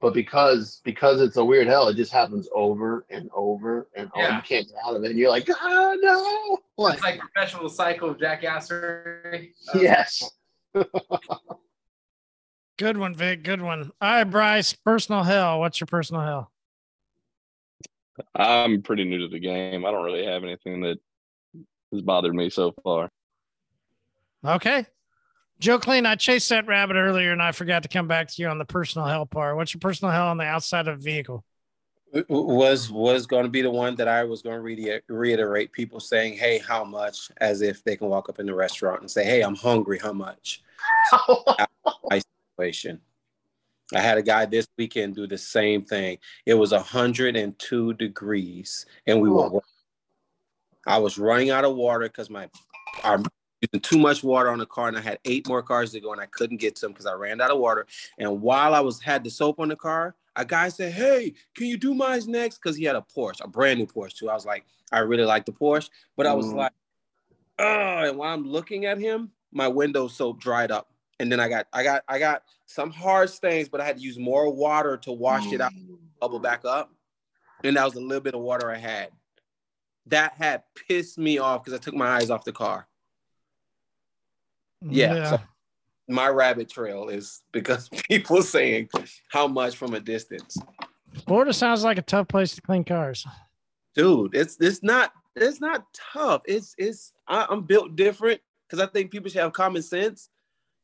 But 0.02 0.16
because 0.16 0.82
because 0.84 1.22
it's 1.22 1.38
a 1.38 1.46
weird 1.46 1.68
hell, 1.68 1.88
it 1.88 1.96
just 1.96 2.12
happens 2.12 2.50
over 2.56 3.06
and 3.12 3.30
over 3.36 3.88
and 3.96 4.10
over. 4.16 4.24
Yeah. 4.24 4.36
You 4.38 4.42
can't 4.42 4.68
get 4.68 4.78
out 4.84 4.96
of 4.96 5.04
it. 5.04 5.12
And 5.12 5.20
you're 5.20 5.30
like, 5.30 5.48
ah, 5.50 5.96
no. 6.02 6.58
Like, 6.78 6.96
It's 6.96 7.04
like 7.04 7.20
perpetual 7.20 7.70
cycle 7.70 8.10
of 8.10 8.18
jackassery. 8.18 9.52
Uh, 9.74 9.80
yes. 9.80 10.30
Good 12.80 12.98
one, 12.98 13.14
Vic. 13.14 13.44
Good 13.44 13.62
one. 13.62 13.92
All 14.02 14.10
right, 14.10 14.24
Bryce. 14.24 14.74
Personal 14.74 15.22
hell. 15.22 15.60
What's 15.60 15.80
your 15.80 15.86
personal 15.86 16.24
hell? 16.24 16.52
I'm 18.34 18.82
pretty 18.82 19.04
new 19.04 19.20
to 19.20 19.28
the 19.28 19.40
game. 19.40 19.86
I 19.86 19.92
don't 19.92 20.04
really 20.04 20.26
have 20.26 20.44
anything 20.44 20.82
that 20.82 20.98
has 21.92 22.02
bothered 22.02 22.34
me 22.34 22.50
so 22.50 22.74
far. 22.84 23.12
Okay. 24.44 24.86
Joe 25.62 25.78
Clean, 25.78 26.08
I 26.08 26.16
chased 26.16 26.50
that 26.50 26.66
rabbit 26.66 26.96
earlier 26.96 27.32
and 27.32 27.42
I 27.42 27.52
forgot 27.52 27.84
to 27.84 27.90
come 27.90 28.08
back 28.08 28.28
to 28.30 28.42
you 28.42 28.48
on 28.48 28.58
the 28.58 28.66
personal 28.66 29.08
hell 29.08 29.28
part. 29.28 29.56
What's 29.56 29.76
your 29.76 29.80
personal 29.80 30.12
hell 30.12 30.28
on 30.28 30.38
the 30.38 30.44
outside 30.44 30.88
of 30.88 30.98
a 30.98 31.02
vehicle? 31.02 31.46
was 32.28 32.92
was 32.92 33.26
going 33.26 33.44
to 33.44 33.50
be 33.50 33.62
the 33.62 33.72
one 33.72 33.96
that 33.96 34.08
I 34.08 34.24
was 34.24 34.42
going 34.42 34.58
to 34.58 34.62
reiter- 34.62 35.02
reiterate. 35.08 35.72
People 35.72 36.00
saying, 36.00 36.34
"Hey, 36.34 36.58
how 36.58 36.84
much?" 36.84 37.32
As 37.38 37.62
if 37.62 37.86
they 37.86 37.96
can 37.96 38.10
walk 38.10 38.28
up 38.28 38.40
in 38.40 38.46
the 38.46 38.54
restaurant 38.54 39.00
and 39.00 39.10
say, 39.10 39.24
"Hey, 39.24 39.42
I'm 39.42 39.56
hungry. 39.56 39.98
How 39.98 40.12
much?" 40.12 40.62
my 42.10 42.22
situation. 42.58 43.00
I 43.96 44.02
had 44.02 44.18
a 44.18 44.22
guy 44.22 44.46
this 44.46 44.68
weekend 44.78 45.16
do 45.16 45.26
the 45.26 45.38
same 45.38 45.84
thing. 45.84 46.18
It 46.46 46.56
was 46.56 46.74
102 46.74 47.94
degrees, 47.94 48.86
and 49.08 49.22
we 49.22 49.30
were. 49.30 49.62
I 50.86 50.98
was 50.98 51.18
running 51.18 51.50
out 51.50 51.64
of 51.64 51.76
water 51.76 52.10
because 52.10 52.30
my 52.30 52.50
I'm 53.06 53.24
using 53.62 53.80
too 53.82 53.98
much 53.98 54.24
water 54.24 54.50
on 54.50 54.60
the 54.60 54.66
car, 54.66 54.88
and 54.88 54.98
I 54.98 55.02
had 55.02 55.20
eight 55.26 55.48
more 55.48 55.62
cars 55.62 55.92
to 55.92 56.00
go, 56.00 56.12
and 56.12 56.22
I 56.22 56.26
couldn't 56.26 56.58
get 56.58 56.76
to 56.78 56.82
them 56.82 56.92
because 56.92 57.06
I 57.06 57.14
ran 57.14 57.42
out 57.42 57.52
of 57.52 57.60
water. 57.60 57.86
And 58.18 58.42
while 58.42 58.74
I 58.74 58.80
was 58.80 59.02
had 59.02 59.24
the 59.24 59.30
soap 59.30 59.60
on 59.60 59.70
the 59.70 59.76
car, 59.76 60.16
a 60.36 60.46
guy 60.46 60.70
said, 60.70 60.94
"Hey, 60.94 61.34
can 61.56 61.68
you 61.68 61.78
do 61.78 61.94
mine 61.94 62.22
next?" 62.28 62.58
Because 62.58 62.76
he 62.76 62.84
had 62.86 62.96
a 62.96 63.02
Porsche, 63.16 63.44
a 63.44 63.48
brand 63.48 63.80
new 63.80 63.86
Porsche 63.86 64.16
too. 64.16 64.30
I 64.30 64.34
was 64.34 64.46
like, 64.46 64.66
I 64.92 65.00
really 65.00 65.26
like 65.26 65.46
the 65.46 65.52
Porsche, 65.52 65.90
but 66.18 66.26
I 66.26 66.34
was 66.34 66.48
Mm. 66.48 66.56
like, 66.56 66.72
oh, 67.60 68.10
and 68.10 68.18
while 68.18 68.34
I'm 68.34 68.48
looking 68.48 68.86
at 68.86 68.98
him, 68.98 69.32
my 69.52 69.68
window 69.68 70.08
soap 70.08 70.40
dried 70.40 70.72
up. 70.72 70.88
And 71.20 71.32
then 71.32 71.40
I 71.40 71.50
got 71.50 71.68
I 71.72 71.84
got 71.84 72.04
I 72.08 72.18
got 72.18 72.44
some 72.66 72.90
hard 72.90 73.30
stains, 73.30 73.70
but 73.70 73.80
I 73.80 73.86
had 73.86 73.98
to 73.98 74.02
use 74.02 74.18
more 74.18 74.50
water 74.52 74.98
to 74.98 75.12
wash 75.12 75.52
it 75.54 75.62
out, 75.62 75.74
bubble 76.20 76.40
back 76.40 76.66
up. 76.66 76.92
And 77.64 77.78
that 77.78 77.86
was 77.86 77.94
a 77.94 78.00
little 78.00 78.22
bit 78.22 78.34
of 78.34 78.42
water 78.42 78.72
I 78.72 78.78
had. 78.78 79.12
That 80.08 80.34
had 80.34 80.64
pissed 80.74 81.20
me 81.20 81.38
off 81.38 81.64
because 81.64 81.80
I 81.80 81.84
took 81.84 81.94
my 81.94 82.08
eyes 82.08 82.32
off 82.32 82.44
the 82.44 82.52
car. 82.52 82.88
Yeah. 84.82 85.16
Yeah. 85.16 85.30
So 85.30 85.40
my 86.08 86.28
rabbit 86.28 86.70
trail 86.70 87.10
is 87.10 87.42
because 87.52 87.90
people 88.10 88.42
saying 88.42 88.90
how 89.30 89.48
much 89.48 89.76
from 89.76 89.94
a 89.94 90.00
distance. 90.00 90.58
Florida 91.26 91.54
sounds 91.54 91.84
like 91.84 91.98
a 91.98 92.02
tough 92.02 92.28
place 92.28 92.56
to 92.56 92.62
clean 92.62 92.84
cars. 92.84 93.26
dude 93.96 94.34
it's 94.34 94.58
it's 94.60 94.82
not 94.84 95.12
it's 95.36 95.60
not 95.60 95.86
tough 95.94 96.42
it's 96.46 96.76
it's 96.78 97.14
I, 97.28 97.46
i'm 97.50 97.64
built 97.64 97.96
different 97.96 98.40
because 98.68 98.84
i 98.84 98.90
think 98.90 99.12
people 99.12 99.30
should 99.30 99.42
have 99.42 99.54
common 99.54 99.82
sense 99.82 100.30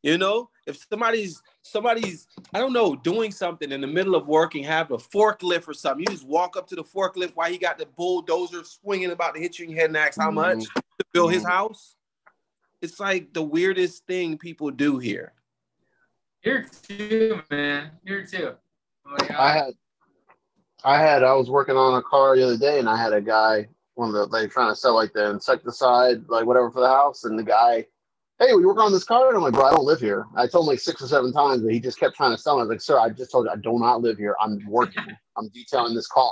you 0.04 0.18
know 0.18 0.50
if 0.66 0.86
somebody's 0.90 1.42
somebody's 1.64 2.28
i 2.54 2.60
don't 2.60 2.74
know 2.74 2.96
doing 2.96 3.32
something 3.32 3.72
in 3.72 3.82
the 3.82 3.88
middle 3.88 4.16
of 4.16 4.28
working 4.28 4.64
have 4.64 4.92
a 4.92 4.98
forklift 4.98 5.68
or 5.68 5.74
something 5.74 6.02
you 6.02 6.12
just 6.12 6.28
walk 6.28 6.58
up 6.58 6.68
to 6.68 6.76
the 6.76 6.84
forklift 6.84 7.32
while 7.36 7.50
he 7.50 7.58
got 7.58 7.78
the 7.78 7.86
bulldozer 7.98 8.64
swinging 8.64 9.12
about 9.12 9.34
to 9.34 9.42
hit 9.42 9.58
you 9.58 9.66
in 9.66 9.72
your 9.72 9.80
head 9.80 9.90
and 9.90 9.98
ask 9.98 10.20
how 10.20 10.32
much 10.32 10.60
mm-hmm. 10.60 10.80
to 11.00 11.06
build 11.14 11.32
his 11.32 11.44
mm-hmm. 11.44 11.52
house 11.52 11.96
it's 12.82 13.00
like 13.00 13.34
the 13.34 13.42
weirdest 13.42 14.06
thing 14.06 14.38
people 14.38 14.72
do 14.72 15.00
here 15.00 15.34
Here 16.42 16.66
too, 16.88 17.42
man. 17.50 17.92
Here 18.06 18.26
too. 18.26 18.54
Oh. 19.06 19.18
I 19.38 19.52
had, 19.52 19.74
I 20.84 21.00
had, 21.00 21.24
I 21.24 21.34
was 21.34 21.50
working 21.50 21.76
on 21.76 21.98
a 21.98 22.02
car 22.02 22.36
the 22.36 22.44
other 22.44 22.58
day, 22.58 22.80
and 22.80 22.90
I 22.90 23.02
had 23.02 23.14
a 23.14 23.22
guy, 23.22 23.68
one 23.96 24.10
of 24.10 24.14
the 24.14 24.26
like 24.26 24.52
trying 24.52 24.72
to 24.72 24.76
sell 24.76 24.96
like 24.96 25.14
the 25.14 25.30
insecticide, 25.30 26.28
like 26.28 26.46
whatever 26.46 26.72
for 26.72 26.82
the 26.82 26.88
house, 26.88 27.24
and 27.24 27.38
the 27.38 27.44
guy, 27.44 27.86
hey, 28.40 28.54
we 28.54 28.66
work 28.66 28.80
on 28.80 28.92
this 28.92 29.04
car, 29.04 29.30
and 29.30 29.38
I'm 29.38 29.44
like, 29.44 29.54
bro, 29.54 29.66
I 29.66 29.72
don't 29.72 29.86
live 29.86 30.00
here. 30.00 30.26
I 30.36 30.48
told 30.48 30.66
him 30.66 30.70
like 30.70 30.80
six 30.80 31.02
or 31.02 31.08
seven 31.08 31.34
times, 31.34 31.62
but 31.62 31.72
he 31.72 31.80
just 31.80 32.00
kept 32.00 32.16
trying 32.16 32.36
to 32.36 32.42
sell 32.42 32.56
me. 32.56 32.62
I 32.62 32.64
was 32.64 32.70
like, 32.70 32.82
sir, 32.82 33.00
I 33.00 33.10
just 33.10 33.32
told 33.32 33.46
you 33.46 33.52
I 33.52 33.56
do 33.56 33.80
not 33.80 34.02
live 34.02 34.18
here. 34.18 34.36
I'm 34.40 34.60
working. 34.68 35.04
I'm 35.38 35.50
detailing 35.50 35.96
this 35.96 36.08
car. 36.08 36.32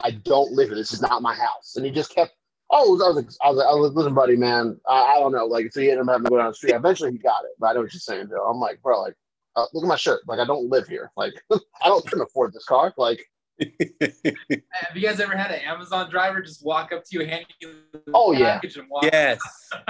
I 0.00 0.12
don't 0.12 0.52
live 0.52 0.68
here. 0.68 0.76
This 0.76 0.92
is 0.92 1.02
not 1.02 1.22
my 1.22 1.34
house. 1.34 1.74
And 1.76 1.84
he 1.84 1.92
just 1.92 2.14
kept. 2.14 2.32
Oh, 2.70 2.84
I 2.84 2.90
was, 2.90 3.00
I 3.02 3.06
was, 3.08 3.16
like, 3.16 3.26
I 3.42 3.48
was, 3.48 3.56
like, 3.56 3.66
I 3.66 3.72
was 3.72 3.88
like, 3.90 3.96
listen, 3.96 4.14
buddy, 4.14 4.36
man, 4.36 4.78
I, 4.88 5.14
I 5.16 5.20
don't 5.20 5.32
know. 5.32 5.46
Like, 5.46 5.72
so 5.72 5.80
he 5.80 5.90
ended 5.90 6.06
up 6.06 6.12
having 6.12 6.24
to 6.24 6.30
go 6.30 6.36
down 6.38 6.48
the 6.48 6.54
street. 6.54 6.74
Eventually, 6.74 7.12
he 7.12 7.18
got 7.18 7.44
it, 7.44 7.52
but 7.58 7.68
I 7.68 7.72
know 7.74 7.80
what 7.80 7.92
you're 7.92 8.00
saying, 8.00 8.28
Joe. 8.28 8.44
I'm 8.46 8.58
like, 8.60 8.82
bro, 8.82 9.00
like, 9.00 9.14
uh, 9.56 9.64
look 9.72 9.84
at 9.84 9.88
my 9.88 9.96
shirt. 9.96 10.20
Like, 10.28 10.38
I 10.38 10.44
don't 10.44 10.68
live 10.68 10.86
here. 10.86 11.10
Like, 11.16 11.32
I 11.50 11.58
don't 11.88 12.06
can 12.06 12.20
afford 12.20 12.52
this 12.52 12.64
car. 12.66 12.92
Like, 12.98 13.24
Have 13.60 14.94
you 14.94 15.02
guys 15.02 15.18
ever 15.18 15.36
had 15.36 15.50
an 15.50 15.60
Amazon 15.62 16.08
driver 16.10 16.40
just 16.42 16.64
walk 16.64 16.92
up 16.92 17.04
to 17.04 17.18
you, 17.18 17.26
hand 17.26 17.46
you 17.60 17.74
the 17.92 18.00
Oh, 18.14 18.32
yeah. 18.32 18.60
and 18.62 18.88
walk? 18.88 19.02
yes 19.04 19.40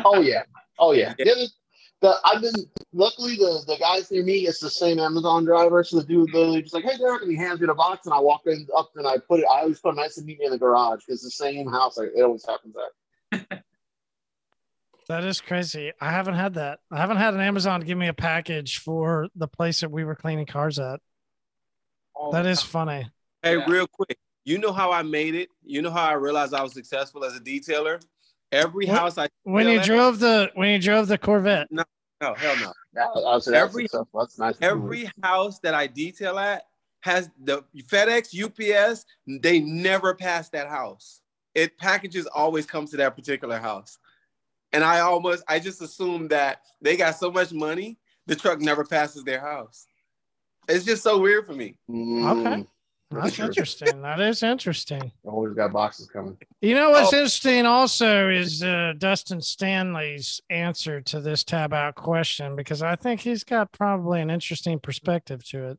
oh 0.04 0.20
yeah, 0.20 0.44
oh 0.78 0.92
yeah. 0.92 1.12
The, 1.18 1.30
other- 1.30 1.46
the 2.00 2.14
I've 2.24 2.40
been 2.40 2.54
luckily 2.92 3.36
the 3.36 3.62
the 3.66 3.76
guys 3.78 4.10
near 4.10 4.24
me. 4.24 4.46
It's 4.46 4.60
the 4.60 4.70
same 4.70 4.98
Amazon 4.98 5.44
driver. 5.44 5.82
So 5.84 5.98
the 5.98 6.06
dude 6.06 6.32
literally 6.32 6.62
just 6.62 6.74
like, 6.74 6.84
hey 6.84 6.96
Derek, 6.96 7.22
and 7.22 7.30
he 7.30 7.36
hands 7.36 7.60
me 7.60 7.66
the 7.66 7.74
box, 7.74 8.06
and 8.06 8.14
I 8.14 8.20
walk 8.20 8.42
in 8.46 8.66
up 8.76 8.90
and 8.96 9.06
I 9.06 9.16
put 9.18 9.40
it. 9.40 9.46
I 9.50 9.60
always 9.60 9.80
put 9.80 9.96
nice 9.96 10.16
and 10.16 10.26
meet 10.26 10.38
me 10.38 10.46
in 10.46 10.52
the 10.52 10.58
garage 10.58 11.00
because 11.06 11.22
the 11.22 11.30
same 11.30 11.68
house. 11.68 11.98
Like, 11.98 12.10
it 12.16 12.22
always 12.22 12.44
happens 12.46 12.74
at. 13.32 13.62
That 15.08 15.24
is 15.24 15.40
crazy. 15.40 15.90
I 16.02 16.10
haven't 16.10 16.34
had 16.34 16.54
that. 16.54 16.80
I 16.90 16.98
haven't 16.98 17.16
had 17.16 17.32
an 17.32 17.40
Amazon 17.40 17.80
give 17.80 17.96
me 17.96 18.08
a 18.08 18.12
package 18.12 18.78
for 18.78 19.28
the 19.34 19.48
place 19.48 19.80
that 19.80 19.90
we 19.90 20.04
were 20.04 20.14
cleaning 20.14 20.44
cars 20.44 20.78
at. 20.78 21.00
Oh 22.14 22.30
that 22.32 22.44
is 22.44 22.60
funny. 22.60 23.08
Hey, 23.42 23.56
real 23.56 23.86
quick, 23.86 24.18
you 24.44 24.58
know 24.58 24.72
how 24.72 24.92
I 24.92 25.02
made 25.02 25.34
it? 25.34 25.48
You 25.64 25.80
know 25.80 25.90
how 25.90 26.04
I 26.04 26.12
realized 26.12 26.52
I 26.52 26.62
was 26.62 26.74
successful 26.74 27.24
as 27.24 27.34
a 27.34 27.40
detailer? 27.40 28.02
Every 28.52 28.86
What- 28.86 28.98
house 28.98 29.18
I 29.18 29.28
When 29.42 29.66
you 29.68 29.78
detail 29.78 29.80
at- 29.80 29.86
drove 29.86 30.18
the 30.20 30.50
when 30.54 30.70
you 30.70 30.78
drove 30.78 31.08
the 31.08 31.18
Corvette. 31.18 31.68
No, 31.70 31.84
no, 32.20 32.34
hell 32.34 32.56
no. 32.56 32.72
I 33.00 33.06
was 33.34 33.44
that's 33.44 33.56
Every- 33.56 33.84
successful. 33.84 34.20
That's 34.20 34.38
nice. 34.38 34.56
Every 34.60 35.10
house 35.22 35.58
that 35.60 35.74
I 35.74 35.86
detail 35.86 36.38
at 36.38 36.64
has 37.02 37.30
the 37.44 37.62
FedEx, 37.76 38.34
UPS, 38.34 39.04
they 39.26 39.60
never 39.60 40.14
pass 40.14 40.48
that 40.50 40.68
house. 40.68 41.20
It 41.54 41.76
packages 41.78 42.26
always 42.26 42.66
comes 42.66 42.90
to 42.90 42.96
that 42.98 43.14
particular 43.14 43.58
house. 43.58 43.98
And 44.72 44.82
I 44.82 45.00
almost 45.00 45.44
I 45.48 45.58
just 45.58 45.80
assume 45.82 46.28
that 46.28 46.62
they 46.80 46.96
got 46.96 47.16
so 47.16 47.30
much 47.30 47.52
money, 47.52 47.98
the 48.26 48.34
truck 48.36 48.60
never 48.60 48.84
passes 48.84 49.24
their 49.24 49.40
house. 49.40 49.86
It's 50.68 50.84
just 50.84 51.02
so 51.02 51.18
weird 51.18 51.46
for 51.46 51.54
me. 51.54 51.78
Mm. 51.90 52.46
Okay. 52.46 52.66
That's 53.10 53.38
interesting. 53.38 54.02
That 54.02 54.20
is 54.20 54.42
interesting. 54.42 55.12
Always 55.24 55.54
got 55.54 55.72
boxes 55.72 56.08
coming. 56.08 56.36
You 56.60 56.74
know 56.74 56.90
what's 56.90 57.12
interesting 57.12 57.64
also 57.64 58.28
is 58.28 58.62
uh, 58.62 58.92
Dustin 58.98 59.40
Stanley's 59.40 60.42
answer 60.50 61.00
to 61.02 61.20
this 61.20 61.42
tab 61.42 61.72
out 61.72 61.94
question 61.94 62.54
because 62.54 62.82
I 62.82 62.96
think 62.96 63.20
he's 63.20 63.44
got 63.44 63.72
probably 63.72 64.20
an 64.20 64.30
interesting 64.30 64.78
perspective 64.78 65.42
to 65.48 65.68
it. 65.68 65.78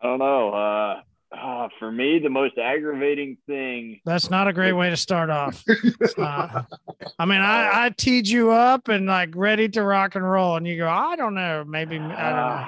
I 0.00 0.06
don't 0.06 0.18
know. 0.20 0.50
Uh, 0.50 1.00
ah, 1.32 1.68
for 1.80 1.90
me, 1.90 2.20
the 2.20 2.30
most 2.30 2.58
aggravating 2.58 3.38
thing. 3.46 4.00
That's 4.04 4.30
not 4.30 4.46
a 4.46 4.52
great 4.52 4.72
way 4.72 4.90
to 4.90 4.96
start 4.96 5.30
off. 5.30 5.64
It's 5.66 6.16
not. 6.16 6.66
I 7.18 7.24
mean, 7.24 7.40
I, 7.40 7.86
I 7.86 7.90
teed 7.90 8.28
you 8.28 8.50
up 8.50 8.86
and 8.86 9.06
like 9.06 9.34
ready 9.34 9.68
to 9.70 9.82
rock 9.82 10.14
and 10.14 10.28
roll, 10.28 10.56
and 10.56 10.66
you 10.66 10.76
go, 10.76 10.88
I 10.88 11.16
don't 11.16 11.34
know, 11.34 11.64
maybe 11.66 11.98
I 11.98 12.00
don't 12.00 12.10
know. 12.10 12.66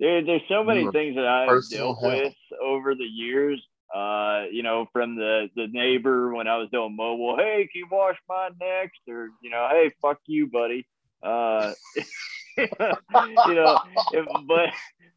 There, 0.00 0.24
there's 0.24 0.42
so 0.48 0.64
many 0.64 0.90
things 0.90 1.14
that 1.16 1.26
I've 1.26 1.68
dealt 1.68 2.02
with 2.02 2.34
over 2.60 2.94
the 2.94 3.04
years. 3.04 3.62
Uh, 3.94 4.44
you 4.50 4.62
know, 4.62 4.86
from 4.92 5.16
the 5.16 5.50
the 5.56 5.66
neighbor 5.66 6.32
when 6.32 6.46
I 6.46 6.56
was 6.56 6.68
doing 6.72 6.96
mobile, 6.96 7.36
hey, 7.36 7.68
can 7.70 7.80
you 7.80 7.88
wash 7.90 8.16
mine 8.28 8.52
next? 8.58 9.00
Or 9.08 9.28
you 9.42 9.50
know, 9.50 9.68
hey, 9.70 9.92
fuck 10.00 10.18
you, 10.26 10.46
buddy. 10.46 10.86
Uh, 11.22 11.72
you 12.56 13.54
know, 13.54 13.78
if, 14.12 14.26
but 14.46 14.70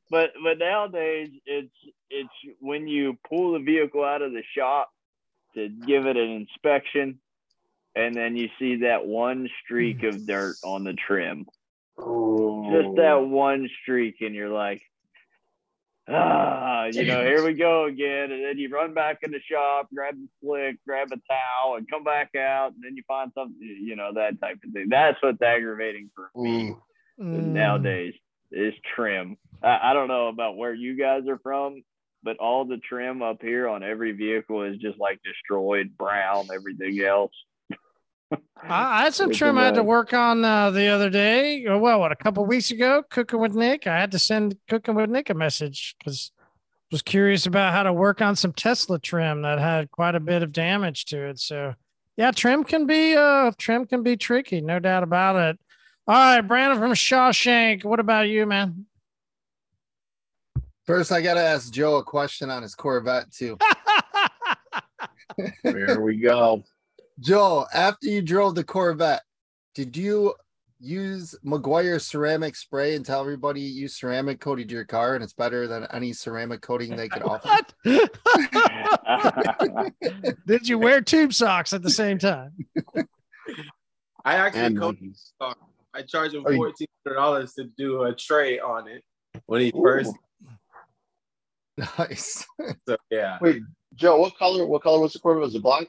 but 0.09 0.31
but 0.43 0.57
nowadays 0.57 1.29
it's 1.45 1.73
it's 2.09 2.29
when 2.59 2.87
you 2.87 3.17
pull 3.29 3.53
the 3.53 3.59
vehicle 3.59 4.03
out 4.03 4.21
of 4.21 4.33
the 4.33 4.43
shop 4.57 4.89
to 5.55 5.69
give 5.69 6.07
it 6.07 6.17
an 6.17 6.31
inspection, 6.31 7.19
and 7.95 8.15
then 8.15 8.35
you 8.35 8.49
see 8.59 8.77
that 8.77 9.05
one 9.05 9.47
streak 9.63 10.03
of 10.03 10.25
dirt 10.25 10.55
on 10.63 10.83
the 10.83 10.93
trim 10.93 11.45
just 11.97 12.95
that 12.97 13.25
one 13.25 13.69
streak, 13.81 14.15
and 14.21 14.33
you're 14.33 14.49
like, 14.49 14.81
ah, 16.09 16.85
you 16.85 17.05
know, 17.05 17.23
here 17.23 17.45
we 17.45 17.53
go 17.53 17.85
again. 17.85 18.31
And 18.31 18.43
then 18.43 18.57
you 18.57 18.69
run 18.69 18.93
back 18.93 19.19
in 19.23 19.31
the 19.31 19.39
shop, 19.39 19.89
grab 19.93 20.15
the 20.15 20.27
slick, 20.41 20.77
grab 20.85 21.07
a 21.11 21.17
towel, 21.31 21.75
and 21.75 21.89
come 21.89 22.03
back 22.03 22.35
out, 22.35 22.73
and 22.73 22.83
then 22.83 22.95
you 22.95 23.03
find 23.07 23.31
something, 23.35 23.57
you 23.59 23.95
know, 23.95 24.11
that 24.15 24.39
type 24.41 24.59
of 24.65 24.73
thing. 24.73 24.87
That's 24.89 25.17
what's 25.21 25.41
aggravating 25.41 26.09
for 26.15 26.29
me 26.35 26.75
nowadays 27.17 28.13
is 28.51 28.73
trim. 28.95 29.37
I, 29.61 29.91
I 29.91 29.93
don't 29.93 30.07
know 30.07 30.27
about 30.27 30.57
where 30.57 30.73
you 30.73 30.97
guys 30.97 31.27
are 31.27 31.39
from, 31.39 31.83
but 32.23 32.37
all 32.37 32.65
the 32.65 32.77
trim 32.77 33.21
up 33.21 33.41
here 33.41 33.67
on 33.67 33.83
every 33.83 34.11
vehicle 34.13 34.63
is 34.63 34.77
just 34.77 34.99
like 34.99 35.21
destroyed, 35.23 35.97
brown, 35.97 36.47
everything 36.53 37.01
else. 37.03 37.33
I, 38.63 39.01
I 39.01 39.03
had 39.03 39.13
some 39.13 39.29
It's 39.29 39.39
trim 39.39 39.57
I 39.57 39.65
had 39.65 39.75
to 39.75 39.83
work 39.83 40.13
on 40.13 40.43
uh, 40.43 40.71
the 40.71 40.87
other 40.87 41.09
day. 41.09 41.65
Well, 41.67 41.99
what 41.99 42.11
a 42.11 42.15
couple 42.15 42.45
weeks 42.45 42.71
ago, 42.71 43.03
cooking 43.09 43.39
with 43.39 43.55
Nick. 43.55 43.87
I 43.87 43.99
had 43.99 44.11
to 44.11 44.19
send 44.19 44.57
cooking 44.69 44.95
with 44.95 45.09
Nick 45.09 45.29
a 45.29 45.33
message 45.33 45.95
because 45.97 46.31
was 46.91 47.01
curious 47.01 47.47
about 47.47 47.73
how 47.73 47.83
to 47.83 47.91
work 47.91 48.21
on 48.21 48.35
some 48.35 48.53
Tesla 48.53 48.99
trim 48.99 49.41
that 49.41 49.57
had 49.57 49.89
quite 49.89 50.13
a 50.13 50.19
bit 50.19 50.43
of 50.43 50.53
damage 50.53 51.05
to 51.05 51.27
it. 51.29 51.39
So, 51.39 51.73
yeah, 52.17 52.29
trim 52.31 52.63
can 52.63 52.85
be 52.85 53.15
uh 53.15 53.51
trim 53.57 53.85
can 53.87 54.03
be 54.03 54.15
tricky, 54.15 54.61
no 54.61 54.79
doubt 54.79 55.03
about 55.03 55.35
it. 55.35 55.59
All 56.07 56.13
right, 56.13 56.41
Brandon 56.41 56.77
from 56.77 56.91
Shawshank. 56.91 57.83
What 57.83 57.99
about 57.99 58.29
you, 58.29 58.45
man? 58.45 58.85
First, 60.85 61.11
I 61.11 61.21
gotta 61.21 61.41
ask 61.41 61.73
Joe 61.73 61.95
a 61.95 62.03
question 62.03 62.49
on 62.49 62.61
his 62.61 62.75
Corvette 62.75 63.31
too. 63.31 63.57
There 65.63 65.99
we 65.99 66.17
go. 66.17 66.63
Joe, 67.19 67.65
after 67.73 68.07
you 68.07 68.21
drove 68.21 68.55
the 68.55 68.63
Corvette, 68.63 69.21
did 69.75 69.95
you 69.95 70.33
use 70.79 71.35
Meguiar 71.45 72.01
ceramic 72.01 72.55
spray 72.55 72.95
and 72.95 73.05
tell 73.05 73.21
everybody 73.21 73.61
you 73.61 73.81
use 73.83 73.95
ceramic 73.97 74.39
coated 74.39 74.71
your 74.71 74.85
car 74.85 75.15
and 75.15 75.23
it's 75.23 75.33
better 75.33 75.67
than 75.67 75.85
any 75.93 76.11
ceramic 76.13 76.61
coating 76.61 76.95
they 76.95 77.07
could 77.07 77.23
offer? 77.23 77.49
Did 80.47 80.67
you 80.67 80.77
wear 80.77 81.01
tube 81.01 81.33
socks 81.33 81.73
at 81.73 81.81
the 81.83 81.89
same 81.89 82.17
time? 82.17 82.51
I 84.25 84.35
actually 84.35 84.61
And 84.61 84.79
coated 84.79 85.03
the 85.03 85.15
car. 85.45 85.55
I 85.93 86.01
charged 86.01 86.33
him 86.33 86.43
Oh, 86.45 86.55
fourteen 86.55 86.87
hundred 87.05 87.17
dollars 87.17 87.53
to 87.53 87.65
do 87.77 88.03
a 88.03 88.15
Trey 88.15 88.59
on 88.59 88.87
it 88.87 89.03
when 89.45 89.61
he 89.61 89.71
first. 89.71 90.11
Nice. 91.97 92.45
So 92.87 92.95
yeah, 93.09 93.39
Wait, 93.41 93.63
Joe, 93.95 94.17
what 94.17 94.37
color? 94.37 94.63
What 94.67 94.83
color 94.83 94.99
was 94.99 95.13
the 95.13 95.19
Corvette? 95.19 95.41
Was 95.41 95.55
it 95.55 95.63
black? 95.63 95.87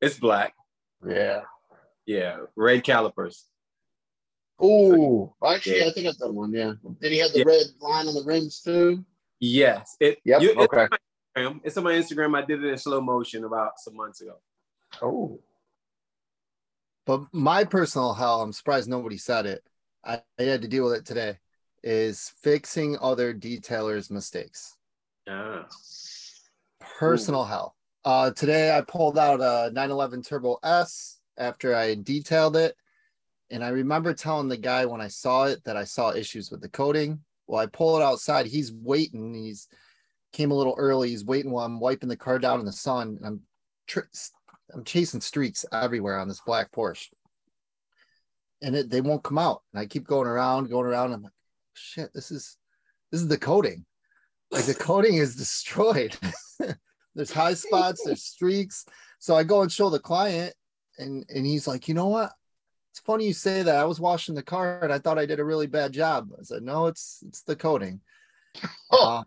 it's 0.00 0.18
black. 0.18 0.54
Yeah. 1.06 1.42
Yeah, 2.06 2.38
red 2.56 2.82
calipers. 2.84 3.44
Ooh, 4.62 5.32
actually, 5.44 5.80
Yeah. 5.80 5.86
I 5.86 5.92
think 5.92 6.06
I've 6.08 6.16
done 6.16 6.34
one. 6.34 6.52
Yeah. 6.52 6.72
Did 7.00 7.12
he 7.12 7.18
have 7.18 7.32
the 7.32 7.40
Yeah. 7.40 7.44
red 7.46 7.66
line 7.80 8.08
on 8.08 8.14
the 8.14 8.24
rims 8.24 8.60
too? 8.60 9.04
Yes. 9.38 9.96
It. 10.00 10.18
Yep, 10.24 10.42
you- 10.42 10.50
it's 10.50 10.58
okay. 10.60 10.80
on 10.82 10.88
my 10.90 10.98
Instagram. 11.36 11.60
It's 11.64 11.76
on 11.76 11.84
my 11.84 11.92
Instagram. 11.92 12.36
I 12.36 12.42
did 12.44 12.64
it 12.64 12.68
in 12.68 12.78
slow 12.78 13.00
motion 13.00 13.44
about 13.44 13.78
some 13.78 13.94
months 13.94 14.20
ago. 14.20 14.40
Oh. 15.00 15.40
But 17.06 17.32
my 17.32 17.64
personal 17.64 18.14
hell, 18.14 18.42
I'm 18.42 18.52
surprised 18.52 18.88
nobody 18.88 19.16
said 19.16 19.46
it. 19.46 19.64
I, 20.04 20.22
I 20.38 20.42
had 20.42 20.62
to 20.62 20.68
deal 20.68 20.84
with 20.84 20.94
it 20.94 21.06
today. 21.06 21.38
Is 21.84 22.32
fixing 22.42 22.98
other 22.98 23.32
detailers' 23.32 24.10
mistakes. 24.10 24.76
Ah. 25.28 25.68
Personal 26.80 27.44
hell. 27.44 27.76
Uh, 28.04 28.30
today 28.30 28.76
I 28.76 28.80
pulled 28.82 29.18
out 29.18 29.40
a 29.40 29.70
911 29.72 30.22
Turbo 30.22 30.58
S 30.62 31.20
after 31.36 31.74
I 31.74 31.96
detailed 31.96 32.56
it, 32.56 32.74
and 33.50 33.64
I 33.64 33.68
remember 33.68 34.14
telling 34.14 34.48
the 34.48 34.56
guy 34.56 34.86
when 34.86 35.00
I 35.00 35.08
saw 35.08 35.44
it 35.44 35.64
that 35.64 35.76
I 35.76 35.84
saw 35.84 36.12
issues 36.12 36.50
with 36.50 36.60
the 36.60 36.68
coating. 36.68 37.20
Well, 37.46 37.60
I 37.60 37.66
pull 37.66 37.98
it 37.98 38.02
outside. 38.02 38.46
He's 38.46 38.72
waiting. 38.72 39.34
He's 39.34 39.68
came 40.32 40.50
a 40.50 40.54
little 40.54 40.74
early. 40.76 41.08
He's 41.08 41.24
waiting 41.24 41.50
while 41.50 41.64
I'm 41.64 41.80
wiping 41.80 42.08
the 42.08 42.16
car 42.16 42.38
down 42.38 42.60
in 42.60 42.66
the 42.66 42.72
sun. 42.72 43.16
And 43.18 43.26
I'm 43.26 43.40
tr- 43.86 44.00
I'm 44.72 44.84
chasing 44.84 45.20
streaks 45.20 45.64
everywhere 45.72 46.18
on 46.18 46.28
this 46.28 46.42
black 46.46 46.70
Porsche, 46.70 47.08
and 48.62 48.76
it, 48.76 48.90
they 48.90 49.00
won't 49.00 49.24
come 49.24 49.38
out. 49.38 49.62
And 49.72 49.80
I 49.80 49.86
keep 49.86 50.06
going 50.06 50.28
around, 50.28 50.70
going 50.70 50.86
around. 50.86 51.12
I'm 51.12 51.22
like, 51.22 51.32
shit, 51.74 52.10
this 52.14 52.30
is 52.30 52.56
this 53.10 53.20
is 53.20 53.28
the 53.28 53.38
coating. 53.38 53.84
Like 54.50 54.66
the 54.66 54.74
coating 54.74 55.16
is 55.16 55.36
destroyed. 55.36 56.16
there's 57.18 57.32
high 57.32 57.54
spots, 57.54 58.04
there's 58.04 58.22
streaks. 58.34 58.86
So 59.18 59.34
I 59.34 59.42
go 59.42 59.62
and 59.62 59.70
show 59.72 59.90
the 59.90 59.98
client, 59.98 60.54
and 60.98 61.24
and 61.28 61.44
he's 61.44 61.66
like, 61.66 61.88
you 61.88 61.94
know 61.94 62.06
what? 62.06 62.32
It's 62.92 63.00
funny 63.00 63.26
you 63.26 63.32
say 63.32 63.62
that. 63.64 63.76
I 63.76 63.84
was 63.84 64.00
washing 64.00 64.34
the 64.34 64.42
car 64.42 64.80
and 64.82 64.92
I 64.92 64.98
thought 64.98 65.18
I 65.18 65.26
did 65.26 65.40
a 65.40 65.44
really 65.44 65.66
bad 65.66 65.92
job. 65.92 66.30
I 66.38 66.42
said, 66.42 66.62
no, 66.62 66.86
it's 66.86 67.22
it's 67.26 67.42
the 67.42 67.56
coating. 67.56 68.00
Um, 68.90 69.24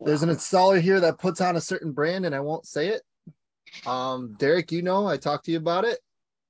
there's 0.00 0.22
an 0.22 0.28
installer 0.30 0.80
here 0.80 1.00
that 1.00 1.18
puts 1.18 1.40
on 1.40 1.56
a 1.56 1.60
certain 1.60 1.92
brand, 1.92 2.24
and 2.26 2.34
I 2.34 2.40
won't 2.40 2.66
say 2.66 2.88
it. 2.88 3.02
Um, 3.86 4.34
Derek, 4.38 4.70
you 4.72 4.82
know, 4.82 5.06
I 5.06 5.16
talked 5.16 5.44
to 5.46 5.50
you 5.52 5.58
about 5.58 5.84
it. 5.84 5.98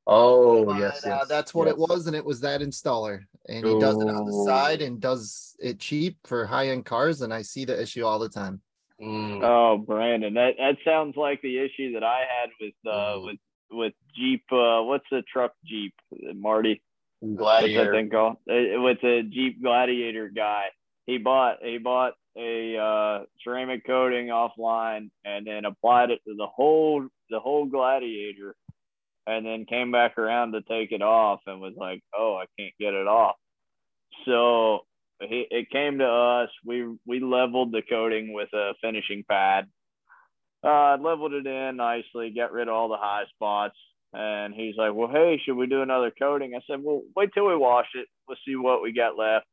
Oh 0.06 0.78
yes, 0.78 1.04
Uh, 1.04 1.10
yes. 1.10 1.28
that's 1.28 1.54
what 1.54 1.68
it 1.68 1.76
was, 1.76 2.06
and 2.06 2.16
it 2.16 2.24
was 2.24 2.40
that 2.40 2.60
installer, 2.62 3.20
and 3.48 3.66
he 3.66 3.78
does 3.78 3.96
it 3.96 4.08
on 4.08 4.24
the 4.26 4.32
Oh. 4.34 4.46
side 4.46 4.80
and 4.82 5.00
does 5.00 5.54
it 5.60 5.78
cheap 5.78 6.16
for 6.24 6.46
high 6.46 6.68
end 6.68 6.84
cars, 6.86 7.20
and 7.22 7.32
I 7.32 7.42
see 7.42 7.64
the 7.64 7.80
issue 7.80 8.04
all 8.04 8.18
the 8.18 8.28
time. 8.28 8.60
Mm. 9.00 9.40
Oh, 9.42 9.78
Brandon, 9.78 10.34
that 10.34 10.54
that 10.58 10.76
sounds 10.84 11.16
like 11.16 11.40
the 11.42 11.58
issue 11.58 11.92
that 11.94 12.02
I 12.02 12.20
had 12.40 12.50
with 12.60 12.74
uh 12.86 13.20
with 13.20 13.38
with 13.70 13.92
Jeep. 14.16 14.44
Uh, 14.50 14.82
what's 14.82 15.06
the 15.10 15.22
truck 15.32 15.52
Jeep, 15.64 15.94
Marty? 16.34 16.82
What's 17.20 17.36
that 17.36 17.42
Gladiator. 17.42 17.92
thing 17.92 18.10
called? 18.10 18.36
Uh, 18.48 18.80
With 18.80 19.00
the 19.00 19.22
Jeep 19.32 19.62
Gladiator 19.62 20.28
guy, 20.28 20.66
he 21.06 21.18
bought 21.18 21.58
he 21.62 21.78
bought 21.78 22.14
a 22.36 22.76
uh, 22.76 23.24
ceramic 23.42 23.84
coating 23.86 24.28
offline 24.28 25.10
and 25.24 25.46
then 25.46 25.64
applied 25.64 26.10
it 26.10 26.20
to 26.26 26.34
the 26.36 26.46
whole 26.46 27.06
the 27.30 27.40
whole 27.40 27.66
Gladiator, 27.66 28.54
and 29.26 29.44
then 29.46 29.64
came 29.64 29.92
back 29.92 30.18
around 30.18 30.52
to 30.52 30.62
take 30.62 30.92
it 30.92 31.02
off 31.02 31.40
and 31.46 31.60
was 31.60 31.74
like, 31.76 32.02
"Oh, 32.16 32.36
I 32.36 32.46
can't 32.58 32.74
get 32.80 32.94
it 32.94 33.06
off." 33.06 33.36
So 34.24 34.80
he, 35.20 35.46
it 35.50 35.70
came 35.70 35.98
to 35.98 36.06
us. 36.06 36.50
We 36.64 36.96
we 37.06 37.20
leveled 37.20 37.72
the 37.72 37.82
coating 37.88 38.32
with 38.32 38.48
a 38.52 38.74
finishing 38.80 39.24
pad. 39.28 39.66
Uh, 40.62 40.96
leveled 41.00 41.32
it 41.34 41.46
in 41.46 41.76
nicely, 41.76 42.32
got 42.34 42.52
rid 42.52 42.68
of 42.68 42.74
all 42.74 42.88
the 42.88 42.96
high 42.96 43.24
spots. 43.34 43.76
And 44.12 44.54
he's 44.54 44.76
like, 44.76 44.94
"Well, 44.94 45.08
hey, 45.08 45.40
should 45.44 45.56
we 45.56 45.66
do 45.66 45.82
another 45.82 46.10
coating?" 46.10 46.54
I 46.54 46.60
said, 46.66 46.82
"Well, 46.82 47.02
wait 47.14 47.30
till 47.34 47.46
we 47.46 47.56
wash 47.56 47.88
it. 47.94 48.08
Let's 48.28 48.40
see 48.46 48.56
what 48.56 48.82
we 48.82 48.92
got 48.92 49.18
left." 49.18 49.46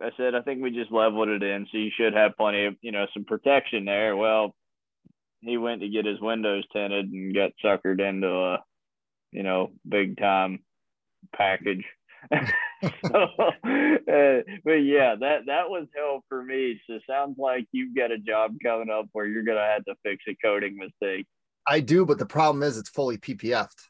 I 0.00 0.10
said, 0.16 0.34
"I 0.34 0.40
think 0.42 0.62
we 0.62 0.70
just 0.70 0.90
leveled 0.90 1.28
it 1.28 1.42
in, 1.42 1.66
so 1.70 1.78
you 1.78 1.90
should 1.96 2.14
have 2.14 2.36
plenty 2.36 2.64
of, 2.66 2.76
you 2.80 2.90
know, 2.92 3.06
some 3.14 3.24
protection 3.24 3.84
there." 3.84 4.16
Well, 4.16 4.54
he 5.40 5.56
went 5.56 5.82
to 5.82 5.88
get 5.88 6.04
his 6.04 6.20
windows 6.20 6.64
tinted 6.72 7.10
and 7.10 7.34
got 7.34 7.52
suckered 7.64 8.00
into 8.00 8.28
a, 8.28 8.64
you 9.30 9.42
know, 9.42 9.70
big 9.88 10.16
time 10.16 10.64
package. 11.34 11.84
so, 13.04 13.10
uh, 13.12 14.42
but 14.64 14.72
yeah, 14.72 15.14
that 15.20 15.40
that 15.46 15.68
was 15.68 15.86
hell 15.96 16.22
for 16.28 16.42
me. 16.42 16.80
So 16.86 16.94
it 16.94 17.02
sounds 17.08 17.36
like 17.38 17.66
you've 17.72 17.94
got 17.96 18.10
a 18.10 18.18
job 18.18 18.54
coming 18.62 18.90
up 18.90 19.06
where 19.12 19.26
you're 19.26 19.42
gonna 19.44 19.60
have 19.60 19.84
to 19.86 19.94
fix 20.02 20.24
a 20.28 20.34
coating 20.44 20.76
mistake. 20.76 21.26
I 21.66 21.80
do, 21.80 22.04
but 22.04 22.18
the 22.18 22.26
problem 22.26 22.62
is 22.62 22.76
it's 22.78 22.88
fully 22.90 23.18
PPF'd. 23.18 23.88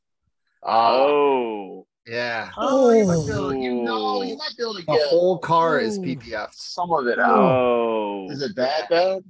Oh, 0.63 1.87
Yeah. 2.07 2.51
Oh, 2.57 2.91
you 2.93 3.05
might 3.05 3.27
be 3.27 3.33
able 3.33 3.51
to, 3.53 3.59
you 3.59 3.75
know, 3.83 4.23
you 4.23 4.37
might 4.37 4.53
be 4.57 4.63
able 4.63 4.75
to 4.75 4.83
The 4.83 4.93
get 4.93 5.07
whole 5.09 5.39
car 5.39 5.81
is 5.81 5.99
PPF'd. 5.99 6.55
some 6.55 6.93
of 6.93 7.07
it 7.07 7.19
out. 7.19 7.31
oh, 7.39 8.29
Is 8.31 8.43
it 8.43 8.55
that 8.57 8.89
bad? 8.89 9.23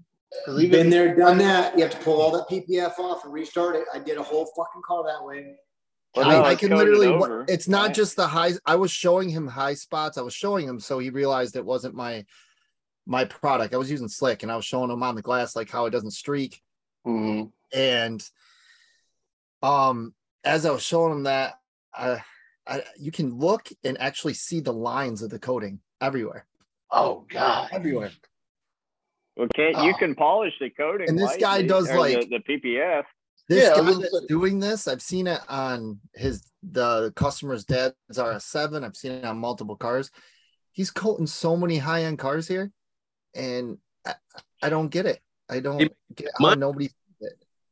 'Cause 0.47 0.59
even 0.63 0.71
Been 0.71 0.91
there, 0.91 1.15
done 1.15 1.37
that. 1.39 1.77
You 1.77 1.85
have 1.85 1.93
to 1.93 1.99
pull 2.05 2.21
all 2.21 2.31
that 2.33 2.49
PPF 2.49 2.99
off 2.99 3.23
and 3.25 3.33
restart 3.35 3.77
it. 3.77 3.85
I 3.93 3.99
did 3.99 4.17
a 4.17 4.23
whole 4.23 4.47
fucking 4.57 4.81
car 4.87 5.05
that 5.05 5.23
way. 5.25 5.55
Well, 6.15 6.29
I, 6.29 6.33
no, 6.33 6.43
I 6.43 6.53
it's 6.53 6.61
can 6.61 6.77
literally. 6.77 7.07
over, 7.07 7.45
it's 7.49 7.69
not 7.69 7.87
right? 7.87 7.95
just 7.95 8.17
the 8.17 8.27
high. 8.27 8.53
I 8.67 8.77
was 8.77 8.91
showing 8.91 9.29
him 9.31 9.47
high 9.47 9.75
spots. 9.75 10.19
I 10.19 10.23
was 10.23 10.35
showing 10.35 10.69
him 10.69 10.79
so 10.79 10.99
he 10.99 11.11
realized 11.11 11.57
it 11.57 11.65
wasn't 11.65 11.95
my 11.95 12.25
my 13.07 13.25
product. 13.25 13.73
I 13.75 13.79
was 13.79 13.91
using 13.91 14.09
slick, 14.09 14.43
and 14.43 14.53
I 14.53 14.57
was 14.57 14.65
showing 14.65 14.91
him 14.91 15.03
on 15.03 15.15
the 15.15 15.23
glass 15.23 15.57
like 15.57 15.71
how 15.71 15.87
it 15.87 15.91
doesn't 15.91 16.11
streak. 16.11 16.61
Mhm. 17.07 17.51
And 17.75 18.23
um, 19.63 20.15
as 20.45 20.67
I 20.67 20.71
was 20.71 20.83
showing 20.83 21.13
him 21.13 21.23
that, 21.25 21.55
I, 21.95 22.23
I 22.67 22.83
you 22.99 23.11
can 23.11 23.39
look 23.39 23.69
and 23.85 23.99
actually 24.01 24.35
see 24.35 24.61
the 24.61 24.73
lines 24.73 25.23
of 25.23 25.31
the 25.31 25.39
coating 25.39 25.81
everywhere, 26.01 26.47
Oh 26.91 27.25
God. 27.31 27.69
everywhere. 27.73 28.11
Well, 29.37 29.49
can't 29.55 29.83
you 29.83 29.93
Oh. 29.95 29.99
can 29.99 30.15
polish 30.15 30.53
the 30.61 30.69
coating? 30.71 31.09
And 31.09 31.19
this 31.19 31.37
guy 31.39 31.63
does, 31.63 31.91
like- 31.91 32.29
the, 32.29 32.39
the 32.47 32.59
PPF. 32.59 33.05
This 33.49 33.65
Yeah, 33.65 33.77
guy 33.77 33.83
that's 33.83 34.11
saying- 34.13 34.27
doing 34.29 34.61
this, 34.61 34.87
I've 34.89 35.03
seen 35.03 35.27
it 35.27 35.41
on 35.49 35.99
his 36.15 36.43
the 36.63 37.13
customer's 37.17 37.65
dad's 37.65 37.95
RS7. 38.13 38.85
I've 38.85 38.97
seen 38.97 39.13
it 39.13 39.25
on 39.25 39.39
multiple 39.39 39.77
cars. 39.77 40.11
He's 40.71 40.91
coating 40.91 41.27
so 41.27 41.57
many 41.57 41.77
high 41.77 42.05
end 42.05 42.19
cars 42.19 42.47
here, 42.49 42.71
and 43.35 43.79
I, 44.07 44.15
I 44.63 44.69
don't 44.71 44.89
get 44.89 45.07
it. 45.07 45.21
I 45.51 45.61
don't 45.61 45.81
He- 45.81 45.91
get 46.15 46.31
how 46.41 46.55
nobody. 46.55 46.91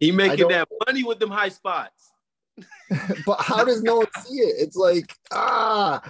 He 0.01 0.13
making 0.13 0.49
that 0.49 0.69
money 0.87 1.03
with 1.05 1.19
them 1.19 1.31
high 1.31 1.51
spots. 1.51 2.11
But 3.25 3.41
how 3.41 3.65
does 3.65 3.83
no 3.83 3.97
one 3.99 4.07
see 4.25 4.39
it? 4.41 4.57
It's 4.67 4.77
like 4.77 5.15
ah, 5.31 6.03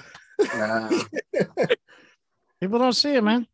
Nah. 0.55 1.03
People 2.61 2.78
don't 2.78 2.93
see 2.95 3.15
it, 3.15 3.23
man. 3.23 3.47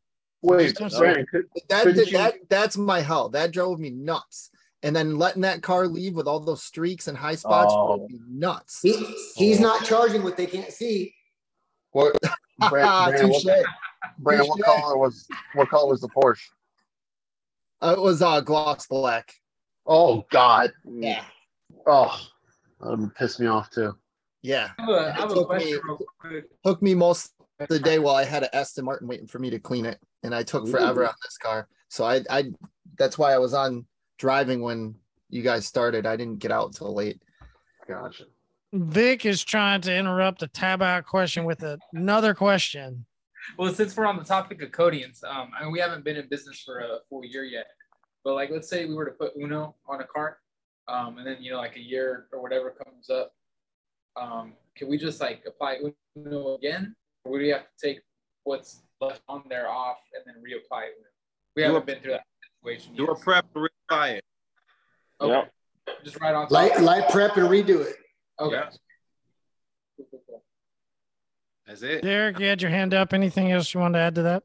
Wait, 0.42 0.64
Just 0.64 0.76
don't 0.76 0.90
say 0.90 0.98
Brandon, 0.98 1.26
could, 1.30 1.46
that, 1.68 1.84
that, 1.84 2.10
that 2.12 2.34
that's 2.48 2.76
my 2.76 3.00
hell. 3.00 3.28
That 3.30 3.50
drove 3.52 3.80
me 3.80 3.90
nuts. 3.90 4.50
And 4.82 4.94
then 4.94 5.16
letting 5.16 5.42
that 5.42 5.62
car 5.62 5.88
leave 5.88 6.14
with 6.14 6.26
all 6.28 6.38
those 6.38 6.62
streaks 6.62 7.08
and 7.08 7.16
high 7.16 7.34
spots 7.34 7.72
Oh. 7.74 7.96
drove 7.96 8.10
me 8.10 8.20
nuts. 8.28 8.80
He, 8.82 8.92
he's 9.34 9.58
not 9.58 9.84
charging 9.84 10.22
what 10.22 10.36
they 10.36 10.46
can't 10.46 10.70
see. 10.72 11.14
what, 11.92 12.14
Brandon, 12.70 13.28
Brandon, 13.28 13.30
what, 13.30 13.42
Touche. 13.42 13.62
What 14.22 14.64
color 14.64 14.98
was 14.98 15.26
what 15.54 15.68
color 15.70 15.88
was 15.90 16.00
the 16.00 16.08
Porsche? 16.08 16.48
Uh, 17.82 17.94
it 17.96 18.00
was 18.00 18.22
uh, 18.22 18.40
gloss 18.40 18.86
black. 18.86 19.32
Oh 19.86 20.24
God. 20.30 20.72
Yeah. 20.88 21.22
Oh, 21.86 22.18
that 22.80 22.96
would 22.98 23.14
piss 23.14 23.38
me 23.40 23.46
off 23.46 23.70
too. 23.70 23.96
Yeah. 24.42 24.70
I 24.78 24.82
have 24.82 24.88
a, 24.90 24.94
I 24.94 25.10
have 25.12 25.32
a 25.36 25.44
question 25.44 25.72
me- 25.72 25.80
real 25.84 25.98
quick. 26.20 26.44
took 26.64 26.82
me 26.82 26.94
most 26.94 27.32
of 27.60 27.68
the 27.68 27.78
day 27.78 27.98
while 27.98 28.14
I 28.14 28.24
had 28.24 28.42
an 28.42 28.50
Aston 28.52 28.84
Martin 28.84 29.08
waiting 29.08 29.26
for 29.26 29.38
me 29.38 29.50
to 29.50 29.58
clean 29.58 29.86
it, 29.86 29.98
and 30.22 30.34
I 30.34 30.42
took 30.42 30.68
forever 30.68 31.02
Ooh. 31.02 31.06
on 31.08 31.14
this 31.22 31.38
car. 31.38 31.68
So 31.88 32.04
I, 32.04 32.20
I, 32.30 32.44
that's 32.98 33.16
why 33.18 33.32
I 33.32 33.38
was 33.38 33.54
on 33.54 33.86
driving 34.18 34.62
when 34.62 34.94
you 35.28 35.42
guys 35.42 35.66
started. 35.66 36.06
I 36.06 36.16
didn't 36.16 36.38
get 36.38 36.50
out 36.50 36.74
till 36.74 36.94
late. 36.94 37.20
Gotcha. 37.88 38.24
Vic 38.72 39.24
is 39.24 39.44
trying 39.44 39.80
to 39.82 39.94
interrupt 39.94 40.40
the 40.40 40.48
tab 40.48 40.82
out 40.82 41.06
question 41.06 41.44
with 41.44 41.64
another 41.92 42.34
question. 42.34 43.06
Well, 43.56 43.72
since 43.72 43.96
we're 43.96 44.06
on 44.06 44.16
the 44.16 44.24
topic 44.24 44.60
of 44.60 44.72
coatings, 44.72 45.22
um, 45.26 45.50
I 45.58 45.62
mean, 45.62 45.72
we 45.72 45.78
haven't 45.78 46.04
been 46.04 46.16
in 46.16 46.28
business 46.28 46.60
for 46.62 46.80
a 46.80 46.98
full 47.08 47.24
year 47.24 47.44
yet. 47.44 47.66
But 48.24 48.34
like, 48.34 48.50
let's 48.50 48.68
say 48.68 48.84
we 48.86 48.94
were 48.94 49.04
to 49.04 49.12
put 49.12 49.36
Uno 49.36 49.76
on 49.88 50.00
a 50.00 50.04
car, 50.04 50.38
um, 50.88 51.18
and 51.18 51.26
then 51.26 51.36
you 51.40 51.52
know, 51.52 51.58
like 51.58 51.76
a 51.76 51.80
year 51.80 52.26
or 52.32 52.42
whatever 52.42 52.70
comes 52.70 53.08
up, 53.08 53.32
um, 54.20 54.54
can 54.74 54.88
we 54.88 54.98
just 54.98 55.20
like 55.20 55.44
apply 55.46 55.78
Uno 56.16 56.56
again, 56.56 56.96
or 57.24 57.32
would 57.32 57.40
we 57.40 57.48
have 57.50 57.62
to 57.62 57.86
take 57.86 58.00
what's 58.42 58.82
left 59.00 59.22
on 59.28 59.44
there 59.48 59.68
off 59.68 59.98
and 60.14 60.24
then 60.26 60.42
reapply 60.42 60.82
Uno? 60.82 61.08
We 61.54 61.62
haven't 61.62 61.82
a- 61.82 61.86
been 61.86 62.00
through 62.00 62.12
that 62.12 62.24
situation 62.66 62.94
Do 62.96 63.04
yet. 63.04 63.12
a 63.12 63.14
prep 63.14 63.46
and 63.54 63.68
reapply 63.90 64.16
it. 64.16 64.24
Okay. 65.20 65.48
Just 66.04 66.20
right 66.20 66.34
on 66.34 66.44
top. 66.44 66.50
Light, 66.50 66.80
light 66.80 67.08
prep 67.10 67.36
and 67.36 67.48
redo 67.48 67.80
it. 67.86 67.96
Okay. 68.40 68.56
Yeah. 68.56 68.70
Cool, 69.96 70.06
cool, 70.10 70.22
cool. 70.28 70.42
That's 71.66 71.82
it. 71.82 72.02
Derek, 72.02 72.38
you 72.38 72.46
had 72.46 72.60
your 72.60 72.70
hand 72.70 72.94
up. 72.94 73.12
Anything 73.12 73.52
else 73.52 73.72
you 73.72 73.80
wanted 73.80 73.98
to 73.98 74.04
add 74.04 74.14
to 74.16 74.22
that? 74.22 74.42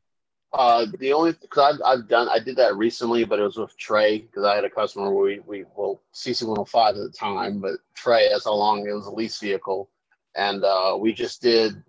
Uh, 0.54 0.86
the 1.00 1.14
only 1.14 1.32
because 1.40 1.76
I've, 1.76 1.82
I've 2.00 2.08
done 2.10 2.28
I 2.28 2.40
did 2.40 2.58
that 2.58 2.76
recently, 2.76 3.24
but 3.24 3.40
it 3.40 3.44
was 3.44 3.58
with 3.58 3.78
Trey 3.78 4.20
because 4.20 4.44
I 4.44 4.56
had 4.56 4.66
a 4.66 4.70
customer 4.70 5.10
where 5.14 5.24
we 5.24 5.40
we 5.40 5.66
well 5.78 6.02
CC 6.14 6.46
one 6.46 6.58
hundred 6.58 6.70
five 6.70 6.96
at 6.96 7.02
the 7.04 7.10
time, 7.18 7.62
but 7.62 7.76
Trey 7.96 8.28
that's 8.30 8.44
how 8.44 8.54
long 8.56 8.86
it 8.86 8.92
was 8.92 9.06
a 9.06 9.12
lease 9.12 9.40
vehicle, 9.40 9.90
and 10.36 10.66
uh, 10.66 10.98
we 11.00 11.14
just 11.14 11.42
did 11.42 11.82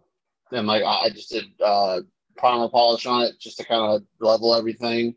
then 0.52 0.66
like 0.66 0.84
I 0.84 1.06
I 1.06 1.10
just 1.10 1.30
did 1.30 1.46
uh, 1.64 2.02
primer 2.36 2.68
polish 2.68 3.04
on 3.04 3.22
it 3.22 3.34
just 3.40 3.56
to 3.59 3.64
kind 3.64 3.82
of 3.82 4.04
level 4.20 4.54
everything, 4.54 5.16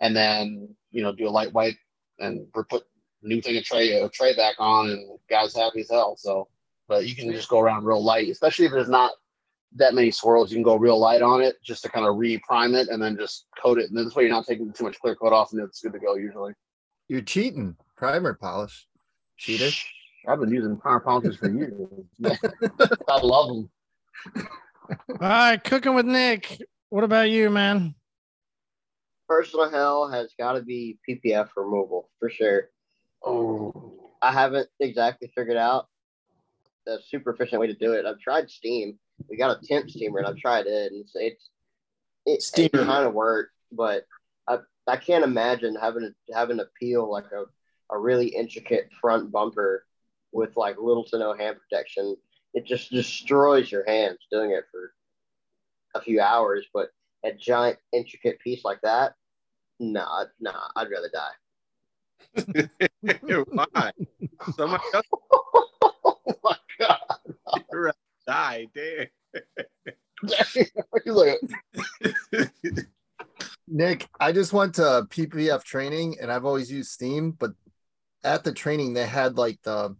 and 0.00 0.14
then 0.16 0.68
you 0.90 1.02
know 1.02 1.14
do 1.14 1.28
a 1.28 1.30
light 1.30 1.52
wipe 1.52 1.76
and 2.18 2.46
we 2.54 2.62
put 2.64 2.84
new 3.24 3.40
thing 3.40 3.56
of 3.56 3.64
Trey 3.64 3.92
a 3.92 4.08
Trey 4.08 4.36
back 4.36 4.56
on, 4.58 4.90
and 4.90 5.18
guys 5.28 5.54
happy 5.54 5.80
as 5.80 5.90
hell. 5.90 6.16
So, 6.16 6.48
but 6.88 7.06
you 7.06 7.14
can 7.14 7.32
just 7.32 7.48
go 7.48 7.58
around 7.58 7.84
real 7.84 8.02
light, 8.02 8.28
especially 8.28 8.66
if 8.66 8.72
there's 8.72 8.88
not 8.88 9.12
that 9.76 9.94
many 9.94 10.10
swirls. 10.10 10.50
You 10.50 10.56
can 10.56 10.62
go 10.62 10.76
real 10.76 10.98
light 10.98 11.22
on 11.22 11.42
it 11.42 11.56
just 11.64 11.82
to 11.82 11.88
kind 11.88 12.06
of 12.06 12.16
re-prime 12.16 12.74
it 12.74 12.88
and 12.88 13.02
then 13.02 13.16
just 13.16 13.46
coat 13.60 13.78
it. 13.78 13.90
And 13.90 13.98
this 13.98 14.14
way 14.14 14.24
you're 14.24 14.32
not 14.32 14.46
taking 14.46 14.72
too 14.72 14.84
much 14.84 14.98
clear 15.00 15.16
coat 15.16 15.32
off 15.32 15.52
and 15.52 15.60
it's 15.62 15.80
good 15.80 15.92
to 15.94 15.98
go 15.98 16.14
usually. 16.14 16.52
You're 17.08 17.22
cheating. 17.22 17.76
Primer 17.96 18.34
polish. 18.34 18.86
Cheater. 19.36 19.70
I've 20.28 20.40
been 20.40 20.52
using 20.52 20.76
primer 20.76 21.00
polishes 21.00 21.36
for 21.36 21.50
years. 21.50 21.72
I 23.08 23.20
love 23.20 23.48
them. 23.48 23.70
All 25.10 25.16
right, 25.20 25.62
cooking 25.62 25.94
with 25.94 26.06
Nick. 26.06 26.62
What 26.90 27.04
about 27.04 27.30
you, 27.30 27.50
man? 27.50 27.94
Personal 29.28 29.70
hell 29.70 30.08
has 30.08 30.34
got 30.38 30.52
to 30.52 30.62
be 30.62 30.98
PPF 31.08 31.48
removal 31.56 32.10
for 32.20 32.28
sure. 32.28 32.70
Oh, 33.24 34.10
I 34.20 34.32
haven't 34.32 34.68
exactly 34.80 35.32
figured 35.34 35.56
out 35.56 35.88
the 36.86 36.98
super 37.08 37.32
efficient 37.32 37.60
way 37.60 37.66
to 37.68 37.74
do 37.74 37.92
it. 37.92 38.04
I've 38.04 38.20
tried 38.20 38.50
steam. 38.50 38.98
We 39.28 39.36
got 39.36 39.56
a 39.56 39.66
temp 39.66 39.90
steamer, 39.90 40.18
and 40.18 40.26
I've 40.26 40.36
tried 40.36 40.66
it, 40.66 40.92
and 40.92 41.00
it's 41.00 41.12
it's 42.26 42.52
it, 42.56 42.72
it 42.72 42.72
kind 42.72 43.06
of 43.06 43.14
worked, 43.14 43.52
but 43.72 44.04
I 44.48 44.58
I 44.86 44.96
can't 44.96 45.24
imagine 45.24 45.76
having 45.76 46.02
to 46.02 46.34
having 46.34 46.58
to 46.58 46.68
peel 46.78 47.10
like 47.10 47.26
a 47.32 47.44
a 47.94 47.98
really 47.98 48.28
intricate 48.28 48.90
front 49.00 49.30
bumper 49.30 49.84
with 50.32 50.56
like 50.56 50.76
little 50.78 51.04
to 51.04 51.18
no 51.18 51.32
hand 51.34 51.56
protection. 51.58 52.16
It 52.54 52.66
just 52.66 52.90
destroys 52.90 53.70
your 53.70 53.84
hands 53.86 54.18
doing 54.30 54.50
it 54.50 54.64
for 54.70 54.92
a 55.94 56.00
few 56.00 56.20
hours, 56.20 56.66
but 56.72 56.90
a 57.24 57.32
giant 57.32 57.78
intricate 57.92 58.38
piece 58.40 58.64
like 58.64 58.80
that, 58.82 59.14
nah, 59.80 60.24
nah, 60.40 60.68
I'd 60.76 60.88
rather 60.90 61.10
die. 61.12 61.32
Why? 63.46 63.92
Somebody 64.56 64.84
else. 64.94 65.06
oh 65.82 66.18
my 66.42 66.56
god! 66.78 66.98
You're 67.72 67.82
right. 67.82 67.94
Die, 68.26 68.66
damn. 68.74 69.06
He's 70.52 70.70
like, 71.04 71.40
Nick, 73.68 74.08
I 74.20 74.32
just 74.32 74.52
went 74.52 74.76
to 74.76 75.06
PPF 75.10 75.62
training 75.64 76.16
and 76.20 76.32
I've 76.32 76.44
always 76.44 76.70
used 76.70 76.90
Steam, 76.90 77.32
but 77.32 77.52
at 78.22 78.44
the 78.44 78.52
training 78.52 78.94
they 78.94 79.06
had 79.06 79.36
like 79.36 79.60
the 79.62 79.94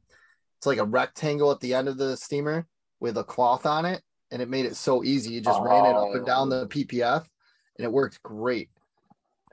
it's 0.57 0.67
like 0.67 0.79
a 0.79 0.85
rectangle 0.85 1.51
at 1.51 1.61
the 1.61 1.75
end 1.75 1.89
of 1.89 1.99
the 1.99 2.17
steamer 2.17 2.67
with 3.01 3.19
a 3.19 3.25
cloth 3.25 3.67
on 3.67 3.85
it, 3.85 4.03
and 4.35 4.43
it 4.43 4.49
made 4.51 4.67
it 4.67 4.75
so 4.75 5.05
easy. 5.05 5.33
You 5.33 5.41
just 5.41 5.61
ran 5.63 5.87
it 5.87 5.95
up 5.95 6.13
and 6.13 6.27
down 6.27 6.49
the 6.51 6.67
PPF, 6.67 7.25
and 7.79 7.85
it 7.85 7.91
worked 7.91 8.21
great. 8.25 8.69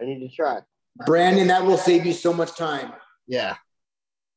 I 0.01 0.05
need 0.05 0.27
to 0.27 0.35
try. 0.35 0.59
Brandon, 1.05 1.47
that 1.47 1.63
will 1.63 1.77
save 1.77 2.03
you 2.03 2.13
so 2.13 2.33
much 2.33 2.57
time. 2.57 2.91
Yeah. 3.27 3.55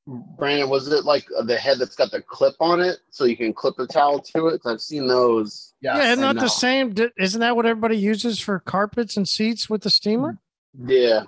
Brandon, 0.06 0.68
was 0.68 0.86
it 0.92 1.04
like 1.06 1.24
the 1.46 1.56
head 1.56 1.78
that's 1.78 1.96
got 1.96 2.10
the 2.10 2.20
clip 2.20 2.54
on 2.60 2.78
it 2.78 2.98
so 3.08 3.24
you 3.24 3.38
can 3.38 3.54
clip 3.54 3.76
the 3.78 3.86
towel 3.86 4.20
to 4.20 4.48
it? 4.48 4.60
'Cause 4.60 4.72
I've 4.74 4.80
seen 4.82 5.06
those. 5.06 5.72
Yeah, 5.80 5.96
isn't 6.12 6.20
that 6.20 6.30
And, 6.36 6.40
the 6.40 6.48
same? 6.48 6.94
Isn't 7.16 7.40
that 7.40 7.56
what 7.56 7.64
everybody 7.64 7.96
uses 7.96 8.38
for 8.38 8.58
carpets 8.60 9.16
and 9.16 9.26
seats 9.26 9.70
with 9.70 9.82
the 9.82 9.88
steamer? 9.88 10.36
Yeah. 10.86 11.22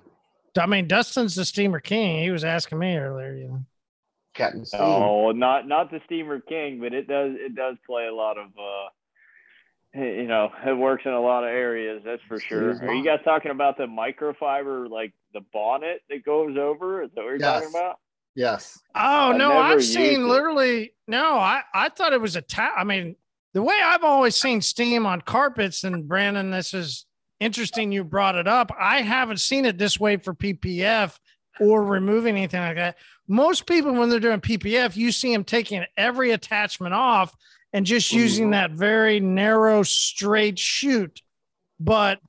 I 0.59 0.67
mean, 0.67 0.87
Dustin's 0.89 1.35
the 1.35 1.47
steamer 1.47 1.81
king. 1.81 2.23
He 2.23 2.31
was 2.31 2.45
asking 2.45 2.79
me 2.79 2.97
earlier. 2.99 3.35
You 3.35 3.49
know, 3.49 3.61
Captain 4.35 4.67
Oh, 4.75 5.33
not 5.33 5.67
not 5.67 5.91
the 5.91 6.01
Steamer 6.05 6.41
King, 6.41 6.79
but 6.81 6.93
it 6.93 7.09
does 7.09 7.33
it 7.39 7.55
does 7.55 7.77
play 7.87 8.07
a 8.07 8.15
lot 8.15 8.37
of 8.37 8.49
uh 8.49 8.89
you 9.97 10.27
know, 10.27 10.51
it 10.67 10.77
works 10.77 11.05
in 11.07 11.13
a 11.13 11.21
lot 11.21 11.45
of 11.45 11.51
areas, 11.51 12.03
that's 12.05 12.23
for 12.29 12.39
sure. 12.39 12.73
Are 12.83 12.95
you 12.95 13.05
guys 13.05 13.21
talking 13.25 13.51
about 13.51 13.77
the 13.77 13.85
microfiber 13.87 14.89
like 14.91 15.13
the 15.33 15.41
bonnet 15.53 16.03
that 16.11 16.25
goes 16.25 16.57
over? 16.59 17.03
Is 17.03 17.11
that 17.15 17.23
what 17.23 17.31
you're 17.31 17.39
talking 17.39 17.71
about? 17.71 17.97
Yes. 18.35 18.79
Oh 18.95 19.31
I've 19.31 19.37
no, 19.37 19.53
I've 19.53 19.75
used 19.79 19.95
seen 19.95 20.21
it. 20.21 20.25
literally. 20.27 20.93
No, 21.09 21.37
I 21.37 21.63
I 21.75 21.89
thought 21.89 22.13
it 22.13 22.21
was 22.21 22.37
a 22.37 22.43
ta- 22.43 22.75
I 22.77 22.85
mean, 22.85 23.17
the 23.55 23.63
way 23.63 23.75
I've 23.83 24.05
always 24.05 24.37
seen 24.37 24.61
steam 24.61 25.07
on 25.07 25.23
carpets, 25.23 25.85
and 25.85 26.07
Brandon, 26.07 26.51
this 26.51 26.75
is 26.75 27.07
interesting. 27.41 27.93
You 27.93 28.05
brought 28.05 28.35
it 28.35 28.47
up. 28.47 28.71
I 28.79 29.01
haven't 29.03 29.41
seen 29.41 29.65
it 29.65 29.79
this 29.79 29.99
way 29.99 30.19
for 30.19 30.35
PPF 30.35 31.19
or 31.59 31.83
removing 31.83 32.37
anything 32.37 32.61
like 32.61 32.77
that. 32.77 32.99
Most 33.27 33.67
people, 33.67 33.93
when 33.95 34.11
they're 34.11 34.21
doing 34.21 34.41
PPF, 34.41 34.97
you 34.97 35.11
see 35.11 35.33
them 35.33 35.43
taking 35.45 35.85
every 35.97 36.33
attachment 36.33 36.93
off 36.93 37.35
and 37.77 37.85
just 37.85 38.11
using 38.11 38.53
that 38.53 38.71
very 38.71 39.21
narrow, 39.21 39.83
straight 39.83 40.59
shoot. 40.59 41.21
But 41.79 42.21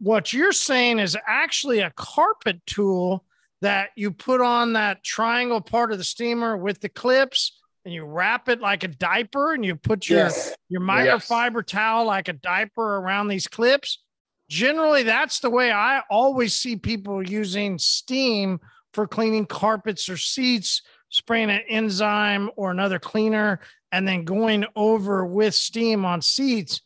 what 0.00 0.32
you're 0.32 0.50
saying 0.50 0.98
is 0.98 1.16
actually 1.24 1.78
a 1.78 1.92
carpet 1.92 2.60
tool 2.66 3.24
that 3.60 3.90
you 3.94 4.10
put 4.10 4.40
on 4.40 4.72
that 4.72 5.04
triangle 5.04 5.60
part 5.60 5.92
of 5.92 5.98
the 5.98 6.04
steamer 6.04 6.56
with 6.56 6.80
the 6.80 6.88
clips 6.88 7.60
and 7.84 7.94
you 7.94 8.04
wrap 8.06 8.48
it 8.48 8.60
like 8.60 8.82
a 8.82 8.88
diaper 8.88 9.54
and 9.54 9.64
you 9.64 9.76
put 9.76 10.08
your 10.08 10.18
Yes. 10.18 10.56
your 10.68 10.82
Yes. 10.82 11.28
microfiber 11.28 11.64
towel 11.64 12.04
like 12.04 12.26
a 12.26 12.32
diaper 12.32 12.96
around 12.96 13.28
these 13.28 13.46
clips 13.46 14.02
generally 14.48 15.02
that's 15.04 15.40
the 15.40 15.50
way 15.50 15.70
i 15.72 16.02
always 16.10 16.54
see 16.54 16.76
people 16.76 17.28
using 17.28 17.78
steam 17.78 18.60
for 18.92 19.06
cleaning 19.06 19.46
carpets 19.46 20.08
or 20.08 20.16
seats 20.16 20.82
spraying 21.10 21.50
an 21.50 21.62
enzyme 21.68 22.50
or 22.56 22.70
another 22.70 22.98
cleaner 22.98 23.60
and 23.92 24.06
then 24.06 24.24
going 24.24 24.64
over 24.76 25.24
with 25.24 25.54
steam 25.54 26.04
on 26.04 26.20
seats 26.20 26.82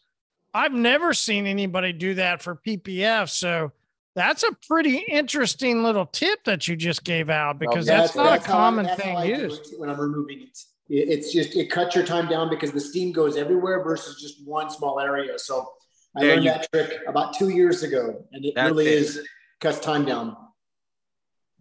i've 0.54 0.72
never 0.72 1.12
seen 1.12 1.46
anybody 1.46 1.92
do 1.92 2.14
that 2.14 2.40
for 2.42 2.54
ppf 2.56 3.28
so 3.28 3.72
that's 4.14 4.42
a 4.42 4.52
pretty 4.68 4.98
interesting 5.08 5.82
little 5.82 6.04
tip 6.06 6.44
that 6.44 6.68
you 6.68 6.76
just 6.76 7.02
gave 7.02 7.30
out 7.30 7.58
because 7.58 7.86
that's, 7.86 8.14
not 8.14 8.26
a 8.26 8.28
how 8.28 8.34
I- 8.34 8.38
common 8.38 8.84
how 8.84 8.94
thing 8.96 9.18
used 9.26 9.72
when 9.78 9.88
I'm 9.88 9.98
removing 9.98 10.42
it. 10.42 10.58
It- 10.90 11.08
It's 11.08 11.32
just 11.32 11.56
it 11.56 11.70
cuts 11.70 11.94
your 11.96 12.04
time 12.04 12.28
down 12.28 12.50
because 12.50 12.72
the 12.72 12.80
steam 12.80 13.12
goes 13.12 13.38
everywhere 13.38 13.82
versus 13.82 14.20
just 14.20 14.46
one 14.46 14.68
small 14.68 15.00
area. 15.00 15.38
So 15.38 15.66
I 16.14 16.20
There 16.20 16.30
learned 16.34 16.44
you- 16.44 16.50
that 16.50 16.70
trick 16.70 17.00
about 17.06 17.32
two 17.38 17.48
years 17.48 17.82
ago, 17.84 18.22
and 18.32 18.44
it 18.44 18.52
really 18.54 18.86
it. 18.88 18.92
is 18.92 19.26
cuts 19.60 19.78
time 19.80 20.04
down. 20.04 20.36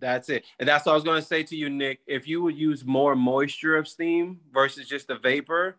That's 0.01 0.29
it. 0.29 0.45
And 0.59 0.67
that's 0.67 0.85
what 0.85 0.91
I 0.93 0.95
was 0.95 1.03
going 1.03 1.21
to 1.21 1.25
say 1.27 1.43
to 1.43 1.55
you, 1.55 1.69
Nick. 1.69 1.99
If 2.07 2.27
you 2.27 2.41
would 2.41 2.57
use 2.57 2.83
more 2.83 3.15
moisture 3.15 3.77
of 3.77 3.87
steam 3.87 4.39
versus 4.51 4.87
just 4.87 5.07
the 5.07 5.17
vapor, 5.17 5.77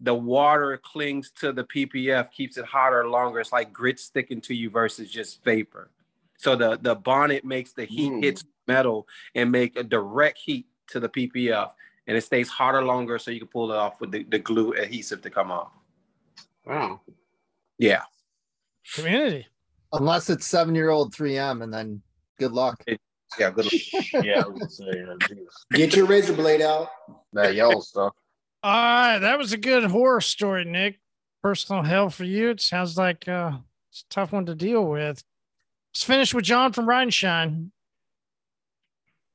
the 0.00 0.14
water 0.14 0.80
clings 0.82 1.30
to 1.40 1.52
the 1.52 1.64
PPF, 1.64 2.30
keeps 2.30 2.56
it 2.56 2.64
hotter 2.64 3.06
longer. 3.08 3.40
It's 3.40 3.52
like 3.52 3.72
grit 3.72 3.98
sticking 3.98 4.40
to 4.42 4.54
you 4.54 4.70
versus 4.70 5.10
just 5.10 5.42
vapor. 5.44 5.90
So 6.38 6.56
the, 6.56 6.78
the 6.80 6.94
bonnet 6.94 7.44
makes 7.44 7.72
the 7.72 7.84
heat 7.84 8.12
Mm. 8.12 8.22
hits 8.22 8.44
metal 8.66 9.06
and 9.34 9.50
make 9.50 9.76
a 9.76 9.82
direct 9.82 10.38
heat 10.38 10.66
to 10.88 11.00
the 11.00 11.08
PPF. 11.08 11.72
And 12.06 12.16
it 12.16 12.22
stays 12.22 12.48
hotter 12.48 12.82
longer 12.84 13.18
so 13.18 13.30
you 13.30 13.40
can 13.40 13.48
pull 13.48 13.72
it 13.72 13.76
off 13.76 14.00
with 14.00 14.10
the, 14.12 14.24
the 14.24 14.38
glue 14.38 14.72
adhesive 14.74 15.20
to 15.22 15.30
come 15.30 15.50
off. 15.50 15.72
Wow. 16.66 17.00
Yeah. 17.78 18.02
community 18.94 19.46
Unless 19.92 20.28
it's 20.30 20.46
seven 20.46 20.74
year 20.74 20.90
old 20.90 21.14
3M, 21.14 21.62
and 21.62 21.72
then 21.72 22.02
good 22.38 22.52
luck. 22.52 22.82
Yeah, 23.38 23.50
good 23.50 23.64
luck. 23.64 24.04
yeah, 24.24 24.42
I 24.44 24.48
was 24.48 24.76
say, 24.76 25.02
uh. 25.02 25.16
Get 25.72 25.94
your 25.96 26.06
razor 26.06 26.32
blade 26.32 26.60
out. 26.62 26.88
that 27.32 27.54
yellow 27.54 27.80
stuff. 27.80 28.12
All 28.62 28.72
right, 28.72 29.18
that 29.18 29.38
was 29.38 29.52
a 29.52 29.58
good 29.58 29.84
horror 29.84 30.20
story, 30.20 30.64
Nick. 30.64 30.98
Personal 31.42 31.82
hell 31.82 32.08
for 32.08 32.24
you. 32.24 32.50
It 32.50 32.60
sounds 32.60 32.96
like 32.96 33.28
uh, 33.28 33.52
it's 33.90 34.02
a 34.02 34.14
tough 34.14 34.32
one 34.32 34.46
to 34.46 34.54
deal 34.54 34.84
with. 34.86 35.22
Let's 35.92 36.02
finish 36.04 36.32
with 36.32 36.44
John 36.44 36.72
from 36.72 36.88
Ride 36.88 37.02
and 37.02 37.14
Shine. 37.14 37.70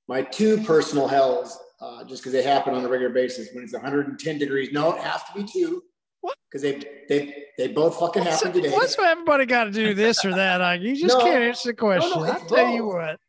My 0.08 0.24
two 0.24 0.58
personal 0.64 1.08
hells, 1.08 1.58
uh, 1.80 2.04
just 2.06 2.22
because 2.24 2.34
they 2.34 2.42
happen 2.42 2.74
on 2.74 2.84
a 2.84 2.88
regular 2.90 3.14
basis 3.14 3.50
when 3.54 3.64
it's 3.64 3.74
110 3.74 4.38
degrees. 4.40 4.70
No, 4.72 4.94
it 4.94 5.02
has 5.02 5.22
to 5.26 5.34
be 5.36 5.44
two. 5.44 5.84
What? 6.22 6.36
Because 6.50 6.64
they 6.64 6.82
they 7.08 7.46
they 7.58 7.68
both 7.68 7.98
fucking 8.00 8.24
What's, 8.26 8.44
happened 8.44 8.56
today. 8.64 8.76
what's 8.76 8.98
everybody 9.00 9.46
got 9.46 9.66
to 9.66 9.72
do 9.72 9.94
this 9.94 10.26
or 10.26 10.32
that? 10.32 10.58
Like, 10.60 10.82
you 10.82 10.96
just 10.96 11.18
No. 11.18 11.24
can't 11.24 11.44
answer 11.44 11.70
the 11.70 11.74
question. 11.76 12.10
No, 12.10 12.24
no, 12.26 12.32
I'll 12.32 12.42
it's 12.42 12.52
tell 12.52 12.70
you 12.74 12.88
what. 12.88 13.20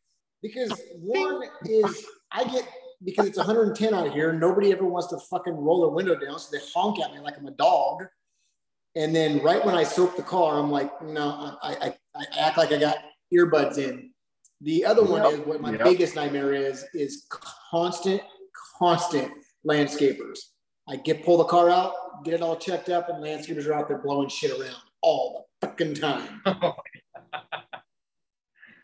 Because 0.41 0.81
one 0.95 1.43
is 1.65 2.05
I 2.31 2.43
get 2.45 2.67
because 3.03 3.25
it's 3.25 3.37
110 3.37 3.93
out 3.93 4.11
here. 4.11 4.31
Nobody 4.31 4.71
ever 4.71 4.85
wants 4.85 5.07
to 5.07 5.17
fucking 5.29 5.53
roll 5.53 5.81
their 5.81 5.89
window 5.89 6.15
down, 6.15 6.37
so 6.39 6.55
they 6.55 6.63
honk 6.73 6.99
at 6.99 7.11
me 7.11 7.19
like 7.19 7.37
I'm 7.37 7.47
a 7.47 7.51
dog. 7.51 8.03
And 8.95 9.15
then 9.15 9.41
right 9.41 9.63
when 9.65 9.73
I 9.73 9.83
soap 9.83 10.17
the 10.17 10.23
car, 10.23 10.59
I'm 10.59 10.69
like, 10.69 11.01
no, 11.01 11.57
I, 11.63 11.75
I, 11.81 11.95
I 12.15 12.25
act 12.39 12.57
like 12.57 12.71
I 12.71 12.77
got 12.77 12.97
earbuds 13.33 13.77
in. 13.77 14.11
The 14.61 14.85
other 14.85 15.03
one 15.03 15.23
Yep. 15.23 15.33
is 15.33 15.39
what 15.39 15.61
my 15.61 15.71
Yep. 15.71 15.83
biggest 15.83 16.15
nightmare 16.15 16.53
is 16.53 16.85
is 16.93 17.25
constant, 17.29 18.21
constant 18.77 19.31
landscapers. 19.67 20.39
I 20.87 20.97
get 20.97 21.23
pull 21.23 21.37
the 21.37 21.45
car 21.45 21.69
out, 21.69 21.93
get 22.23 22.33
it 22.35 22.41
all 22.41 22.57
checked 22.57 22.89
up, 22.89 23.09
and 23.09 23.23
landscapers 23.23 23.65
are 23.65 23.73
out 23.73 23.87
there 23.87 23.99
blowing 23.99 24.29
shit 24.29 24.51
around 24.51 24.75
all 25.01 25.47
the 25.61 25.67
fucking 25.67 25.95
time. 25.95 26.43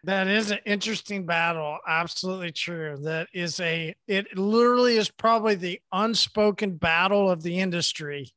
That 0.07 0.29
is 0.29 0.51
an 0.51 0.59
interesting 0.65 1.25
battle. 1.25 1.79
Absolutely 1.85 2.53
true. 2.53 2.95
That 3.01 3.27
is 3.33 3.59
a 3.59 3.93
it 4.07 4.37
literally 4.37 4.95
is 4.95 5.11
probably 5.11 5.55
the 5.55 5.81
unspoken 5.91 6.77
battle 6.77 7.29
of 7.29 7.43
the 7.43 7.59
industry 7.59 8.31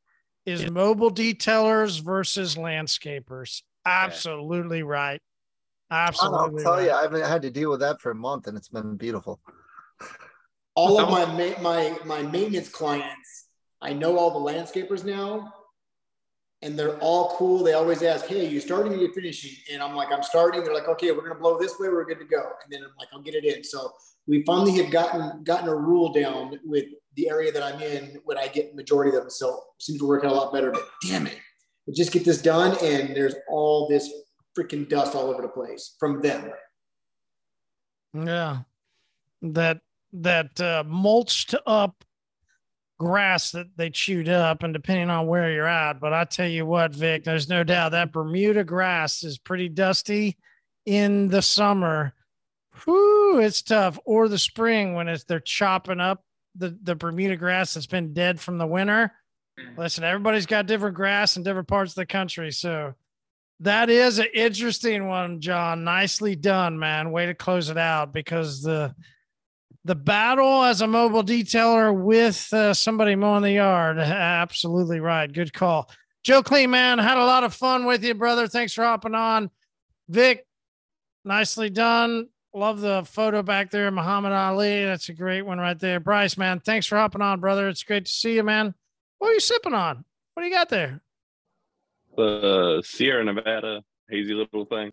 is 0.45 0.69
mobile 0.69 1.13
detailers 1.13 2.03
versus 2.03 2.57
landscapers. 2.57 3.63
Absolutely 3.87 4.83
right. 4.83 5.23
I'll 5.93 6.09
Absolutely 6.09 6.65
tell 6.65 6.75
right. 6.75 6.87
you, 6.87 6.91
I 6.91 7.03
haven't 7.03 7.25
had 7.25 7.43
to 7.43 7.51
deal 7.53 7.71
with 7.71 7.81
that 7.81 8.01
for 8.01 8.11
a 8.11 8.17
month, 8.17 8.49
and 8.49 8.57
it's 8.57 8.69
been 8.69 8.97
beautiful. 8.97 9.39
all 10.75 10.99
of 10.99 11.09
my 11.39 11.57
my 11.63 11.97
my 12.05 12.23
maintenance 12.23 12.69
clients, 12.69 13.47
I 13.81 13.93
know 13.93 14.19
all 14.19 14.33
the 14.33 14.53
landscapers 14.53 15.05
now, 15.05 15.55
and 16.63 16.79
they're 16.79 16.99
all 16.99 17.37
cool. 17.37 17.63
They 17.63 17.73
always 17.73 18.03
ask, 18.03 18.27
"Hey, 18.27 18.47
you 18.47 18.61
starting 18.61 18.99
you 18.99 19.13
finishing?" 19.13 19.57
And 19.73 19.83
I'm 19.83 19.95
like, 19.95 20.13
"I'm 20.13 20.23
starting." 20.23 20.63
They're 20.63 20.75
like, 20.75 20.89
"Okay, 20.89 21.11
we're 21.13 21.23
gonna 21.23 21.41
blow 21.41 21.59
this 21.59 21.79
way. 21.79 21.89
We're 21.89 22.05
good 22.05 22.19
to 22.19 22.25
go." 22.25 22.43
And 22.63 22.73
then 22.73 22.83
I'm 22.83 22.95
like, 22.99 23.09
"I'll 23.13 23.23
get 23.23 23.35
it 23.35 23.45
in." 23.45 23.65
So 23.65 23.93
we 24.27 24.43
finally 24.45 24.73
have 24.83 24.91
gotten 24.91 25.43
gotten 25.45 25.69
a 25.69 25.75
rule 25.75 26.13
down 26.13 26.61
with 26.65 26.87
the 27.17 27.29
area 27.29 27.51
that 27.53 27.63
I'm 27.63 27.81
in 27.81 28.21
when 28.25 28.39
I 28.39 28.49
get 28.49 28.75
majority 28.75 29.17
of 29.17 29.23
them. 29.23 29.31
So 29.31 29.55
it 29.55 29.83
seems 29.83 29.99
to 30.01 30.07
work 30.07 30.25
out 30.25 30.33
a 30.33 30.35
lot 30.35 30.53
better. 30.53 30.71
But 30.71 30.87
damn 31.03 31.27
it, 31.27 31.39
we 31.87 31.95
just 31.95 32.13
get 32.13 32.25
this 32.25 32.43
done, 32.43 32.77
and 32.83 33.17
there's 33.17 33.35
all 33.49 33.89
this 33.89 34.11
freaking 34.57 34.89
dust 34.89 35.15
all 35.15 35.31
over 35.31 35.43
the 35.43 35.49
place 35.49 35.97
from 35.99 36.21
them. 36.21 36.53
Yeah. 38.13 38.59
That 39.43 39.81
that 40.13 40.61
uh, 40.61 40.85
mulched 40.87 41.55
up 41.67 42.05
grass 43.01 43.53
that 43.53 43.67
they 43.77 43.89
chewed 43.89 44.29
up, 44.29 44.63
and 44.63 44.75
depending 44.75 45.09
on 45.09 45.27
where 45.27 45.51
you're 45.51 45.67
at. 45.67 45.99
But 46.01 46.13
I 46.13 46.25
tell 46.25 46.47
you 46.47 46.67
what, 46.67 46.95
Vic, 46.95 47.25
there's 47.25 47.49
no 47.49 47.65
doubt 47.65 47.93
that 47.93 48.13
Bermuda 48.13 48.63
grass 48.63 49.25
is 49.25 49.39
pretty 49.39 49.71
dusty 49.71 50.37
in 50.85 51.29
the 51.29 51.41
summer. 51.41 52.13
Whew, 52.85 53.41
it's 53.41 53.63
tough. 53.63 53.99
Or 54.05 54.29
the 54.29 54.37
spring 54.37 54.93
when 54.93 55.09
it's 55.09 55.25
they're 55.25 55.41
chopping 55.41 55.99
up 55.99 56.23
the, 56.55 56.79
the 56.83 56.95
Bermuda 56.95 57.37
grass 57.37 57.73
that's 57.73 57.87
been 57.87 58.13
dead 58.13 58.39
from 58.39 58.59
the 58.59 58.67
winter. 58.67 59.11
Listen, 59.79 60.05
everybody's 60.05 60.47
got 60.47 60.67
different 60.67 60.95
grass 60.95 61.39
in 61.39 61.43
different 61.43 61.69
parts 61.69 61.93
of 61.93 61.97
the 61.97 62.07
country. 62.07 62.51
So 62.51 62.93
that 63.61 63.89
is 63.89 64.19
an 64.19 64.27
interesting 64.35 65.09
one, 65.09 65.41
John. 65.41 65.85
Nicely 65.85 66.37
done, 66.37 66.79
man. 66.79 67.13
Way 67.13 67.27
to 67.27 67.35
close 67.35 67.71
it 67.71 67.79
out 67.79 68.13
because 68.13 68.61
the 68.61 68.95
the 69.85 69.95
battle 69.95 70.63
as 70.65 70.81
a 70.83 70.87
mobile 70.87 71.23
detailer 71.25 71.95
with 71.95 72.53
uh, 72.53 72.75
somebody 72.75 73.15
mowing 73.15 73.43
the 73.43 73.53
yard. 73.53 73.99
Absolutely 74.01 75.01
right. 75.01 75.33
Good 75.33 75.53
call. 75.53 75.91
Joe 76.23 76.43
Clean, 76.43 76.71
man, 76.71 76.99
had 76.99 77.17
a 77.17 77.25
lot 77.25 77.45
of 77.45 77.55
fun 77.55 77.87
with 77.87 78.05
you, 78.05 78.15
brother. 78.15 78.47
Thanks 78.47 78.75
for 78.75 78.85
hopping 78.85 79.15
on. 79.15 79.51
Vic, 80.09 80.45
nicely 81.25 81.71
done. 81.71 82.29
Love 82.53 82.81
the 82.81 83.05
photo 83.07 83.43
back 83.43 83.71
there, 83.71 83.91
Muhammad 83.91 84.33
Ali. 84.33 84.85
That's 84.85 85.09
a 85.09 85.15
great 85.15 85.43
one 85.43 85.59
right 85.59 85.79
there. 85.79 86.01
Bryce, 86.01 86.37
man, 86.37 86.61
thanks 86.61 86.87
for 86.87 86.97
hopping 86.97 87.23
on, 87.23 87.41
brother. 87.41 87.69
It's 87.69 87.85
great 87.85 88.05
to 88.07 88.13
see 88.13 88.35
you, 88.35 88.43
man. 88.43 88.75
What 89.19 89.29
are 89.31 89.35
you 89.35 89.41
sipping 89.41 89.73
on? 89.73 90.05
What 90.35 90.43
do 90.43 90.49
you 90.49 90.55
got 90.55 90.69
there? 90.69 91.01
The 92.17 92.83
Sierra 92.85 93.25
Nevada 93.25 93.83
hazy 94.11 94.35
little 94.35 94.65
thing. 94.65 94.91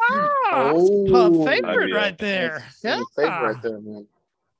Ah, 0.00 0.72
that's 0.72 0.88
a 0.88 0.92
Oh, 1.14 1.44
favorite 1.46 1.90
yeah. 1.90 1.94
right 1.96 2.18
there. 2.18 2.64
Yeah. 2.82 3.00
Favorite 3.14 3.52
right 3.52 3.62
there, 3.62 3.80
man. 3.80 4.06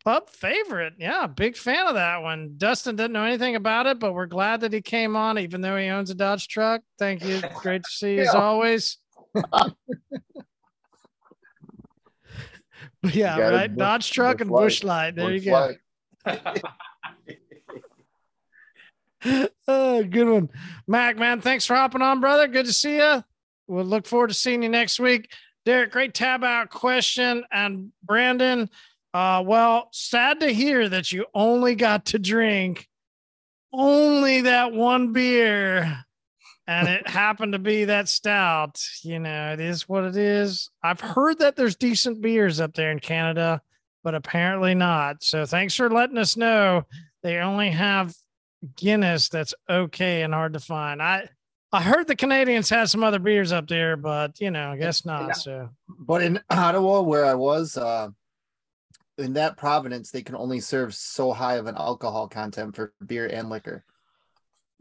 Pub 0.05 0.29
favorite. 0.29 0.95
Yeah, 0.99 1.27
big 1.27 1.57
fan 1.57 1.87
of 1.87 1.95
that 1.95 2.23
one. 2.23 2.55
Dustin 2.59 2.95
didn't 2.97 3.13
know 3.13 3.25
anything 3.25 3.57
about 3.57 3.87
it, 3.87 3.99
but 3.99 4.13
we're 4.13 4.27
glad 4.27 4.61
that 4.61 4.73
he 4.73 4.83
came 4.83 5.17
on, 5.17 5.39
even 5.39 5.63
though 5.63 5.77
he 5.77 5.87
owns 5.87 6.11
a 6.11 6.15
Dodge 6.15 6.47
truck. 6.47 6.83
Thank 6.99 7.25
you. 7.25 7.41
Great 7.57 7.83
to 7.85 7.91
see 7.91 8.17
you 8.17 8.23
as 8.23 8.35
always. 8.35 8.99
But 13.03 13.15
yeah, 13.15 13.39
right. 13.39 13.71
Busch- 13.71 13.79
Dodge 13.79 14.11
truck 14.11 14.41
and 14.41 14.49
Busch 14.49 14.81
bush 14.81 14.85
light. 14.85 15.15
There 15.15 15.29
Busch 15.29 15.45
you 15.45 15.51
go. 15.51 15.75
Oh, 19.67 20.03
good 20.05 20.29
one. 20.29 20.51
Mac, 20.87 21.17
man, 21.17 21.41
thanks 21.41 21.65
for 21.65 21.75
hopping 21.75 22.03
on, 22.03 22.21
brother. 22.21 22.47
Good 22.47 22.67
to 22.67 22.73
see 22.75 22.97
you. 22.97 23.25
We'll 23.67 23.85
look 23.87 24.07
forward 24.07 24.29
to 24.29 24.35
seeing 24.35 24.63
you 24.63 24.69
next 24.69 25.01
week. 25.01 25.31
Derek, 25.65 25.93
great 25.93 26.13
tab 26.13 26.45
out 26.45 26.69
question. 26.69 27.45
And 27.51 27.91
Brandon, 28.03 28.69
uh, 29.15 29.43
well, 29.47 29.89
sad 29.93 30.41
to 30.41 30.53
hear 30.53 30.89
that 30.89 31.13
you 31.13 31.25
only 31.33 31.77
got 31.77 32.07
to 32.07 32.19
drink 32.19 32.89
only 33.73 34.43
that 34.43 34.73
one 34.73 35.13
beer 35.13 36.05
and 36.67 36.89
it 36.89 37.09
happened 37.09 37.53
to 37.53 37.59
be 37.59 37.85
that 37.85 38.09
stout. 38.09 38.81
You 39.03 39.19
know, 39.21 39.53
it 39.53 39.61
is 39.61 39.89
what 39.89 40.05
it 40.05 40.17
is. 40.17 40.71
I've 40.83 41.01
heard 41.01 41.39
that 41.39 41.57
there's 41.57 41.77
decent 41.77 42.21
beers 42.21 42.61
up 42.61 42.75
there 42.75 42.91
in 42.91 42.99
Canada, 42.99 43.63
but 44.03 44.15
apparently 44.15 44.75
not. 44.75 45.23
So 45.23 45.47
thanks 45.47 45.75
for 45.75 45.91
letting 45.91 46.19
us 46.19 46.37
know. 46.37 46.85
They 47.23 47.39
only 47.39 47.71
have 47.71 48.15
Guinness 48.77 49.29
that's 49.29 49.55
okay 49.69 50.23
and 50.23 50.33
hard 50.33 50.55
to 50.55 50.61
find. 50.61 51.03
I 51.03 51.29
I 51.71 51.83
heard 51.83 52.07
the 52.07 52.17
Canadians 52.17 52.71
had 52.71 52.89
some 52.89 53.03
other 53.03 53.19
beers 53.19 53.53
up 53.53 53.69
there, 53.69 53.97
but 53.97 54.41
you 54.41 54.51
know, 54.51 54.71
I 54.71 54.77
guess 54.77 55.05
not. 55.05 55.37
So 55.37 55.69
But 55.89 56.23
in 56.23 56.41
Ottawa, 56.49 57.03
where 57.03 57.27
I 57.27 57.35
was, 57.35 57.77
uh, 57.77 58.09
in 59.19 59.35
that 59.35 59.57
province, 59.57 60.11
they 60.11 60.23
can 60.23 60.35
only 60.37 60.61
serve 60.61 60.95
so 60.95 61.33
high 61.33 61.55
of 61.57 61.67
an 61.67 61.77
alcohol 61.77 62.29
content 62.29 62.75
for 62.75 62.93
beer 63.05 63.27
and 63.27 63.49
liquor. 63.49 63.85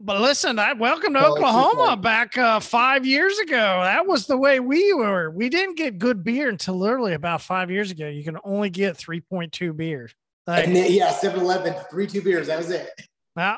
But 0.00 0.20
listen, 0.20 0.58
I 0.58 0.72
welcome 0.72 1.14
to 1.14 1.20
Well, 1.20 1.32
Oklahoma 1.34 1.82
like- 1.82 2.02
back 2.02 2.36
uh, 2.38 2.58
five 2.60 3.06
years 3.06 3.38
ago. 3.38 3.80
That 3.82 4.06
was 4.06 4.26
the 4.26 4.36
way 4.36 4.58
we 4.60 4.92
were. 4.92 5.30
We 5.30 5.48
didn't 5.48 5.76
get 5.76 5.98
good 5.98 6.24
beer 6.24 6.48
until 6.48 6.74
literally 6.74 7.14
about 7.14 7.42
five 7.42 7.70
years 7.70 7.90
ago. 7.92 8.08
You 8.08 8.24
can 8.24 8.36
only 8.44 8.70
get 8.70 8.96
3.2 8.96 9.74
beers. 9.76 10.12
Like, 10.46 10.66
And 10.66 10.76
then, 10.76 10.90
yeah, 10.92 11.10
7 11.12 11.40
Eleven, 11.40 11.74
three, 11.90 12.06
two 12.06 12.20
beers. 12.22 12.48
That 12.48 12.58
was 12.58 12.70
it. 12.70 12.90
yeah, 13.36 13.56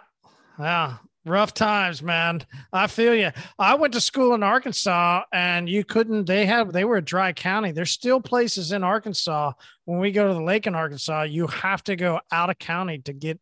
yeah, 0.58 0.96
rough 1.26 1.52
times, 1.52 2.02
man. 2.02 2.42
I 2.72 2.86
feel 2.86 3.14
you. 3.14 3.30
I 3.58 3.74
went 3.74 3.92
to 3.94 4.00
school 4.00 4.34
in 4.34 4.42
Arkansas, 4.42 5.24
and 5.32 5.68
you 5.68 5.84
couldn't. 5.84 6.26
They 6.26 6.46
have 6.46 6.72
they 6.72 6.84
were 6.84 6.96
a 6.96 7.04
dry 7.04 7.32
county. 7.32 7.72
There's 7.72 7.90
still 7.90 8.20
places 8.20 8.72
in 8.72 8.82
Arkansas. 8.82 9.52
When 9.84 9.98
we 9.98 10.12
go 10.12 10.28
to 10.28 10.34
the 10.34 10.42
lake 10.42 10.66
in 10.66 10.74
Arkansas, 10.74 11.22
you 11.22 11.46
have 11.48 11.82
to 11.84 11.96
go 11.96 12.20
out 12.32 12.50
of 12.50 12.58
county 12.58 12.98
to 13.00 13.12
get 13.12 13.38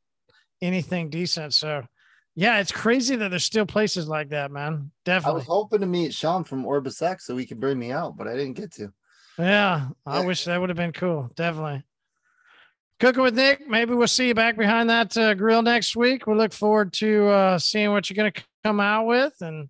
anything 0.60 1.10
decent. 1.10 1.54
So, 1.54 1.84
yeah, 2.34 2.58
it's 2.58 2.72
crazy 2.72 3.16
that 3.16 3.28
there's 3.28 3.44
still 3.44 3.66
places 3.66 4.08
like 4.08 4.30
that, 4.30 4.50
man. 4.50 4.90
Definitely 5.04 5.32
I 5.32 5.36
was 5.36 5.46
hoping 5.46 5.80
to 5.80 5.86
meet 5.86 6.14
Sean 6.14 6.44
from 6.44 6.66
Orbis 6.66 7.00
X 7.00 7.26
so 7.26 7.36
he 7.36 7.46
could 7.46 7.60
bring 7.60 7.78
me 7.78 7.92
out, 7.92 8.16
but 8.16 8.26
I 8.26 8.32
didn't 8.32 8.54
get 8.54 8.72
to. 8.72 8.92
Yeah, 9.38 9.88
I 10.06 10.24
wish 10.24 10.44
that 10.44 10.60
would 10.60 10.70
have 10.70 10.76
been 10.76 10.92
cool. 10.92 11.30
Definitely. 11.34 11.82
Cooking 13.04 13.22
with 13.22 13.34
Nick. 13.34 13.68
Maybe 13.68 13.92
we'll 13.92 14.08
see 14.08 14.28
you 14.28 14.34
back 14.34 14.56
behind 14.56 14.88
that 14.88 15.14
uh, 15.18 15.34
grill 15.34 15.60
next 15.60 15.94
week. 15.94 16.26
We 16.26 16.34
look 16.36 16.54
forward 16.54 16.94
to 16.94 17.28
uh, 17.28 17.58
seeing 17.58 17.92
what 17.92 18.08
you're 18.08 18.14
going 18.14 18.32
to 18.32 18.42
come 18.64 18.80
out 18.80 19.04
with, 19.04 19.34
and 19.42 19.68